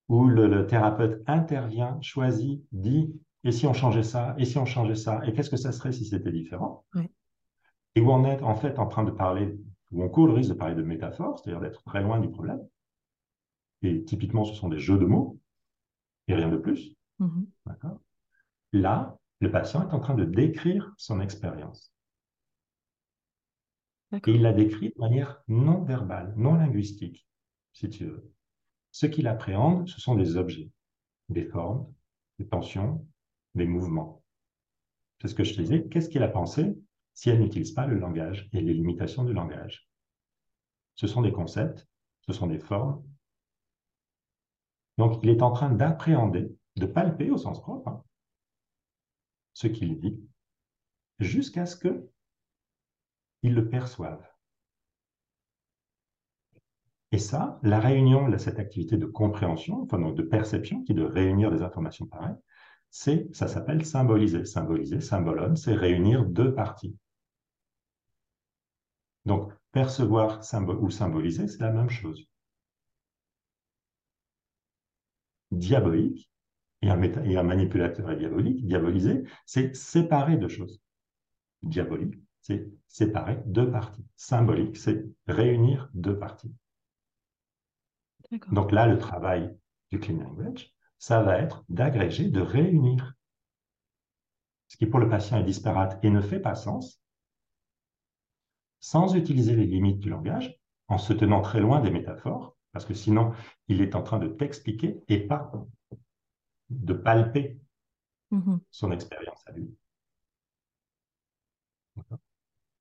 où 0.10 0.28
le, 0.28 0.66
thérapeute 0.68 1.22
intervient, 1.28 2.00
choisit, 2.02 2.64
dit 2.72 3.14
et 3.44 3.52
si 3.52 3.68
on 3.68 3.74
changeait 3.74 4.04
ça, 4.04 4.36
et 4.38 4.46
si 4.46 4.58
on 4.58 4.66
changeait 4.66 4.96
ça, 4.96 5.22
et 5.26 5.34
qu'est-ce 5.34 5.50
que 5.50 5.58
ça 5.58 5.72
serait 5.72 5.92
si 5.92 6.06
c'était 6.06 6.32
différent? 6.32 6.86
Et 7.96 8.02
où 8.02 8.12
on 8.12 8.26
est 8.26 8.42
en 8.42 8.56
fait 8.56 8.78
en 8.80 8.88
train 8.88 9.04
de 9.04 9.12
parler, 9.12 9.58
où 9.92 10.04
on 10.04 10.10
court 10.10 10.28
le 10.28 10.34
risque 10.34 10.50
de 10.50 10.56
parler 10.56 10.76
de 10.76 10.84
métaphore, 10.84 11.40
c'est-à-dire 11.40 11.62
d'être 11.62 11.84
très 11.84 12.02
loin 12.02 12.20
du 12.20 12.30
problème. 12.30 12.60
Et 13.84 14.04
typiquement, 14.04 14.44
ce 14.44 14.54
sont 14.54 14.70
des 14.70 14.80
jeux 14.80 14.98
de 14.98 15.06
mots, 15.06 15.40
et 16.28 16.36
rien 16.36 16.50
de 16.50 16.58
plus. 16.58 16.94
Mm-hmm. 17.20 17.98
Là, 18.74 19.18
le 19.40 19.52
patient 19.52 19.88
est 19.88 19.94
en 19.94 20.00
train 20.00 20.16
de 20.16 20.26
décrire 20.26 20.94
son 20.98 21.22
expérience. 21.22 21.94
Et 24.14 24.32
il 24.32 24.42
la 24.42 24.54
décrit 24.54 24.90
de 24.90 25.00
manière 25.00 25.44
non 25.48 25.84
verbale, 25.84 26.34
non 26.38 26.56
linguistique, 26.56 27.28
si 27.74 27.90
tu 27.90 28.06
veux. 28.06 28.32
Ce 28.92 29.06
qu'il 29.06 29.28
appréhende, 29.28 29.88
ce 29.88 30.00
sont 30.00 30.16
des 30.16 30.38
objets, 30.38 30.72
des 31.30 31.46
formes, 31.46 31.94
des 32.40 32.48
tensions, 32.48 33.06
des 33.54 33.66
mouvements. 33.66 34.24
C'est 35.22 35.28
ce 35.28 35.36
que 35.36 35.44
je 35.44 35.56
te 35.56 35.62
disais. 35.62 35.88
Qu'est-ce 35.90 36.10
qu'il 36.10 36.24
a 36.24 36.30
pensé 36.30 36.78
si 37.14 37.30
elle 37.30 37.40
n'utilise 37.40 37.72
pas 37.72 37.86
le 37.86 38.00
langage 38.00 38.50
et 38.54 38.62
les 38.62 38.74
limitations 38.74 39.24
du 39.24 39.34
langage? 39.34 39.90
Ce 40.96 41.08
sont 41.08 41.22
des 41.22 41.32
concepts, 41.32 41.88
ce 42.22 42.34
sont 42.34 42.48
des 42.48 42.60
formes. 42.60 43.04
Donc, 44.98 45.20
il 45.22 45.30
est 45.30 45.42
en 45.42 45.52
train 45.52 45.72
d'appréhender, 45.72 46.56
de 46.76 46.86
palper 46.86 47.30
au 47.30 47.38
sens 47.38 47.62
propre, 47.62 47.90
hein, 47.90 48.04
ce 49.54 49.68
qu'il 49.68 49.96
vit, 49.96 50.20
jusqu'à 51.20 51.66
ce 51.66 51.76
que 51.76 52.10
il 53.44 53.54
le 53.54 53.70
perçoive. 53.70 54.24
Et 57.12 57.18
ça, 57.20 57.60
la 57.64 57.80
réunion, 57.80 58.30
de 58.30 58.38
cette 58.38 58.60
activité 58.60 58.98
de 58.98 59.06
compréhension, 59.06 59.82
enfin 59.82 59.98
de 60.00 60.22
perception, 60.22 60.84
qui 60.84 60.92
est 60.92 60.96
de 60.96 61.04
réunir 61.04 61.52
des 61.52 61.62
informations 61.62 62.06
pareilles, 62.06 62.36
c'est, 62.90 63.34
ça 63.34 63.48
s'appelle 63.48 63.86
symboliser. 63.86 64.46
Symboliser, 64.46 65.02
symbolon, 65.02 65.56
c'est 65.56 65.74
réunir 65.74 66.26
deux 66.26 66.54
parties. 66.54 66.98
Donc, 69.26 69.52
percevoir 69.72 70.40
ou 70.82 70.90
symboliser, 70.90 71.48
c'est 71.48 71.62
la 71.62 71.72
même 71.72 71.90
chose. 71.90 72.28
Diabolique, 75.52 76.30
et 76.82 76.90
un, 76.90 77.02
et 77.02 77.38
un 77.38 77.44
manipulateur 77.44 78.10
est 78.12 78.18
diabolique, 78.18 78.66
diaboliser, 78.66 79.24
c'est 79.46 79.76
séparer 79.76 80.38
deux 80.38 80.48
choses. 80.50 80.82
Diabolique, 81.64 82.16
c'est 82.48 82.66
séparer 82.88 83.40
deux 83.46 83.70
parties. 83.70 84.06
Symbolique, 84.16 84.78
c'est 84.78 85.06
réunir 85.28 85.90
deux 85.94 86.18
parties. 86.18 86.56
Donc 88.52 88.72
là, 88.72 88.88
le 88.88 88.98
travail 88.98 89.54
du 89.92 90.00
clean 90.00 90.20
language, 90.20 90.74
ça 90.98 91.22
va 91.22 91.40
être 91.40 91.66
d'agréger, 91.68 92.30
de 92.30 92.40
réunir. 92.40 93.16
Ce 94.70 94.78
qui 94.78 94.86
pour 94.86 95.02
le 95.02 95.10
patient 95.10 95.38
est 95.38 95.44
disparate 95.44 96.00
et 96.04 96.10
ne 96.10 96.22
fait 96.22 96.40
pas 96.40 96.56
sens, 96.56 97.02
sans 98.80 99.16
utiliser 99.16 99.58
les 99.58 99.66
limites 99.66 100.00
du 100.00 100.10
langage, 100.10 100.58
en 100.88 100.98
se 100.98 101.12
tenant 101.12 101.42
très 101.42 101.60
loin 101.60 101.82
des 101.82 101.92
métaphores, 101.92 102.56
parce 102.72 102.86
que 102.86 102.94
sinon, 102.94 103.34
il 103.68 103.82
est 103.82 103.94
en 103.94 104.04
train 104.04 104.20
de 104.20 104.30
t'expliquer 104.30 105.04
et 105.10 105.20
pas 105.20 105.52
de 106.70 106.94
palper 106.94 107.60
Mhm. 108.32 108.60
son 108.72 108.92
expérience 108.92 109.44
à 109.48 109.52
lui. 109.52 109.76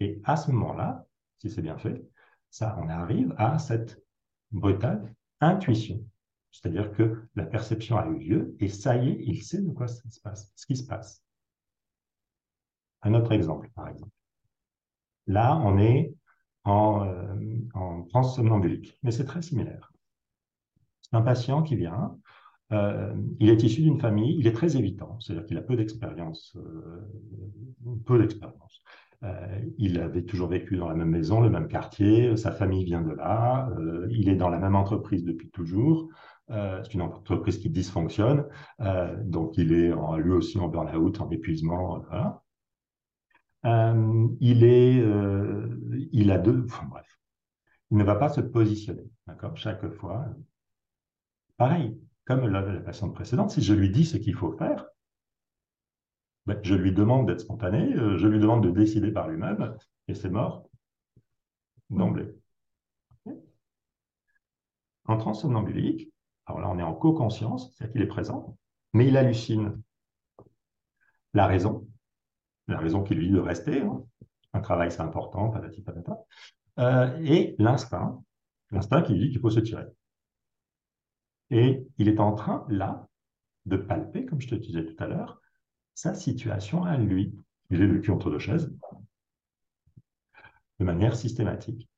Et 0.01 0.20
à 0.24 0.36
ce 0.36 0.51
moment-là, 0.51 1.07
si 1.38 1.51
c'est 1.51 1.62
bien 1.62 1.78
fait, 1.78 2.03
ça, 2.51 2.76
on 2.80 2.88
arrive 2.88 3.34
à 3.38 3.59
cette 3.59 4.03
brutale 4.53 5.14
intuition. 5.40 6.05
C'est-à-dire 6.51 6.90
que 6.92 7.28
la 7.34 7.44
perception 7.44 7.99
a 7.99 8.07
eu 8.07 8.18
lieu 8.18 8.57
et 8.61 8.68
ça 8.68 8.97
y 8.97 9.11
est, 9.11 9.18
il 9.20 9.42
sait 9.42 9.61
de 9.61 9.70
quoi 9.70 9.88
ça 9.88 10.09
se 10.09 10.20
passe, 10.20 10.53
ce 10.57 10.66
qui 10.66 10.76
se 10.76 10.86
passe. 10.86 11.22
Un 13.03 13.14
autre 13.14 13.32
exemple, 13.32 13.68
par 13.74 13.88
exemple. 13.88 14.12
Là, 15.26 15.57
on 15.57 15.78
est 15.78 16.14
en, 16.64 17.05
euh, 17.05 17.34
en 17.74 18.07
mais 19.03 19.11
c'est 19.11 19.24
très 19.24 19.42
similaire. 19.42 19.92
Un 21.12 21.22
patient 21.22 21.62
qui 21.62 21.76
vient, 21.76 22.18
euh, 22.72 23.14
il 23.38 23.49
est 23.49 23.62
issu 23.62 23.82
d'une 23.82 24.01
famille, 24.01 24.36
il 24.38 24.47
est 24.47 24.53
très 24.53 24.76
évitant, 24.76 25.20
c'est-à-dire 25.20 25.47
qu'il 25.47 25.59
a 25.59 25.62
peu 25.62 25.76
d'expérience, 25.76 26.57
euh, 26.57 27.09
peu 28.05 28.18
d'expérience. 28.18 28.82
Euh, 29.22 29.60
il 29.78 29.98
avait 30.00 30.24
toujours 30.24 30.48
vécu 30.48 30.76
dans 30.76 30.88
la 30.88 30.94
même 30.94 31.10
maison, 31.10 31.40
le 31.40 31.48
même 31.50 31.68
quartier, 31.68 32.36
sa 32.36 32.52
famille 32.52 32.84
vient 32.84 33.00
de 33.00 33.12
là, 33.12 33.70
euh, 33.78 34.06
il 34.10 34.28
est 34.28 34.36
dans 34.36 34.50
la 34.50 34.58
même 34.58 34.76
entreprise 34.76 35.24
depuis 35.24 35.50
toujours. 35.50 36.08
Euh, 36.50 36.80
c'est 36.84 36.94
une 36.94 37.02
entreprise 37.02 37.58
qui 37.58 37.70
dysfonctionne, 37.70 38.46
donc 39.24 39.56
il 39.56 39.72
est 39.72 39.92
lui 40.18 40.32
aussi 40.32 40.58
en 40.58 40.68
burn-out, 40.68 41.20
en 41.20 41.30
épuisement. 41.30 42.04
Voilà. 42.08 42.42
Il 44.40 44.62
est, 44.62 45.04
il 46.12 46.30
a 46.30 46.38
deux, 46.38 46.64
enfin, 46.66 46.86
bref, 46.88 47.18
il 47.90 47.96
ne 47.96 48.04
va 48.04 48.14
pas 48.14 48.28
se 48.28 48.40
positionner, 48.40 49.10
d'accord, 49.26 49.56
chaque 49.56 49.88
fois. 49.94 50.26
Pareil, 51.56 51.98
comme 52.26 52.46
la, 52.46 52.60
la 52.60 53.08
précédente, 53.12 53.50
si 53.50 53.62
je 53.62 53.74
lui 53.74 53.90
dis 53.90 54.04
ce 54.04 54.18
qu'il 54.18 54.34
faut 54.34 54.52
faire, 54.52 54.86
ben, 56.47 56.59
je 56.62 56.74
lui 56.74 56.92
demande 56.92 57.26
d'être 57.26 57.40
spontané, 57.40 57.94
euh, 57.94 58.16
je 58.18 58.28
lui 58.28 58.38
demande 58.38 58.62
de 58.62 58.70
décider 58.70 59.11
par 59.11 59.28
lui-même, 59.28 59.76
et 60.09 60.14
c'est 60.14 60.30
mort 60.30 60.68
d'emblée. 61.90 62.28
En 65.07 65.18
transsomnambulique, 65.18 66.12
alors 66.47 66.61
là 66.61 66.68
on 66.68 66.78
est 66.78 66.82
en 66.82 66.94
co-conscience, 66.94 67.72
c'est-à-dire 67.74 67.92
qu'il 67.92 68.03
est 68.03 68.07
présent, 68.07 68.57
mais 68.92 69.07
il 69.07 69.16
hallucine 69.16 69.80
la 71.34 71.47
raison, 71.47 71.86
la 72.68 72.78
raison 72.78 73.03
qui 73.03 73.14
lui 73.14 73.26
dit 73.26 73.32
de 73.32 73.40
rester, 73.40 73.82
hein. 73.82 74.03
un 74.53 74.61
travail 74.61 74.90
c'est 74.90 75.01
important, 75.01 75.51
patati 75.51 75.82
patata, 75.82 76.18
euh, 76.78 77.18
et 77.22 77.55
l'instinct, 77.59 78.22
l'instinct 78.70 79.03
qui 79.03 79.12
lui 79.14 79.20
dit 79.20 79.30
qu'il 79.30 79.40
faut 79.40 79.51
se 79.51 79.61
tirer. 79.61 79.86
Et 81.51 81.86
il 81.99 82.09
est 82.09 82.18
en 82.18 82.32
train, 82.34 82.66
là, 82.68 83.09
de 83.66 83.76
palper, 83.76 84.26
comme 84.26 84.40
je 84.40 84.49
te 84.49 84.55
disais 84.55 84.84
tout 84.84 85.03
à 85.03 85.07
l'heure, 85.07 85.40
sa 85.97 86.14
situation 86.14 86.84
à 86.84 86.97
lui. 86.97 87.34
Il 87.70 87.82
est 87.82 87.86
le 87.86 87.99
cul 87.99 88.12
entre 88.12 88.30
deux 88.30 88.38
chaises, 88.38 88.72
de 90.78 90.84
manière 90.84 91.16
systématique. 91.16 91.88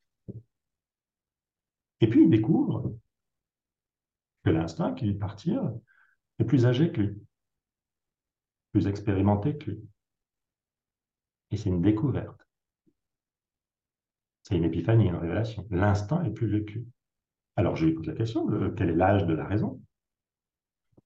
Et 2.01 2.09
puis 2.09 2.22
il 2.22 2.30
découvre 2.30 2.96
que 4.44 4.51
l'instinct 4.51 4.94
qui 4.94 5.05
lui 5.05 5.14
partir 5.14 5.70
est 6.38 6.44
plus 6.44 6.64
âgé 6.64 6.90
que 6.92 7.03
lui, 7.03 7.22
plus 8.72 8.86
expérimenté 8.86 9.59
que 9.59 9.72
lui. 9.72 9.88
Et 11.51 11.57
c'est 11.57 11.68
une 11.68 11.82
découverte. 11.82 12.40
C'est 14.44 14.57
une 14.57 14.64
épiphanie, 14.64 15.09
une 15.09 15.16
révélation. 15.16 15.66
L'instinct 15.70 16.24
est 16.24 16.30
plus 16.30 16.46
lui. 16.46 16.86
Alors 17.57 17.74
je 17.74 17.86
lui 17.86 17.94
pose 17.94 18.07
la 18.07 18.14
question 18.14 18.46
quel 18.76 18.90
est 18.90 18.94
l'âge 18.94 19.26
de 19.26 19.34
la 19.34 19.44
raison? 19.44 19.82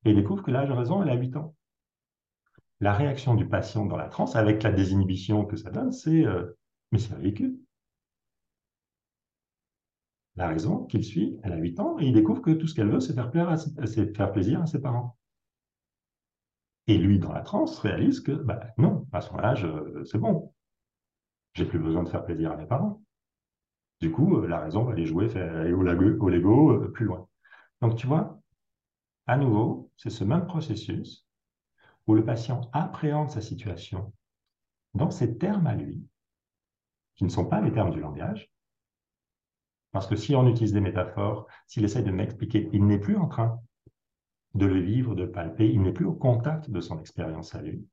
Et 0.05 0.11
il 0.11 0.17
découvre 0.17 0.43
que 0.43 0.51
l'âge 0.51 0.69
de 0.69 0.75
raison, 0.75 1.03
elle 1.03 1.09
a 1.09 1.15
8 1.15 1.37
ans. 1.37 1.57
La 2.83 2.95
réaction 2.95 3.37
du 3.37 3.49
patient 3.49 3.87
dans 3.87 3.97
la 3.97 4.09
transe, 4.09 4.35
avec 4.35 4.65
la 4.65 4.73
désinhibition 4.73 5.47
que 5.47 5.55
ça 5.55 5.71
donne, 5.71 5.93
c'est 5.93 6.27
euh, 6.27 6.59
mais 6.91 6.99
c'est 6.99 7.15
ridicule. 7.15 7.57
La 10.35 10.49
raison 10.49 10.85
qu'il 10.87 11.05
suit, 11.05 11.39
elle 11.45 11.53
a 11.53 11.59
8 11.59 11.79
ans, 11.79 11.97
et 12.01 12.07
il 12.07 12.13
découvre 12.13 12.43
que 12.43 12.51
tout 12.51 12.67
ce 12.67 12.75
qu'elle 12.75 12.91
veut, 12.91 12.99
c'est 12.99 13.15
faire, 13.15 14.33
plaisir 14.33 14.61
à 14.61 14.67
ses 14.67 14.81
parents. 14.81 15.17
Et 16.89 16.99
lui, 16.99 17.21
dans 17.21 17.33
la 17.33 17.43
transe, 17.43 17.79
réalise 17.79 18.19
que 18.19 18.33
bah, 18.33 18.59
non, 18.79 19.07
à 19.13 19.21
son 19.21 19.39
âge, 19.39 19.65
euh, 19.65 20.03
c'est 20.05 20.19
bon. 20.19 20.53
J'ai 21.55 21.67
plus 21.67 21.79
besoin 21.79 22.03
de 22.03 22.09
faire 22.09 22.25
plaisir 22.25 22.51
à 22.51 22.57
mes 22.57 22.67
parents. 22.67 23.01
Du 24.01 24.11
coup, 24.11 24.39
euh, 24.39 24.49
la 24.49 24.59
raison 24.59 24.83
va 24.83 24.95
aller 24.95 25.07
jouer, 25.07 25.33
aller 25.37 25.73
au 25.73 25.83
Lego, 25.85 26.89
plus 26.89 27.05
loin. 27.05 27.29
Donc, 27.81 27.95
tu 27.95 28.09
vois, 28.09 28.41
à 29.29 29.37
nouveau, 29.37 29.93
c'est 29.97 30.11
ce 30.11 30.25
même 30.25 30.47
processus 30.47 31.25
où 32.13 32.15
le 32.15 32.27
patient 32.27 32.69
appréhende 32.75 33.31
sa 33.31 33.41
situation 33.41 34.13
dans 34.93 35.11
ses 35.11 35.39
termes 35.39 35.67
à 35.67 35.75
lui, 35.75 36.07
qui 37.15 37.25
ne 37.25 37.31
sont 37.31 37.47
pas 37.47 37.63
les 37.63 37.73
termes 37.73 37.91
du 37.91 38.01
langage, 38.01 38.51
parce 39.93 40.07
que 40.07 40.17
si 40.17 40.37
on 40.37 40.47
utilise 40.47 40.75
des 40.75 40.83
métaphores, 40.83 41.47
s'il 41.67 41.85
essaie 41.87 42.03
de 42.03 42.11
m'expliquer, 42.11 42.69
il 42.75 42.85
n'est 42.85 42.99
plus 42.99 43.17
en 43.17 43.29
train 43.29 43.59
de 44.53 44.67
le 44.67 44.79
vivre, 44.79 45.15
de 45.15 45.25
palper, 45.25 45.73
il 45.73 45.81
n'est 45.81 45.93
plus 45.93 46.05
au 46.05 46.13
contact 46.13 46.69
de 46.69 46.81
son 46.83 47.01
expérience 47.01 47.55
à 47.55 47.63
lui. 47.63 47.89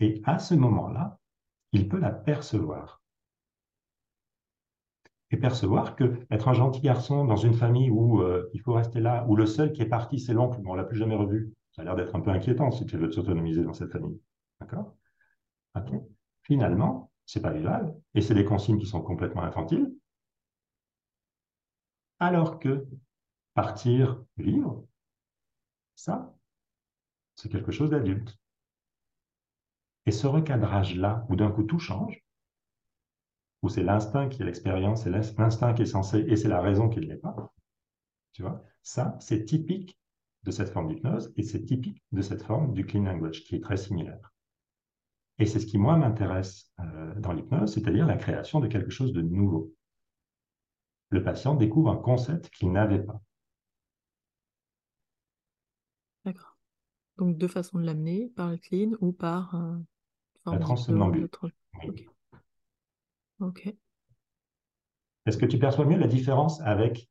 Et 0.00 0.22
à 0.24 0.38
ce 0.38 0.54
moment-là, 0.54 1.18
il 1.72 1.86
peut 1.86 2.00
la 2.00 2.12
percevoir. 2.12 3.02
Et 5.30 5.36
percevoir 5.36 5.96
que 5.96 6.18
être 6.30 6.48
un 6.48 6.54
gentil 6.54 6.80
garçon 6.80 7.26
dans 7.26 7.36
une 7.36 7.52
famille 7.52 7.90
où 7.90 8.22
euh, 8.22 8.48
il 8.54 8.62
faut 8.62 8.72
rester 8.72 9.00
là, 9.00 9.26
où 9.28 9.36
le 9.36 9.44
seul 9.44 9.74
qui 9.74 9.82
est 9.82 9.86
parti, 9.86 10.18
c'est 10.18 10.32
l'oncle, 10.32 10.62
on 10.64 10.74
l'a 10.74 10.84
plus 10.84 10.96
jamais 10.96 11.16
revu, 11.16 11.52
ça 11.78 11.82
a 11.82 11.84
l'air 11.84 11.94
d'être 11.94 12.16
un 12.16 12.20
peu 12.20 12.32
inquiétant 12.32 12.72
si 12.72 12.84
tu 12.86 12.96
veux 12.96 13.12
s'autonomiser 13.12 13.62
dans 13.62 13.72
cette 13.72 13.92
famille. 13.92 14.20
D'accord? 14.60 14.96
Ok. 15.76 15.92
Finalement, 16.42 17.12
c'est 17.24 17.40
pas 17.40 17.52
vivable, 17.52 17.94
et 18.14 18.20
c'est 18.20 18.34
des 18.34 18.44
consignes 18.44 18.78
qui 18.78 18.86
sont 18.86 19.00
complètement 19.00 19.44
infantiles. 19.44 19.94
Alors 22.18 22.58
que 22.58 22.84
partir, 23.54 24.20
vivre, 24.36 24.88
ça, 25.94 26.34
c'est 27.36 27.48
quelque 27.48 27.70
chose 27.70 27.90
d'adulte. 27.90 28.36
Et 30.06 30.10
ce 30.10 30.26
recadrage-là, 30.26 31.26
où 31.28 31.36
d'un 31.36 31.52
coup 31.52 31.62
tout 31.62 31.78
change, 31.78 32.24
où 33.62 33.68
c'est 33.68 33.84
l'instinct 33.84 34.28
qui 34.28 34.42
est 34.42 34.44
l'expérience, 34.44 35.04
c'est 35.04 35.10
l'instinct 35.10 35.74
qui 35.74 35.82
est 35.82 35.86
censé, 35.86 36.24
et 36.26 36.34
c'est 36.34 36.48
la 36.48 36.60
raison 36.60 36.88
qui 36.88 36.98
ne 36.98 37.06
l'est 37.06 37.18
pas, 37.18 37.54
tu 38.32 38.42
vois, 38.42 38.64
ça, 38.82 39.16
c'est 39.20 39.44
typique 39.44 39.97
de 40.44 40.50
cette 40.50 40.70
forme 40.70 40.88
d'hypnose 40.88 41.32
et 41.36 41.42
c'est 41.42 41.64
typique 41.64 42.02
de 42.12 42.22
cette 42.22 42.42
forme 42.42 42.72
du 42.72 42.86
clean 42.86 43.04
language 43.04 43.44
qui 43.44 43.56
est 43.56 43.60
très 43.60 43.76
similaire. 43.76 44.32
Et 45.38 45.46
c'est 45.46 45.60
ce 45.60 45.66
qui, 45.66 45.78
moi, 45.78 45.96
m'intéresse 45.96 46.72
euh, 46.80 47.14
dans 47.20 47.32
l'hypnose, 47.32 47.72
c'est-à-dire 47.72 48.06
la 48.06 48.16
création 48.16 48.60
de 48.60 48.66
quelque 48.66 48.90
chose 48.90 49.12
de 49.12 49.22
nouveau. 49.22 49.72
Le 51.10 51.22
patient 51.22 51.54
découvre 51.54 51.90
un 51.90 51.96
concept 51.96 52.50
qu'il 52.50 52.72
n'avait 52.72 53.02
pas. 53.02 53.20
D'accord. 56.24 56.58
Donc, 57.16 57.38
deux 57.38 57.48
façons 57.48 57.78
de 57.78 57.84
l'amener, 57.84 58.32
par 58.34 58.50
le 58.50 58.58
clean 58.58 58.92
ou 59.00 59.12
par 59.12 59.54
euh, 59.54 59.78
la 60.46 60.58
transsomnambule. 60.58 61.28
Ok. 61.84 62.04
ok. 63.40 63.74
Est-ce 65.26 65.38
que 65.38 65.46
tu 65.46 65.58
perçois 65.58 65.84
mieux 65.84 65.98
la 65.98 66.06
différence 66.08 66.60
avec 66.62 67.08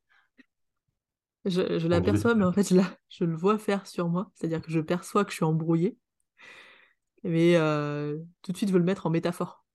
je, 1.49 1.87
l'aperçois, 1.87 2.35
mais 2.35 2.45
en 2.45 2.51
fait, 2.51 2.67
je, 2.73 2.79
je, 3.09 3.23
le 3.23 3.35
vois 3.35 3.57
faire 3.57 3.85
sur 3.87 4.09
moi. 4.09 4.31
C'est-à-dire 4.35 4.61
que 4.61 4.71
je 4.71 4.79
perçois 4.79 5.25
que 5.25 5.31
je 5.31 5.37
suis 5.37 5.45
embrouillée, 5.45 5.97
mais 7.23 7.55
euh, 7.55 8.17
tout 8.41 8.51
de 8.51 8.57
suite, 8.57 8.69
je 8.69 8.73
veux 8.73 8.79
le 8.79 8.85
mettre 8.85 9.05
en 9.05 9.09
métaphore. 9.09 9.65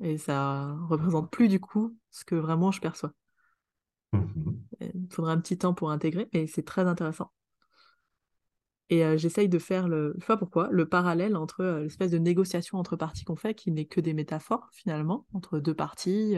Et 0.00 0.18
ça 0.18 0.74
représente 0.88 1.30
plus 1.30 1.48
du 1.48 1.60
coup 1.60 1.96
ce 2.10 2.24
que 2.24 2.34
vraiment 2.34 2.70
je 2.72 2.80
perçois. 2.80 3.12
Mhm. 4.12 4.60
Il 4.80 5.08
faudra 5.12 5.32
un 5.32 5.40
petit 5.40 5.58
temps 5.58 5.74
pour 5.74 5.90
intégrer, 5.90 6.28
mais 6.32 6.46
c'est 6.46 6.64
très 6.64 6.82
intéressant. 6.82 7.32
Et 8.90 9.04
euh, 9.04 9.18
j'essaye 9.18 9.48
de 9.48 9.58
faire 9.58 9.86
le, 9.86 10.14
je 10.16 10.20
sais 10.20 10.26
pas 10.26 10.36
pourquoi, 10.36 10.68
le 10.70 10.88
parallèle 10.88 11.36
entre 11.36 11.60
euh, 11.60 11.82
l'espèce 11.82 12.10
de 12.10 12.18
négociation 12.18 12.78
entre 12.78 12.96
parties 12.96 13.24
qu'on 13.24 13.36
fait, 13.36 13.54
qui 13.54 13.70
n'est 13.70 13.84
que 13.84 14.00
des 14.00 14.14
métaphores 14.14 14.68
finalement, 14.72 15.26
entre 15.34 15.58
deux 15.58 15.74
parties, 15.74 16.36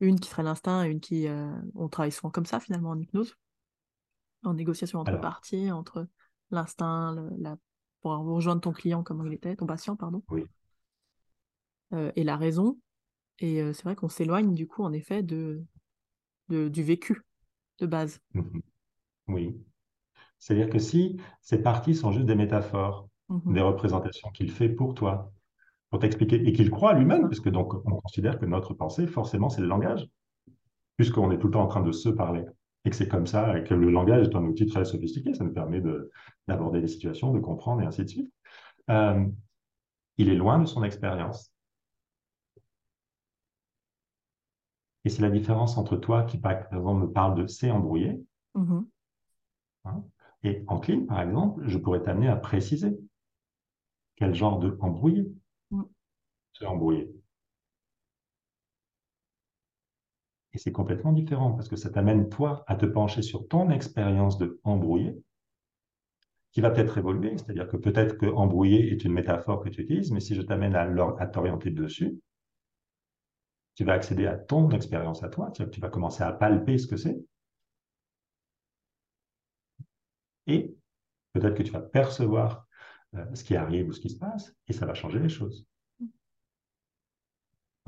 une 0.00 0.20
qui 0.20 0.28
serait 0.28 0.44
l'instinct 0.44 0.84
et 0.84 0.90
une 0.90 1.00
qui, 1.00 1.26
on 1.74 1.88
travaille 1.88 2.12
souvent 2.12 2.30
comme 2.30 2.46
ça 2.46 2.60
finalement 2.60 2.90
en 2.90 2.98
hypnose, 2.98 3.34
en 4.44 4.54
négociation 4.54 5.00
entre 5.00 5.20
parties, 5.20 5.70
entre 5.70 6.06
l'instinct, 6.50 7.14
la... 7.38 7.56
pour 8.00 8.12
rejoindre 8.12 8.60
ton 8.60 8.72
client 8.72 9.02
comme 9.02 9.26
il 9.26 9.32
était, 9.34 9.56
ton 9.56 9.66
patient, 9.66 9.96
pardon. 9.96 10.22
Oui. 10.30 10.44
Euh, 11.94 12.12
et 12.16 12.24
la 12.24 12.36
raison. 12.36 12.78
Et 13.38 13.62
euh, 13.62 13.72
c'est 13.72 13.84
vrai 13.84 13.96
qu'on 13.96 14.08
s'éloigne 14.08 14.54
du 14.54 14.66
coup, 14.66 14.82
en 14.82 14.92
effet, 14.92 15.22
de, 15.22 15.64
du 16.48 16.82
vécu 16.82 17.22
de 17.78 17.86
base. 17.86 18.20
Mhm. 18.34 18.62
Oui. 19.28 19.56
C'est-à-dire 20.38 20.70
que 20.70 20.78
si 20.78 21.20
ces 21.40 21.62
parties 21.62 21.94
sont 21.94 22.12
juste 22.12 22.26
des 22.26 22.34
métaphores, 22.34 23.08
mhm. 23.28 23.54
des 23.54 23.60
représentations 23.60 24.30
qu'il 24.30 24.50
fait 24.50 24.68
pour 24.68 24.94
toi, 24.94 25.32
pour 25.90 26.00
t'expliquer, 26.00 26.46
et 26.46 26.52
qu'il 26.52 26.70
croit 26.70 26.94
lui-même, 26.94 27.22
parce 27.22 27.40
que 27.40 27.48
donc 27.48 27.74
on 27.74 28.00
considère 28.00 28.38
que 28.38 28.46
notre 28.46 28.74
pensée, 28.74 29.06
forcément, 29.06 29.48
c'est 29.48 29.60
le 29.60 29.68
langage, 29.68 30.08
puisqu'on 30.96 31.30
est 31.30 31.38
tout 31.38 31.46
le 31.46 31.52
temps 31.52 31.62
en 31.62 31.68
train 31.68 31.82
de 31.82 31.92
se 31.92 32.08
parler 32.08 32.44
Et 32.88 32.90
que 32.90 32.96
c'est 32.96 33.06
comme 33.06 33.26
ça 33.26 33.60
que 33.60 33.74
le 33.74 33.90
langage 33.90 34.28
est 34.28 34.34
un 34.34 34.44
outil 34.44 34.64
très 34.64 34.86
sophistiqué. 34.86 35.34
Ça 35.34 35.44
nous 35.44 35.52
permet 35.52 35.82
d'aborder 36.46 36.80
des 36.80 36.88
situations, 36.88 37.34
de 37.34 37.38
comprendre 37.38 37.82
et 37.82 37.84
ainsi 37.84 38.02
de 38.02 38.08
suite. 38.08 38.32
Euh, 38.88 39.26
il 40.16 40.30
est 40.30 40.34
loin 40.34 40.58
de 40.58 40.64
son 40.64 40.82
expérience. 40.82 41.52
Et 45.04 45.10
c'est 45.10 45.20
la 45.20 45.28
différence 45.28 45.76
entre 45.76 45.98
toi 45.98 46.22
qui, 46.22 46.38
par 46.38 46.52
exemple, 46.52 47.02
me 47.02 47.12
parle 47.12 47.34
de 47.34 47.46
c'est 47.46 47.70
embrouillé. 47.70 48.24
Mm-hmm. 48.54 48.86
Hein, 49.84 50.04
et 50.42 50.64
en 50.66 50.80
clean, 50.80 51.04
par 51.04 51.20
exemple, 51.20 51.64
je 51.66 51.76
pourrais 51.76 52.00
t'amener 52.00 52.28
à 52.28 52.36
préciser 52.36 52.98
quel 54.16 54.34
genre 54.34 54.60
de 54.60 54.78
embrouillé 54.80 55.30
mm. 55.72 55.82
c'est 56.54 56.64
embrouillé. 56.64 57.14
Et 60.52 60.58
c'est 60.58 60.72
complètement 60.72 61.12
différent 61.12 61.52
parce 61.52 61.68
que 61.68 61.76
ça 61.76 61.90
t'amène, 61.90 62.28
toi, 62.28 62.64
à 62.66 62.76
te 62.76 62.86
pencher 62.86 63.22
sur 63.22 63.46
ton 63.48 63.70
expérience 63.70 64.38
de 64.38 64.60
embrouillé, 64.64 65.22
qui 66.52 66.60
va 66.60 66.70
peut-être 66.70 66.98
évoluer. 66.98 67.36
C'est-à-dire 67.36 67.68
que 67.68 67.76
peut-être 67.76 68.16
que 68.18 68.26
embrouillé 68.26 68.92
est 68.92 69.04
une 69.04 69.12
métaphore 69.12 69.62
que 69.62 69.68
tu 69.68 69.82
utilises, 69.82 70.10
mais 70.10 70.20
si 70.20 70.34
je 70.34 70.42
t'amène 70.42 70.74
à, 70.74 71.26
t'orienter 71.26 71.70
dessus, 71.70 72.20
tu 73.74 73.84
vas 73.84 73.92
accéder 73.92 74.26
à 74.26 74.36
ton 74.36 74.70
expérience 74.70 75.22
à 75.22 75.28
toi, 75.28 75.52
tu 75.52 75.80
vas 75.80 75.88
commencer 75.88 76.22
à 76.22 76.32
palper 76.32 76.78
ce 76.78 76.86
que 76.86 76.96
c'est. 76.96 77.18
Et 80.46 80.74
peut-être 81.32 81.54
que 81.54 81.62
tu 81.62 81.70
vas 81.70 81.80
percevoir 81.80 82.66
euh, 83.14 83.24
ce 83.34 83.44
qui 83.44 83.54
arrive 83.54 83.88
ou 83.88 83.92
ce 83.92 84.00
qui 84.00 84.10
se 84.10 84.18
passe, 84.18 84.54
et 84.66 84.72
ça 84.72 84.86
va 84.86 84.94
changer 84.94 85.18
les 85.20 85.28
choses. 85.28 85.66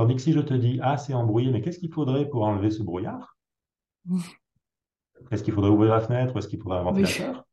Tandis 0.01 0.15
que 0.15 0.23
si 0.23 0.33
je 0.33 0.41
te 0.41 0.55
dis, 0.55 0.81
ah, 0.83 0.97
c'est 0.97 1.13
embrouillé, 1.13 1.51
mais 1.51 1.61
qu'est-ce 1.61 1.79
qu'il 1.79 1.93
faudrait 1.93 2.27
pour 2.27 2.45
enlever 2.45 2.71
ce 2.71 2.83
brouillard? 2.83 3.37
Est-ce 5.31 5.43
qu'il 5.43 5.53
faudrait 5.53 5.69
ouvrir 5.69 5.91
la 5.91 6.01
fenêtre 6.01 6.35
ou 6.35 6.39
est-ce 6.39 6.49
qu'il 6.49 6.59
faudrait 6.59 6.79
un 6.79 6.85
ventilateur 6.85 7.45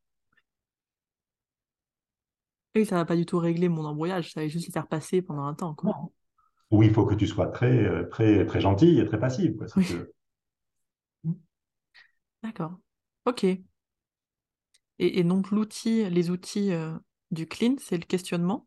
Oui, 2.74 2.86
ça 2.86 2.94
ne 2.94 3.00
va 3.02 3.04
pas 3.04 3.16
du 3.16 3.26
tout 3.26 3.38
régler 3.38 3.68
mon 3.68 3.84
embrouillage, 3.84 4.32
ça 4.32 4.40
va 4.40 4.48
juste 4.48 4.66
le 4.66 4.72
faire 4.72 4.86
passer 4.86 5.20
pendant 5.20 5.44
un 5.44 5.52
temps. 5.52 5.74
Quoi. 5.74 5.94
Ou 6.70 6.82
il 6.82 6.90
faut 6.90 7.04
que 7.04 7.14
tu 7.14 7.26
sois 7.26 7.48
très, 7.48 7.84
euh, 7.84 8.08
très, 8.08 8.46
très 8.46 8.62
gentil 8.62 8.98
et 8.98 9.04
très 9.04 9.20
passive. 9.20 9.66
D'accord. 12.42 12.78
Ok. 13.26 13.44
Et, 15.00 15.22
donc 15.22 15.50
l'outil, 15.50 16.08
les 16.08 16.30
outils 16.30 16.72
euh, 16.72 16.96
du 17.30 17.46
clean, 17.46 17.74
c'est 17.78 17.98
le 17.98 18.06
questionnement? 18.06 18.66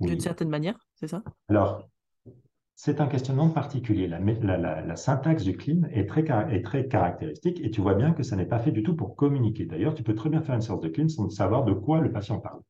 D'une 0.00 0.20
certaine 0.20 0.50
manière, 0.50 0.78
c'est 0.96 1.08
ça? 1.08 1.22
Alors, 1.48 1.88
c'est 2.76 3.00
un 3.00 3.06
questionnement 3.06 3.48
particulier. 3.48 4.06
La, 4.06 4.96
syntaxe 4.96 5.42
du 5.42 5.56
clean 5.56 5.84
est 5.90 6.06
très, 6.06 6.24
est 6.50 6.62
très, 6.62 6.86
caractéristique 6.86 7.58
et 7.62 7.70
tu 7.70 7.80
vois 7.80 7.94
bien 7.94 8.12
que 8.12 8.22
ça 8.22 8.36
n'est 8.36 8.46
pas 8.46 8.58
fait 8.58 8.70
du 8.70 8.82
tout 8.82 8.94
pour 8.94 9.16
communiquer. 9.16 9.64
D'ailleurs, 9.64 9.94
tu 9.94 10.02
peux 10.02 10.14
très 10.14 10.28
bien 10.28 10.42
faire 10.42 10.54
une 10.54 10.60
séance 10.60 10.82
de 10.82 10.88
clean 10.88 11.08
sans 11.08 11.28
savoir 11.30 11.64
de 11.64 11.72
quoi 11.72 12.00
le 12.00 12.12
patient 12.12 12.38
parle. 12.38 12.60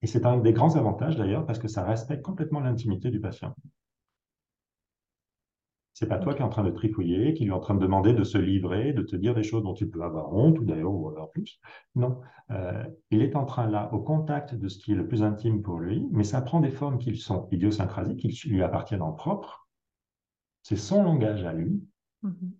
Et 0.00 0.06
c'est 0.06 0.24
un 0.24 0.38
des 0.38 0.54
grands 0.54 0.76
avantages 0.76 1.16
d'ailleurs 1.16 1.44
parce 1.44 1.58
que 1.58 1.68
ça 1.68 1.84
respecte 1.84 2.22
complètement 2.22 2.60
l'intimité 2.60 3.10
du 3.10 3.20
patient. 3.20 3.54
C'est 5.94 6.08
pas 6.08 6.18
toi 6.18 6.34
qui 6.34 6.40
es 6.40 6.44
en 6.44 6.48
train 6.48 6.64
de 6.64 6.70
trifouiller, 6.70 7.34
qui 7.34 7.44
lui 7.44 7.50
est 7.50 7.54
en 7.54 7.60
train 7.60 7.74
de 7.74 7.80
demander 7.80 8.14
de 8.14 8.24
se 8.24 8.38
livrer, 8.38 8.92
de 8.92 9.02
te 9.02 9.14
dire 9.14 9.34
des 9.34 9.42
choses 9.42 9.62
dont 9.62 9.74
tu 9.74 9.88
peux 9.88 10.02
avoir 10.02 10.32
honte 10.32 10.58
ou 10.58 10.64
d'ailleurs 10.64 10.92
ou 10.92 11.08
avoir 11.08 11.30
plus. 11.30 11.60
Non, 11.94 12.20
euh, 12.50 12.84
il 13.10 13.20
est 13.22 13.36
en 13.36 13.44
train 13.44 13.68
là, 13.68 13.92
au 13.92 14.00
contact 14.00 14.54
de 14.54 14.68
ce 14.68 14.78
qui 14.78 14.92
est 14.92 14.96
le 14.96 15.06
plus 15.06 15.22
intime 15.22 15.62
pour 15.62 15.78
lui, 15.78 16.08
mais 16.10 16.24
ça 16.24 16.40
prend 16.40 16.60
des 16.60 16.70
formes 16.70 16.98
qui 16.98 17.14
sont 17.16 17.46
idiosyncrasiques, 17.50 18.20
qui 18.20 18.48
lui 18.48 18.62
appartiennent 18.62 19.02
en 19.02 19.12
propre. 19.12 19.68
C'est 20.62 20.76
son 20.76 21.02
langage 21.02 21.44
à 21.44 21.52
lui. 21.52 21.82
Mm-hmm. 22.24 22.50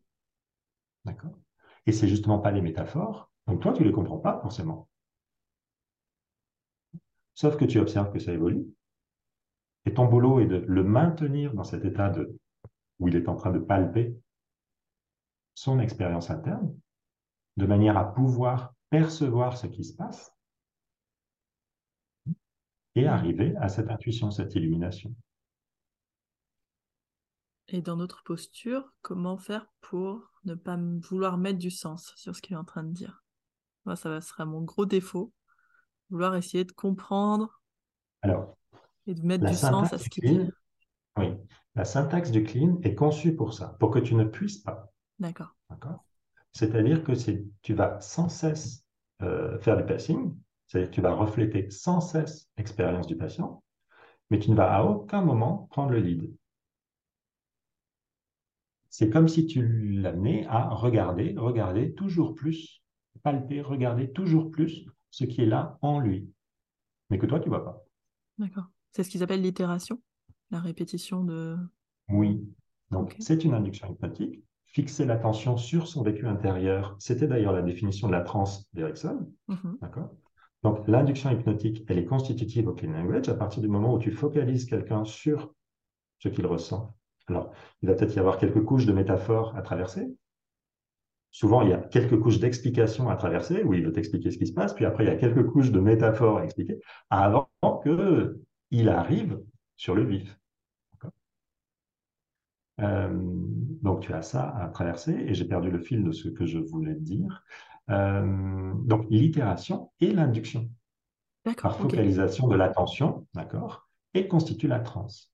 D'accord 1.06 1.38
Et 1.86 1.92
c'est 1.92 2.08
justement 2.08 2.38
pas 2.38 2.50
les 2.50 2.60
métaphores. 2.60 3.30
Donc 3.46 3.62
toi, 3.62 3.72
tu 3.72 3.82
les 3.82 3.92
comprends 3.92 4.18
pas 4.18 4.40
forcément. 4.40 4.88
Sauf 7.34 7.56
que 7.56 7.64
tu 7.64 7.78
observes 7.78 8.12
que 8.12 8.18
ça 8.18 8.32
évolue. 8.32 8.66
Et 9.86 9.94
ton 9.94 10.04
boulot 10.04 10.40
est 10.40 10.46
de 10.46 10.64
le 10.68 10.84
maintenir 10.84 11.54
dans 11.54 11.64
cet 11.64 11.84
état 11.84 12.10
de 12.10 12.38
où 13.02 13.08
il 13.08 13.16
est 13.16 13.28
en 13.28 13.34
train 13.34 13.50
de 13.50 13.58
palper 13.58 14.16
son 15.54 15.80
expérience 15.80 16.30
interne, 16.30 16.72
de 17.56 17.66
manière 17.66 17.98
à 17.98 18.14
pouvoir 18.14 18.74
percevoir 18.90 19.58
ce 19.58 19.66
qui 19.66 19.82
se 19.82 19.94
passe 19.94 20.32
et 22.94 23.08
arriver 23.08 23.56
à 23.56 23.68
cette 23.68 23.90
intuition, 23.90 24.30
cette 24.30 24.54
illumination. 24.54 25.12
Et 27.68 27.82
dans 27.82 27.96
notre 27.96 28.22
posture, 28.22 28.92
comment 29.02 29.36
faire 29.36 29.66
pour 29.80 30.30
ne 30.44 30.54
pas 30.54 30.78
vouloir 31.00 31.38
mettre 31.38 31.58
du 31.58 31.70
sens 31.70 32.12
sur 32.14 32.36
ce 32.36 32.40
qu'il 32.40 32.54
est 32.54 32.58
en 32.58 32.64
train 32.64 32.84
de 32.84 32.92
dire? 32.92 33.24
Moi, 33.84 33.96
ça 33.96 34.20
sera 34.20 34.44
mon 34.44 34.62
gros 34.62 34.86
défaut, 34.86 35.32
vouloir 36.08 36.36
essayer 36.36 36.64
de 36.64 36.72
comprendre 36.72 37.60
Alors, 38.20 38.56
et 39.08 39.14
de 39.14 39.22
mettre 39.22 39.44
du 39.44 39.56
sens 39.56 39.92
à 39.92 39.98
ce 39.98 40.08
qu'il 40.08 40.24
dit. 40.24 40.50
Oui, 41.16 41.34
la 41.74 41.84
syntaxe 41.84 42.30
du 42.30 42.44
clean 42.44 42.78
est 42.82 42.94
conçue 42.94 43.34
pour 43.34 43.54
ça, 43.54 43.76
pour 43.80 43.90
que 43.90 43.98
tu 43.98 44.14
ne 44.14 44.24
puisses 44.24 44.58
pas. 44.58 44.92
D'accord. 45.18 45.54
C'est-à-dire 46.52 47.02
que 47.02 47.12
tu 47.62 47.74
vas 47.74 48.00
sans 48.00 48.28
cesse 48.28 48.84
euh, 49.22 49.58
faire 49.60 49.76
du 49.76 49.84
passing, 49.84 50.36
c'est-à-dire 50.66 50.90
que 50.90 50.94
tu 50.94 51.00
vas 51.00 51.14
refléter 51.14 51.70
sans 51.70 52.00
cesse 52.00 52.50
l'expérience 52.58 53.06
du 53.06 53.16
patient, 53.16 53.62
mais 54.30 54.38
tu 54.38 54.50
ne 54.50 54.56
vas 54.56 54.74
à 54.74 54.84
aucun 54.84 55.22
moment 55.22 55.68
prendre 55.70 55.92
le 55.92 56.00
lead. 56.00 56.34
C'est 58.90 59.08
comme 59.08 59.28
si 59.28 59.46
tu 59.46 59.92
l'amenais 59.92 60.46
à 60.48 60.68
regarder, 60.68 61.34
regarder 61.38 61.94
toujours 61.94 62.34
plus, 62.34 62.82
palper, 63.22 63.62
regarder 63.62 64.12
toujours 64.12 64.50
plus 64.50 64.84
ce 65.10 65.24
qui 65.24 65.42
est 65.42 65.46
là 65.46 65.78
en 65.80 66.00
lui, 66.00 66.30
mais 67.08 67.18
que 67.18 67.24
toi, 67.24 67.40
tu 67.40 67.48
ne 67.48 67.54
vois 67.54 67.64
pas. 67.64 67.82
D'accord. 68.36 68.66
C'est 68.90 69.04
ce 69.04 69.08
qu'ils 69.08 69.22
appellent 69.22 69.40
l'itération? 69.40 70.00
La 70.52 70.60
répétition 70.60 71.24
de... 71.24 71.56
Oui, 72.08 72.46
donc 72.90 73.16
c'est 73.18 73.44
une 73.44 73.54
induction 73.54 73.90
hypnotique. 73.90 74.44
Fixer 74.66 75.04
l'attention 75.04 75.56
sur 75.56 75.88
son 75.88 76.02
vécu 76.02 76.26
intérieur, 76.26 76.96
c'était 76.98 77.26
d'ailleurs 77.26 77.52
la 77.52 77.62
définition 77.62 78.06
de 78.06 78.12
la 78.12 78.20
transe 78.20 78.68
d'Erickson. 78.72 79.30
Mhm. 79.48 79.78
D'accord? 79.82 80.14
Donc 80.62 80.86
l'induction 80.86 81.30
hypnotique, 81.30 81.84
elle 81.88 81.98
est 81.98 82.04
constitutive 82.04 82.68
au 82.68 82.72
clean 82.72 82.92
language 82.92 83.28
à 83.28 83.34
partir 83.34 83.62
du 83.62 83.68
moment 83.68 83.94
où 83.94 83.98
tu 83.98 84.12
focalises 84.12 84.66
quelqu'un 84.66 85.04
sur 85.04 85.52
ce 86.20 86.28
qu'il 86.28 86.46
ressent. 86.46 86.94
Alors, 87.26 87.52
il 87.82 87.88
va 87.88 87.94
peut-être 87.94 88.14
y 88.14 88.18
avoir 88.18 88.38
quelques 88.38 88.64
couches 88.64 88.86
de 88.86 88.92
métaphores 88.92 89.56
à 89.56 89.62
traverser. 89.62 90.08
Souvent, 91.30 91.62
il 91.62 91.70
y 91.70 91.72
a 91.72 91.78
quelques 91.78 92.20
couches 92.20 92.38
d'explications 92.38 93.08
à 93.08 93.16
traverser, 93.16 93.62
où 93.64 93.72
il 93.72 93.84
veut 93.84 93.92
t'expliquer 93.92 94.30
ce 94.30 94.38
qui 94.38 94.46
se 94.46 94.52
passe, 94.52 94.74
puis 94.74 94.84
après, 94.84 95.04
il 95.04 95.06
y 95.08 95.10
a 95.10 95.16
quelques 95.16 95.46
couches 95.46 95.72
de 95.72 95.80
métaphores 95.80 96.38
à 96.38 96.44
expliquer, 96.44 96.78
avant 97.10 97.48
qu'il 97.82 98.88
arrive 98.88 99.40
sur 99.76 99.94
le 99.94 100.04
vif. 100.04 100.38
Euh, 102.82 103.08
donc 103.82 104.00
tu 104.00 104.12
as 104.12 104.22
ça 104.22 104.54
à 104.56 104.68
traverser 104.68 105.12
et 105.12 105.34
j'ai 105.34 105.44
perdu 105.44 105.70
le 105.70 105.78
fil 105.78 106.04
de 106.04 106.12
ce 106.12 106.28
que 106.28 106.46
je 106.46 106.58
voulais 106.58 106.94
dire. 106.94 107.44
Euh, 107.90 108.72
donc 108.84 109.06
l'itération 109.10 109.90
et 110.00 110.12
l'induction 110.12 110.70
par 111.60 111.76
focalisation 111.76 112.46
de 112.46 112.54
l'attention, 112.54 113.26
d'accord, 113.34 113.88
et 114.14 114.28
constitue 114.28 114.68
la 114.68 114.78
transe. 114.78 115.32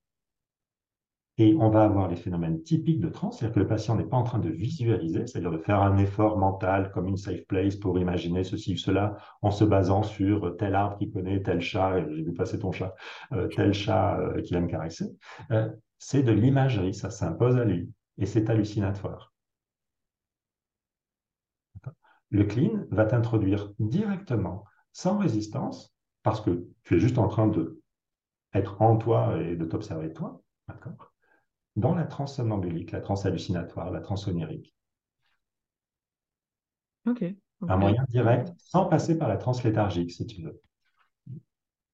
Et 1.37 1.55
on 1.57 1.69
va 1.69 1.83
avoir 1.83 2.09
les 2.09 2.17
phénomènes 2.17 2.63
typiques 2.63 2.99
de 2.99 3.07
transe, 3.07 3.37
c'est-à-dire 3.37 3.55
que 3.55 3.59
le 3.59 3.67
patient 3.67 3.95
n'est 3.95 4.03
pas 4.03 4.17
en 4.17 4.23
train 4.23 4.39
de 4.39 4.49
visualiser, 4.49 5.25
c'est-à-dire 5.25 5.51
de 5.51 5.57
faire 5.59 5.81
un 5.81 5.97
effort 5.97 6.37
mental 6.37 6.91
comme 6.91 7.07
une 7.07 7.15
safe 7.15 7.45
place 7.47 7.77
pour 7.77 7.97
imaginer 7.97 8.43
ceci 8.43 8.73
ou 8.73 8.77
cela 8.77 9.15
en 9.41 9.51
se 9.51 9.63
basant 9.63 10.03
sur 10.03 10.57
tel 10.57 10.75
arbre 10.75 10.97
qui 10.97 11.09
connaît 11.09 11.41
tel 11.41 11.61
chat, 11.61 12.03
j'ai 12.09 12.23
vu 12.23 12.33
passer 12.33 12.59
ton 12.59 12.73
chat, 12.73 12.93
euh, 13.31 13.47
tel 13.47 13.73
chat 13.73 14.19
qui 14.43 14.55
aime 14.55 14.67
caresser 14.67 15.15
c'est 15.99 16.23
de 16.23 16.31
l'imagerie, 16.31 16.95
ça 16.95 17.11
s'impose 17.11 17.57
à 17.57 17.65
lui, 17.65 17.91
et 18.17 18.25
c'est 18.25 18.49
hallucinatoire. 18.49 19.33
Le 22.31 22.43
clean 22.45 22.85
va 22.89 23.05
t'introduire 23.05 23.71
directement, 23.77 24.65
sans 24.91 25.17
résistance, 25.17 25.93
parce 26.23 26.41
que 26.41 26.67
tu 26.83 26.95
es 26.95 26.99
juste 26.99 27.19
en 27.19 27.27
train 27.27 27.47
de 27.47 27.81
être 28.53 28.81
en 28.81 28.97
toi 28.97 29.39
et 29.41 29.55
de 29.55 29.65
t'observer 29.65 30.11
toi, 30.11 30.41
d'accord 30.67 31.13
dans 31.79 31.95
la 31.95 32.05
transe 32.05 32.35
somnambulique, 32.35 32.91
la 32.91 33.01
transe 33.01 33.25
hallucinatoire, 33.25 33.91
la 33.91 34.01
transe 34.01 34.27
onirique. 34.27 34.75
Un 37.67 37.77
moyen 37.77 38.03
direct, 38.09 38.51
sans 38.57 38.85
passer 38.85 39.17
par 39.17 39.27
la 39.27 39.37
transe 39.37 39.63
léthargique, 39.63 40.11
si 40.11 40.25
tu 40.25 40.41
veux. 40.41 40.61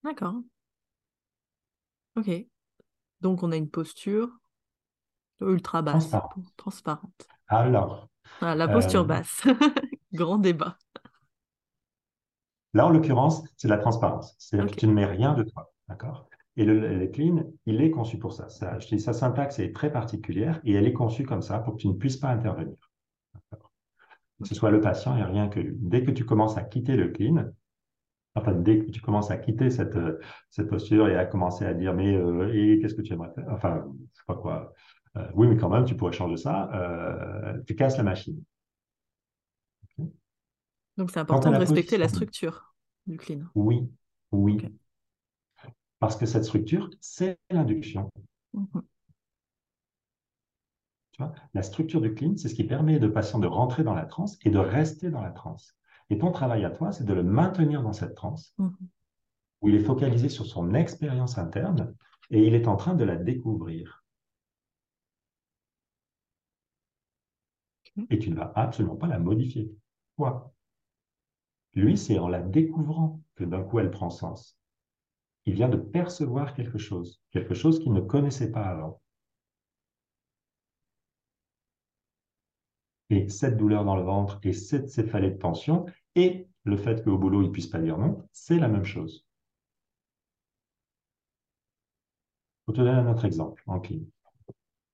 D'accord. 0.04 0.42
Ok. 2.16 2.48
Donc, 3.22 3.44
on 3.44 3.52
a 3.52 3.56
une 3.56 3.70
posture 3.70 4.30
ultra 5.42 5.82
basse, 5.82 6.16
transparente. 6.58 7.28
Alors. 7.48 8.10
Ah, 8.42 8.56
la 8.56 8.68
posture 8.68 9.02
euh, 9.02 9.06
basse. 9.06 9.44
Grand 10.14 10.38
débat. 10.38 10.78
Là, 12.74 12.88
en 12.88 12.90
l'occurrence, 12.90 13.44
c'est 13.56 13.68
la 13.68 13.78
transparence. 13.78 14.36
C'est-à-dire 14.38 14.72
que 14.72 14.80
tu 14.80 14.88
ne 14.88 14.94
mets 14.94 15.06
rien 15.06 15.34
de 15.34 15.44
toi. 15.44 15.74
D'accord? 15.88 16.28
Et 16.58 16.66
le, 16.66 17.08
clean, 17.08 17.44
il 17.66 17.82
est 17.82 17.92
conçu 17.92 18.18
pour 18.18 18.34
ça. 18.34 18.50
ça. 18.50 18.80
Je 18.80 18.88
dis, 18.88 19.00
sa 19.00 19.14
syntaxe 19.14 19.60
est 19.60 19.74
très 19.74 19.92
particulière 19.92 20.62
et 20.64 20.74
elle 20.74 20.88
est 20.88 20.94
conçue 20.94 21.26
comme 21.26 21.42
ça 21.42 21.60
pour 21.60 21.76
que 21.76 21.82
tu 21.82 21.88
ne 21.88 21.94
puisses 21.94 22.18
pas 22.18 22.30
intervenir. 22.30 22.76
Que 24.42 24.48
ce 24.48 24.56
soit 24.56 24.72
le 24.72 24.82
patient 24.82 25.18
et 25.18 25.24
rien 25.24 25.48
que 25.48 25.60
dès 25.64 26.04
que 26.04 26.12
tu 26.12 26.26
commences 26.26 26.58
à 26.58 26.64
quitter 26.64 26.96
le 26.96 27.10
clean, 27.10 27.46
enfin, 28.36 28.54
dès 28.54 28.80
que 28.80 28.92
tu 28.92 29.02
commences 29.02 29.32
à 29.32 29.38
quitter 29.38 29.70
cette, 29.70 29.98
cette 30.50 30.70
posture 30.70 31.08
et 31.08 31.16
à 31.16 31.26
commencer 31.26 31.66
à 31.66 31.74
dire, 31.74 31.94
mais 31.94 32.16
euh, 32.16 32.52
et 32.54 32.80
qu'est-ce 32.80 32.94
que 32.94 33.02
tu 33.02 33.14
aimerais 33.14 33.34
faire? 33.34 33.46
Enfin, 33.50 33.86
je 34.14 34.18
sais 34.18 34.26
pas 34.28 34.36
quoi. 34.36 34.74
Euh, 35.18 35.28
oui, 35.34 35.48
mais 35.48 35.58
quand 35.58 35.70
même, 35.70 35.86
tu 35.86 35.96
pourrais 35.96 36.12
changer 36.12 36.38
ça. 36.38 36.70
Euh, 36.74 37.62
tu 37.66 37.76
casses 37.76 37.98
la 37.98 38.04
machine. 38.04 38.42
Donc, 40.98 41.12
c'est 41.12 41.20
important 41.20 41.52
de 41.52 41.58
respecter 41.58 41.98
la 41.98 42.08
structure 42.08 42.74
du 43.08 43.18
clean. 43.18 43.42
Oui, 43.54 43.90
oui. 44.32 44.58
Parce 46.00 46.16
que 46.16 46.26
cette 46.26 46.46
structure, 46.46 46.90
c'est 47.00 47.40
l'induction. 47.50 48.12
Mhm. 48.54 48.84
la 51.54 51.64
structure 51.64 52.02
du 52.02 52.14
clean, 52.14 52.36
c'est 52.36 52.50
ce 52.50 52.56
qui 52.56 52.66
permet 52.66 53.00
de 53.00 53.08
patient 53.08 53.40
de 53.40 53.48
rentrer 53.48 53.84
dans 53.84 53.94
la 53.94 54.06
transe 54.06 54.38
et 54.44 54.50
de 54.50 54.58
rester 54.58 55.10
dans 55.10 55.22
la 55.22 55.32
transe. 55.32 55.78
Et 56.10 56.18
ton 56.18 56.32
travail 56.32 56.66
à 56.66 56.70
toi, 56.70 56.92
c'est 56.92 57.04
de 57.04 57.14
le 57.14 57.24
maintenir 57.24 57.82
dans 57.82 57.94
cette 57.94 58.16
transe, 58.16 58.54
mhm. 58.58 58.76
où 59.62 59.70
il 59.70 59.76
est 59.76 59.84
focalisé 59.84 60.30
sur 60.30 60.46
son 60.46 60.74
expérience 60.74 61.38
interne 61.38 61.96
et 62.30 62.46
il 62.46 62.54
est 62.54 62.68
en 62.68 62.76
train 62.76 62.96
de 62.96 63.04
la 63.04 63.16
découvrir. 63.16 64.04
Et 68.10 68.20
tu 68.20 68.30
ne 68.30 68.36
vas 68.36 68.52
absolument 68.56 68.98
pas 68.98 69.08
la 69.08 69.20
modifier. 69.20 69.72
Quoi? 70.18 70.54
Lui, 71.74 71.98
c'est 71.98 72.20
en 72.20 72.28
la 72.28 72.42
découvrant 72.42 73.22
que 73.36 73.44
d'un 73.44 73.64
coup 73.64 73.80
elle 73.80 73.92
prend 73.92 74.10
sens 74.10 74.60
il 75.46 75.54
vient 75.54 75.70
de 75.70 75.78
percevoir 75.78 76.54
quelque 76.54 76.78
chose, 76.78 77.22
quelque 77.32 77.54
chose 77.54 77.80
qu'il 77.80 77.94
ne 77.94 78.02
connaissait 78.02 78.52
pas 78.52 78.64
avant. 78.64 79.02
Et 83.10 83.30
cette 83.30 83.58
douleur 83.58 83.86
dans 83.86 83.96
le 83.96 84.04
ventre 84.04 84.40
et 84.44 84.54
cette 84.54 84.90
céphalée 84.90 85.32
de 85.32 85.38
tension 85.38 85.86
et 86.16 86.48
le 86.64 86.78
fait 86.78 87.04
qu'au 87.04 87.18
boulot, 87.18 87.42
il 87.42 87.48
ne 87.48 87.52
puisse 87.52 87.68
pas 87.68 87.80
dire 87.80 87.98
non, 87.98 88.28
c'est 88.32 88.60
la 88.60 88.68
même 88.68 88.86
chose. 88.86 89.26
Je 92.68 92.74
te 92.74 92.78
donner 92.78 92.92
un 92.92 93.12
autre 93.12 93.26
exemple 93.26 93.64
en 93.68 93.80
clinique 93.80 94.16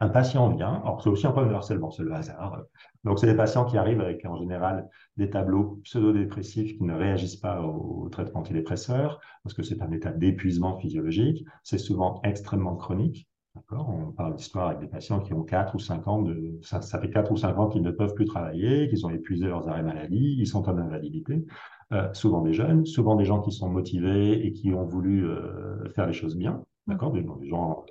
un 0.01 0.09
patient 0.09 0.49
vient, 0.49 0.81
alors 0.81 1.01
c'est 1.03 1.09
aussi 1.09 1.27
un 1.27 1.31
problème 1.31 1.51
de 1.51 1.55
harcèlement, 1.55 1.91
c'est 1.91 2.01
le 2.01 2.11
hasard. 2.11 2.63
Donc, 3.03 3.19
c'est 3.19 3.27
des 3.27 3.35
patients 3.35 3.65
qui 3.65 3.77
arrivent 3.77 4.01
avec 4.01 4.25
en 4.25 4.35
général 4.35 4.89
des 5.15 5.29
tableaux 5.29 5.79
pseudo-dépressifs 5.83 6.75
qui 6.75 6.83
ne 6.83 6.95
réagissent 6.95 7.35
pas 7.35 7.61
au, 7.61 8.09
traitement 8.09 8.39
antidépresseur, 8.39 9.19
parce 9.43 9.53
que 9.53 9.61
c'est 9.61 9.79
un 9.83 9.91
état 9.91 10.11
d'épuisement 10.11 10.79
physiologique. 10.79 11.45
C'est 11.61 11.77
souvent 11.77 12.19
extrêmement 12.23 12.75
chronique. 12.75 13.29
On 13.69 14.11
parle 14.11 14.35
d'histoire 14.35 14.67
avec 14.67 14.79
des 14.79 14.87
patients 14.87 15.19
qui 15.19 15.33
ont 15.33 15.43
4 15.43 15.75
ou 15.75 15.79
5 15.79 16.07
ans, 16.07 16.21
de, 16.21 16.57
ça, 16.61 16.81
fait 16.81 17.09
4 17.09 17.31
ou 17.31 17.37
5 17.37 17.57
ans 17.57 17.67
qu'ils 17.67 17.81
ne 17.81 17.91
peuvent 17.91 18.13
plus 18.13 18.25
travailler, 18.25 18.87
qu'ils 18.87 19.05
ont 19.05 19.09
épuisé 19.09 19.45
leurs 19.45 19.67
arrêts 19.67 19.83
maladie, 19.83 20.35
ils 20.37 20.47
sont 20.47 20.69
en 20.69 20.77
invalidité. 20.77 21.45
Euh, 21.91 22.13
souvent 22.13 22.41
des 22.41 22.53
jeunes, 22.53 22.85
souvent 22.85 23.15
des 23.15 23.25
gens 23.25 23.41
qui 23.41 23.51
sont 23.51 23.69
motivés 23.69 24.45
et 24.45 24.53
qui 24.53 24.73
ont 24.73 24.85
voulu 24.85 25.25
euh, 25.25 25.89
faire 25.89 26.07
les 26.07 26.13
choses 26.13 26.37
bien, 26.37 26.63
d'accord? 26.87 27.11
Des, 27.11 27.21
des 27.23 27.49
gens 27.49 27.85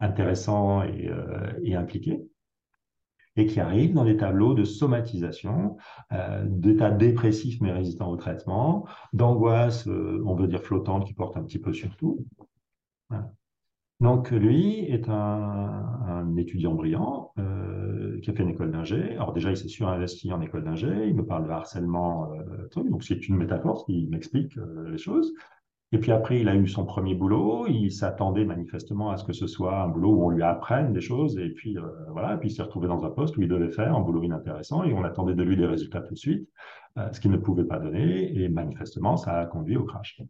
intéressants 0.00 0.82
euh, 0.82 1.52
et, 1.62 1.76
impliqués, 1.76 2.26
et 3.36 3.46
qui 3.46 3.60
arrivent 3.60 3.94
dans 3.94 4.04
des 4.04 4.16
tableaux 4.16 4.54
de 4.54 4.64
somatisation, 4.64 5.76
d'état 6.44 6.90
dépressif 6.90 7.60
mais 7.60 7.72
résistant 7.72 8.10
au 8.10 8.16
traitement, 8.16 8.86
d'angoisse, 9.12 9.86
on 9.86 10.34
veut 10.34 10.46
dire 10.48 10.62
flottante, 10.62 11.06
qui 11.06 11.14
porte 11.14 11.36
un 11.36 11.42
petit 11.42 11.58
peu 11.58 11.72
sur 11.72 11.96
tout. 11.96 12.24
Donc 14.04 14.30
lui 14.30 14.80
est 14.80 15.08
un, 15.08 16.36
étudiant 16.36 16.74
brillant 16.74 17.32
qui 18.22 18.30
a 18.30 18.32
fait 18.32 18.42
une 18.42 18.50
école 18.50 18.70
d'ingé. 18.70 19.12
Alors 19.16 19.32
déjà, 19.32 19.50
il 19.50 19.56
s'est 19.56 19.68
surinvesti 19.68 20.32
en 20.32 20.40
école 20.40 20.64
d'ingé, 20.64 21.08
il 21.08 21.14
me 21.14 21.24
parle 21.24 21.44
de 21.44 21.50
harcèlement, 21.50 22.30
donc 22.76 23.02
c'est 23.02 23.28
une 23.28 23.36
métaphore 23.36 23.84
qui 23.86 24.06
m'explique 24.06 24.56
les 24.90 24.98
choses. 24.98 25.32
Et 25.92 25.98
puis 25.98 26.10
après, 26.10 26.40
il 26.40 26.48
a 26.48 26.56
eu 26.56 26.66
son 26.66 26.84
premier 26.84 27.14
boulot. 27.14 27.66
Il 27.68 27.92
s'attendait 27.92 28.44
manifestement 28.44 29.10
à 29.10 29.16
ce 29.16 29.22
que 29.22 29.32
ce 29.32 29.46
soit 29.46 29.80
un 29.80 29.88
boulot 29.88 30.10
où 30.10 30.24
on 30.24 30.30
lui 30.30 30.42
apprenne 30.42 30.92
des 30.92 31.00
choses. 31.00 31.38
Et 31.38 31.50
puis 31.50 31.78
euh, 31.78 31.82
voilà. 32.10 32.34
Et 32.34 32.38
puis 32.38 32.48
il 32.50 32.52
s'est 32.52 32.62
retrouvé 32.62 32.88
dans 32.88 33.04
un 33.04 33.10
poste 33.10 33.36
où 33.36 33.42
il 33.42 33.48
devait 33.48 33.70
faire 33.70 33.94
un 33.94 34.00
boulot 34.00 34.24
inintéressant 34.24 34.82
et 34.82 34.92
on 34.92 35.04
attendait 35.04 35.34
de 35.34 35.42
lui 35.44 35.56
des 35.56 35.66
résultats 35.66 36.00
tout 36.00 36.14
de 36.14 36.18
suite, 36.18 36.48
euh, 36.98 37.12
ce 37.12 37.20
qu'il 37.20 37.30
ne 37.30 37.36
pouvait 37.36 37.64
pas 37.64 37.78
donner. 37.78 38.36
Et 38.36 38.48
manifestement, 38.48 39.16
ça 39.16 39.38
a 39.38 39.46
conduit 39.46 39.76
au 39.76 39.84
crash. 39.84 40.20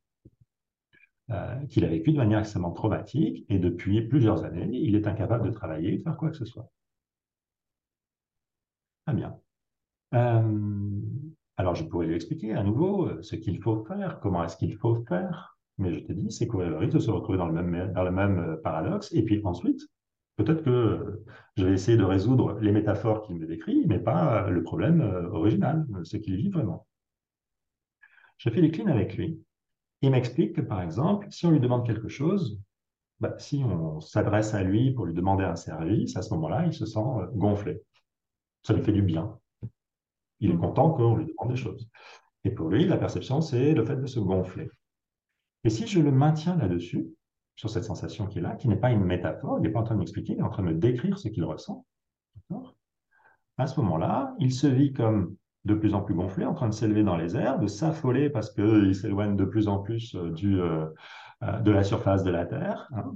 Euh, 1.31 1.65
qu'il 1.67 1.85
a 1.87 1.89
vécu 1.89 2.13
de 2.13 2.19
manière 2.19 2.41
extrêmement 2.41 2.73
traumatique. 2.73 3.47
Et 3.49 3.59
depuis 3.59 4.03
plusieurs 4.03 4.45
années, 4.45 4.69
il 4.71 4.95
est 4.95 5.07
incapable 5.07 5.47
de 5.49 5.55
travailler 5.55 5.95
et 5.95 5.97
de 5.99 6.03
faire 6.03 6.17
quoi 6.17 6.31
que 6.31 6.37
ce 6.37 6.45
soit. 6.45 6.71
Très 9.07 9.15
bien. 9.15 9.39
alors, 11.57 11.75
je 11.75 11.85
pourrais 11.85 12.07
lui 12.07 12.15
expliquer 12.15 12.55
à 12.55 12.63
nouveau 12.63 13.23
ce 13.23 13.37
qu'il 13.37 13.61
faut 13.63 13.85
faire, 13.85 14.21
comment 14.21 14.45
est-ce 14.45 14.57
qu'il 14.57 14.77
faut 14.77 14.97
faire. 15.07 15.55
Mais 15.79 15.93
je 15.93 16.01
t'ai 16.01 16.15
dit, 16.15 16.31
c'est 16.31 16.47
courir 16.47 16.71
le 16.71 16.77
risque 16.77 16.95
de 16.95 16.99
se 17.01 17.11
retrouver 17.11 17.39
dans 17.39 17.49
le 17.49 17.63
même, 17.63 17.93
dans 17.93 18.05
le 18.05 18.13
même 18.13 18.39
euh, 18.39 18.57
paradoxe. 18.57 19.13
Et 19.13 19.25
puis 19.25 19.41
ensuite, 19.45 19.81
peut-être 20.37 20.63
que 20.63 20.71
euh, 20.71 21.25
je 21.57 21.67
vais 21.67 21.73
essayer 21.73 21.97
de 21.97 22.05
résoudre 22.05 22.59
les 22.61 22.73
métaphores 22.73 23.23
qu'il 23.23 23.37
me 23.37 23.47
décrit, 23.47 23.85
mais 23.87 23.99
pas 23.99 24.49
le 24.51 24.63
problème 24.63 25.01
euh, 25.01 25.29
original, 25.31 25.87
ce 26.05 26.17
qu'il 26.17 26.37
vit 26.37 26.51
vraiment. 26.51 26.87
Je 28.37 28.51
fais 28.51 28.61
des 28.61 28.71
cleans 28.71 28.89
avec 28.89 29.17
lui. 29.17 29.43
Il 30.05 30.11
m'explique 30.11 30.57
que, 30.57 30.61
par 30.61 30.83
exemple, 30.83 31.29
si 31.31 31.47
on 31.47 31.51
lui 31.51 31.61
demande 31.61 31.87
quelque 31.87 32.09
chose, 32.09 32.61
bah, 33.21 33.35
si 33.39 33.65
on 33.65 34.01
s'adresse 34.01 34.53
à 34.53 34.63
lui 34.63 34.93
pour 34.93 35.07
lui 35.07 35.15
demander 35.15 35.45
un 35.45 35.57
service, 35.57 36.15
à 36.19 36.21
ce 36.21 36.35
moment-là, 36.35 36.67
il 36.67 36.75
se 36.75 36.85
sent 36.85 37.01
gonflé. 37.33 37.81
Ça 38.65 38.75
lui 38.75 38.83
fait 38.83 38.93
du 38.93 39.01
bien. 39.01 39.39
Il 40.41 40.51
est 40.51 40.55
mmh. 40.55 40.61
content 40.61 40.91
qu'on 40.91 41.17
lui 41.17 41.25
demande 41.25 41.55
des 41.55 41.57
choses. 41.57 41.89
Et 42.45 42.51
pour 42.51 42.69
lui, 42.69 42.85
la 42.85 42.99
perception, 42.99 43.41
c'est 43.41 43.73
le 43.73 43.83
fait 43.87 43.97
de 43.97 44.05
se 44.05 44.21
gonfler. 44.21 44.69
Et 45.65 45.71
si 45.71 45.87
je 45.87 46.01
le 46.01 46.13
maintiens 46.13 46.55
là-dessus, 46.57 47.09
sur 47.57 47.71
cette 47.71 47.85
sensation 47.85 48.27
qui 48.27 48.41
est 48.41 48.43
là, 48.43 48.57
qui 48.57 48.69
n'est 48.69 48.77
pas 48.77 48.91
une 48.91 49.05
métaphore, 49.05 49.59
il 49.59 49.63
n'est 49.63 49.71
pas 49.71 49.81
en 49.81 49.85
train 49.85 49.95
de 49.95 50.01
m'expliquer, 50.01 50.35
il 50.35 50.41
est 50.41 50.43
en 50.43 50.51
train 50.51 50.65
de 50.65 50.69
me 50.69 50.75
décrire 50.75 51.19
ce 51.19 51.29
qu'il 51.29 51.45
ressent. 51.45 51.87
À 53.57 53.67
ce 53.67 53.81
moment-là, 53.81 54.35
il 54.39 54.53
se 54.53 54.67
vit 54.67 54.93
comme 54.93 55.35
de 55.65 55.75
plus 55.75 55.95
en 55.95 56.03
plus 56.03 56.15
gonflé, 56.15 56.45
en 56.45 56.55
train 56.55 56.69
de 56.69 56.75
s'élever 56.75 57.03
dans 57.03 57.17
les 57.17 57.37
airs, 57.37 57.59
de 57.59 57.67
s'affoler 57.67 58.31
parce 58.31 58.51
qu'il 58.51 58.95
s'éloigne 58.95 59.37
de 59.37 59.45
plus 59.45 59.69
en 59.69 59.79
plus 59.79 60.15
euh, 60.15 60.31
du, 60.31 60.61
euh, 60.61 60.87
euh, 61.43 61.61
de 61.61 61.71
la 61.71 61.83
surface 61.83 62.23
de 62.23 62.31
la 62.31 62.45
Terre. 62.45 62.89
Hein. 62.95 63.15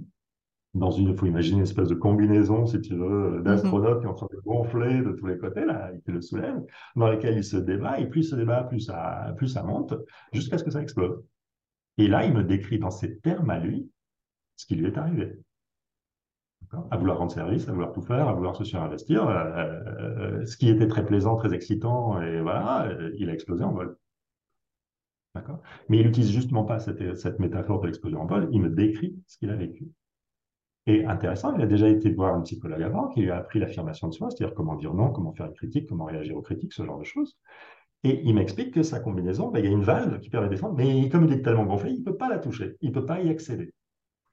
Dans 0.75 0.91
une, 0.91 1.09
il 1.09 1.17
faut 1.17 1.27
imaginer 1.27 1.59
une 1.59 1.63
espèce 1.63 1.89
de 1.89 1.95
combinaison, 1.95 2.67
si 2.67 2.81
tu 2.81 2.95
veux, 2.95 3.41
d'astronautes 3.43 4.01
qui 4.01 4.07
est 4.07 4.11
en 4.11 4.15
train 4.15 4.29
de 4.31 4.41
gonfler 4.41 5.01
de 5.01 5.13
tous 5.13 5.27
les 5.27 5.39
côtés, 5.39 5.65
là, 5.65 5.91
et 5.93 6.01
qui 6.01 6.13
le 6.13 6.21
soulève, 6.21 6.63
dans 6.95 7.11
lesquels 7.11 7.37
il 7.39 7.45
se 7.45 7.57
débat, 7.57 7.99
et 7.99 8.07
plus 8.07 8.21
il 8.21 8.29
se 8.29 8.37
débat, 8.37 8.65
plus 8.65 8.81
ça, 8.81 9.33
plus 9.37 9.49
ça 9.49 9.63
monte, 9.63 9.95
jusqu'à 10.33 10.59
ce 10.59 10.65
que 10.65 10.71
ça 10.71 10.83
explose. 10.83 11.25
Et 11.97 12.07
là, 12.07 12.27
il 12.27 12.35
me 12.35 12.45
décrit 12.45 12.79
dans 12.79 12.91
ces 12.91 13.19
termes 13.19 13.49
à 13.49 13.59
lui 13.59 13.91
ce 14.57 14.67
qui 14.67 14.77
lui 14.77 14.87
est 14.87 14.99
arrivé. 14.99 15.41
À 16.91 16.97
vouloir 16.99 17.19
rendre 17.19 17.33
service, 17.33 17.67
à 17.69 17.73
vouloir 17.73 17.93
tout 17.93 18.03
faire, 18.03 18.29
à 18.29 18.33
vouloir 18.35 18.55
se 18.55 18.65
surinvestir. 18.65 19.27
Euh, 19.27 19.81
euh, 19.99 20.47
ce 20.47 20.57
qui 20.57 20.69
était 20.69 20.87
très 20.87 21.05
plaisant, 21.05 21.37
très 21.37 21.55
excitant, 21.55 22.21
et 22.21 22.41
voilà, 22.43 22.87
euh, 22.89 23.11
il 23.19 23.31
a 23.31 23.33
explosé 23.33 23.65
en 23.65 23.73
vol. 23.73 23.97
Mais 25.89 25.99
il 25.99 26.07
n'utilise 26.07 26.31
justement 26.31 26.65
pas 26.65 26.79
cette, 26.79 27.39
métaphore 27.39 27.81
de 27.81 27.87
l'explosion 27.87 28.21
en 28.21 28.27
vol, 28.27 28.49
il 28.53 28.61
me 28.61 28.69
décrit 28.69 29.17
ce 29.27 29.39
qu'il 29.39 29.51
a 29.51 29.57
vécu. 29.57 29.89
Et 30.87 31.05
intéressant, 31.05 31.55
il 31.55 31.63
a 31.63 31.67
déjà 31.67 31.89
été 31.89 32.11
voir 32.11 32.35
un 32.35 32.41
psychologue 32.41 32.83
avant 32.83 33.09
qui 33.09 33.21
lui 33.21 33.31
a 33.31 33.37
appris 33.37 33.59
l'affirmation 33.59 34.09
de 34.09 34.15
soi, 34.15 34.31
c'est-à-dire 34.31 34.55
comment 34.55 34.75
dire 34.75 34.95
non, 34.95 35.11
comment 35.11 35.33
faire 35.33 35.47
une 35.47 35.55
critique, 35.55 35.89
comment 35.89 36.07
réagir 36.07 36.37
aux 36.37 36.43
critiques, 36.43 36.73
ce 36.73 36.85
genre 36.85 36.99
de 36.99 37.05
choses. 37.05 37.39
Et 38.05 38.21
il 38.25 38.35
m'explique 38.35 38.73
que 38.73 38.83
sa 38.83 39.01
combinaison, 39.01 39.51
ben, 39.51 39.59
il 39.59 39.67
y 39.67 39.69
a 39.69 39.71
une 39.71 39.83
valve 39.83 40.21
qui 40.21 40.31
permet 40.31 40.49
de 40.49 40.55
descendre, 40.55 40.77
mais 40.77 41.09
comme 41.09 41.25
il 41.25 41.33
est 41.33 41.43
tellement 41.43 41.65
gonflé, 41.65 41.91
il 41.91 42.01
ne 42.01 42.05
peut 42.05 42.17
pas 42.17 42.29
la 42.29 42.39
toucher, 42.39 42.77
il 42.81 42.91
ne 42.91 42.95
peut 42.95 43.07
pas 43.07 43.21
y 43.21 43.29
accéder. 43.29 43.75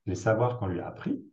Les 0.06 0.16
savoirs 0.16 0.60
qu'on 0.60 0.68
lui 0.68 0.80
a 0.80 0.88
appris, 0.88 1.24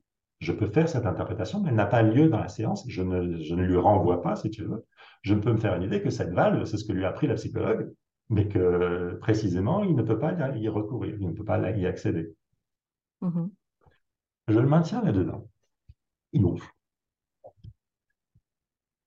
je 0.43 0.53
peux 0.53 0.66
faire 0.66 0.88
cette 0.88 1.07
interprétation, 1.07 1.61
mais 1.61 1.70
elle 1.70 1.76
n'a 1.76 1.86
pas 1.86 2.03
lieu 2.03 2.28
dans 2.28 2.40
la 2.40 2.49
séance, 2.49 2.84
je 2.88 3.03
ne, 3.03 3.40
je 3.40 3.55
ne 3.55 3.62
lui 3.62 3.76
renvoie 3.76 4.22
pas, 4.22 4.34
si 4.34 4.51
tu 4.51 4.64
veux. 4.64 4.84
Je 5.22 5.34
peux 5.34 5.53
me 5.53 5.59
faire 5.59 5.76
une 5.76 5.84
idée 5.84 6.03
que 6.03 6.11
cette 6.11 6.32
valve, 6.32 6.64
c'est 6.64 6.76
ce 6.76 6.84
que 6.84 6.93
lui 6.93 7.05
a 7.05 7.11
appris 7.11 7.28
la 7.28 7.34
psychologue, 7.34 7.93
mais 8.28 8.49
que 8.49 9.16
précisément, 9.20 9.84
il 9.84 9.95
ne 9.95 10.03
peut 10.03 10.18
pas 10.18 10.32
y 10.57 10.68
recourir, 10.68 11.16
il 11.20 11.28
ne 11.28 11.32
peut 11.32 11.45
pas 11.45 11.70
y 11.70 11.86
accéder. 11.86 12.34
Mm-hmm. 13.22 13.51
Je 14.49 14.59
le 14.59 14.66
maintiens 14.66 15.03
là-dedans. 15.03 15.49
Il 16.32 16.43
gonfle. 16.43 16.68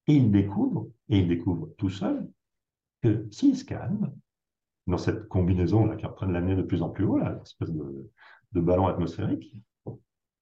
Et 0.07 0.13
il 0.13 0.31
découvre, 0.31 0.87
et 1.09 1.19
il 1.19 1.27
découvre 1.27 1.69
tout 1.77 1.89
seul, 1.89 2.29
que 3.01 3.27
s'il 3.31 3.57
se 3.57 3.65
calme, 3.65 4.13
dans 4.87 4.97
cette 4.97 5.27
combinaison-là 5.27 5.97
qui 5.97 6.05
est 6.05 6.07
en 6.07 6.13
train 6.13 6.27
de 6.27 6.33
l'amener 6.33 6.55
de 6.55 6.61
plus 6.61 6.81
en 6.81 6.89
plus 6.89 7.03
haut, 7.03 7.17
là, 7.17 7.37
espèce 7.41 7.73
de, 7.73 8.61
ballon 8.61 8.87
atmosphérique, 8.87 9.53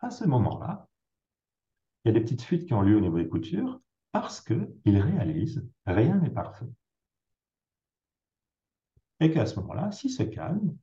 à 0.03 0.09
ce 0.09 0.25
moment-là, 0.25 0.87
il 2.03 2.09
y 2.09 2.11
a 2.11 2.13
des 2.13 2.21
petites 2.21 2.41
fuites 2.41 2.65
qui 2.65 2.73
ont 2.73 2.81
lieu 2.81 2.97
au 2.97 2.99
niveau 2.99 3.17
des 3.17 3.27
coutures 3.27 3.79
parce 4.11 4.41
qu'il 4.41 4.67
réalise 4.85 5.67
rien 5.85 6.17
n'est 6.17 6.29
parfait. 6.29 6.67
Et 9.21 9.31
qu'à 9.31 9.45
ce 9.45 9.59
moment-là, 9.61 9.91
s'il 9.91 10.11
se 10.11 10.23
calme, 10.23 10.77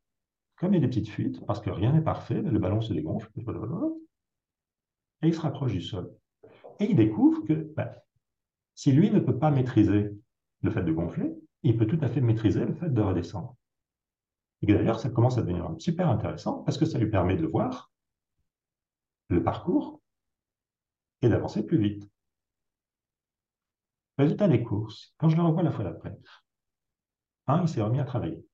comme 0.56 0.72
il 0.72 0.80
y 0.80 0.84
a 0.84 0.86
des 0.86 0.88
petites 0.88 1.10
fuites, 1.10 1.44
parce 1.46 1.60
que 1.60 1.70
rien 1.70 1.92
n'est 1.92 2.00
parfait, 2.00 2.40
le 2.40 2.58
ballon 2.58 2.80
se 2.80 2.92
dégonfle, 2.94 3.30
et 5.22 5.28
il 5.28 5.34
se 5.34 5.40
rapproche 5.40 5.72
du 5.72 5.82
sol. 5.82 6.10
Et 6.78 6.86
il 6.90 6.96
découvre 6.96 7.44
que 7.44 7.52
ben, 7.76 7.94
si 8.74 8.92
lui 8.92 9.10
ne 9.10 9.20
peut 9.20 9.38
pas 9.38 9.50
maîtriser 9.50 10.10
le 10.62 10.70
fait 10.70 10.82
de 10.82 10.92
gonfler, 10.92 11.34
il 11.62 11.76
peut 11.76 11.86
tout 11.86 11.98
à 12.00 12.08
fait 12.08 12.22
maîtriser 12.22 12.64
le 12.64 12.74
fait 12.74 12.88
de 12.88 13.00
redescendre. 13.02 13.56
Et 14.62 14.72
d'ailleurs, 14.72 15.00
ça 15.00 15.10
commence 15.10 15.36
à 15.36 15.42
devenir 15.42 15.74
super 15.78 16.08
intéressant 16.08 16.62
parce 16.62 16.78
que 16.78 16.86
ça 16.86 16.98
lui 16.98 17.10
permet 17.10 17.36
de 17.36 17.46
voir 17.46 17.89
le 19.30 19.42
parcours 19.42 20.00
et 21.22 21.28
d'avancer 21.28 21.66
plus 21.66 21.78
vite. 21.78 22.08
Résultat 24.18 24.48
des 24.48 24.62
courses, 24.62 25.14
quand 25.18 25.28
je 25.28 25.36
le 25.36 25.42
revois 25.42 25.62
la 25.62 25.72
fois 25.72 25.84
d'après, 25.84 26.16
un, 27.46 27.62
il 27.62 27.68
s'est 27.68 27.82
remis 27.82 28.00
à 28.00 28.04
travailler 28.04 28.44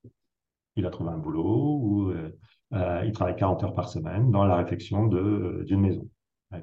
il 0.77 0.87
a 0.87 0.91
trouvé 0.91 1.11
un 1.11 1.19
boulot 1.19 1.79
où 1.83 2.11
euh, 2.11 2.31
euh, 2.75 3.03
il 3.05 3.13
travaille 3.13 3.37
40 3.37 3.65
heures 3.65 3.75
par 3.75 3.89
semaine 3.89 4.31
dans 4.31 4.45
la 4.45 4.57
réflexion 4.57 5.11
euh, 5.13 5.65
d'une 5.65 5.81
maison, 5.81 6.09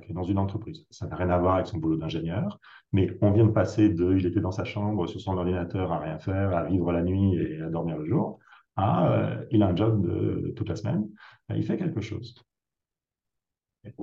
dans 0.09 0.24
une 0.24 0.38
entreprise. 0.38 0.86
Ça 0.91 1.07
n'a 1.07 1.16
rien 1.16 1.30
à 1.30 1.38
voir 1.38 1.55
avec 1.55 1.68
son 1.68 1.80
boulot 1.80 1.97
d'ingénieur, 1.97 2.59
mais 2.91 3.18
on 3.22 3.32
vient 3.32 3.45
de 3.45 3.51
passer 3.51 3.89
de 3.89 4.16
il 4.16 4.26
était 4.26 4.39
dans 4.39 4.51
sa 4.51 4.64
chambre 4.64 5.07
sur 5.07 5.20
son 5.20 5.38
ordinateur 5.38 5.91
à 5.91 5.99
rien 5.99 6.20
faire, 6.20 6.55
à 6.55 6.64
vivre 6.64 6.91
la 6.91 7.01
nuit 7.01 7.36
et 7.36 7.61
à 7.61 7.70
dormir 7.70 7.97
le 7.97 8.05
jour, 8.05 8.39
à 8.76 9.38
il 9.51 9.61
a 9.64 9.68
un 9.68 9.76
job 9.76 10.01
de, 10.01 10.53
toute 10.55 10.70
la 10.70 10.76
semaine, 10.76 11.07
il 11.49 11.64
fait 11.64 11.78
quelque 11.78 12.01
chose. 12.01 12.36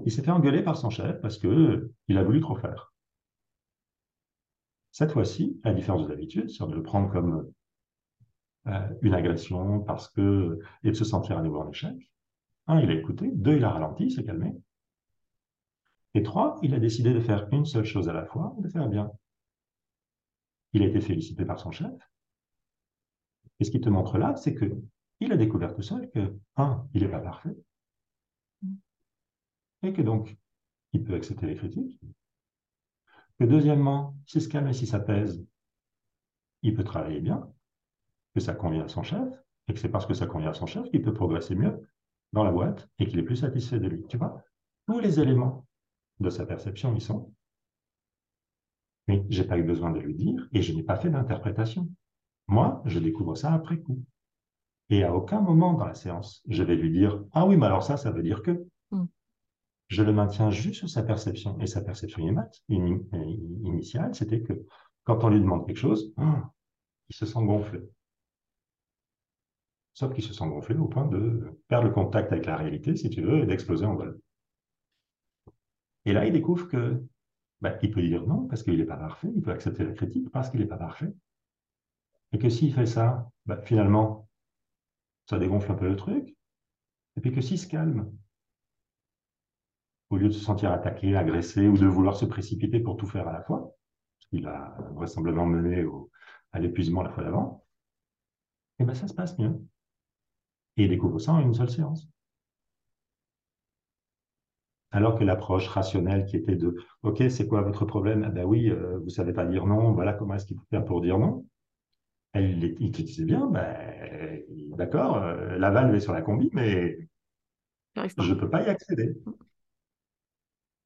Il 0.04 0.12
s'est 0.12 0.22
fait 0.22 0.30
engueuler 0.30 0.62
par 0.62 0.76
son 0.76 0.90
chef 0.90 1.20
parce 1.20 1.38
qu'il 1.38 2.18
a 2.18 2.22
voulu 2.22 2.40
trop 2.40 2.56
faire. 2.56 2.92
Cette 4.92 5.12
fois-ci, 5.12 5.60
à 5.62 5.72
différence 5.72 6.02
de 6.02 6.08
d'habitude, 6.08 6.50
c'est 6.50 6.66
de 6.66 6.74
le 6.74 6.82
prendre 6.82 7.10
comme 7.10 7.52
euh, 8.66 8.88
une 9.02 9.14
agression 9.14 9.80
parce 9.80 10.08
que, 10.08 10.58
et 10.82 10.90
de 10.90 10.96
se 10.96 11.04
sentir 11.04 11.38
à 11.38 11.42
nouveau 11.42 11.60
en 11.60 11.70
échec. 11.70 11.96
Un, 12.66 12.80
il 12.80 12.90
a 12.90 12.94
écouté. 12.94 13.30
Deux, 13.32 13.56
il 13.56 13.64
a 13.64 13.70
ralenti, 13.70 14.04
il 14.04 14.10
s'est 14.10 14.24
calmé. 14.24 14.54
Et 16.14 16.22
trois, 16.22 16.58
il 16.62 16.74
a 16.74 16.80
décidé 16.80 17.14
de 17.14 17.20
faire 17.20 17.48
une 17.52 17.64
seule 17.64 17.84
chose 17.84 18.08
à 18.08 18.12
la 18.12 18.26
fois, 18.26 18.54
de 18.58 18.68
faire 18.68 18.88
bien. 18.88 19.10
Il 20.72 20.82
a 20.82 20.86
été 20.86 21.00
félicité 21.00 21.44
par 21.44 21.58
son 21.58 21.70
chef. 21.70 21.92
Et 23.60 23.64
ce 23.64 23.70
qui 23.70 23.80
te 23.80 23.88
montre 23.88 24.18
là, 24.18 24.36
c'est 24.36 24.54
que 24.54 24.82
il 25.20 25.32
a 25.32 25.36
découvert 25.36 25.74
tout 25.74 25.82
seul 25.82 26.10
que, 26.10 26.34
un, 26.56 26.86
il 26.94 27.02
n'est 27.02 27.10
pas 27.10 27.20
parfait. 27.20 27.54
Et 29.82 29.92
que 29.92 30.02
donc, 30.02 30.36
il 30.92 31.04
peut 31.04 31.14
accepter 31.14 31.46
les 31.46 31.56
critiques. 31.56 32.00
Que 33.38 33.44
deuxièmement, 33.44 34.14
s'il 34.26 34.42
se 34.42 34.48
calme 34.48 34.68
et 34.68 34.72
si 34.72 34.86
ça 34.86 35.00
pèse, 35.00 35.44
il 36.62 36.74
peut 36.74 36.84
travailler 36.84 37.20
bien 37.20 37.50
que 38.34 38.40
ça 38.40 38.54
convient 38.54 38.84
à 38.84 38.88
son 38.88 39.02
chef, 39.02 39.28
et 39.68 39.74
que 39.74 39.78
c'est 39.78 39.88
parce 39.88 40.06
que 40.06 40.14
ça 40.14 40.26
convient 40.26 40.50
à 40.50 40.54
son 40.54 40.66
chef 40.66 40.88
qu'il 40.90 41.02
peut 41.02 41.14
progresser 41.14 41.54
mieux 41.54 41.88
dans 42.32 42.44
la 42.44 42.52
boîte 42.52 42.88
et 42.98 43.06
qu'il 43.06 43.18
est 43.18 43.24
plus 43.24 43.36
satisfait 43.36 43.78
de 43.78 43.88
lui. 43.88 44.04
Tu 44.08 44.16
vois, 44.16 44.42
tous 44.86 45.00
les 45.00 45.20
éléments 45.20 45.66
de 46.20 46.30
sa 46.30 46.46
perception 46.46 46.94
y 46.94 47.00
sont. 47.00 47.32
Mais 49.08 49.24
je 49.30 49.42
n'ai 49.42 49.48
pas 49.48 49.58
eu 49.58 49.62
besoin 49.62 49.90
de 49.90 49.98
lui 49.98 50.14
dire 50.14 50.48
et 50.52 50.62
je 50.62 50.72
n'ai 50.72 50.82
pas 50.82 50.96
fait 50.96 51.10
d'interprétation. 51.10 51.88
Moi, 52.46 52.82
je 52.84 52.98
découvre 52.98 53.36
ça 53.36 53.52
après 53.52 53.78
coup. 53.78 54.04
Et 54.90 55.04
à 55.04 55.14
aucun 55.14 55.40
moment 55.40 55.74
dans 55.74 55.86
la 55.86 55.94
séance, 55.94 56.42
je 56.48 56.62
vais 56.62 56.74
lui 56.74 56.90
dire 56.90 57.22
Ah 57.32 57.46
oui, 57.46 57.56
mais 57.56 57.66
alors 57.66 57.82
ça, 57.82 57.96
ça 57.96 58.10
veut 58.10 58.22
dire 58.22 58.42
que. 58.42 58.66
Hmm. 58.90 59.06
Je 59.90 60.02
le 60.02 60.12
maintiens 60.12 60.50
juste 60.50 60.76
sur 60.76 60.88
sa 60.88 61.02
perception. 61.02 61.58
Et 61.60 61.66
sa 61.66 61.82
perception 61.82 62.22
initiale, 62.68 64.14
c'était 64.14 64.40
que 64.40 64.64
quand 65.04 65.22
on 65.24 65.28
lui 65.28 65.40
demande 65.40 65.66
quelque 65.66 65.76
chose, 65.76 66.14
il 66.16 67.14
se 67.14 67.26
sent 67.26 67.44
gonflé 67.44 67.80
sauf 70.00 70.14
qu'ils 70.14 70.24
se 70.24 70.32
sont 70.32 70.48
gonflés 70.48 70.76
au 70.76 70.88
point 70.88 71.06
de 71.06 71.60
perdre 71.68 71.88
le 71.88 71.92
contact 71.92 72.32
avec 72.32 72.46
la 72.46 72.56
réalité, 72.56 72.96
si 72.96 73.10
tu 73.10 73.20
veux, 73.20 73.42
et 73.42 73.46
d'exploser 73.46 73.84
en 73.84 73.96
vol. 73.96 74.18
Et 76.06 76.14
là, 76.14 76.24
il 76.24 76.32
découvre 76.32 76.68
que 76.68 77.02
bah, 77.60 77.76
il 77.82 77.90
peut 77.90 78.00
dire 78.00 78.26
non 78.26 78.46
parce 78.46 78.62
qu'il 78.62 78.78
n'est 78.78 78.86
pas 78.86 78.96
parfait, 78.96 79.30
il 79.34 79.42
peut 79.42 79.50
accepter 79.50 79.84
la 79.84 79.92
critique 79.92 80.30
parce 80.30 80.48
qu'il 80.48 80.60
n'est 80.60 80.66
pas 80.66 80.78
parfait. 80.78 81.12
Et 82.32 82.38
que 82.38 82.48
s'il 82.48 82.72
fait 82.72 82.86
ça, 82.86 83.30
bah, 83.44 83.60
finalement, 83.60 84.26
ça 85.28 85.38
dégonfle 85.38 85.70
un 85.70 85.74
peu 85.74 85.88
le 85.88 85.96
truc. 85.96 86.34
Et 87.16 87.20
puis 87.20 87.32
que 87.32 87.42
s'il 87.42 87.58
se 87.58 87.66
calme, 87.66 88.10
au 90.10 90.16
lieu 90.16 90.28
de 90.28 90.32
se 90.32 90.40
sentir 90.40 90.72
attaqué, 90.72 91.16
agressé 91.16 91.68
ou 91.68 91.78
de 91.78 91.86
vouloir 91.86 92.16
se 92.16 92.24
précipiter 92.24 92.80
pour 92.80 92.96
tout 92.96 93.06
faire 93.06 93.28
à 93.28 93.32
la 93.32 93.42
fois, 93.42 93.74
ce 94.18 94.28
qu'il 94.28 94.46
a 94.46 94.76
vraisemblablement 94.94 95.46
mené 95.46 95.86
à 96.52 96.58
l'épuisement 96.58 97.02
la 97.02 97.10
fois 97.10 97.24
d'avant, 97.24 97.64
et 98.78 98.82
eh 98.82 98.86
ben 98.86 98.94
ça 98.94 99.06
se 99.08 99.14
passe 99.14 99.38
mieux. 99.38 99.60
Et 100.76 100.84
il 100.84 100.88
découvre 100.88 101.18
ça 101.18 101.32
en 101.32 101.40
une 101.40 101.54
seule 101.54 101.70
séance. 101.70 102.08
Alors 104.92 105.16
que 105.18 105.22
l'approche 105.22 105.68
rationnelle 105.68 106.24
qui 106.26 106.36
était 106.36 106.56
de 106.56 106.76
OK, 107.02 107.22
c'est 107.30 107.46
quoi 107.46 107.62
votre 107.62 107.84
problème? 107.84 108.24
Ah 108.26 108.30
ben 108.30 108.44
oui, 108.44 108.70
euh, 108.70 108.98
vous 108.98 109.04
ne 109.04 109.10
savez 109.10 109.32
pas 109.32 109.46
dire 109.46 109.66
non, 109.66 109.92
voilà 109.92 110.14
comment 110.14 110.34
est-ce 110.34 110.46
qu'il 110.46 110.56
faut 110.56 110.66
faire 110.70 110.84
pour 110.84 111.00
dire 111.00 111.18
non. 111.18 111.46
Elle, 112.32 112.76
il 112.80 112.92
te 112.92 113.02
disait 113.02 113.24
bien, 113.24 113.46
ben, 113.46 114.42
d'accord, 114.76 115.18
euh, 115.18 115.58
la 115.58 115.70
valve 115.70 115.94
est 115.94 116.00
sur 116.00 116.12
la 116.12 116.22
combi, 116.22 116.48
mais 116.52 116.96
je 117.96 118.32
ne 118.32 118.38
peux 118.38 118.48
pas 118.50 118.62
y 118.62 118.68
accéder. 118.68 119.14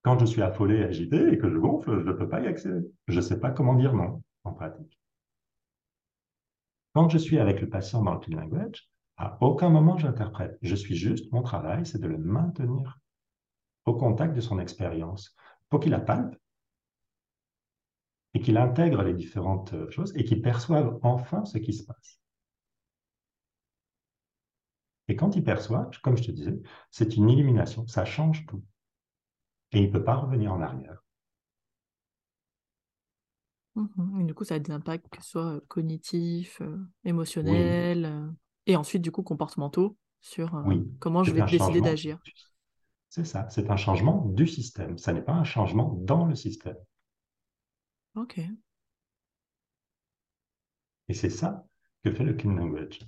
Quand 0.04 0.18
je 0.18 0.26
suis 0.26 0.42
affolé, 0.42 0.84
agité 0.84 1.32
et 1.32 1.38
que 1.38 1.50
je 1.50 1.56
gonfle, 1.56 2.02
je 2.04 2.10
ne 2.10 2.12
peux 2.12 2.28
pas 2.28 2.40
y 2.40 2.46
accéder. 2.46 2.86
Je 3.08 3.16
ne 3.16 3.20
sais 3.22 3.40
pas 3.40 3.50
comment 3.50 3.74
dire 3.74 3.94
non 3.94 4.22
en 4.44 4.52
pratique. 4.52 5.00
Quand 6.92 7.08
je 7.08 7.16
suis 7.16 7.38
avec 7.38 7.60
le 7.60 7.70
patient 7.70 8.02
dans 8.02 8.12
le 8.12 8.20
clean 8.20 8.38
language, 8.38 8.88
à 9.16 9.38
aucun 9.40 9.70
moment 9.70 9.96
j'interprète. 9.96 10.58
Je 10.60 10.74
suis 10.74 10.94
juste, 10.94 11.32
mon 11.32 11.42
travail, 11.42 11.86
c'est 11.86 12.00
de 12.00 12.06
le 12.06 12.18
maintenir 12.18 12.98
au 13.86 13.94
contact 13.94 14.34
de 14.36 14.40
son 14.42 14.58
expérience 14.58 15.34
pour 15.70 15.80
qu'il 15.80 15.92
la 15.92 16.00
palpe 16.00 16.36
et 18.34 18.40
qu'il 18.40 18.58
intègre 18.58 19.02
les 19.02 19.14
différentes 19.14 19.74
choses 19.90 20.12
et 20.16 20.24
qu'il 20.24 20.42
perçoive 20.42 20.98
enfin 21.02 21.46
ce 21.46 21.56
qui 21.56 21.72
se 21.72 21.84
passe. 21.84 22.20
Et 25.08 25.16
quand 25.16 25.34
il 25.36 25.44
perçoit, 25.44 25.90
comme 26.02 26.16
je 26.16 26.24
te 26.24 26.30
disais, 26.30 26.60
c'est 26.90 27.16
une 27.16 27.30
illumination, 27.30 27.86
ça 27.86 28.04
change 28.04 28.44
tout. 28.46 28.62
Et 29.74 29.80
il 29.80 29.88
ne 29.88 29.92
peut 29.92 30.04
pas 30.04 30.16
revenir 30.16 30.52
en 30.52 30.60
arrière. 30.60 31.02
Mmh 33.74 34.20
et 34.20 34.24
du 34.24 34.34
coup, 34.34 34.44
ça 34.44 34.54
a 34.54 34.58
des 34.60 34.70
impacts 34.70 35.08
que 35.08 35.20
ce 35.20 35.30
soit 35.30 35.60
cognitifs, 35.68 36.60
euh, 36.60 36.78
émotionnels. 37.04 38.04
Euh, 38.04 38.30
et 38.66 38.76
ensuite, 38.76 39.02
du 39.02 39.10
coup, 39.10 39.22
comportementaux 39.22 39.96
sur 40.20 40.54
euh, 40.54 40.76
comment 41.00 41.24
je 41.24 41.32
vais 41.32 41.44
décider 41.44 41.80
d'agir. 41.80 42.18
C'est 43.10 43.24
ça, 43.24 43.48
c'est 43.50 43.70
un 43.70 43.76
changement 43.76 44.26
du 44.26 44.46
système. 44.46 44.96
Ça 44.96 45.12
n'est 45.12 45.22
pas 45.22 45.32
un 45.32 45.44
changement 45.44 45.98
dans 46.02 46.24
le 46.24 46.34
système. 46.34 46.76
Ok. 48.16 48.40
Et 51.08 51.14
c'est 51.14 51.30
ça 51.30 51.66
que 52.02 52.12
fait 52.12 52.24
le 52.24 52.34
clean 52.34 52.54
language. 52.54 53.00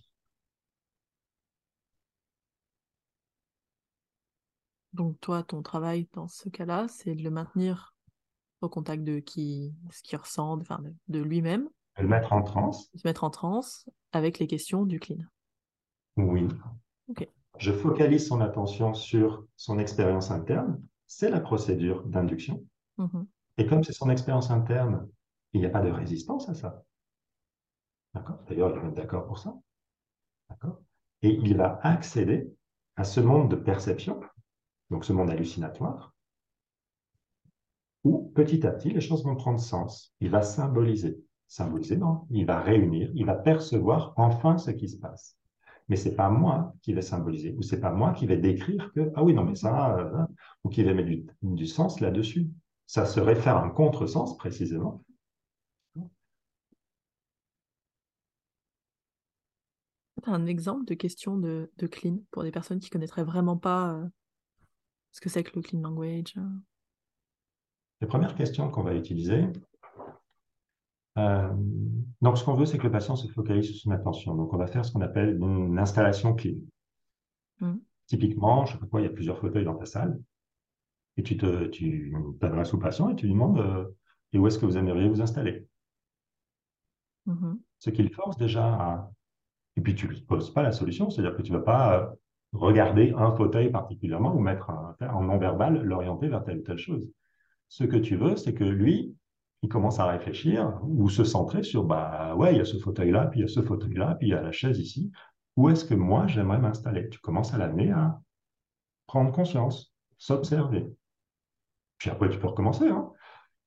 Donc 4.97 5.21
toi, 5.21 5.43
ton 5.43 5.61
travail 5.61 6.09
dans 6.15 6.27
ce 6.27 6.49
cas-là, 6.49 6.87
c'est 6.89 7.15
de 7.15 7.23
le 7.23 7.29
maintenir 7.29 7.95
au 8.63 8.71
contact 8.71 9.05
de 9.05 9.19
qui, 9.19 9.75
ce 9.91 10.03
qu'il 10.03 10.19
ressent, 10.19 10.59
enfin 10.59 10.79
de, 10.79 10.95
de 11.09 11.23
lui-même. 11.23 11.69
Le 11.99 12.09
mettre 12.09 12.33
en 12.33 12.43
transe. 12.43 12.91
Se 12.95 13.07
mettre 13.07 13.23
en 13.23 13.29
transe 13.29 13.91
avec 14.13 14.39
les 14.39 14.47
questions 14.47 14.87
du 14.87 14.99
clean. 14.99 15.23
Oui. 16.17 16.49
Je 17.59 17.73
focalise 17.73 18.27
son 18.27 18.41
attention 18.41 18.95
sur 18.95 19.47
son 19.57 19.79
expérience 19.79 20.31
interne. 20.31 20.83
C'est 21.07 21.29
la 21.29 21.41
procédure 21.41 22.03
d'induction. 22.05 22.65
Mm-hmm. 22.99 23.27
Et 23.59 23.67
comme 23.67 23.85
c'est 23.85 23.93
son 23.93 24.09
expérience 24.09 24.51
interne, 24.51 25.07
il 25.53 25.61
n'y 25.61 25.67
a 25.67 25.71
pas 25.71 25.83
de 25.83 25.91
résistance 25.91 26.49
à 26.49 26.55
ça. 26.55 26.83
D'accord? 28.15 28.39
D'ailleurs, 28.49 28.71
il 28.75 28.81
va 28.81 28.89
être 28.89 28.95
d'accord 28.95 29.27
pour 29.27 29.39
ça. 29.39 29.55
D'accord? 30.49 30.81
Et 31.21 31.35
il 31.35 31.55
va 31.55 31.81
accéder 31.83 32.51
à 32.97 33.05
ce 33.05 33.21
monde 33.21 33.51
de 33.51 33.57
perception, 33.57 34.21
donc 34.91 35.05
ce 35.05 35.13
monde 35.13 35.31
hallucinatoire, 35.31 36.15
où 38.05 38.31
petit 38.35 38.67
à 38.67 38.71
petit, 38.71 38.91
les 38.91 39.01
choses 39.01 39.25
vont 39.25 39.37
prendre 39.37 39.61
sens. 39.61 40.15
Il 40.21 40.31
va 40.31 40.43
symboliser. 40.43 41.23
Symboliser, 41.49 41.97
non, 41.97 42.27
il 42.31 42.45
va 42.47 42.61
réunir, 42.61 43.11
il 43.15 43.25
va 43.25 43.35
percevoir 43.35 44.13
enfin 44.17 44.59
ce 44.59 44.71
qui 44.73 44.89
se 44.89 44.99
passe 44.99 45.37
mais 45.89 45.97
c'est 45.97 46.15
pas 46.15 46.31
moi 46.31 46.75
qui 46.83 46.93
vais 46.93 47.03
symboliser, 47.03 47.55
ou 47.57 47.63
c'est 47.63 47.81
pas 47.81 47.93
moi 47.93 48.13
qui 48.13 48.27
vais 48.27 48.39
décrire 48.39 48.93
que, 48.95 49.13
ah 49.15 49.23
oui, 49.23 49.35
non, 49.35 49.45
mais 49.45 49.55
ça, 49.55 49.97
euh, 49.99 50.25
ou 50.65 50.69
qui 50.69 50.83
vais 50.83 50.95
mettre 50.95 51.33
du, 51.43 51.67
sens 51.67 52.01
là-dessus. 52.01 52.51
Ça 52.87 53.05
serait 53.07 53.37
faire 53.37 53.57
un 53.57 53.71
contresens, 53.71 54.37
précisément. 54.37 55.03
un 60.29 60.47
exemple 60.47 60.85
de 60.87 60.95
question 60.95 61.37
de, 61.37 61.71
clean 61.89 62.19
pour 62.33 62.43
des 62.43 62.51
personnes 62.51 62.81
qui 62.81 62.91
connaîtraient 62.91 63.23
vraiment 63.23 63.57
pas 63.57 63.93
euh, 63.93 64.09
ce 65.17 65.21
que 65.23 65.31
c'est 65.31 65.43
que 65.43 65.57
le 65.57 65.63
clean 65.63 65.81
language 65.81 66.35
euh? 66.37 66.43
Les 68.03 68.07
premières 68.07 68.35
questions 68.35 68.71
qu'on 68.71 68.83
va 68.83 68.95
utiliser, 68.95 69.47
euh, 71.17 71.49
donc, 72.21 72.37
ce 72.37 72.45
qu'on 72.45 72.53
veut, 72.53 72.67
c'est 72.67 72.77
que 72.77 72.83
le 72.83 72.91
patient 72.91 73.17
se 73.17 73.27
focalise 73.29 73.65
sur 73.65 73.77
son 73.77 73.91
attention. 73.93 74.35
Donc, 74.35 74.53
on 74.53 74.59
va 74.59 74.67
faire 74.67 74.85
ce 74.85 74.93
qu'on 74.93 75.01
appelle 75.01 75.39
une 75.41 75.79
installation 75.79 76.35
clean. 76.35 76.59
Mmh. 77.61 77.77
Typiquement, 78.07 78.67
je 78.67 78.75
sais 78.75 78.79
pas 78.79 78.85
quoi, 78.85 79.01
il 79.01 79.05
y 79.05 79.07
a 79.07 79.13
plusieurs 79.13 79.39
fauteuils 79.39 79.65
dans 79.65 79.77
ta 79.77 79.87
salle. 79.87 80.21
Et 81.17 81.23
tu 81.23 81.39
t'adresses 81.39 82.75
au 82.75 82.79
patient 82.79 83.09
et 83.09 83.17
tu 83.17 83.25
lui 83.25 83.33
demandes 83.33 83.59
euh, 83.59 83.87
et 84.35 84.39
où 84.39 84.47
est-ce 84.47 84.59
que 84.59 84.67
vous 84.67 84.77
aimeriez 84.77 85.09
vous 85.09 85.23
installer? 85.23 85.67
Mmh. 87.25 87.55
Ce 87.79 87.89
qui 87.89 88.03
le 88.03 88.11
force 88.11 88.37
déjà 88.37 88.67
à. 88.67 89.11
Et 89.77 89.81
puis 89.81 89.95
tu 89.95 90.07
ne 90.07 90.13
lui 90.13 90.21
poses 90.21 90.53
pas 90.53 90.63
la 90.63 90.73
solution, 90.73 91.09
c'est-à-dire 91.09 91.35
que 91.35 91.41
tu 91.41 91.53
ne 91.53 91.57
vas 91.57 91.65
pas 91.65 92.15
regarder 92.59 93.13
un 93.17 93.33
fauteuil 93.33 93.71
particulièrement 93.71 94.35
ou 94.35 94.41
mettre 94.41 94.71
un, 94.71 94.97
en 95.13 95.23
non-verbal, 95.23 95.83
l'orienter 95.83 96.29
vers 96.29 96.45
telle 96.45 96.59
ou 96.59 96.63
telle 96.63 96.79
chose. 96.79 97.07
Ce 97.69 97.85
que 97.85 97.97
tu 97.97 98.17
veux, 98.17 98.37
c'est 98.37 98.55
que 98.55 98.65
lui, 98.65 99.17
il 99.63 99.69
commence 99.69 99.99
à 99.99 100.07
réfléchir 100.07 100.81
ou 100.85 101.09
se 101.09 101.25
centrer 101.25 101.63
sur 101.63 101.85
bah 101.85 102.35
ouais, 102.37 102.55
il 102.55 102.59
y 102.59 102.61
a 102.61 102.65
ce 102.65 102.79
fauteuil-là, 102.79 103.27
puis 103.27 103.41
il 103.41 103.43
y 103.43 103.45
a 103.45 103.49
ce 103.49 103.63
fauteuil-là, 103.63 104.17
puis 104.17 104.29
il 104.29 104.31
y 104.31 104.35
a 104.35 104.43
la 104.43 104.53
chaise 104.53 104.79
ici. 104.79 105.11
Où 105.57 105.69
est-ce 105.71 105.85
que 105.85 105.95
moi 105.95 106.27
j'aimerais 106.27 106.59
m'installer? 106.59 107.09
Tu 107.09 107.19
commences 107.19 107.55
à 107.55 107.59
l'amener 107.59 107.91
à 107.91 108.21
prendre 109.07 109.33
conscience, 109.33 109.95
s'observer. 110.19 110.87
Puis 111.99 112.11
après, 112.11 112.29
tu 112.29 112.39
peux 112.39 112.49
recommencer. 112.49 112.89
Hein. 112.89 113.11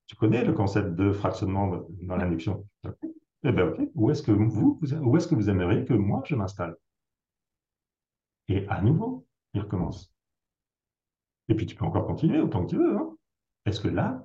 Tu 0.07 0.15
connais 0.15 0.43
le 0.43 0.53
concept 0.53 0.95
de 0.95 1.11
fractionnement 1.11 1.81
dans 2.01 2.15
l'induction? 2.15 2.65
Eh 3.43 3.51
bien, 3.51 3.67
OK. 3.67 3.79
Où 3.95 4.11
est-ce 4.11 4.23
que 4.23 4.31
vous, 4.31 4.49
vous 4.49 4.79
où 5.01 5.17
est-ce 5.17 5.27
que 5.27 5.35
vous 5.35 5.49
aimeriez 5.49 5.85
que 5.85 5.93
moi 5.93 6.21
je 6.25 6.35
m'installe? 6.35 6.75
Et 8.49 8.67
à 8.67 8.81
nouveau, 8.81 9.25
il 9.53 9.61
recommence. 9.61 10.13
Et 11.47 11.55
puis 11.55 11.65
tu 11.65 11.75
peux 11.75 11.85
encore 11.85 12.05
continuer 12.05 12.39
autant 12.39 12.65
que 12.65 12.71
tu 12.71 12.77
veux. 12.77 12.97
Hein. 12.97 13.15
Est-ce 13.65 13.79
que 13.79 13.87
là, 13.87 14.23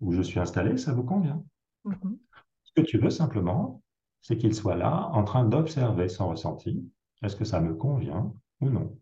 où 0.00 0.12
je 0.12 0.22
suis 0.22 0.40
installé, 0.40 0.76
ça 0.76 0.92
vous 0.92 1.04
convient? 1.04 1.44
Mhm. 1.84 2.18
Ce 2.64 2.72
que 2.74 2.80
tu 2.80 2.98
veux 2.98 3.10
simplement, 3.10 3.82
c'est 4.20 4.36
qu'il 4.36 4.54
soit 4.54 4.76
là 4.76 5.08
en 5.12 5.24
train 5.24 5.44
d'observer 5.44 6.08
son 6.08 6.30
ressenti. 6.30 6.90
Est-ce 7.22 7.36
que 7.36 7.44
ça 7.44 7.60
me 7.60 7.74
convient 7.74 8.34
ou 8.60 8.70
non? 8.70 8.98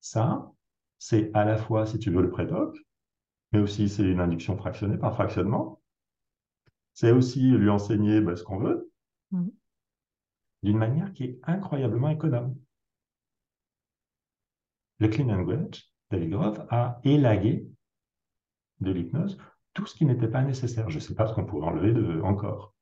Ça, 0.00 0.52
c'est 0.98 1.30
à 1.34 1.44
la 1.44 1.56
fois, 1.56 1.86
si 1.86 1.98
tu 1.98 2.10
veux, 2.10 2.22
le 2.22 2.30
prédoc, 2.30 2.76
mais 3.52 3.60
aussi 3.60 3.88
c'est 3.88 4.02
une 4.04 4.20
induction 4.20 4.56
fractionnée 4.56 4.96
par 4.98 5.14
fractionnement. 5.14 5.80
C'est 6.92 7.10
aussi 7.10 7.50
lui 7.50 7.70
enseigner 7.70 8.20
ben, 8.20 8.36
ce 8.36 8.44
qu'on 8.44 8.58
veut, 8.58 8.90
Mhm. 9.30 9.50
d'une 10.62 10.78
manière 10.78 11.12
qui 11.12 11.24
est 11.24 11.40
incroyablement 11.42 12.08
économe. 12.08 12.56
Le 14.98 15.08
clean 15.08 15.26
language, 15.26 15.90
David 16.10 16.30
Groff, 16.30 16.60
a 16.70 17.00
élagué 17.04 17.66
de 18.80 18.92
l'hypnose 18.92 19.38
tout 19.72 19.86
ce 19.86 19.94
qui 19.94 20.06
n'était 20.06 20.28
pas 20.28 20.42
nécessaire. 20.42 20.88
Je 20.88 20.96
ne 20.96 21.00
sais 21.00 21.14
pas 21.14 21.26
ce 21.26 21.34
qu'on 21.34 21.44
pourrait 21.44 21.68
enlever 21.68 21.92
de, 21.92 22.20
encore. 22.20 22.74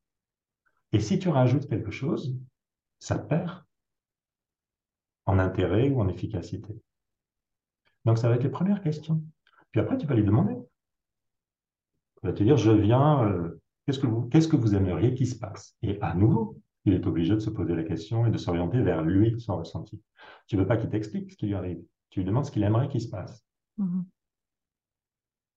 Et 0.93 1.01
si 1.01 1.19
tu 1.19 1.31
rajoutes 1.31 1.69
quelque 1.69 1.91
chose, 1.91 2.39
ça 2.99 3.19
perd 3.19 3.65
en 5.25 5.39
intérêt 5.39 5.89
ou 5.89 6.01
en 6.01 6.09
efficacité. 6.09 6.75
Donc, 8.05 8.19
ça 8.19 8.29
va 8.29 8.35
être 8.35 8.43
les 8.43 8.51
premières 8.51 8.83
questions. 8.83 9.23
Puis 9.71 9.81
après, 9.81 9.97
tu 9.97 10.07
vas 10.07 10.15
lui 10.15 10.25
demander. 10.25 10.55
Tu 12.21 12.27
vas 12.27 12.33
te 12.33 12.43
dire, 12.43 12.57
je 12.57 12.73
viens, 12.73 13.25
euh, 13.25 13.61
qu'est-ce 13.87 13.99
que 13.99 14.07
vous, 14.07 14.29
qu'est-ce 14.29 14.49
que 14.49 14.57
vous 14.57 14.75
aimeriez 14.75 15.15
qu'il 15.15 15.27
se 15.27 15.39
passe? 15.39 15.77
Et 15.83 16.01
à 16.03 16.15
nouveau, 16.15 16.61
il 16.85 16.95
est 16.95 17.07
obligé 17.07 17.35
de 17.35 17.41
se 17.41 17.51
poser 17.51 17.75
la 17.75 17.85
question 17.85 18.27
et 18.27 18.31
de 18.31 18.39
s'orienter 18.39 18.83
vers 18.83 19.03
lui, 19.03 19.41
son 19.41 19.57
ressenti. 19.57 20.03
Tu 20.47 20.57
ne 20.57 20.61
veux 20.61 20.67
pas 20.67 20.77
qu'il 20.77 20.91
t'explique 20.91 21.31
ce 21.31 21.37
qui 21.37 21.47
lui 21.47 21.55
arrive. 21.55 21.83
Tu 22.13 22.21
lui 22.21 22.27
demandes 22.27 22.45
ce 22.45 22.51
qu'il 22.51 22.63
aimerait 22.63 22.89
qu'il 22.89 23.01
se 23.01 23.09
passe. 23.09 23.43
Mhm. 23.79 24.05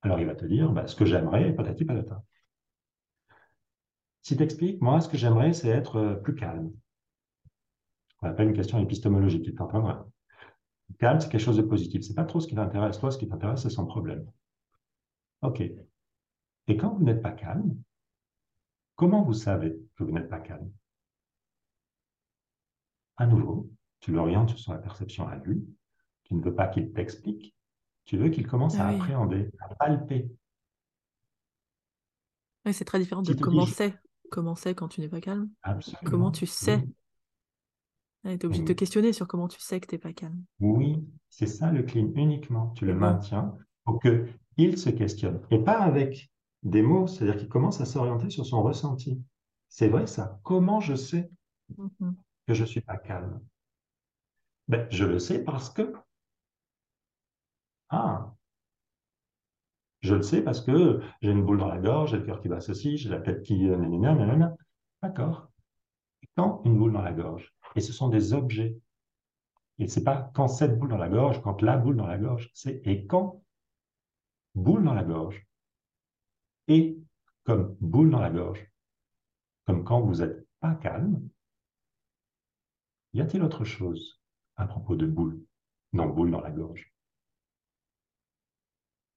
Alors, 0.04 0.22
il 0.22 0.26
va 0.26 0.36
te 0.36 0.46
dire, 0.46 0.72
bah, 0.72 0.88
ce 0.88 0.96
que 0.96 1.04
j'aimerais, 1.04 1.54
patati 1.54 1.84
patata. 1.84 2.24
Si 4.22 4.38
tu 4.38 4.44
expliques, 4.44 4.82
moi, 4.82 5.02
ce 5.02 5.10
que 5.10 5.18
j'aimerais, 5.18 5.52
c'est 5.52 5.68
être 5.68 5.98
euh, 5.98 6.16
plus 6.16 6.34
calme. 6.34 6.72
On 8.22 8.30
appelle 8.30 8.48
une 8.48 8.56
question 8.56 8.80
épistémologique, 8.80 9.44
tu 9.44 9.54
t'entendras. 9.54 10.06
Calme, 10.98 11.20
c'est 11.20 11.28
quelque 11.28 11.42
chose 11.42 11.58
de 11.58 11.62
positif. 11.62 12.04
C'est 12.04 12.14
pas 12.14 12.24
trop 12.24 12.40
ce 12.40 12.48
qui 12.48 12.56
t'intéresse. 12.56 13.00
Toi, 13.00 13.12
ce 13.12 13.18
qui 13.18 13.28
t'intéresse, 13.28 13.64
c'est 13.64 13.70
son 13.70 13.86
problème. 13.86 14.26
OK. 15.42 15.60
Et 15.60 16.78
quand 16.78 16.94
vous 16.94 17.04
n'êtes 17.04 17.22
pas 17.22 17.34
calme, 17.34 17.76
comment 18.96 19.24
vous 19.24 19.34
savez 19.34 19.76
que 19.98 20.06
vous 20.06 20.12
n'êtes 20.14 20.30
pas 20.30 20.40
calme? 20.40 20.72
À 23.18 23.28
nouveau, 23.28 23.70
tu 24.00 24.14
l'orientes 24.14 24.58
sur 24.58 24.72
la 24.72 24.80
perception 24.80 25.28
à 25.28 25.36
lui. 25.36 25.68
Tu 26.26 26.36
ne 26.36 26.44
veux 26.44 26.54
pas 26.54 26.68
qu'il 26.68 26.92
t'explique. 26.92 27.56
Tu 28.06 28.18
veux 28.18 28.30
qu'il 28.30 28.46
commence 28.46 28.76
Ah 28.78 28.88
à 28.88 28.92
oui. 28.92 28.96
appréhender, 29.00 29.50
à 29.60 29.74
palper. 29.76 30.30
Oui, 32.66 32.74
c'est 32.74 32.86
très 32.86 33.00
différent 33.00 33.22
de 33.22 33.34
comment 33.34 33.66
c'est. 33.66 33.94
Comment 34.32 34.56
c'est 34.56 34.74
quand 34.74 34.88
tu 34.88 35.02
n'es 35.02 35.08
pas 35.10 35.22
calme. 35.22 35.50
Absolument. 35.62 36.10
Comment 36.10 36.32
tu 36.32 36.46
sais. 36.48 36.78
Oui. 36.78 36.94
tu 38.24 38.30
es 38.32 38.46
obligé 38.46 38.64
de 38.64 38.68
te 38.68 38.74
questionner 38.74 39.14
sur 39.14 39.28
comment 39.28 39.48
tu 39.48 39.60
sais 39.62 39.80
que 39.80 39.88
tu 39.88 39.96
n'es 39.96 40.00
pas 40.00 40.14
calme. 40.14 40.44
Oui, 40.60 41.06
c'est 41.30 41.46
ça 41.46 41.72
le 41.72 41.84
clean 41.84 42.12
uniquement. 42.16 42.70
Tu 42.72 42.86
le 42.86 42.96
maintiens 42.96 43.56
pour 43.84 44.00
qu'il 44.02 44.78
se 44.80 44.90
questionne. 44.90 45.42
Et 45.52 45.60
pas 45.60 45.80
avec 45.80 46.32
des 46.64 46.82
mots, 46.82 47.06
c'est-à-dire 47.06 47.38
qu'il 47.38 47.50
commence 47.50 47.82
à 47.82 47.86
s'orienter 47.86 48.32
sur 48.32 48.46
son 48.48 48.64
ressenti. 48.64 49.22
C'est 49.70 49.90
vrai 49.90 50.08
ça. 50.08 50.40
Comment 50.44 50.80
je 50.80 50.96
sais 50.96 51.30
Mhm. 51.78 52.16
que 52.48 52.54
je 52.56 52.62
ne 52.64 52.68
suis 52.68 52.82
pas 52.82 52.98
calme? 52.98 53.40
Ben, 54.68 54.88
Je 54.90 55.06
le 55.06 55.20
sais 55.20 55.44
parce 55.44 55.70
que. 55.70 55.94
Ah, 57.90 58.36
je 60.02 60.16
le 60.16 60.22
sais 60.22 60.42
parce 60.42 60.62
que 60.62 61.02
j'ai 61.22 61.32
une 61.32 61.44
boule 61.46 61.58
dans 61.58 61.68
la 61.68 61.80
gorge, 61.80 62.12
j'ai 62.12 62.18
le 62.18 62.24
cœur 62.24 62.42
qui 62.42 62.48
bat 62.48 62.62
ceci, 62.62 62.98
j'ai 62.98 63.10
la 63.10 63.20
tête 63.20 63.44
qui. 63.44 63.68
euh. 63.70 64.48
D'accord. 65.02 65.50
Quand 66.38 66.62
une 66.66 66.78
boule 66.78 66.94
dans 66.94 67.02
la 67.02 67.14
gorge, 67.14 67.54
et 67.76 67.82
ce 67.82 67.94
sont 67.94 68.10
des 68.10 68.34
objets. 68.34 68.78
Et 69.80 69.88
c'est 69.88 70.04
pas 70.04 70.32
quand 70.34 70.48
cette 70.50 70.78
boule 70.78 70.90
dans 70.90 70.98
la 70.98 71.08
gorge, 71.10 71.42
quand 71.42 71.62
la 71.62 71.78
boule 71.78 71.96
dans 71.98 72.08
la 72.08 72.18
gorge, 72.18 72.50
c'est 72.54 72.82
et 72.86 73.06
quand 73.08 73.42
boule 74.56 74.84
dans 74.84 74.94
la 74.94 75.04
gorge. 75.04 75.46
Et 76.68 77.00
comme 77.44 77.76
boule 77.82 78.12
dans 78.12 78.20
la 78.20 78.30
gorge, 78.30 78.70
comme 79.66 79.84
quand 79.84 80.02
vous 80.02 80.16
n'êtes 80.22 80.48
pas 80.60 80.76
calme, 80.76 81.28
y 83.14 83.22
a-t-il 83.22 83.42
autre 83.42 83.64
chose 83.66 84.22
à 84.58 84.68
propos 84.68 84.96
de 84.96 85.08
boule 85.08 85.44
Non, 85.94 86.06
boule 86.10 86.30
dans 86.30 86.42
la 86.42 86.52
gorge? 86.52 86.95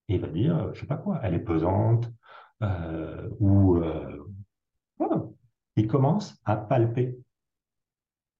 Il 0.08 0.20
va 0.20 0.28
dire, 0.28 0.56
euh, 0.56 0.72
je 0.74 0.80
sais 0.80 0.86
pas 0.86 0.96
quoi, 0.96 1.20
elle 1.22 1.34
est 1.34 1.40
pesante, 1.40 2.10
euh, 2.62 3.28
ou 3.38 3.76
euh, 3.76 4.26
voilà. 4.98 5.24
Il 5.76 5.86
commence 5.86 6.40
à 6.44 6.56
palper 6.56 7.16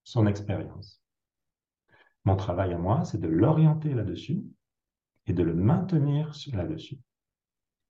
son 0.03 0.27
expérience. 0.27 1.01
Mon 2.25 2.35
travail 2.35 2.73
à 2.73 2.77
moi, 2.77 3.05
c'est 3.05 3.19
de 3.19 3.27
l'orienter 3.27 3.93
là-dessus 3.93 4.43
et 5.25 5.33
de 5.33 5.43
le 5.43 5.53
maintenir 5.53 6.33
là-dessus 6.53 6.99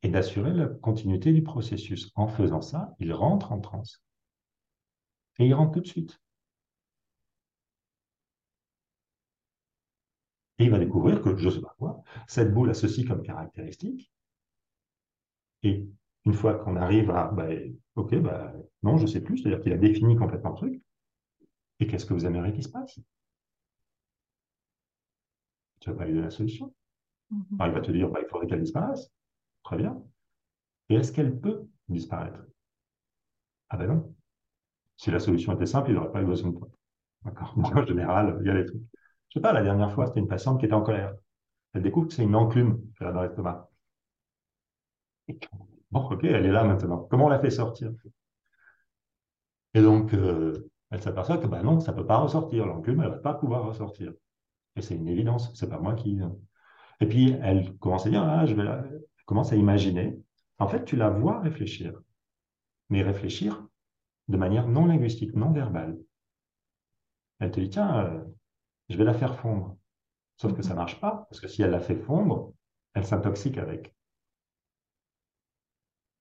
et 0.03 0.09
d'assurer 0.09 0.53
la 0.53 0.67
continuité 0.67 1.34
du 1.34 1.41
processus. 1.41 2.11
En 2.15 2.27
faisant 2.27 2.61
ça, 2.61 2.95
il 2.99 3.11
rentre 3.13 3.51
en 3.51 3.59
transe. 3.59 4.03
Et 5.39 5.47
il 5.47 5.53
rentre 5.53 5.73
tout 5.73 5.82
de 5.82 5.88
suite. 5.88 6.21
Et 10.60 10.66
il 10.66 10.72
va 10.72 10.80
découvrir 10.80 11.22
que, 11.22 11.36
je 11.38 11.45
ne 11.45 11.51
sais 11.51 11.62
pas 11.62 11.74
quoi, 11.78 12.03
cette 12.28 12.53
boule 12.53 12.70
a 12.70 12.74
ceci 12.74 13.05
comme 13.05 13.24
caractéristique. 13.24 14.12
Et 15.64 15.88
une 16.26 16.34
fois 16.34 16.55
qu'on 16.55 16.76
arrive 16.76 17.12
à, 17.12 17.30
bah, 17.32 17.47
OK, 17.95 18.16
bah, 18.18 18.53
non, 18.84 18.97
je 18.97 19.03
ne 19.03 19.07
sais 19.07 19.22
plus, 19.22 19.38
c'est-à-dire 19.38 19.62
qu'il 19.62 19.74
a 19.74 19.78
défini 19.78 20.16
complètement 20.16 20.51
le 20.51 20.55
truc. 20.55 20.82
Et 21.80 21.88
qu'est-ce 21.88 22.05
que 22.05 22.14
vous 22.14 22.26
aimeriez 22.26 22.53
qu'il 22.53 22.64
se 22.64 22.70
passe? 22.70 22.99
Tu 25.80 25.89
vas 25.89 25.95
pas 25.95 26.05
lui 26.05 26.14
donner 26.14 26.26
la 26.26 26.30
solution. 26.32 26.74
Mhm. 27.32 27.43
Alors, 27.60 27.74
il 27.74 27.80
va 27.80 27.86
te 27.86 27.91
dire, 27.91 28.10
bah, 28.10 28.20
il 28.22 28.28
faudrait 28.28 28.47
qu'elle 28.47 28.62
disparaisse. 28.62 29.10
Très 29.64 29.78
bien. 29.78 30.01
Et 30.89 30.95
est-ce 30.95 31.12
qu'elle 31.12 31.39
peut 31.39 31.68
disparaître? 31.88 32.39
Ah 33.70 33.78
ben 33.78 33.88
non. 33.88 34.16
Si 34.97 35.12
la 35.12 35.20
solution 35.20 35.53
était 35.53 35.66
simple, 35.66 35.91
il 35.91 35.95
n'aurait 35.95 36.12
pas 36.12 36.22
eu 36.22 36.26
besoin 36.26 36.49
de 36.51 36.57
toi. 36.57 36.70
D'accord? 37.24 37.53
En 37.57 37.86
général, 37.86 38.38
il 38.41 38.47
y 38.47 38.49
a 38.49 38.55
des 38.55 38.66
trucs. 38.66 38.82
Je 39.30 39.36
sais 39.36 39.41
pas, 39.41 39.53
la 39.53 39.61
dernière 39.63 39.91
fois, 39.91 40.07
c'était 40.07 40.19
une 40.19 40.27
patiente 40.27 40.59
qui 40.59 40.65
était 40.65 40.73
en 40.75 40.82
colère. 40.84 41.15
Elle 41.73 41.84
découvre 41.84 42.07
que 42.07 42.13
c'est 42.13 42.23
une 42.23 42.36
enclume 42.36 42.82
qu'elle 42.97 43.07
a 43.07 43.11
dans 43.11 43.21
l'estomac. 43.21 43.69
Bon, 45.91 46.01
ok, 46.09 46.23
elle 46.23 46.45
est 46.45 46.51
là 46.51 46.63
maintenant. 46.63 47.07
Comment 47.09 47.25
on 47.25 47.30
la 47.30 47.39
fait 47.39 47.49
sortir? 47.51 47.91
Et 49.73 49.82
donc, 49.82 50.13
euh, 50.13 50.69
elle 50.91 51.01
s'aperçoit 51.01 51.38
que 51.38 51.47
bah 51.47 51.61
non, 51.63 51.80
ça 51.80 51.91
ne 51.91 51.97
peut 51.97 52.05
pas 52.05 52.17
ressortir. 52.17 52.65
L'enclume, 52.65 53.01
elle 53.01 53.09
ne 53.09 53.13
va 53.13 53.19
pas 53.19 53.34
pouvoir 53.34 53.65
ressortir. 53.65 54.13
Et 54.75 54.82
c'est 54.82 54.95
une 54.95 55.07
évidence, 55.07 55.53
c'est 55.55 55.69
pas 55.69 55.80
moi 55.80 55.95
qui. 55.95 56.19
Et 57.01 57.07
puis, 57.07 57.36
elle 57.41 57.77
commence 57.77 58.05
à 58.05 58.09
dire, 58.09 58.23
ah, 58.23 58.45
je 58.45 58.53
vais 58.55 58.63
la... 58.63 58.84
elle 58.86 59.25
commence 59.25 59.51
à 59.53 59.55
imaginer. 59.55 60.19
En 60.59 60.67
fait, 60.67 60.86
tu 60.86 60.95
la 60.95 61.09
vois 61.09 61.39
réfléchir, 61.39 61.99
mais 62.89 63.03
réfléchir 63.03 63.65
de 64.27 64.38
manière 64.38 64.67
non 64.67 64.86
linguistique, 64.86 65.34
non 65.36 65.51
verbale. 65.51 65.97
Elle 67.39 67.51
te 67.51 67.59
dit, 67.59 67.69
tiens, 67.69 68.05
euh, 68.05 68.23
je 68.90 68.98
vais 68.98 69.04
la 69.04 69.14
faire 69.14 69.36
fondre. 69.36 69.78
Sauf 70.38 70.54
que 70.54 70.62
ça 70.62 70.72
ne 70.72 70.78
marche 70.78 71.00
pas, 71.00 71.28
parce 71.30 71.40
que 71.42 71.48
si 71.48 71.62
elle 71.62 71.72
la 71.72 71.80
fait 71.80 71.96
fondre, 71.96 72.54
elle 72.94 73.06
s'intoxique 73.06 73.58
avec. 73.58 73.94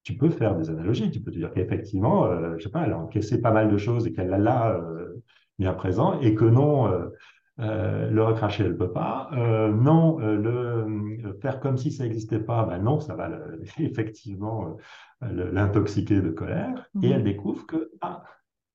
Tu 0.03 0.17
peux 0.17 0.31
faire 0.31 0.57
des 0.57 0.71
analogies, 0.71 1.11
tu 1.11 1.21
peux 1.21 1.31
te 1.31 1.37
dire 1.37 1.53
qu'effectivement, 1.53 2.27
euh, 2.27 2.57
je 2.59 2.65
sais 2.65 2.71
pas, 2.71 2.85
elle 2.85 2.93
a 2.93 2.99
encaissé 2.99 3.41
pas 3.41 3.53
mal 3.53 3.71
de 3.71 3.77
choses 3.77 4.07
et 4.07 4.13
qu'elle 4.13 4.29
l'a 4.29 4.39
là 4.39 4.71
euh, 4.73 5.23
bien 5.59 5.73
présent, 5.75 6.21
et 6.21 6.35
que 6.35 6.45
non, 6.45 6.87
euh, 6.87 8.11
le 8.11 8.23
recracher, 8.23 8.65
elle 8.65 8.73
ne 8.73 8.77
peut 8.77 8.93
pas. 8.93 9.31
Non, 9.33 10.19
le 10.19 11.37
faire 11.43 11.61
comme 11.61 11.77
si 11.77 11.91
ça 11.91 12.05
n'existait 12.05 12.39
pas, 12.39 12.65
ben 12.65 12.79
non, 12.79 13.01
ça 13.01 13.17
va 13.17 13.31
effectivement 13.79 14.77
l'intoxiquer 15.21 16.21
de 16.21 16.31
colère. 16.31 16.89
Et 17.03 17.11
elle 17.11 17.19
mhm. 17.19 17.25
découvre 17.25 17.67
que 17.67 17.91
ah, 18.01 18.23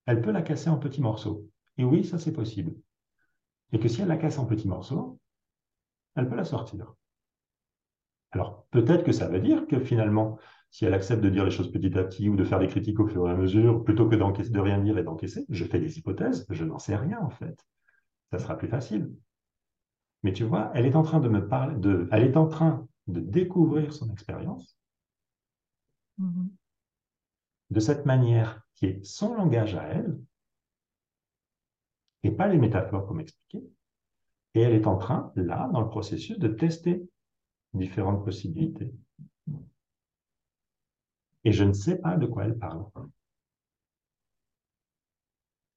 elle 0.06 0.22
peut 0.22 0.32
la 0.32 0.42
casser 0.42 0.70
en 0.70 0.78
petits 0.78 1.02
morceaux. 1.02 1.46
Et 1.78 1.86
oui, 1.86 2.04
ça 2.04 2.20
c'est 2.20 2.34
possible. 2.34 2.74
Et 3.74 3.80
que 3.80 3.88
si 3.88 4.02
elle 4.02 4.08
la 4.08 4.18
casse 4.18 4.40
en 4.40 4.46
petits 4.46 4.68
morceaux, 4.68 5.20
elle 6.16 6.30
peut 6.30 6.36
la 6.36 6.46
sortir. 6.46 6.94
Alors 8.32 8.66
peut-être 8.72 9.04
que 9.04 9.12
ça 9.12 9.28
veut 9.28 9.40
dire 9.40 9.68
que 9.68 9.80
finalement, 9.80 10.40
si 10.70 10.86
elle 10.86 10.94
accepte 10.94 11.22
de 11.22 11.30
dire 11.30 11.44
les 11.44 11.52
choses 11.52 11.72
petit 11.72 11.98
à 11.98 12.04
petit 12.04 12.30
ou 12.30 12.36
de 12.36 12.44
faire 12.44 12.60
des 12.60 12.68
critiques 12.68 13.00
au 13.00 13.08
fur 13.08 13.28
et 13.28 13.32
à 13.32 13.36
mesure, 13.36 13.84
plutôt 13.84 14.08
que 14.08 14.16
de 14.16 14.60
rien 14.60 14.80
dire 14.80 14.98
et 14.98 15.04
d'encaisser, 15.04 15.46
je 15.50 15.66
fais 15.66 15.80
des 15.80 16.00
hypothèses, 16.00 16.46
je 16.50 16.64
n'en 16.64 16.80
sais 16.80 16.96
rien 16.96 17.20
en 17.20 17.30
fait. 17.30 17.64
Ça 18.32 18.40
sera 18.40 18.58
plus 18.58 18.68
facile. 18.68 19.12
Mais 20.24 20.34
tu 20.34 20.46
vois, 20.46 20.72
elle 20.74 20.86
est 20.86 20.96
en 20.96 21.04
train 21.04 21.20
de 21.20 21.30
me 21.30 21.48
parler, 21.48 21.76
de, 21.76 22.08
elle 22.12 22.24
est 22.24 22.38
en 22.38 22.48
train 22.48 22.88
de 23.08 23.20
découvrir 23.20 23.94
son 23.94 24.10
expérience 24.12 24.78
mm-hmm. 26.20 26.48
de 27.72 27.80
cette 27.80 28.06
manière 28.06 28.62
qui 28.76 28.86
est 28.86 29.04
son 29.04 29.36
langage 29.36 29.76
à 29.76 29.84
elle, 29.84 30.18
et 32.24 32.32
pas 32.32 32.48
les 32.48 32.58
métaphores 32.58 33.06
pour 33.06 33.16
m'expliquer. 33.16 33.64
Et 34.56 34.62
elle 34.62 34.74
est 34.74 34.88
en 34.88 34.98
train, 34.98 35.32
là, 35.36 35.70
dans 35.74 35.82
le 35.82 35.90
processus, 35.90 36.38
de 36.40 36.48
tester 36.48 37.04
différentes 37.74 38.24
possibilités. 38.24 38.92
Et 41.44 41.52
je 41.52 41.64
ne 41.64 41.74
sais 41.74 41.98
pas 41.98 42.16
de 42.18 42.26
quoi 42.26 42.46
elle 42.46 42.58
parle. 42.58 42.86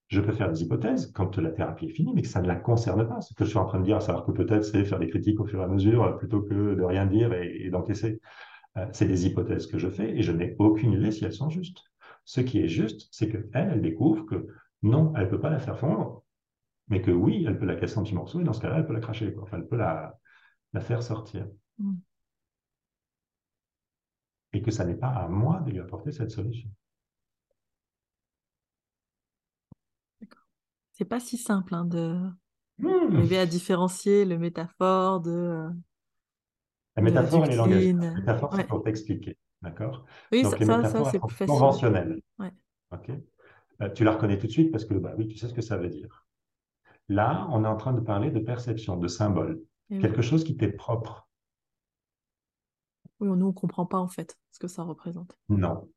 Je 0.09 0.21
peux 0.21 0.33
faire 0.33 0.53
des 0.53 0.63
hypothèses 0.63 1.11
quand 1.13 1.37
la 1.39 1.51
thérapie 1.51 1.87
est 1.87 1.91
finie, 1.91 2.13
mais 2.15 2.23
que 2.23 2.29
ça 2.29 2.41
ne 2.41 2.47
la 2.47 2.55
concerne 2.55 3.09
pas. 3.09 3.21
Ce 3.21 3.35
que 3.35 3.45
je 3.45 3.51
suis 3.51 3.59
en 3.59 3.67
train 3.67 3.81
de 3.81 3.85
dire, 3.85 3.97
à 3.97 4.01
savoir 4.01 4.25
que 4.25 4.31
peut-être 4.31 4.65
c'est 4.65 4.85
faire 4.85 5.01
des 5.01 5.09
critiques 5.09 5.41
au 5.41 5.47
fur 5.47 5.61
et 5.61 5.65
à 5.65 5.67
mesure 5.67 6.05
euh, 6.05 6.13
plutôt 6.13 6.43
que 6.43 6.75
de 6.75 6.83
rien 6.83 7.07
dire 7.07 7.33
et, 7.33 7.69
d'encaisser. 7.71 8.21
Euh, 8.77 8.87
c'est 8.93 9.09
des 9.09 9.27
hypothèses 9.27 9.67
que 9.67 9.79
je 9.79 9.89
fais 9.89 10.17
et 10.17 10.23
je 10.23 10.31
n'ai 10.31 10.55
aucune 10.61 10.93
idée 10.93 11.11
si 11.11 11.25
elles 11.25 11.33
sont 11.33 11.51
justes. 11.51 11.83
Ce 12.25 12.41
qui 12.41 12.61
est 12.61 12.69
juste, 12.69 13.09
c'est 13.11 13.29
qu'elle, 13.29 13.49
elle 13.53 13.83
découvre 13.83 14.27
que 14.27 14.47
non, 14.83 15.13
elle 15.17 15.25
ne 15.25 15.31
peut 15.31 15.41
pas 15.41 15.51
la 15.51 15.59
faire 15.59 15.79
fondre, 15.79 16.23
mais 16.89 17.03
que 17.03 17.11
oui, 17.11 17.45
elle 17.47 17.59
peut 17.59 17.67
la 17.67 17.77
casser 17.77 17.99
en 17.99 18.03
petits 18.03 18.15
morceaux 18.15 18.41
et 18.41 18.45
dans 18.45 18.53
ce 18.53 18.61
cas-là, 18.61 18.79
elle 18.79 18.87
peut 18.87 18.93
la 18.93 19.01
cracher. 19.01 19.35
Enfin, 19.41 19.59
elle 19.59 19.67
peut 19.67 19.77
la, 19.77 20.19
la 20.73 20.81
faire 20.81 21.03
sortir. 21.03 21.47
Mm 21.79 21.95
et 24.57 24.63
que 24.63 24.71
ça 24.71 24.85
n'est 24.85 24.97
pas 24.97 25.09
à 25.09 25.29
moi 25.29 25.61
de 25.61 25.71
lui 25.71 25.81
apporter 25.81 26.13
cette 26.13 26.31
solution. 26.31 26.69
C'est 30.93 31.05
pas 31.05 31.21
si 31.21 31.37
simple 31.37 31.75
hein, 31.75 31.85
de 31.85 32.19
mmh. 32.79 32.89
arriver 33.13 33.39
à 33.39 33.47
différencier 33.47 34.25
le 34.25 34.39
métaphore 34.39 35.21
de. 35.21 35.69
La 36.97 37.03
métaphore 37.03 37.45
et 37.45 37.49
les 37.51 37.57
langages. 37.57 37.85
La 37.85 38.15
métaphore, 38.15 38.55
c'est 38.55 38.67
pour 38.67 38.83
t'expliquer. 38.83 39.37
D'accord? 39.61 40.07
Oui, 40.33 40.43
Donc, 40.43 40.53
ça, 40.53 40.59
les 40.59 40.65
métaphores 40.67 41.11
c'est 41.11 41.19
plus 41.19 41.35
facile. 41.35 41.47
conventionnelles. 41.47 42.23
Ok? 42.93 43.11
Euh, 43.83 43.91
tu 43.91 44.05
la 44.05 44.13
reconnais 44.13 44.39
tout 44.39 44.47
de 44.47 44.53
suite 44.53 44.71
parce 44.71 44.87
que 44.87 44.95
bah, 44.95 45.15
oui, 45.19 45.29
tu 45.29 45.37
sais 45.37 45.49
ce 45.49 45.55
que 45.55 45.61
ça 45.61 45.77
veut 45.77 45.91
dire. 45.91 46.26
Là, 47.09 47.47
on 47.51 47.65
est 47.65 47.69
en 47.69 47.77
train 47.77 47.93
de 47.93 48.01
parler 48.01 48.31
de 48.31 48.41
perception, 48.41 48.97
de 48.97 49.09
symbole. 49.09 49.63
quelque 49.89 50.23
chose 50.23 50.45
qui 50.45 50.57
t'est 50.57 50.73
propre. 50.73 51.29
Oui, 53.21 53.29
nous, 53.29 53.47
on 53.47 53.49
ne 53.49 53.53
comprend 53.53 53.87
pas 53.87 53.99
en 53.99 54.09
fait 54.09 54.39
ce 54.51 54.59
que 54.59 54.69
ça 54.69 54.83
représente. 54.83 55.39
Non. 55.49 55.89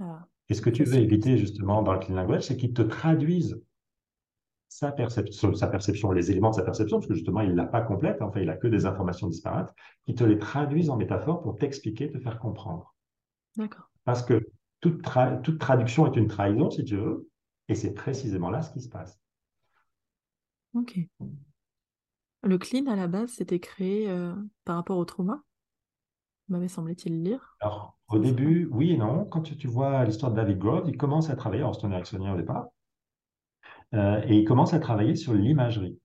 Ah, 0.00 0.26
et 0.48 0.54
ce 0.54 0.62
que 0.62 0.70
tu 0.70 0.84
veux 0.84 0.96
éviter 0.96 1.36
justement 1.36 1.82
dans 1.82 1.92
le 1.92 1.98
clean 1.98 2.14
language, 2.14 2.44
c'est 2.44 2.56
qu'il 2.56 2.72
te 2.72 2.82
traduise 2.82 3.60
sa 4.68 4.92
perception, 4.92 5.54
sa 5.54 5.66
perception, 5.66 6.12
les 6.12 6.30
éléments 6.30 6.50
de 6.50 6.56
sa 6.56 6.62
perception, 6.62 6.98
parce 6.98 7.08
que 7.08 7.14
justement, 7.14 7.40
il 7.40 7.50
ne 7.50 7.54
l'a 7.56 7.66
pas 7.66 7.80
complète, 7.80 8.20
enfin, 8.20 8.40
il 8.40 8.46
n'a 8.46 8.56
que 8.56 8.66
des 8.68 8.86
informations 8.86 9.26
disparates, 9.26 9.74
qui 10.04 10.14
te 10.14 10.24
les 10.24 10.38
traduisent 10.38 10.90
en 10.90 10.96
métaphore 10.96 11.42
pour 11.42 11.56
t'expliquer, 11.56 12.10
te 12.10 12.18
faire 12.18 12.38
comprendre. 12.38 12.94
D'accord. 13.56 13.90
Parce 14.04 14.22
que 14.22 14.46
toute, 14.80 15.02
toute 15.42 15.58
traduction 15.58 16.06
est 16.06 16.16
une 16.16 16.28
trahison, 16.28 16.70
si 16.70 16.84
tu 16.84 16.96
veux, 16.96 17.28
et 17.68 17.74
c'est 17.74 17.92
précisément 17.92 18.50
là 18.50 18.62
ce 18.62 18.70
qui 18.72 18.80
se 18.80 18.88
passe. 18.88 19.18
Ok. 20.74 20.98
Le 22.42 22.58
clean, 22.58 22.86
à 22.86 22.96
la 22.96 23.08
base, 23.08 23.30
c'était 23.30 23.60
créé 23.60 24.08
euh, 24.08 24.34
par 24.64 24.76
rapport 24.76 24.98
au 24.98 25.04
trauma? 25.04 25.42
M'avait 26.48 26.68
semblé-il 26.68 27.22
lire. 27.22 27.56
Alors, 27.60 27.98
au 28.08 28.18
début, 28.18 28.68
oui 28.72 28.92
et 28.92 28.96
non. 28.96 29.24
Quand 29.26 29.42
tu, 29.42 29.68
vois 29.68 30.04
l'histoire 30.04 30.32
de 30.32 30.36
David 30.36 30.58
Grove, 30.58 30.88
il 30.88 30.96
commence 30.96 31.30
à 31.30 31.36
travailler, 31.36 31.62
alors 31.62 31.78
c'est 31.78 31.86
un 31.86 31.92
ericksonien 31.92 32.32
au 32.32 32.36
départ, 32.36 32.68
euh, 33.94 34.22
et 34.26 34.38
il 34.38 34.44
commence 34.44 34.72
à 34.72 34.78
travailler 34.78 35.14
sur 35.14 35.34
l'imagerie. 35.34 35.98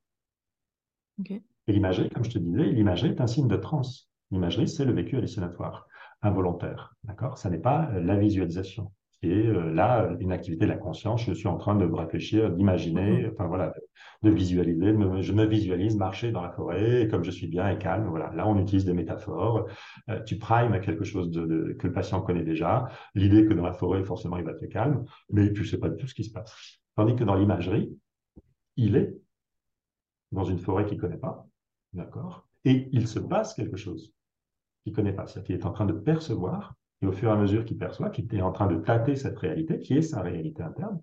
Et 1.68 1.72
l'imagerie, 1.72 2.10
comme 2.10 2.24
je 2.24 2.32
te 2.32 2.40
disais, 2.40 2.66
l'imagerie 2.66 3.10
est 3.10 3.22
un 3.22 3.28
signe 3.28 3.48
de 3.48 3.56
transe. 3.56 4.10
L'imagerie, 4.32 4.68
c'est 4.68 4.86
le 4.86 4.94
vécu 4.94 5.16
hallucinatoire, 5.16 5.88
involontaire. 6.22 6.96
D'accord? 7.04 7.38
Ça 7.38 7.50
n'est 7.50 7.60
pas 7.60 7.90
euh, 7.92 8.02
la 8.02 8.18
visualisation. 8.18 8.92
Et 9.24 9.48
euh, 9.48 9.74
là, 9.74 10.16
une 10.20 10.34
activité 10.34 10.66
de 10.66 10.70
la 10.70 10.78
conscience, 10.78 11.24
je 11.24 11.34
suis 11.34 11.48
en 11.48 11.58
train 11.58 11.76
de 11.76 11.86
réfléchir, 11.86 12.52
d'imaginer, 12.52 13.24
mm-hmm. 13.24 13.32
enfin 13.32 13.48
voilà, 13.48 13.74
de 14.22 14.30
visualiser. 14.30 14.94
je 15.22 15.34
me 15.34 15.46
visualise 15.46 15.96
marcher 15.96 16.32
dans 16.32 16.42
la 16.42 16.52
forêt, 16.52 17.04
et 17.04 17.08
comme 17.08 17.24
je 17.24 17.32
suis 17.32 17.48
bien 17.48 17.70
et 17.70 17.78
calme, 17.78 18.08
voilà. 18.10 18.34
Là, 18.36 18.46
on 18.48 18.60
utilise 18.60 18.84
des 18.84 18.94
métaphores. 18.94 19.68
Euh, 20.10 20.22
tu 20.24 20.38
primes 20.38 20.78
quelque 20.82 21.06
chose 21.06 21.32
de, 21.32 21.74
que 21.80 21.88
le 21.88 21.94
patient 21.94 22.22
connaît 22.22 22.44
déjà. 22.44 22.90
L'idée 23.16 23.46
que 23.46 23.54
dans 23.54 23.64
la 23.64 23.72
forêt, 23.72 24.04
forcément, 24.04 24.36
il 24.36 24.44
va 24.44 24.52
être 24.52 24.66
calme, 24.68 25.06
mais 25.30 25.54
tu 25.54 25.62
ne 25.62 25.66
sais 25.68 25.80
pas 25.80 25.88
du 25.88 25.96
tout 25.96 26.08
ce 26.08 26.14
qui 26.14 26.26
se 26.26 26.32
passe. 26.32 26.82
Tandis 26.98 27.16
que 27.16 27.24
dans 27.24 27.36
l'imagerie, 27.36 27.98
il 28.76 28.98
est 28.98 29.16
dans 30.34 30.44
une 30.44 30.60
forêt 30.60 30.86
qu'il 30.86 30.98
ne 30.98 31.02
connaît 31.02 31.18
pas, 31.18 31.48
d'accord 31.94 32.46
Et 32.66 32.90
il 32.92 33.08
se 33.08 33.20
passe 33.20 33.54
quelque 33.54 33.78
chose 33.78 34.14
qu'il 34.84 34.92
ne 34.92 34.96
connaît 34.96 35.14
pas. 35.14 35.28
C'est-à-dire 35.28 35.46
qu'il 35.46 35.56
est 35.56 35.66
en 35.66 35.72
train 35.72 35.86
de 35.86 35.94
percevoir 35.94 36.76
et 37.04 37.06
au 37.06 37.12
fur 37.12 37.30
et 37.30 37.34
à 37.34 37.36
mesure 37.36 37.66
qu'il 37.66 37.78
perçoit, 37.78 38.10
qu'il 38.10 38.34
est 38.34 38.42
en 38.42 38.54
train 38.54 38.68
de 38.68 38.78
tâter 38.80 39.16
cette 39.16 39.38
réalité, 39.38 39.80
qui 39.80 39.96
est 39.96 40.02
sa 40.02 40.22
réalité 40.22 40.64
interne, 40.64 41.02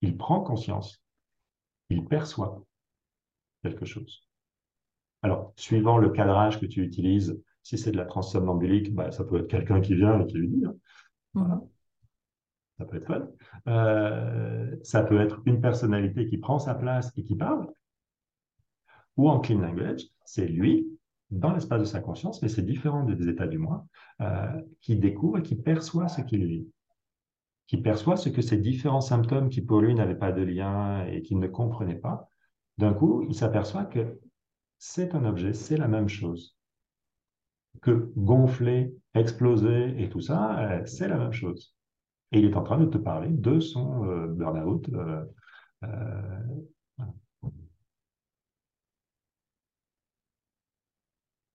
il 0.00 0.16
prend 0.16 0.40
conscience, 0.40 1.00
il 1.90 2.04
perçoit 2.04 2.64
quelque 3.62 3.84
chose. 3.84 4.26
Alors, 5.22 5.52
suivant 5.54 5.98
le 5.98 6.10
cadrage 6.10 6.60
que 6.60 6.66
tu 6.66 6.82
utilises, 6.82 7.40
si 7.62 7.78
c'est 7.78 7.92
de 7.92 7.96
la 7.96 8.04
transsomnambulique, 8.04 8.92
bah, 8.92 9.12
ça 9.12 9.22
peut 9.22 9.38
être 9.38 9.46
quelqu'un 9.46 9.80
qui 9.80 9.94
vient 9.94 10.20
et 10.20 10.26
qui 10.26 10.38
lui 10.38 10.48
dit. 10.48 10.64
Hein. 10.64 10.74
Mhm. 11.34 11.60
Ça 12.78 12.84
peut 12.86 12.96
être 12.96 13.06
fun. 13.06 13.28
Euh, 13.68 14.76
ça 14.82 15.04
peut 15.04 15.20
être 15.20 15.40
une 15.46 15.60
personnalité 15.60 16.26
qui 16.26 16.38
prend 16.38 16.58
sa 16.58 16.74
place 16.74 17.12
et 17.16 17.22
qui 17.22 17.36
parle. 17.36 17.72
Ou 19.16 19.28
en 19.28 19.38
clean 19.38 19.60
language, 19.60 20.02
c'est 20.24 20.48
lui 20.48 20.88
dans 21.32 21.52
l'espace 21.52 21.80
de 21.80 21.86
sa 21.86 22.00
conscience, 22.00 22.42
mais 22.42 22.48
c'est 22.48 22.62
différent 22.62 23.04
des 23.04 23.28
états 23.28 23.46
du 23.46 23.58
moi, 23.58 23.86
euh, 24.20 24.60
qui 24.80 24.96
découvre 24.96 25.38
et 25.38 25.42
qui 25.42 25.56
perçoit 25.56 26.08
ce 26.08 26.20
qu'il 26.20 26.46
vit, 26.46 26.68
qui 27.66 27.78
perçoit 27.78 28.16
ce 28.16 28.28
que 28.28 28.42
ces 28.42 28.58
différents 28.58 29.00
symptômes 29.00 29.48
qui 29.48 29.62
pour 29.62 29.80
lui 29.80 29.94
n'avaient 29.94 30.14
pas 30.14 30.30
de 30.30 30.42
lien 30.42 31.04
et 31.06 31.22
qu'il 31.22 31.38
ne 31.38 31.48
comprenait 31.48 31.96
pas, 31.96 32.28
d'un 32.76 32.92
coup, 32.92 33.24
il 33.28 33.34
s'aperçoit 33.34 33.86
que 33.86 34.20
c'est 34.78 35.14
un 35.14 35.24
objet, 35.24 35.54
c'est 35.54 35.78
la 35.78 35.88
même 35.88 36.08
chose. 36.08 36.56
Que 37.80 38.12
gonfler, 38.16 38.94
exploser 39.14 40.02
et 40.02 40.10
tout 40.10 40.20
ça, 40.20 40.60
euh, 40.60 40.82
c'est 40.84 41.08
la 41.08 41.16
même 41.16 41.32
chose. 41.32 41.74
Et 42.30 42.40
il 42.40 42.44
est 42.44 42.56
en 42.56 42.62
train 42.62 42.78
de 42.78 42.86
te 42.86 42.98
parler 42.98 43.30
de 43.30 43.58
son 43.58 44.04
euh, 44.04 44.26
burn-out. 44.26 44.86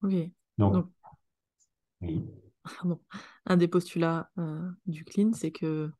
Ok. 0.04 0.14
Donc, 0.58 0.88
un 3.46 3.58
des 3.58 3.68
postulats 3.68 4.30
euh, 4.38 4.70
du 4.86 5.04
clean, 5.06 5.32
c'est 5.34 5.52
que 5.52 5.92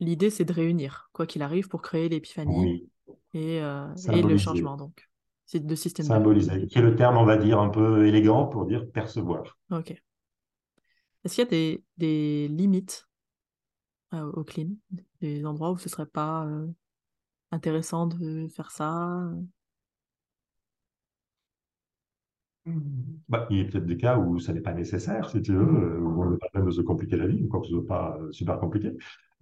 l'idée, 0.00 0.30
c'est 0.30 0.44
de 0.44 0.52
réunir, 0.52 1.10
quoi 1.12 1.26
qu'il 1.26 1.42
arrive, 1.42 1.68
pour 1.68 1.82
créer 1.82 2.08
l'épiphanie 2.08 2.88
et, 3.32 3.60
euh, 3.60 3.88
le 4.06 4.36
changement. 4.38 4.76
Donc, 4.76 5.08
c'est 5.46 5.64
de 5.64 5.74
système. 5.74 6.06
Symboliser, 6.06 6.66
qui 6.66 6.78
est 6.78 6.82
le 6.82 6.96
terme, 6.96 7.16
on 7.16 7.24
va 7.24 7.36
dire, 7.36 7.58
un 7.60 7.68
peu 7.70 8.06
élégant 8.06 8.46
pour 8.46 8.66
dire 8.66 8.90
percevoir. 8.90 9.58
Ok. 9.70 9.90
Est-ce 11.24 11.34
qu'il 11.36 11.44
y 11.44 11.46
a 11.46 11.50
des, 11.50 11.84
des 11.96 12.48
limites 12.48 13.08
euh, 14.12 14.30
au 14.32 14.44
clean, 14.44 14.68
des 15.20 15.46
endroits 15.46 15.70
où 15.70 15.78
ce 15.78 15.88
serait 15.88 16.06
pas 16.06 16.46
intéressant 17.50 18.06
de 18.06 18.46
faire 18.48 18.70
ça? 18.70 19.30
Bah, 23.28 23.46
il 23.50 23.58
y 23.58 23.60
a 23.60 23.64
peut-être 23.64 23.86
des 23.86 23.96
cas 23.96 24.18
où 24.18 24.38
ça 24.38 24.52
n'est 24.52 24.60
pas 24.60 24.72
nécessaire, 24.72 25.28
si 25.28 25.42
tu 25.42 25.52
veux, 25.52 25.62
euh, 25.62 25.98
où 25.98 26.22
on 26.22 26.24
ne 26.26 26.30
veut 26.32 26.38
pas 26.38 26.48
même 26.54 26.70
se 26.70 26.80
compliquer 26.80 27.16
la 27.16 27.26
vie, 27.26 27.42
encore 27.44 27.62
que 27.62 27.68
ce 27.68 27.72
soit 27.74 27.86
pas 27.86 28.16
euh, 28.20 28.32
super 28.32 28.58
compliqué. 28.58 28.92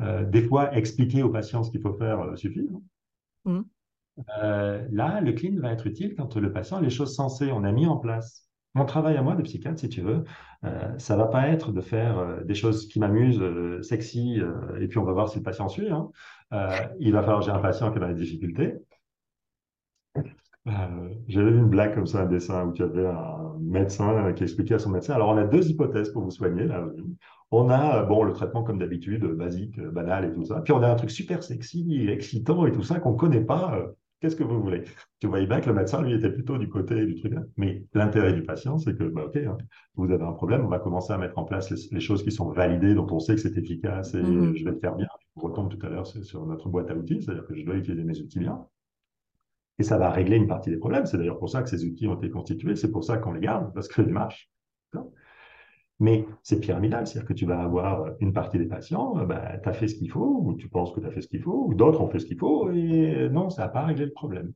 Euh, 0.00 0.24
des 0.24 0.42
fois, 0.42 0.74
expliquer 0.76 1.22
aux 1.22 1.30
patients 1.30 1.62
ce 1.62 1.70
qu'il 1.70 1.80
faut 1.80 1.94
faire 1.94 2.36
suffit. 2.36 2.68
Hein. 2.72 2.80
Mmh. 3.44 3.62
là, 4.92 5.20
le 5.20 5.32
clean 5.32 5.56
va 5.58 5.72
être 5.72 5.86
utile 5.86 6.14
quand 6.16 6.36
le 6.36 6.52
patient 6.52 6.78
a 6.78 6.80
les 6.80 6.90
choses 6.90 7.14
sensées. 7.14 7.50
On 7.52 7.64
a 7.64 7.72
mis 7.72 7.86
en 7.86 7.96
place 7.96 8.48
mon 8.74 8.86
travail 8.86 9.16
à 9.16 9.22
moi 9.22 9.34
de 9.34 9.42
psychiatre, 9.42 9.80
si 9.80 9.88
tu 9.88 10.00
veux, 10.00 10.24
ça 10.96 11.16
va 11.16 11.26
pas 11.26 11.48
être 11.48 11.72
de 11.72 11.80
faire 11.82 12.42
des 12.44 12.54
choses 12.54 12.88
qui 12.88 13.00
m'amusent, 13.00 13.42
sexy, 13.82 14.40
et 14.80 14.88
puis 14.88 14.98
on 14.98 15.04
va 15.04 15.12
voir 15.12 15.28
si 15.28 15.38
le 15.38 15.42
patient 15.42 15.68
suit. 15.68 15.90
Hein. 15.90 16.08
il 17.00 17.12
va 17.12 17.22
falloir 17.22 17.42
j'ai 17.42 17.50
un 17.50 17.58
patient 17.58 17.92
qui 17.92 17.98
a 17.98 18.08
des 18.08 18.14
difficultés. 18.14 18.78
J'avais 21.26 21.50
vu 21.50 21.58
une 21.58 21.68
blague 21.68 21.94
comme 21.94 22.06
ça, 22.06 22.22
un 22.22 22.26
dessin 22.26 22.66
où 22.66 22.72
tu 22.72 22.82
avais 22.82 23.06
un 23.06 23.56
médecin 23.60 24.32
qui 24.32 24.44
expliquait 24.44 24.74
à 24.74 24.78
son 24.78 24.90
médecin. 24.90 25.14
Alors 25.14 25.30
on 25.30 25.36
a 25.36 25.44
deux 25.44 25.68
hypothèses 25.68 26.10
pour 26.10 26.22
vous 26.22 26.30
soigner 26.30 26.64
là. 26.64 26.86
On 27.50 27.68
a 27.68 28.02
bon 28.04 28.22
le 28.22 28.32
traitement 28.32 28.62
comme 28.62 28.78
d'habitude, 28.78 29.24
basique, 29.24 29.80
banal 29.80 30.24
et 30.24 30.32
tout 30.32 30.44
ça. 30.44 30.60
Puis 30.60 30.72
on 30.72 30.82
a 30.82 30.88
un 30.88 30.94
truc 30.94 31.10
super 31.10 31.42
sexy, 31.42 32.06
excitant 32.08 32.64
et 32.66 32.72
tout 32.72 32.82
ça 32.82 33.00
qu'on 33.00 33.14
connaît 33.14 33.44
pas 33.44 33.92
Qu'est-ce 34.22 34.36
que 34.36 34.44
vous 34.44 34.62
voulez? 34.62 34.84
Tu 35.18 35.26
voyais 35.26 35.48
bien 35.48 35.60
que 35.60 35.66
le 35.66 35.74
médecin, 35.74 36.00
lui, 36.00 36.14
était 36.14 36.30
plutôt 36.30 36.56
du 36.56 36.68
côté 36.68 37.04
du 37.06 37.16
truc. 37.16 37.34
Mais 37.56 37.84
l'intérêt 37.92 38.32
du 38.32 38.44
patient, 38.44 38.78
c'est 38.78 38.96
que, 38.96 39.02
bah, 39.02 39.24
OK, 39.26 39.36
hein, 39.36 39.58
vous 39.96 40.08
avez 40.12 40.22
un 40.22 40.30
problème, 40.30 40.64
on 40.64 40.68
va 40.68 40.78
commencer 40.78 41.12
à 41.12 41.18
mettre 41.18 41.38
en 41.38 41.44
place 41.44 41.72
les, 41.90 42.00
choses 42.00 42.22
qui 42.22 42.30
sont 42.30 42.48
validées, 42.48 42.94
dont 42.94 43.08
on 43.10 43.18
sait 43.18 43.34
que 43.34 43.40
c'est 43.40 43.58
efficace 43.58 44.14
et 44.14 44.22
mm-hmm. 44.22 44.56
je 44.56 44.64
vais 44.64 44.70
le 44.70 44.78
faire 44.78 44.94
bien. 44.94 45.08
On 45.34 45.40
retombe 45.40 45.76
tout 45.76 45.84
à 45.84 45.90
l'heure 45.90 46.06
sur 46.06 46.46
notre 46.46 46.68
boîte 46.68 46.88
à 46.92 46.94
outils, 46.94 47.20
c'est-à-dire 47.20 47.44
que 47.48 47.56
je 47.56 47.64
dois 47.64 47.74
utiliser 47.74 48.04
mes 48.04 48.20
outils 48.20 48.38
bien. 48.38 48.64
Et 49.82 49.84
ça 49.84 49.98
va 49.98 50.10
régler 50.10 50.36
une 50.36 50.46
partie 50.46 50.70
des 50.70 50.76
problèmes. 50.76 51.06
C'est 51.06 51.18
d'ailleurs 51.18 51.40
pour 51.40 51.50
ça 51.50 51.60
que 51.60 51.68
ces 51.68 51.84
outils 51.84 52.06
ont 52.06 52.14
été 52.14 52.30
constitués. 52.30 52.76
C'est 52.76 52.92
pour 52.92 53.02
ça 53.02 53.18
qu'on 53.18 53.32
les 53.32 53.40
garde, 53.40 53.74
parce 53.74 53.88
qu'ils 53.88 54.06
marchent. 54.06 54.48
Mais 55.98 56.24
c'est 56.44 56.60
pyramidal, 56.60 57.04
c'est-à-dire 57.04 57.26
que 57.26 57.32
tu 57.32 57.46
vas 57.46 57.60
avoir 57.60 58.12
une 58.20 58.32
partie 58.32 58.58
des 58.58 58.66
patients, 58.66 59.18
euh, 59.18 59.24
bah, 59.24 59.58
tu 59.60 59.68
as 59.68 59.72
fait 59.72 59.88
ce 59.88 59.96
qu'il 59.96 60.08
faut, 60.08 60.40
ou 60.40 60.54
tu 60.54 60.68
penses 60.68 60.92
que 60.92 61.00
tu 61.00 61.06
as 61.08 61.10
fait 61.10 61.20
ce 61.20 61.26
qu'il 61.26 61.42
faut, 61.42 61.66
ou 61.66 61.74
d'autres 61.74 62.00
ont 62.00 62.06
fait 62.08 62.20
ce 62.20 62.26
qu'il 62.26 62.38
faut, 62.38 62.70
et 62.70 63.28
non, 63.28 63.50
ça 63.50 63.62
n'a 63.62 63.68
pas 63.70 63.84
réglé 63.84 64.04
le 64.04 64.12
problème. 64.12 64.52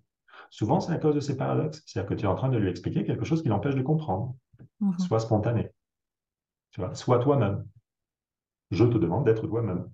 Souvent, 0.51 0.79
c'est 0.79 0.93
à 0.93 0.99
cause 0.99 1.17
de 1.17 1.21
ces 1.21 1.37
paradoxes. 1.37 1.83
C'est-à-dire 1.87 2.09
que 2.09 2.15
tu 2.15 2.25
es 2.25 2.29
en 2.29 2.37
train 2.37 2.49
de 2.49 2.57
lui 2.57 2.71
expliquer 2.71 3.05
quelque 3.05 3.25
chose 3.25 3.43
qui 3.43 3.49
l'empêche 3.49 3.75
de 3.75 3.83
comprendre. 3.83 4.37
Mhm. 4.79 4.97
Soit 5.01 5.19
spontané. 5.19 5.73
Tu 6.71 6.81
vois, 6.81 6.95
soit 6.95 7.19
toi-même. 7.19 7.67
Je 8.71 8.85
te 8.85 8.97
demande 8.97 9.25
d'être 9.25 9.49
toi-même. 9.49 9.91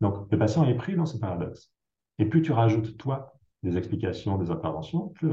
Donc, 0.00 0.30
le 0.30 0.38
patient 0.38 0.64
est 0.64 0.76
pris 0.76 0.96
dans 0.96 1.04
ce 1.04 1.18
paradoxe. 1.18 1.70
Et 2.18 2.26
plus 2.26 2.42
tu 2.42 2.52
rajoutes, 2.52 2.96
toi, 2.96 3.34
des 3.62 3.76
explications, 3.76 4.38
des 4.38 4.50
interventions, 4.50 5.08
plus... 5.08 5.30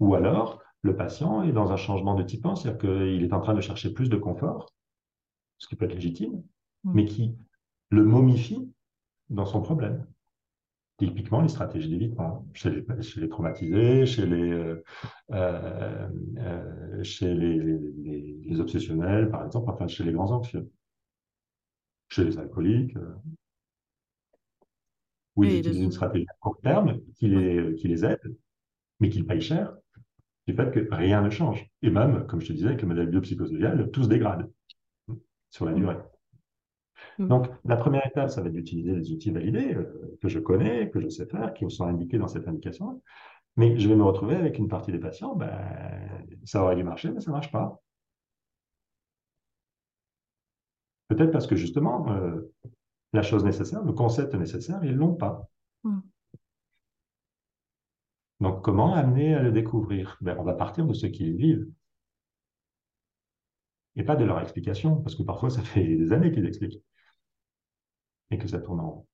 Ou 0.00 0.14
alors, 0.14 0.62
le 0.82 0.96
patient 0.96 1.42
est 1.42 1.52
dans 1.52 1.72
un 1.72 1.76
changement 1.76 2.14
de 2.14 2.22
type 2.22 2.46
c'est-à-dire 2.56 2.78
qu'il 2.78 3.22
est 3.22 3.32
en 3.32 3.40
train 3.40 3.54
de 3.54 3.60
chercher 3.60 3.92
plus 3.92 4.10
de 4.10 4.16
confort, 4.16 4.68
ce 5.58 5.66
qui 5.66 5.76
peut 5.76 5.86
être 5.86 5.94
légitime, 5.94 6.42
mm. 6.84 6.92
mais 6.92 7.04
qui 7.06 7.34
le 7.90 8.04
momifie 8.04 8.70
dans 9.30 9.46
son 9.46 9.62
problème. 9.62 10.06
Typiquement, 10.98 11.40
les 11.40 11.48
stratégies 11.48 11.88
d'évitement 11.88 12.46
chez 12.52 12.70
les, 12.70 13.02
chez 13.02 13.20
les, 13.20 13.28
traumatisés, 13.28 14.06
chez 14.06 14.26
les, 14.26 14.52
euh, 14.52 14.84
euh, 15.32 16.08
euh, 16.38 17.02
chez 17.02 17.34
les, 17.34 18.60
obsessionnels, 18.60 19.28
par 19.28 19.44
exemple, 19.44 19.70
enfin 19.70 19.88
chez 19.88 20.04
les 20.04 20.12
grands 20.12 20.30
anxieux, 20.30 20.70
chez 22.08 22.24
les 22.24 22.38
alcooliques. 22.38 22.96
Oui, 25.36 25.48
ils 25.48 25.58
utilisent 25.58 25.80
une 25.80 25.92
stratégie 25.92 26.26
à 26.28 26.34
court 26.40 26.58
terme 26.62 27.00
qui 27.16 27.28
les, 27.28 27.74
qui 27.74 27.88
les 27.88 28.04
aide, 28.04 28.20
mais 29.00 29.08
qui 29.08 29.18
le 29.18 29.26
paye 29.26 29.40
cher 29.40 29.74
du 30.46 30.54
fait 30.54 30.70
que 30.70 30.94
rien 30.94 31.22
ne 31.22 31.30
change. 31.30 31.66
Et 31.82 31.90
même, 31.90 32.26
comme 32.26 32.40
je 32.40 32.48
te 32.48 32.52
disais, 32.52 32.68
avec 32.68 32.82
le 32.82 32.88
modèle 32.88 33.08
biopsychosocial, 33.08 33.90
tout 33.90 34.04
se 34.04 34.08
dégrade 34.08 34.50
sur 35.50 35.64
la 35.64 35.72
mm. 35.72 35.76
durée. 35.76 35.96
Mm. 37.18 37.28
Donc, 37.28 37.48
la 37.64 37.76
première 37.76 38.06
étape, 38.06 38.30
ça 38.30 38.42
va 38.42 38.48
être 38.48 38.54
d'utiliser 38.54 38.94
les 38.94 39.10
outils 39.12 39.30
validés 39.30 39.74
euh, 39.74 40.18
que 40.20 40.28
je 40.28 40.38
connais, 40.38 40.90
que 40.90 41.00
je 41.00 41.08
sais 41.08 41.26
faire, 41.26 41.54
qui 41.54 41.68
sont 41.70 41.86
indiqués 41.86 42.18
dans 42.18 42.28
cette 42.28 42.46
indication. 42.48 43.02
Mais 43.56 43.78
je 43.78 43.88
vais 43.88 43.96
me 43.96 44.02
retrouver 44.02 44.34
avec 44.36 44.58
une 44.58 44.68
partie 44.68 44.92
des 44.92 44.98
patients, 44.98 45.36
ben, 45.36 45.50
ça 46.44 46.62
aurait 46.62 46.76
dû 46.76 46.82
marcher, 46.82 47.10
mais 47.10 47.20
ça 47.20 47.30
ne 47.30 47.36
marche 47.36 47.52
pas. 47.52 47.80
Peut-être 51.08 51.30
parce 51.30 51.46
que 51.46 51.54
justement, 51.54 52.10
euh, 52.12 52.52
la 53.14 53.22
chose 53.22 53.44
nécessaire, 53.44 53.82
le 53.82 53.92
concept 53.92 54.34
nécessaire, 54.34 54.82
ils 54.84 54.92
ne 54.92 54.96
l'ont 54.98 55.14
pas. 55.14 55.48
Mm. 55.84 56.00
Donc, 58.40 58.62
comment 58.62 58.94
amener 58.94 59.34
à 59.34 59.42
le 59.42 59.52
découvrir? 59.52 60.18
Ben, 60.20 60.36
On 60.38 60.42
va 60.44 60.54
partir 60.54 60.86
de 60.86 60.92
ce 60.92 61.06
qu'ils 61.06 61.36
vivent. 61.36 61.66
Et 63.96 64.02
pas 64.02 64.16
de 64.16 64.24
leur 64.24 64.40
explication, 64.40 65.00
parce 65.00 65.14
que 65.14 65.22
parfois, 65.22 65.50
ça 65.56 65.62
fait 65.62 65.84
des 65.84 66.12
années 66.12 66.32
qu'ils 66.32 66.46
expliquent. 66.46 66.82
Et 68.30 68.38
que 68.38 68.48
ça 68.48 68.60
tourne 68.60 68.80
en 68.80 68.90
rond. 68.90 69.06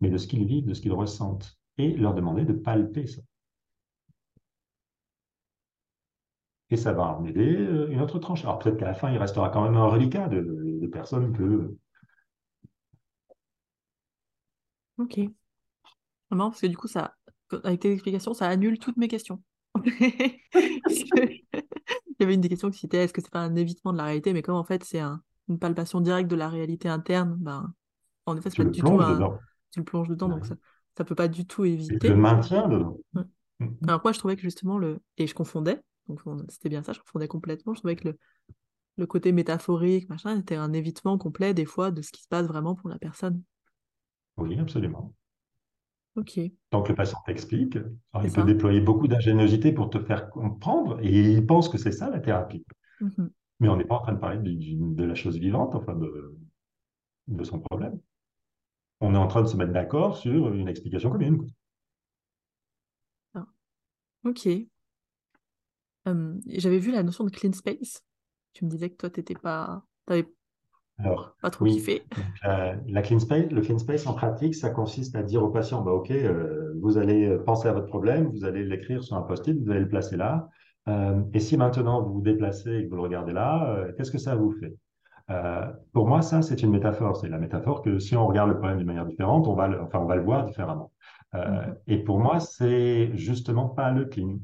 Mais 0.00 0.10
de 0.10 0.18
ce 0.18 0.26
qu'ils 0.26 0.46
vivent, 0.46 0.66
de 0.66 0.74
ce 0.74 0.80
qu'ils 0.82 0.92
ressentent. 0.92 1.56
Et 1.78 1.96
leur 1.96 2.14
demander 2.14 2.44
de 2.44 2.52
palper 2.52 3.06
ça. 3.06 3.22
Et 6.70 6.76
ça 6.76 6.92
va 6.92 7.04
en 7.04 7.24
aider 7.24 7.56
euh, 7.56 7.88
une 7.90 8.00
autre 8.00 8.18
tranche. 8.18 8.42
Alors 8.44 8.58
peut-être 8.58 8.76
qu'à 8.78 8.86
la 8.86 8.94
fin, 8.94 9.10
il 9.12 9.18
restera 9.18 9.50
quand 9.50 9.62
même 9.62 9.76
un 9.76 9.86
reliquat 9.86 10.28
de, 10.28 10.86
personnes 10.92 11.32
que... 11.32 11.76
Ok. 14.98 15.18
Vraiment, 16.30 16.50
parce 16.50 16.60
que 16.60 16.66
du 16.66 16.76
coup, 16.76 16.88
ça, 16.88 17.14
avec 17.64 17.80
tes 17.80 17.92
explications, 17.92 18.34
ça 18.34 18.48
annule 18.48 18.78
toutes 18.78 18.96
mes 18.96 19.08
questions. 19.08 19.42
Il 19.84 20.40
y 22.20 22.22
avait 22.22 22.34
une 22.34 22.40
des 22.40 22.48
questions 22.48 22.70
qui 22.70 22.78
citait 22.78 22.98
est-ce 22.98 23.12
que 23.12 23.20
c'est 23.20 23.30
pas 23.30 23.40
un 23.40 23.56
évitement 23.56 23.92
de 23.92 23.98
la 23.98 24.04
réalité, 24.04 24.32
mais 24.32 24.42
comme 24.42 24.54
en 24.54 24.64
fait 24.64 24.84
c'est 24.84 25.00
une 25.00 25.58
palpation 25.58 26.00
directe 26.00 26.30
de 26.30 26.36
la 26.36 26.48
réalité 26.48 26.88
interne, 26.88 27.36
ben, 27.38 27.74
en 28.26 28.36
effet, 28.36 28.50
c'est 28.50 28.62
pas 28.62 28.70
du 28.70 28.80
tout 28.80 29.00
un... 29.00 29.38
Tu 29.72 29.80
le 29.80 29.84
plonges 29.84 30.08
dedans, 30.08 30.28
donc 30.28 30.46
ça, 30.46 30.54
ça 30.96 31.04
peut 31.04 31.16
pas 31.16 31.26
du 31.26 31.46
tout 31.46 31.64
éviter. 31.64 32.08
le 32.08 32.16
maintien 32.16 32.68
dedans. 32.68 32.96
Mm. 33.58 33.68
Alors 33.88 34.00
moi, 34.04 34.12
je 34.12 34.18
trouvais 34.18 34.36
que 34.36 34.42
justement, 34.42 34.78
le... 34.78 35.00
et 35.18 35.26
je 35.26 35.34
confondais, 35.34 35.80
donc 36.08 36.20
c'était 36.48 36.68
bien 36.68 36.82
ça, 36.82 36.92
je 36.92 37.00
confondais 37.00 37.28
complètement, 37.28 37.74
je 37.74 37.80
trouvais 37.80 37.96
que 37.96 38.08
le, 38.08 38.18
le 38.96 39.06
côté 39.06 39.32
métaphorique, 39.32 40.08
machin, 40.08 40.38
était 40.38 40.54
un 40.54 40.72
évitement 40.72 41.18
complet 41.18 41.54
des 41.54 41.64
fois 41.64 41.90
de 41.90 42.02
ce 42.02 42.12
qui 42.12 42.22
se 42.22 42.28
passe 42.28 42.46
vraiment 42.46 42.74
pour 42.74 42.88
la 42.88 42.98
personne. 42.98 43.42
Oui, 44.36 44.58
absolument. 44.58 45.14
Ok. 46.16 46.38
Tant 46.70 46.82
que 46.82 46.90
le 46.90 46.94
patient 46.94 47.18
t'explique, 47.26 47.76
il 48.22 48.32
peut 48.32 48.44
déployer 48.44 48.80
beaucoup 48.80 49.08
d'ingéniosité 49.08 49.72
pour 49.72 49.90
te 49.90 49.98
faire 49.98 50.30
comprendre 50.30 51.00
et 51.00 51.32
il 51.32 51.44
pense 51.44 51.68
que 51.68 51.78
c'est 51.78 51.92
ça 51.92 52.08
la 52.08 52.20
thérapie. 52.20 52.64
Mhm. 53.00 53.30
Mais 53.60 53.68
on 53.68 53.76
n'est 53.76 53.84
pas 53.84 53.96
en 53.96 54.02
train 54.02 54.12
de 54.12 54.18
parler 54.18 54.38
de, 54.38 55.04
la 55.04 55.14
chose 55.14 55.38
vivante, 55.38 55.74
enfin 55.74 55.94
de, 55.94 56.36
de, 57.28 57.44
son 57.44 57.60
problème. 57.60 57.98
On 59.00 59.14
est 59.14 59.18
en 59.18 59.26
train 59.26 59.42
de 59.42 59.48
se 59.48 59.56
mettre 59.56 59.72
d'accord 59.72 60.16
sur 60.16 60.52
une 60.52 60.68
explication 60.68 61.10
commune. 61.10 61.46
Ah. 63.34 63.46
Ok. 64.24 64.48
J'avais 66.46 66.78
vu 66.78 66.92
la 66.92 67.02
notion 67.02 67.24
de 67.24 67.30
clean 67.30 67.52
space. 67.52 68.04
Tu 68.52 68.64
me 68.64 68.70
disais 68.70 68.90
que 68.90 68.96
toi, 68.96 69.10
tu 69.10 69.20
n'étais 69.20 69.34
pas. 69.34 69.84
Alors, 70.98 71.34
pas 71.42 71.50
trop 71.50 71.64
oui. 71.64 71.84
la, 72.44 73.02
clean 73.02 73.18
space, 73.18 73.50
le 73.50 73.60
clean 73.60 73.78
space 73.78 74.06
en 74.06 74.14
pratique, 74.14 74.54
ça 74.54 74.70
consiste 74.70 75.16
à 75.16 75.22
dire 75.22 75.42
au 75.42 75.48
patient, 75.48 75.82
bah, 75.82 75.90
OK, 75.90 76.10
euh, 76.10 76.72
vous 76.80 76.98
allez 76.98 77.36
penser 77.44 77.68
à 77.68 77.72
votre 77.72 77.88
problème, 77.88 78.28
vous 78.28 78.44
allez 78.44 78.64
l'écrire 78.64 79.02
sur 79.02 79.16
un 79.16 79.22
post-it, 79.22 79.60
vous 79.60 79.70
allez 79.70 79.80
le 79.80 79.88
placer 79.88 80.16
là. 80.16 80.48
Euh, 80.88 81.20
et 81.32 81.40
si 81.40 81.56
maintenant 81.56 82.02
vous 82.02 82.14
vous 82.14 82.20
déplacez 82.20 82.70
et 82.70 82.84
que 82.84 82.90
vous 82.90 82.96
le 82.96 83.02
regardez 83.02 83.32
là, 83.32 83.74
euh, 83.74 83.92
qu'est-ce 83.96 84.12
que 84.12 84.18
ça 84.18 84.36
vous 84.36 84.52
fait? 84.52 84.74
Pour 85.94 86.06
moi, 86.06 86.20
ça, 86.20 86.42
c'est 86.42 86.62
une 86.62 86.70
métaphore. 86.70 87.16
C'est 87.16 87.30
la 87.30 87.38
métaphore 87.38 87.80
que 87.80 87.98
si 87.98 88.14
on 88.14 88.26
regarde 88.26 88.50
le 88.50 88.58
problème 88.58 88.76
d'une 88.76 88.86
manière 88.86 89.06
différente, 89.06 89.48
on 89.48 89.54
va 89.54 89.68
le, 89.68 89.80
enfin, 89.80 89.98
on 90.00 90.04
va 90.04 90.16
le 90.16 90.22
voir 90.22 90.44
différemment. 90.44 90.92
Et 91.86 91.96
pour 91.96 92.20
moi, 92.20 92.40
c'est 92.40 93.10
justement 93.16 93.70
pas 93.70 93.90
le 93.90 94.04
clean 94.04 94.36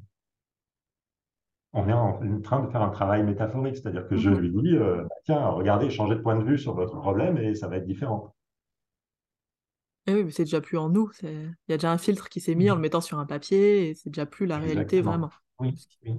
on 1.72 1.88
est 1.88 1.92
en 1.92 2.40
train 2.42 2.64
de 2.64 2.70
faire 2.70 2.82
un 2.82 2.90
travail 2.90 3.22
métaphorique, 3.22 3.76
c'est-à-dire 3.76 4.06
que 4.08 4.16
je 4.16 4.30
mhm. 4.30 4.38
lui 4.38 4.62
dis, 4.62 4.76
euh, 4.76 5.02
bah, 5.02 5.14
tiens, 5.24 5.48
regardez, 5.48 5.90
changez 5.90 6.16
de 6.16 6.20
point 6.20 6.36
de 6.36 6.44
vue 6.44 6.58
sur 6.58 6.74
votre 6.74 6.98
problème 6.98 7.38
et 7.38 7.54
ça 7.54 7.68
va 7.68 7.76
être 7.76 7.86
différent. 7.86 8.34
Et 10.06 10.12
eh 10.12 10.14
oui, 10.14 10.24
mais 10.24 10.30
c'est 10.30 10.44
déjà 10.44 10.60
plus 10.60 10.78
en 10.78 10.88
nous. 10.88 11.10
Il 11.22 11.54
y 11.68 11.72
a 11.72 11.76
déjà 11.76 11.92
un 11.92 11.98
filtre 11.98 12.28
qui 12.28 12.40
s'est 12.40 12.54
mis 12.54 12.70
en 12.70 12.74
le 12.74 12.80
mettant 12.80 13.02
sur 13.02 13.18
un 13.18 13.26
papier 13.26 13.90
et 13.90 13.94
c'est 13.94 14.10
déjà 14.10 14.26
plus 14.26 14.46
la 14.46 14.58
réalité 14.58 15.02
vraiment. 15.02 15.30
Oui, 15.58 15.74
oui. 16.04 16.14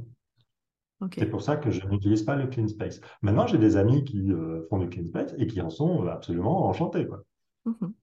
C'est 1.17 1.25
pour 1.25 1.41
ça 1.41 1.57
que 1.57 1.71
je 1.71 1.85
n'utilise 1.87 2.21
pas 2.21 2.35
le 2.35 2.45
clean 2.45 2.67
space. 2.67 3.01
Maintenant, 3.23 3.47
j'ai 3.47 3.57
des 3.57 3.75
amis 3.75 4.03
qui 4.03 4.31
euh, 4.31 4.67
font 4.69 4.77
du 4.77 4.87
clean 4.87 5.07
space 5.07 5.33
et 5.39 5.47
qui 5.47 5.59
en 5.59 5.71
sont 5.71 6.05
absolument 6.05 6.67
enchantés. 6.67 7.07
Quoi. 7.07 7.23
Mhm. 7.65 7.93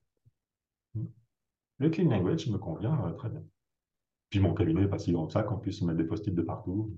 Le 1.79 1.91
clean 1.91 2.11
language 2.11 2.49
me 2.49 2.59
convient 2.59 3.01
euh, 3.07 3.13
très 3.13 3.29
bien. 3.29 3.43
Puis 4.31 4.41
mon 4.41 4.53
cabinet 4.53 4.83
n'est 4.83 4.89
pas 4.89 4.99
si 4.99 5.13
grand 5.13 5.27
que 5.27 5.33
ça 5.33 5.45
qu'on 5.45 5.59
puisse 5.59 5.81
mettre 5.83 5.99
des 5.99 6.05
post-it 6.05 6.35
de 6.35 6.43
partout. 6.43 6.93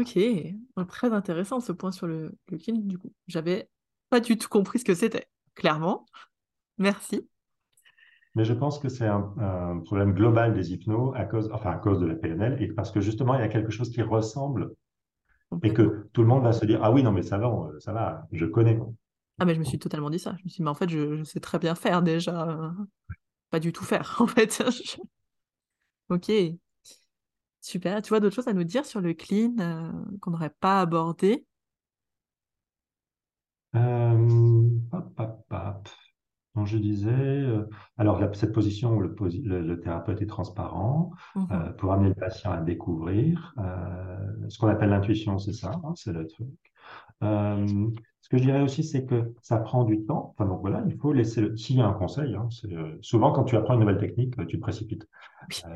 Ok, 0.00 0.18
très 0.88 1.12
intéressant 1.12 1.60
ce 1.60 1.72
point 1.72 1.92
sur 1.92 2.06
le, 2.06 2.32
le 2.48 2.58
du 2.78 2.96
coup. 2.96 3.12
J'avais 3.26 3.68
pas 4.08 4.20
du 4.20 4.38
tout 4.38 4.48
compris 4.48 4.78
ce 4.78 4.84
que 4.84 4.94
c'était, 4.94 5.28
clairement. 5.54 6.06
Merci. 6.78 7.28
Mais 8.34 8.44
je 8.44 8.54
pense 8.54 8.78
que 8.78 8.88
c'est 8.88 9.06
un, 9.06 9.82
problème 9.84 10.14
global 10.14 10.54
des 10.54 10.72
hypnos 10.72 11.12
à 11.14 11.26
cause, 11.26 11.50
enfin 11.52 11.72
à 11.72 11.76
cause 11.76 12.00
de 12.00 12.06
la 12.06 12.14
PNL, 12.14 12.62
et 12.62 12.68
parce 12.68 12.90
que 12.90 13.02
justement, 13.02 13.34
il 13.34 13.40
y 13.40 13.44
a 13.44 13.48
quelque 13.48 13.70
chose 13.70 13.90
qui 13.90 14.00
ressemble 14.00 14.74
et 15.62 15.74
que 15.74 16.08
tout 16.14 16.22
le 16.22 16.28
monde 16.28 16.44
va 16.44 16.52
se 16.52 16.64
dire 16.64 16.80
Ah 16.82 16.92
oui, 16.92 17.02
non, 17.02 17.12
mais 17.12 17.22
ça 17.22 17.36
va, 17.36 17.52
ça 17.80 17.92
va, 17.92 18.26
je 18.32 18.46
connais. 18.46 18.78
Ah, 19.38 19.44
mais 19.44 19.54
je 19.54 19.58
me 19.58 19.64
suis 19.64 19.78
totalement 19.78 20.08
dit 20.08 20.18
ça. 20.18 20.34
Je 20.38 20.44
me 20.44 20.48
suis 20.48 20.58
dit, 20.58 20.62
mais 20.62 20.70
en 20.70 20.74
fait, 20.74 20.88
je, 20.88 21.22
sais 21.24 21.40
très 21.40 21.58
bien 21.58 21.74
faire 21.74 22.00
déjà. 22.00 22.72
Pas 23.50 23.60
du 23.60 23.72
tout 23.72 23.84
faire, 23.84 24.16
en 24.20 24.26
fait. 24.26 24.62
ok. 26.08 26.30
Super. 27.60 28.00
Tu 28.02 28.08
vois 28.08 28.20
d'autres 28.20 28.34
choses 28.34 28.48
à 28.48 28.52
nous 28.52 28.64
dire 28.64 28.86
sur 28.86 29.00
le 29.00 29.12
clean 29.14 29.54
euh, 29.58 29.90
qu'on 30.20 30.30
n'aurait 30.30 30.54
pas 30.60 30.80
abordé? 30.80 31.46
Euh, 33.76 34.68
je 36.64 36.78
disais, 36.78 37.10
euh, 37.10 37.68
alors 37.96 38.20
cette 38.34 38.52
position 38.52 38.94
où 38.94 39.00
le, 39.00 39.80
thérapeute 39.80 40.20
est 40.20 40.26
transparent 40.26 41.10
mhm. 41.34 41.46
euh, 41.52 41.72
pour 41.72 41.92
amener 41.92 42.08
le 42.10 42.14
patient 42.14 42.50
à 42.50 42.60
découvrir, 42.60 43.54
ce 44.48 44.58
qu'on 44.58 44.68
appelle 44.68 44.90
l'intuition, 44.90 45.38
c'est 45.38 45.52
ça, 45.52 45.72
hein, 45.84 45.92
c'est 45.96 46.12
le 46.12 46.26
truc. 46.26 46.48
Ce 47.20 48.28
que 48.28 48.38
je 48.38 48.42
dirais 48.42 48.62
aussi, 48.62 48.84
c'est 48.84 49.04
que 49.04 49.34
ça 49.42 49.58
prend 49.58 49.84
du 49.84 50.04
temps. 50.04 50.34
Enfin, 50.34 50.48
donc 50.48 50.60
voilà, 50.60 50.82
il 50.86 50.96
faut 50.96 51.12
laisser. 51.12 51.40
Le... 51.40 51.56
S'il 51.56 51.76
y 51.76 51.80
a 51.80 51.86
un 51.86 51.92
conseil, 51.92 52.34
hein, 52.34 52.48
souvent 53.00 53.32
quand 53.32 53.44
tu 53.44 53.56
apprends 53.56 53.74
une 53.74 53.80
nouvelle 53.80 53.98
technique, 53.98 54.34
tu 54.46 54.56
te 54.56 54.62
précipites. 54.62 55.06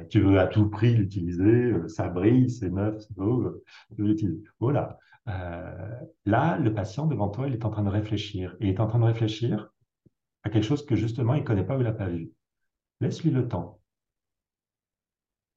tu 0.08 0.20
veux 0.20 0.38
à 0.38 0.46
tout 0.46 0.68
prix 0.68 0.94
l'utiliser, 0.94 1.72
ça 1.88 2.08
brille, 2.08 2.50
c'est 2.50 2.70
neuf, 2.70 2.96
c'est 3.00 3.14
beau, 3.14 3.62
tu 3.94 4.02
veux 4.02 4.08
l'utiliser. 4.08 4.42
Voilà. 4.60 4.98
Euh, 5.28 6.00
là, 6.26 6.58
le 6.58 6.74
patient 6.74 7.06
devant 7.06 7.28
toi, 7.28 7.48
il 7.48 7.54
est 7.54 7.64
en 7.64 7.70
train 7.70 7.82
de 7.82 7.88
réfléchir. 7.88 8.56
Et 8.60 8.68
il 8.68 8.74
est 8.74 8.80
en 8.80 8.86
train 8.86 8.98
de 8.98 9.04
réfléchir 9.04 9.70
à 10.42 10.50
quelque 10.50 10.64
chose 10.64 10.84
que 10.84 10.96
justement, 10.96 11.34
il 11.34 11.40
ne 11.40 11.46
connaît 11.46 11.64
pas 11.64 11.76
ou 11.76 11.80
il 11.80 11.84
n'a 11.84 11.92
pas 11.92 12.08
vu. 12.08 12.30
Laisse-lui 13.00 13.30
le 13.30 13.48
temps. 13.48 13.80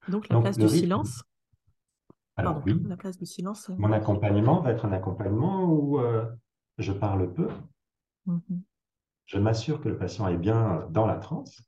Donc, 0.08 0.28
la 0.28 0.40
place 0.40 0.56
du 0.56 0.68
silence 0.68 1.22
Alors, 2.38 2.62
oui. 2.64 2.80
La 2.86 2.96
place 2.96 3.18
du 3.18 3.26
silence. 3.26 3.68
Euh, 3.68 3.74
Mon 3.78 3.92
accompagnement 3.92 4.60
va 4.60 4.70
être 4.70 4.86
un 4.86 4.92
accompagnement 4.92 5.64
où 5.64 5.98
euh, 5.98 6.24
je 6.78 6.92
parle 6.92 7.34
peu. 7.34 7.48
Mhm. 8.26 8.62
Je 9.26 9.38
m'assure 9.38 9.80
que 9.80 9.88
le 9.88 9.98
patient 9.98 10.28
est 10.28 10.38
bien 10.38 10.86
dans 10.90 11.06
la 11.06 11.16
transe. 11.16 11.60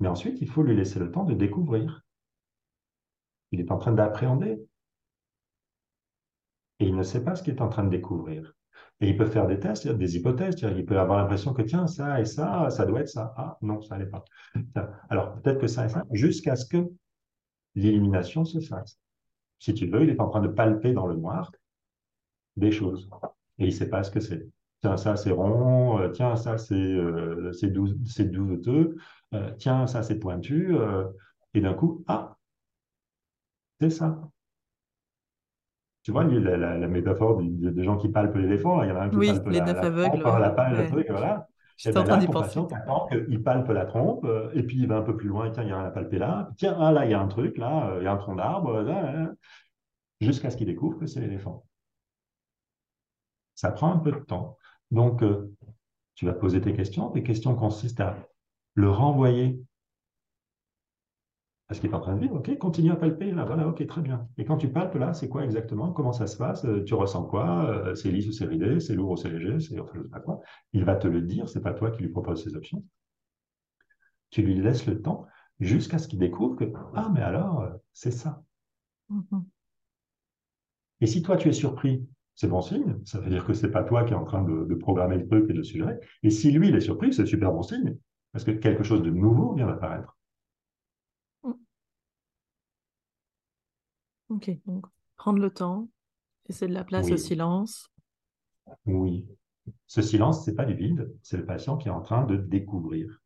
Mais 0.00 0.08
ensuite, 0.08 0.40
il 0.40 0.48
faut 0.48 0.62
lui 0.62 0.76
laisser 0.76 0.98
le 0.98 1.10
temps 1.10 1.24
de 1.24 1.34
découvrir. 1.34 2.02
Il 3.52 3.60
est 3.60 3.70
en 3.70 3.78
train 3.78 3.92
d'appréhender 3.92 4.58
et 6.80 6.86
il 6.86 6.96
ne 6.96 7.02
sait 7.02 7.22
pas 7.22 7.36
ce 7.36 7.42
qu'il 7.42 7.54
est 7.54 7.60
en 7.60 7.68
train 7.68 7.84
de 7.84 7.90
découvrir. 7.90 8.54
Et 9.00 9.08
il 9.08 9.16
peut 9.16 9.26
faire 9.26 9.46
des 9.46 9.60
tests, 9.60 9.88
des 9.88 10.16
hypothèses. 10.16 10.56
Il 10.62 10.84
peut 10.84 10.98
avoir 10.98 11.18
l'impression 11.18 11.52
que, 11.52 11.62
tiens, 11.62 11.86
ça 11.86 12.20
et 12.20 12.24
ça, 12.24 12.70
ça 12.70 12.86
doit 12.86 13.00
être 13.00 13.08
ça. 13.08 13.34
Ah, 13.36 13.58
non, 13.60 13.80
ça 13.82 13.98
n'est 13.98 14.06
pas. 14.06 14.24
Alors, 15.10 15.34
peut-être 15.40 15.60
que 15.60 15.66
ça 15.66 15.86
et 15.86 15.88
ça, 15.88 16.04
jusqu'à 16.12 16.56
ce 16.56 16.66
que 16.66 16.88
l'élimination 17.74 18.44
se 18.44 18.60
fasse. 18.60 18.98
Si 19.58 19.74
tu 19.74 19.86
veux, 19.86 20.02
il 20.02 20.10
est 20.10 20.20
en 20.20 20.28
train 20.28 20.40
de 20.40 20.48
palper 20.48 20.92
dans 20.92 21.06
le 21.06 21.14
noir 21.14 21.50
des 22.56 22.70
choses. 22.70 23.08
Et 23.58 23.64
il 23.64 23.68
ne 23.68 23.70
sait 23.72 23.88
pas 23.88 24.02
ce 24.02 24.10
que 24.10 24.20
c'est. 24.20 24.46
Tiens, 24.80 24.96
ça, 24.96 25.16
c'est 25.16 25.30
rond. 25.30 25.98
Euh, 25.98 26.10
tiens, 26.10 26.36
ça, 26.36 26.58
c'est 26.58 26.74
euh, 26.74 27.52
douteux. 28.18 28.96
Euh, 29.32 29.50
tiens, 29.58 29.86
ça, 29.86 30.02
c'est 30.02 30.18
pointu. 30.18 30.76
et 31.54 31.60
d'un 31.60 31.74
coup, 31.74 32.04
ah, 32.06 32.36
c'est 33.80 33.90
ça. 33.90 34.20
Tu 36.02 36.12
vois, 36.12 36.24
la, 36.24 36.76
la, 36.76 36.86
métaphore 36.86 37.40
des, 37.40 37.82
gens 37.82 37.96
qui 37.96 38.10
palpent 38.10 38.36
l'éléphant, 38.36 38.82
il 38.82 38.90
y 38.90 38.92
en 38.92 38.96
a 38.96 39.04
un 39.04 39.08
qui 39.08 39.16
oui, 39.16 39.28
palpe 39.28 39.46
les 39.48 39.60
la, 39.60 39.72
neuf 39.72 39.82
la 39.82 40.70
la 40.70 40.86
truc, 40.86 41.06
voilà. 41.08 41.48
Je 41.76 41.90
suis 41.90 41.98
en 41.98 42.04
train 42.04 42.18
d'y 42.18 42.26
penser. 42.26 42.60
attend 42.72 43.08
qu'il 43.08 43.42
palpe 43.42 43.68
la 43.68 43.84
trompe, 43.84 44.24
euh, 44.24 44.50
et 44.54 44.62
puis 44.62 44.78
il 44.78 44.86
va 44.86 44.96
un 44.96 45.02
peu 45.02 45.16
plus 45.16 45.28
loin, 45.28 45.50
tiens, 45.50 45.64
il 45.64 45.70
y 45.70 45.72
a 45.72 45.78
rien 45.78 45.86
à 45.86 45.90
palper 45.90 46.18
là. 46.18 46.50
Tiens, 46.56 46.76
ah, 46.78 46.92
là, 46.92 47.04
il 47.04 47.10
y 47.10 47.14
a 47.14 47.20
un 47.20 47.26
truc, 47.26 47.58
là, 47.58 47.90
euh, 47.90 47.98
il 48.00 48.04
y 48.04 48.06
a 48.06 48.12
un 48.12 48.16
tronc 48.16 48.36
d'arbre, 48.36 48.84
jusqu'à 50.20 50.50
ce 50.50 50.56
qu'il 50.56 50.66
découvre 50.66 50.98
que 50.98 51.06
c'est 51.06 51.20
l'éléphant. 51.20 51.64
Ça 53.54 53.70
prend 53.70 53.92
un 53.92 53.98
peu 53.98 54.12
de 54.12 54.18
temps. 54.18 54.56
Donc, 54.90 55.22
euh, 55.22 55.52
tu 56.14 56.26
vas 56.26 56.32
poser 56.32 56.60
tes 56.60 56.74
questions. 56.74 57.10
Tes 57.10 57.22
questions 57.22 57.54
consistent 57.54 58.00
à 58.00 58.16
le 58.74 58.90
renvoyer 58.90 59.60
ce 61.72 61.80
qu'il 61.80 61.90
est 61.90 61.94
en 61.94 62.00
train 62.00 62.14
de 62.14 62.20
vivre, 62.20 62.36
ok, 62.36 62.58
continue 62.58 62.90
à 62.90 62.96
palper, 62.96 63.30
là, 63.30 63.44
voilà, 63.46 63.66
ok, 63.66 63.86
très 63.86 64.02
bien. 64.02 64.28
Et 64.36 64.44
quand 64.44 64.58
tu 64.58 64.68
palpes, 64.68 64.96
là, 64.96 65.14
c'est 65.14 65.28
quoi 65.30 65.44
exactement? 65.44 65.92
Comment 65.92 66.12
ça 66.12 66.26
se 66.26 66.36
passe? 66.36 66.64
Euh, 66.66 66.84
Tu 66.84 66.92
ressens 66.92 67.24
quoi? 67.24 67.64
Euh, 67.70 67.94
C'est 67.94 68.10
lisse 68.10 68.28
ou 68.28 68.32
c'est 68.32 68.44
ridé? 68.44 68.80
C'est 68.80 68.94
lourd 68.94 69.12
ou 69.12 69.16
c'est 69.16 69.30
léger? 69.30 69.58
C'est 69.60 69.80
enfin, 69.80 69.92
je 69.96 70.02
sais 70.02 70.08
pas 70.08 70.20
quoi. 70.20 70.40
Il 70.74 70.84
va 70.84 70.94
te 70.96 71.08
le 71.08 71.22
dire, 71.22 71.48
c'est 71.48 71.62
pas 71.62 71.72
toi 71.72 71.90
qui 71.90 72.02
lui 72.02 72.10
propose 72.10 72.44
ces 72.44 72.54
options. 72.54 72.84
Tu 74.28 74.42
lui 74.42 74.54
laisses 74.60 74.86
le 74.86 75.00
temps 75.00 75.26
jusqu'à 75.58 75.98
ce 75.98 76.06
qu'il 76.06 76.18
découvre 76.18 76.56
que, 76.56 76.70
ah, 76.94 77.10
mais 77.14 77.22
alors, 77.22 77.62
euh, 77.62 77.70
c'est 77.94 78.10
ça. 78.10 78.42
Mm-hmm. 79.10 79.44
Et 81.00 81.06
si 81.06 81.22
toi, 81.22 81.36
tu 81.36 81.48
es 81.48 81.52
surpris, 81.52 82.06
c'est 82.34 82.48
bon 82.48 82.60
signe, 82.60 82.96
ça 83.04 83.20
veut 83.20 83.30
dire 83.30 83.46
que 83.46 83.54
c'est 83.54 83.70
pas 83.70 83.84
toi 83.84 84.04
qui 84.04 84.12
es 84.12 84.16
en 84.16 84.24
train 84.24 84.42
de, 84.42 84.64
de 84.64 84.74
programmer 84.74 85.16
le 85.16 85.26
truc 85.26 85.44
et 85.48 85.52
de 85.52 85.58
le 85.58 85.64
suggérer. 85.64 85.98
Et 86.22 86.30
si 86.30 86.50
lui, 86.50 86.68
il 86.68 86.74
est 86.74 86.80
surpris, 86.80 87.14
c'est 87.14 87.26
super 87.26 87.52
bon 87.52 87.62
signe, 87.62 87.96
parce 88.32 88.44
que 88.44 88.50
quelque 88.50 88.82
chose 88.82 89.02
de 89.02 89.10
nouveau 89.10 89.54
vient 89.54 89.66
d'apparaître. 89.66 90.16
Ok, 94.34 94.50
donc 94.66 94.84
prendre 95.14 95.38
le 95.38 95.50
temps, 95.50 95.88
laisser 96.48 96.66
de 96.66 96.74
la 96.74 96.82
place 96.82 97.08
au 97.08 97.16
silence. 97.16 97.88
Oui. 98.84 99.28
Ce 99.86 100.02
silence, 100.02 100.44
c'est 100.44 100.56
pas 100.56 100.64
du 100.64 100.74
vide, 100.74 101.14
c'est 101.22 101.36
le 101.36 101.46
patient 101.46 101.76
qui 101.76 101.86
est 101.86 101.92
en 101.92 102.00
train 102.00 102.24
de 102.24 102.36
découvrir. 102.36 103.22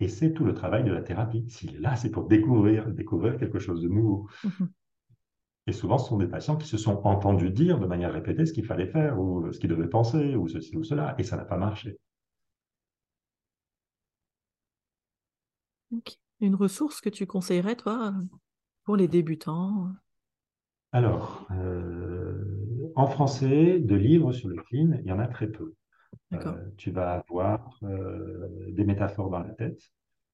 Et 0.00 0.08
c'est 0.08 0.34
tout 0.34 0.44
le 0.44 0.52
travail 0.52 0.84
de 0.84 0.92
la 0.92 1.00
thérapie. 1.00 1.46
S'il 1.48 1.76
est 1.76 1.80
là, 1.80 1.96
c'est 1.96 2.10
pour 2.10 2.26
découvrir, 2.26 2.86
découvrir 2.88 3.38
quelque 3.38 3.58
chose 3.58 3.80
de 3.80 3.88
nouveau. 3.88 4.28
Mhm. 4.44 4.70
Et 5.66 5.72
souvent, 5.72 5.96
ce 5.96 6.10
sont 6.10 6.18
des 6.18 6.26
patients 6.26 6.56
qui 6.56 6.68
se 6.68 6.76
sont 6.76 7.00
entendus 7.06 7.50
dire 7.50 7.78
de 7.78 7.86
manière 7.86 8.12
répétée 8.12 8.44
ce 8.44 8.52
qu'il 8.52 8.66
fallait 8.66 8.88
faire, 8.88 9.18
ou 9.18 9.50
ce 9.50 9.58
qu'ils 9.58 9.70
devaient 9.70 9.88
penser, 9.88 10.36
ou 10.36 10.48
ceci 10.48 10.76
ou 10.76 10.84
cela, 10.84 11.14
et 11.16 11.22
ça 11.22 11.38
n'a 11.38 11.46
pas 11.46 11.56
marché. 11.56 11.98
Une 16.44 16.56
ressource 16.56 17.00
que 17.00 17.08
tu 17.08 17.26
conseillerais, 17.26 17.74
toi, 17.74 18.12
pour 18.84 18.96
les 18.96 19.08
débutants? 19.08 19.88
Alors, 20.92 21.48
euh, 21.52 22.92
en 22.94 23.06
français, 23.06 23.78
de 23.78 23.94
livres 23.94 24.32
sur 24.32 24.50
le 24.50 24.56
clean, 24.56 24.98
il 25.02 25.06
y 25.06 25.12
en 25.12 25.20
a 25.20 25.26
très 25.26 25.46
peu. 25.46 25.72
Euh, 26.34 26.38
tu 26.76 26.90
vas 26.90 27.12
avoir 27.12 27.78
euh, 27.84 28.46
des 28.68 28.84
métaphores 28.84 29.30
dans 29.30 29.38
la 29.38 29.54
tête 29.54 29.80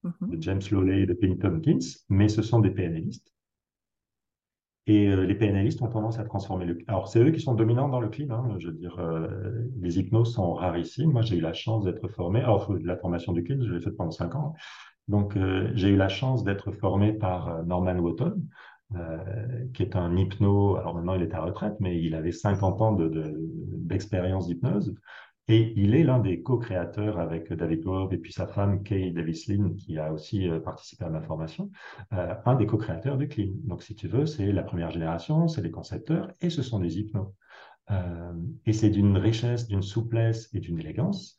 mm-hmm. 0.02 0.30
de 0.30 0.42
James 0.42 0.60
Lowley 0.72 1.02
et 1.02 1.06
de 1.06 1.14
Penny 1.14 1.38
Tompkins, 1.38 1.78
mais 2.08 2.28
ce 2.28 2.42
sont 2.42 2.58
des 2.58 2.70
PNListes. 2.70 3.32
Et 4.86 5.14
les 5.14 5.34
PNListes 5.36 5.80
ont 5.82 5.88
tendance 5.88 6.18
à 6.18 6.24
transformer 6.24 6.64
le. 6.64 6.78
Alors, 6.88 7.06
c'est 7.06 7.22
eux 7.22 7.30
qui 7.30 7.40
sont 7.40 7.54
dominants 7.54 7.88
dans 7.88 8.00
le 8.00 8.08
clean. 8.08 8.30
Hein, 8.30 8.56
je 8.58 8.66
veux 8.66 8.72
dire, 8.72 9.00
les 9.80 10.00
hypnoses 10.00 10.34
sont 10.34 10.54
rarissimes. 10.54 11.12
Moi, 11.12 11.22
j'ai 11.22 11.36
eu 11.36 11.40
la 11.40 11.52
chance 11.52 11.84
d'être 11.84 12.08
formé. 12.08 12.40
Alors, 12.40 12.74
la 12.82 12.96
formation 12.96 13.32
du 13.32 13.44
clean, 13.44 13.62
je 13.62 13.72
l'ai 13.72 13.80
faite 13.80 13.96
pendant 13.96 14.10
cinq 14.10 14.34
ans. 14.34 14.56
Donc, 15.08 15.36
euh, 15.36 15.70
j'ai 15.74 15.88
eu 15.88 15.96
la 15.96 16.08
chance 16.08 16.44
d'être 16.44 16.70
formé 16.72 17.12
par 17.12 17.48
euh, 17.48 17.62
Norman 17.64 17.98
Wotton, 17.98 18.40
euh, 18.94 19.66
qui 19.74 19.82
est 19.82 19.96
un 19.96 20.16
hypno. 20.16 20.76
Alors 20.76 20.94
maintenant, 20.94 21.14
il 21.14 21.22
est 21.22 21.34
à 21.34 21.40
retraite, 21.40 21.74
mais 21.80 22.00
il 22.00 22.14
avait 22.14 22.32
50 22.32 22.80
ans 22.80 22.92
d'expérience 22.92 24.46
d'hypnose. 24.46 24.94
Et 25.48 25.72
il 25.74 25.96
est 25.96 26.04
l'un 26.04 26.20
des 26.20 26.42
co-créateurs 26.42 27.18
avec 27.18 27.52
David 27.52 27.80
Grove 27.80 28.14
et 28.14 28.18
puis 28.18 28.32
sa 28.32 28.46
femme 28.46 28.84
Kay 28.84 29.10
Davislin, 29.10 29.74
qui 29.76 29.98
a 29.98 30.12
aussi 30.12 30.48
participé 30.64 31.04
à 31.04 31.10
ma 31.10 31.22
formation, 31.22 31.72
un 32.12 32.54
des 32.54 32.66
co-créateurs 32.66 33.16
du 33.16 33.26
Clean. 33.26 33.50
Donc, 33.64 33.82
si 33.82 33.96
tu 33.96 34.06
veux, 34.06 34.26
c'est 34.26 34.52
la 34.52 34.62
première 34.62 34.92
génération, 34.92 35.48
c'est 35.48 35.62
les 35.62 35.72
concepteurs 35.72 36.30
et 36.40 36.50
ce 36.50 36.62
sont 36.62 36.78
des 36.78 37.00
hypnos. 37.00 37.34
et 38.64 38.72
c'est 38.72 38.90
d'une 38.90 39.16
richesse, 39.16 39.66
d'une 39.66 39.82
souplesse 39.82 40.48
et 40.54 40.60
d'une 40.60 40.78
élégance 40.78 41.36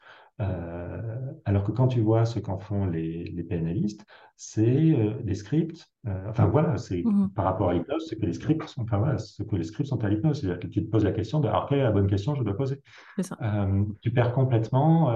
alors 1.46 1.64
que 1.64 1.72
quand 1.72 1.88
tu 1.88 2.02
vois 2.02 2.26
ce 2.26 2.40
qu'en 2.40 2.58
font 2.58 2.86
les, 2.86 3.26
les 3.26 3.44
PNListes, 3.44 4.06
c'est 4.36 4.94
euh, 4.94 5.22
des 5.24 5.36
scripts. 5.36 5.88
Euh, 6.08 6.30
enfin 6.30 6.46
voilà, 6.46 6.78
c'est 6.78 7.04
mhm. 7.04 7.30
par 7.30 7.46
rapport 7.46 7.70
à 7.70 7.74
l'hypnose, 7.74 8.08
ce 8.08 8.16
que 8.16 8.26
les 8.26 8.34
scripts 8.34 8.68
sont. 8.68 8.84
Enfin 8.84 8.98
voilà, 8.98 9.18
ce 9.18 9.44
que 9.44 9.56
les 9.56 9.64
scripts 9.64 9.90
sont 9.90 10.04
à 10.04 10.10
l'hypnose, 10.10 10.42
c'est-à-dire 10.42 10.60
que 10.60 10.68
tu 10.68 10.84
te 10.84 10.90
poses 10.90 11.04
la 11.04 11.12
question 11.12 11.40
de 11.40 11.48
alors 11.48 11.68
quelle 11.68 11.80
est 11.80 11.84
la 11.84 11.92
bonne 11.92 12.08
question 12.08 12.34
que 12.34 12.40
je 12.40 12.44
dois 12.44 12.58
poser? 12.58 12.82
tu 14.02 14.12
perds 14.12 14.34
complètement 14.34 15.12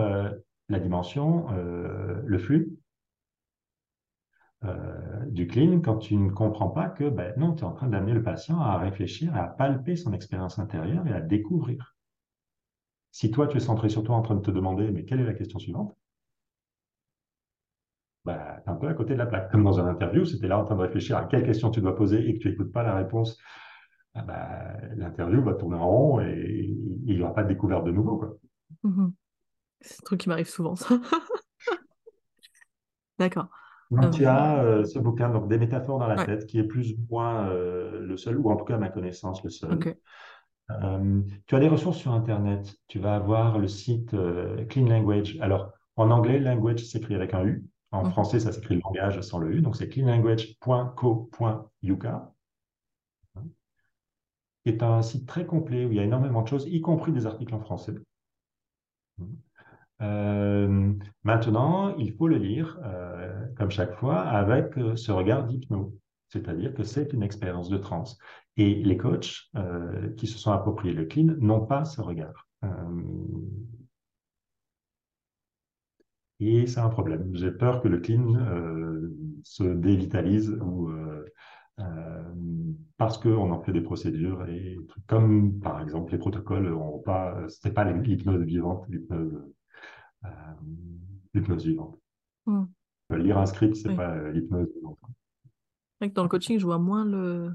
la 0.70 0.80
dimension, 0.80 1.48
le 1.52 2.38
flux. 2.38 2.78
du 5.30 5.48
clean 5.48 5.80
quand 5.80 5.98
tu 5.98 6.18
ne 6.18 6.30
comprends 6.30 6.70
pas 6.70 6.90
que 6.90 7.10
ben, 7.10 7.34
non, 7.38 7.54
tu 7.54 7.64
es 7.64 7.66
en 7.66 7.72
train 7.72 7.88
d'amener 7.88 8.14
le 8.14 8.24
patient 8.24 8.60
à 8.60 8.78
réfléchir, 8.78 9.36
à 9.36 9.44
palper 9.48 9.96
son 9.96 10.14
expérience 10.14 10.60
intérieure 10.60 11.08
et 11.08 11.14
à 11.14 11.22
découvrir. 11.22 11.95
Si 13.16 13.32
toi, 13.32 13.48
tu 13.48 13.56
es 13.56 13.62
centré 13.62 13.88
sur 13.88 14.04
toi 14.04 14.18
en 14.18 14.22
train 14.22 14.36
de 14.36 14.42
te 14.42 14.52
demander, 14.52 14.92
mais 14.92 15.06
quelle 15.06 15.22
est 15.22 15.26
la 15.26 15.34
question 15.34 15.58
suivante? 15.58 15.96
Bah, 18.26 18.58
tu 18.62 18.70
es 18.70 18.74
un 18.74 18.76
peu 18.76 18.90
à 18.90 18.94
côté 18.94 19.14
de 19.14 19.20
la 19.20 19.26
plaque. 19.26 19.50
Comme 19.54 19.64
dans 19.64 19.80
une 19.80 19.88
interview, 19.88 20.26
c'était 20.26 20.50
là 20.50 20.60
en 20.60 20.66
train 20.66 20.76
de 20.76 20.82
réfléchir 20.82 21.16
à 21.16 21.24
quelle 21.24 21.46
question 21.46 21.72
tu 21.72 21.80
dois 21.80 21.96
poser 21.96 22.28
et 22.28 22.34
que 22.34 22.40
tu 22.40 22.50
n'écoutes 22.50 22.74
pas 22.74 22.84
la 22.84 22.94
réponse. 22.94 23.38
Ah 24.16 24.24
bah, 24.24 24.74
l'interview 24.98 25.42
va 25.42 25.54
tourner 25.54 25.78
en 25.78 25.90
rond 25.90 26.20
et 26.20 26.76
il 27.06 27.16
n'y 27.16 27.22
aura 27.22 27.34
pas 27.34 27.44
de 27.44 27.48
découverte 27.48 27.86
de 27.86 27.92
nouveau. 27.92 28.38
Mm-hmm. 28.84 29.14
C'est 29.80 30.02
un 30.02 30.04
truc 30.04 30.20
qui 30.20 30.28
m'arrive 30.28 30.50
souvent, 30.50 30.76
ça. 30.76 31.00
D'accord. 33.18 33.48
tu 34.14 34.26
as 34.26 34.62
euh, 34.62 34.84
ce 34.84 35.00
bouquin, 35.00 35.30
donc 35.30 35.48
des 35.48 35.58
métaphores 35.58 36.00
dans 36.00 36.08
la 36.08 36.26
tête, 36.26 36.48
qui 36.48 36.60
est 36.60 36.68
plus 36.68 36.92
ou 36.92 36.98
moins 37.10 37.48
euh, 37.48 38.02
le 38.02 38.18
seul, 38.18 38.38
ou 38.38 38.50
en 38.50 38.58
tout 38.58 38.66
cas 38.66 38.76
à 38.76 38.78
ma 38.78 38.90
connaissance, 38.90 39.42
le 39.42 39.50
seul. 39.50 39.96
Euh, 40.72 41.22
tu 41.46 41.56
as 41.56 41.60
des 41.60 41.68
ressources 41.68 41.98
sur 41.98 42.12
Internet. 42.12 42.76
Tu 42.88 43.00
vas 43.00 43.16
avoir 43.16 43.60
le 43.60 43.68
site 43.68 44.14
euh, 44.14 44.66
Clean 44.66 44.88
Language. 44.88 45.38
Alors, 45.42 45.72
en 45.96 46.12
anglais, 46.12 46.40
language 46.40 46.86
s'écrit 46.86 47.16
avec 47.16 47.34
un 47.34 47.46
U. 47.46 47.66
En 47.92 48.06
mmh. 48.06 48.12
français, 48.12 48.40
ça 48.40 48.52
s'écrit 48.52 48.82
langage 48.82 49.22
sans 49.22 49.40
le 49.40 49.56
U, 49.56 49.62
donc 49.62 49.76
c'est 49.76 49.88
cleanlanguage.co.uk 49.88 52.08
qui 54.66 54.72
est 54.72 54.82
un 54.82 55.04
site 55.04 55.28
très 55.28 55.46
complet 55.46 55.86
où 55.86 55.92
il 55.92 55.98
y 55.98 56.00
a 56.00 56.04
énormément 56.04 56.42
de 56.42 56.48
choses, 56.48 56.68
y 56.68 56.82
compris 56.82 57.12
des 57.12 57.28
articles 57.28 57.54
en 57.54 57.60
français. 57.60 57.94
Euh, 60.02 60.94
maintenant, 61.24 61.96
il 61.98 62.12
faut 62.14 62.28
le 62.28 62.38
lire, 62.38 62.80
euh, 62.84 63.46
comme 63.56 63.70
chaque 63.70 63.94
fois, 63.94 64.22
avec 64.22 64.74
ce 64.96 65.12
regard 65.12 65.46
d'hypno, 65.46 65.94
c'est-à-dire 66.30 66.74
que 66.74 66.84
c'est 66.84 67.14
une 67.14 67.22
expérience 67.22 67.70
de 67.70 67.78
transe. 67.78 68.18
Et 68.58 68.76
les 68.76 68.98
coachs 68.98 69.52
qui 70.18 70.28
se 70.28 70.38
sont 70.38 70.52
appropriés 70.52 70.94
le 70.94 71.06
clean 71.06 71.36
n'ont 71.40 71.66
pas 71.66 71.86
ce 71.86 72.02
regard. 72.02 72.48
et 76.40 76.68
c'est 76.68 76.80
un 76.80 76.90
problème. 76.90 77.30
J'ai 77.34 77.52
peur 77.52 77.82
que 77.82 77.88
le 77.88 78.00
clean 78.00 78.34
se 79.44 79.64
dévitalise 79.64 80.52
ou 80.62 80.90
euh, 81.82 82.34
parce 82.98 83.18
qu'on 83.18 83.52
en 83.52 83.62
fait 83.62 83.74
des 83.74 83.82
procédures 83.82 84.48
et 84.48 84.78
comme 85.08 85.60
par 85.60 85.82
exemple 85.82 86.14
les 86.14 86.18
protocoles 86.18 86.74
ont 86.74 87.00
pas, 87.00 87.38
c'était 87.50 87.72
pas 87.72 87.84
l'hypnose 87.84 88.44
vivante, 88.44 88.86
l'hypnose, 88.88 89.44
euh, 90.24 90.30
l'hypnose 91.34 91.66
vivante. 91.66 92.00
Hmm. 92.46 92.66
Lire 93.10 93.38
un 93.38 93.46
script, 93.46 93.76
c'est 93.76 93.94
pas 93.94 94.30
l'hypnose 94.30 94.70
vivante. 94.74 94.98
Dans 96.14 96.24
le 96.24 96.30
coaching, 96.30 96.60
je 96.60 96.66
vois 96.66 96.80
moins 96.80 97.04
le, 97.04 97.54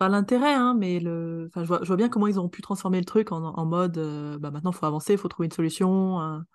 pas 0.00 0.08
l'intérêt, 0.08 0.54
hein, 0.54 0.74
mais 0.78 0.98
le, 0.98 1.48
enfin, 1.48 1.62
je 1.62 1.68
vois, 1.68 1.80
je 1.82 1.86
vois, 1.86 1.96
bien 1.96 2.08
comment 2.08 2.26
ils 2.26 2.40
ont 2.40 2.48
pu 2.48 2.62
transformer 2.62 2.98
le 2.98 3.04
truc 3.04 3.32
en, 3.32 3.44
en 3.44 3.66
mode, 3.66 3.98
euh, 3.98 4.38
bah 4.38 4.50
maintenant, 4.50 4.70
il 4.70 4.76
faut 4.76 4.86
avancer, 4.86 5.12
il 5.12 5.18
faut 5.18 5.28
trouver 5.28 5.44
une 5.44 5.52
solution. 5.52 6.18
Hein. 6.18 6.46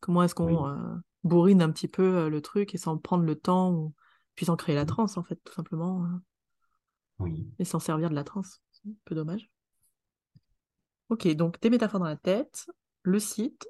comment 0.00 0.22
est-ce 0.22 0.34
qu'on 0.34 0.74
bourrine 1.22 1.60
un 1.60 1.70
petit 1.70 1.88
peu 1.88 2.30
le 2.30 2.40
truc 2.40 2.74
et 2.74 2.78
sans 2.78 2.96
prendre 2.96 3.24
le 3.24 3.36
temps 3.36 3.70
ou 3.70 3.92
puis 4.34 4.46
sans 4.46 4.56
créer 4.56 4.74
la 4.74 4.86
transe, 4.86 5.18
en 5.18 5.22
fait, 5.22 5.38
tout 5.44 5.52
simplement. 5.52 6.06
Hein. 6.06 6.22
Oui. 7.18 7.46
Et 7.58 7.66
s'en 7.66 7.80
servir 7.80 8.08
de 8.08 8.14
la 8.14 8.24
transe. 8.24 8.62
C'est 8.72 8.88
un 8.88 8.94
peu 9.04 9.14
dommage. 9.14 9.50
Ok, 11.10 11.28
donc 11.34 11.60
des 11.60 11.68
métaphores 11.68 12.00
dans 12.00 12.06
la 12.06 12.16
tête, 12.16 12.66
le 13.02 13.18
site. 13.18 13.68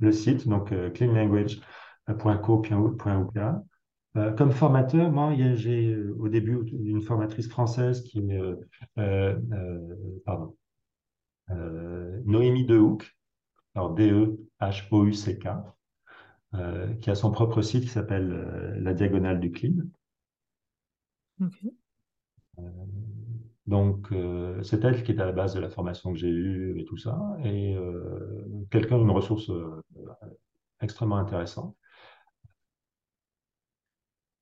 le 0.00 0.10
site, 0.10 0.48
donc 0.48 0.72
euh, 0.72 0.88
cleanlanguage.co.uk. 0.88 3.71
Euh, 4.16 4.32
comme 4.32 4.52
formateur, 4.52 5.10
moi, 5.10 5.34
j'ai 5.54 5.92
euh, 5.92 6.14
au 6.18 6.28
début 6.28 6.58
une 6.70 7.00
formatrice 7.00 7.48
française 7.48 8.02
qui 8.02 8.18
est 8.18 8.40
euh, 8.98 9.36
pardon, 10.26 10.56
Noémie 12.24 12.66
Dehouck, 12.66 13.16
alors 13.74 13.94
D-E-H-O-U-C-K, 13.94 15.48
euh, 16.54 16.94
qui 16.96 17.10
a 17.10 17.14
son 17.14 17.30
propre 17.30 17.62
site 17.62 17.84
qui 17.84 17.88
s'appelle 17.88 18.30
euh, 18.30 18.78
La 18.80 18.92
Diagonale 18.92 19.40
du 19.40 19.50
Clean. 19.50 19.84
Euh, 22.58 22.62
donc, 23.66 24.08
c'est 24.62 24.84
elle 24.84 25.02
qui 25.04 25.12
est 25.12 25.20
à 25.20 25.24
la 25.24 25.32
base 25.32 25.54
de 25.54 25.60
la 25.60 25.70
formation 25.70 26.12
que 26.12 26.18
j'ai 26.18 26.28
eue 26.28 26.80
et 26.80 26.84
tout 26.84 26.96
ça, 26.96 27.16
et 27.44 27.76
quelqu'un, 28.70 28.98
une 28.98 29.10
ressource 29.10 29.50
extrêmement 30.80 31.16
intéressante. 31.16 31.76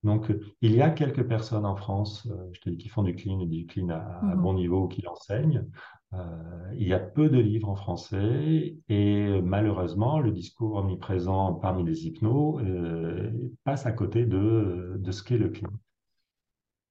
Donc, 0.03 0.33
il 0.63 0.73
y 0.75 0.81
a 0.81 0.91
quelques 0.91 1.27
personnes 1.27 1.67
en 1.67 1.77
France, 1.77 2.27
je 2.53 2.61
te 2.61 2.71
dis, 2.71 2.79
qui 2.79 2.89
font 2.89 3.03
du 3.03 3.15
clean 3.15 3.41
et 3.41 3.47
du 3.47 3.67
clean 3.67 3.91
à, 3.91 3.99
à 3.99 4.35
mmh 4.35 4.43
bon 4.43 4.55
niveau, 4.55 4.89
qui 4.89 5.07
enseignent. 5.07 5.67
Euh, 6.13 6.73
il 6.77 6.89
y 6.89 6.93
a 6.93 6.99
peu 6.99 7.29
de 7.29 7.39
livres 7.39 7.69
en 7.69 7.77
français 7.77 8.77
et 8.89 9.41
malheureusement, 9.43 10.19
le 10.19 10.33
discours 10.33 10.75
omniprésent 10.75 11.55
parmi 11.55 11.85
les 11.85 12.07
hypnos 12.07 12.61
euh, 12.63 13.31
passe 13.63 13.87
à 13.87 13.93
côté 13.93 14.27
de, 14.27 14.97
de 14.99 15.13
ce 15.13 15.23
qu'est 15.23 15.39
le 15.39 15.51
clean 15.51 15.71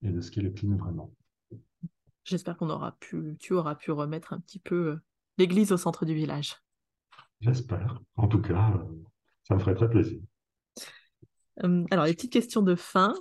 et 0.04 0.12
de 0.12 0.22
ce 0.22 0.32
qu'est 0.32 0.42
le 0.42 0.52
clean 0.52 0.78
vraiment. 0.78 1.12
J'espère 2.24 2.56
qu'on 2.56 2.70
aura 2.70 2.94
pu, 2.94 3.36
tu 3.40 3.54
auras 3.54 3.76
pu 3.76 3.92
remettre 3.92 4.32
un 4.32 4.40
petit 4.40 4.60
peu 4.60 4.92
euh, 4.92 5.02
l'église 5.38 5.74
au 5.74 5.78
centre 5.78 6.06
du 6.06 6.14
village. 6.14 6.56
J'espère. 7.42 8.02
En 8.16 8.28
tout 8.28 8.42
cas, 8.42 8.82
ça 9.44 9.56
me 9.56 9.60
ferait 9.60 9.76
très 9.76 9.90
plaisir. 9.90 10.22
Alors, 11.60 12.06
les 12.06 12.14
petites 12.14 12.34
questions 12.34 12.62
de 12.62 12.76
fin. 12.76 13.14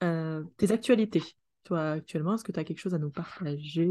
tes 0.00 0.72
actualités 0.72 1.22
toi, 1.64 1.92
actuellement, 1.92 2.34
est-ce 2.34 2.44
que 2.44 2.52
tu 2.52 2.60
as 2.60 2.64
quelque 2.64 2.78
chose 2.78 2.94
à 2.94 2.98
nous 2.98 3.10
partager 3.10 3.88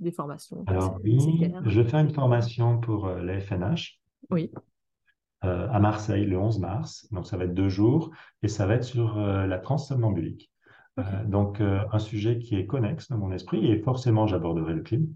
Des 0.00 0.10
formations 0.10 0.64
Alors 0.66 0.98
oui, 1.04 1.50
je 1.64 1.82
fais 1.82 1.96
une 1.98 2.12
formation 2.12 2.78
pour 2.78 3.06
euh, 3.06 3.22
la 3.22 3.40
FNH. 3.40 4.00
Oui. 4.30 4.50
Euh, 5.44 5.68
à 5.70 5.80
Marseille 5.80 6.26
le 6.26 6.38
11 6.38 6.58
mars. 6.58 7.08
Donc 7.12 7.26
ça 7.26 7.36
va 7.36 7.44
être 7.44 7.54
deux 7.54 7.68
jours 7.68 8.10
et 8.42 8.48
ça 8.48 8.66
va 8.66 8.74
être 8.74 8.84
sur 8.84 9.18
euh, 9.18 9.46
la 9.46 9.58
transe 9.58 9.88
somnambulique. 9.88 10.50
donc 11.24 11.62
un 11.62 11.98
sujet 11.98 12.38
qui 12.38 12.56
est 12.56 12.66
connexe 12.66 13.08
dans 13.08 13.16
mon 13.16 13.32
esprit 13.32 13.70
et 13.70 13.78
forcément 13.80 14.26
j'aborderai 14.26 14.74
le 14.74 14.82
climat. 14.82 15.06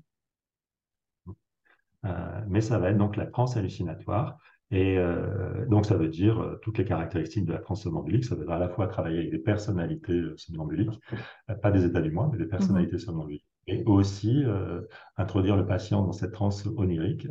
mais 2.48 2.62
ça 2.62 2.78
va 2.78 2.89
être 2.89 2.97
donc 2.97 3.16
la 3.16 3.26
transe 3.26 3.59
hallucinatoire. 3.59 4.39
Et 4.74 4.98
euh, 4.98 5.64
donc, 5.66 5.86
ça 5.86 5.94
veut 5.96 6.09
dire 6.09 6.40
euh, 6.40 6.56
toutes 6.56 6.78
les 6.78 6.84
caractéristiques 6.84 7.44
de 7.44 7.52
la 7.52 7.60
transe 7.60 7.84
somnambulique. 7.84 8.24
Ça 8.24 8.34
veut 8.34 8.44
dire 8.44 8.55
à 8.55 8.59
la 8.59 8.68
fois 8.68 8.88
travailler 8.88 9.18
avec 9.18 9.30
des 9.30 9.38
personnalités 9.38 10.12
euh, 10.12 10.36
somnambuliques, 10.36 11.01
pas 11.62 11.70
des 11.70 11.84
états 11.84 12.01
du 12.01 12.10
moi, 12.10 12.28
mais 12.32 12.38
des 12.38 12.46
personnalités 12.46 12.96
mm-hmm. 12.96 13.05
somnambuliques. 13.05 13.46
Et 13.68 13.84
aussi 13.84 14.44
introduire 15.16 15.56
le 15.56 15.64
patient 15.64 16.05
dans 16.05 16.12
cette 16.12 16.32
transe 16.32 16.66
onirique 16.76 17.26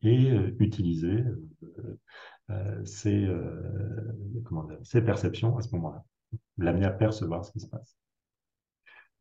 et 0.00 0.30
utiliser 0.60 1.24
ses, 2.84 3.28
comment 4.44 4.68
ses 4.84 5.02
perceptions 5.02 5.58
à 5.58 5.62
ce 5.62 5.74
moment-là. 5.74 6.04
L'amener 6.58 6.86
à 6.86 6.92
percevoir 6.92 7.44
ce 7.44 7.50
qui 7.50 7.58
se 7.58 7.66
passe. 7.66 7.98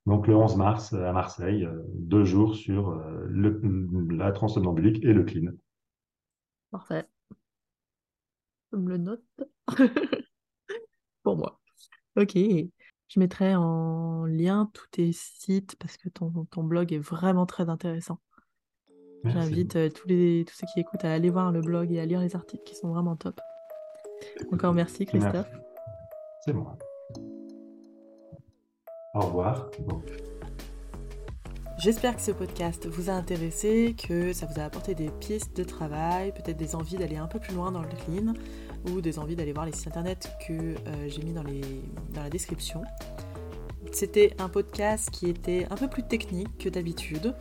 Donc 0.05 0.27
le 0.27 0.35
11 0.35 0.55
mars 0.57 0.93
à 0.93 1.11
Marseille, 1.13 1.67
deux 1.95 2.25
jours 2.25 2.53
sur 2.53 2.91
le, 3.27 3.59
la 4.11 4.31
transe 4.31 4.53
somnambulique 4.53 5.03
et 5.03 5.13
le 5.13 5.23
clean. 5.23 5.51
Parfait 6.69 7.07
me 8.77 8.89
le 8.89 8.97
note. 8.97 9.23
Pour 11.23 11.37
moi. 11.37 11.59
Ok. 12.17 12.35
Je 12.35 13.19
mettrai 13.19 13.55
en 13.55 14.25
lien 14.25 14.69
tous 14.73 14.87
tes 14.91 15.11
sites 15.11 15.75
parce 15.77 15.97
que 15.97 16.09
ton, 16.09 16.45
ton 16.45 16.63
blog 16.63 16.91
est 16.91 16.99
vraiment 16.99 17.45
très 17.45 17.69
intéressant. 17.69 18.19
J'invite 19.25 19.75
euh, 19.75 19.89
tous, 19.89 20.07
les, 20.07 20.45
tous 20.47 20.55
ceux 20.55 20.67
qui 20.73 20.79
écoutent 20.79 21.03
à 21.03 21.11
aller 21.11 21.29
voir 21.29 21.51
le 21.51 21.61
blog 21.61 21.91
et 21.91 21.99
à 21.99 22.05
lire 22.05 22.19
les 22.19 22.35
articles 22.35 22.63
qui 22.63 22.75
sont 22.75 22.89
vraiment 22.89 23.15
top. 23.15 23.39
Encore 24.51 24.73
merci 24.73 25.05
Christophe. 25.05 25.49
C'est 26.45 26.53
moi. 26.53 26.77
Au 29.15 29.21
revoir. 29.21 29.69
J'espère 31.77 32.15
que 32.15 32.21
ce 32.21 32.31
podcast 32.31 32.87
vous 32.87 33.09
a 33.09 33.13
intéressé, 33.13 33.95
que 33.97 34.31
ça 34.33 34.45
vous 34.45 34.59
a 34.59 34.63
apporté 34.63 34.95
des 34.95 35.09
pistes 35.19 35.55
de 35.57 35.63
travail, 35.63 36.31
peut-être 36.33 36.57
des 36.57 36.75
envies 36.75 36.97
d'aller 36.97 37.17
un 37.17 37.27
peu 37.27 37.39
plus 37.39 37.53
loin 37.53 37.71
dans 37.71 37.81
le 37.81 37.87
clean 37.87 38.33
ou 38.89 39.01
des 39.01 39.19
envies 39.19 39.35
d'aller 39.35 39.53
voir 39.53 39.65
les 39.65 39.71
sites 39.71 39.87
internet 39.87 40.31
que 40.47 40.53
euh, 40.53 40.75
j'ai 41.07 41.21
mis 41.23 41.33
dans, 41.33 41.43
la 41.43 42.29
description. 42.29 42.83
C'était 43.91 44.35
un 44.39 44.49
podcast 44.49 45.09
qui 45.11 45.29
était 45.29 45.67
un 45.69 45.75
peu 45.75 45.87
plus 45.87 46.03
technique 46.03 46.57
que 46.57 46.69
d'habitude. 46.69 47.35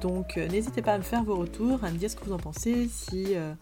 Donc 0.00 0.36
euh, 0.36 0.48
n'hésitez 0.48 0.82
pas 0.82 0.94
à 0.94 0.98
me 0.98 1.02
faire 1.02 1.22
vos 1.24 1.36
retours, 1.36 1.84
à 1.84 1.90
me 1.90 1.96
dire 1.96 2.10
ce 2.10 2.16
que 2.16 2.24
vous 2.24 2.32
en 2.32 2.38
pensez, 2.38 2.88
si 2.88 3.36
euh, 3.36 3.52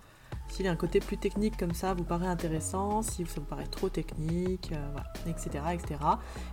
s'il 0.49 0.67
y 0.67 0.69
a 0.69 0.73
un 0.73 0.77
côté 0.77 1.01
plus 1.01 1.17
technique 1.17 1.57
comme 1.57 1.75
ça 1.75 1.95
vous 1.95 2.05
paraît 2.05 2.27
intéressant, 2.27 3.03
si 3.03 3.25
ça 3.27 3.41
vous 3.41 3.47
paraît 3.47 3.67
trop 3.67 3.89
technique, 3.89 4.73
etc., 5.29 5.65
etc. 5.73 6.01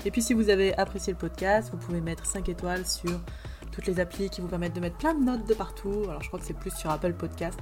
Et 0.05 0.11
puis 0.11 0.21
si 0.21 0.33
vous 0.33 0.49
avez 0.49 0.77
apprécié 0.77 1.13
le 1.13 1.19
podcast, 1.19 1.69
vous 1.71 1.77
pouvez 1.77 2.01
mettre 2.01 2.25
5 2.25 2.47
étoiles 2.49 2.85
sur 2.85 3.19
toutes 3.71 3.87
les 3.87 3.99
applis 3.99 4.29
qui 4.29 4.41
vous 4.41 4.47
permettent 4.47 4.75
de 4.75 4.81
mettre 4.81 4.97
plein 4.97 5.13
de 5.13 5.23
notes 5.23 5.47
de 5.47 5.53
partout. 5.53 6.03
Alors 6.09 6.21
je 6.21 6.27
crois 6.27 6.39
que 6.39 6.45
c'est 6.45 6.53
plus 6.57 6.75
sur 6.75 6.89
Apple 6.89 7.13
Podcast 7.13 7.59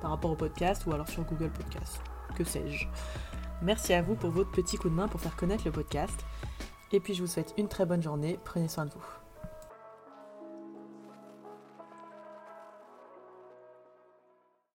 par 0.00 0.10
rapport 0.10 0.30
au 0.30 0.36
podcast 0.36 0.86
ou 0.86 0.92
alors 0.92 1.08
sur 1.08 1.22
Google 1.24 1.50
Podcast, 1.50 2.00
que 2.36 2.44
sais-je. 2.44 2.86
Merci 3.62 3.92
à 3.92 4.02
vous 4.02 4.14
pour 4.14 4.30
votre 4.30 4.50
petit 4.50 4.76
coup 4.76 4.88
de 4.88 4.94
main 4.94 5.08
pour 5.08 5.20
faire 5.20 5.36
connaître 5.36 5.64
le 5.64 5.72
podcast. 5.72 6.24
Et 6.92 7.00
puis 7.00 7.14
je 7.14 7.20
vous 7.20 7.28
souhaite 7.28 7.54
une 7.58 7.68
très 7.68 7.86
bonne 7.86 8.02
journée. 8.02 8.38
Prenez 8.44 8.68
soin 8.68 8.86
de 8.86 8.90
vous. 8.90 9.19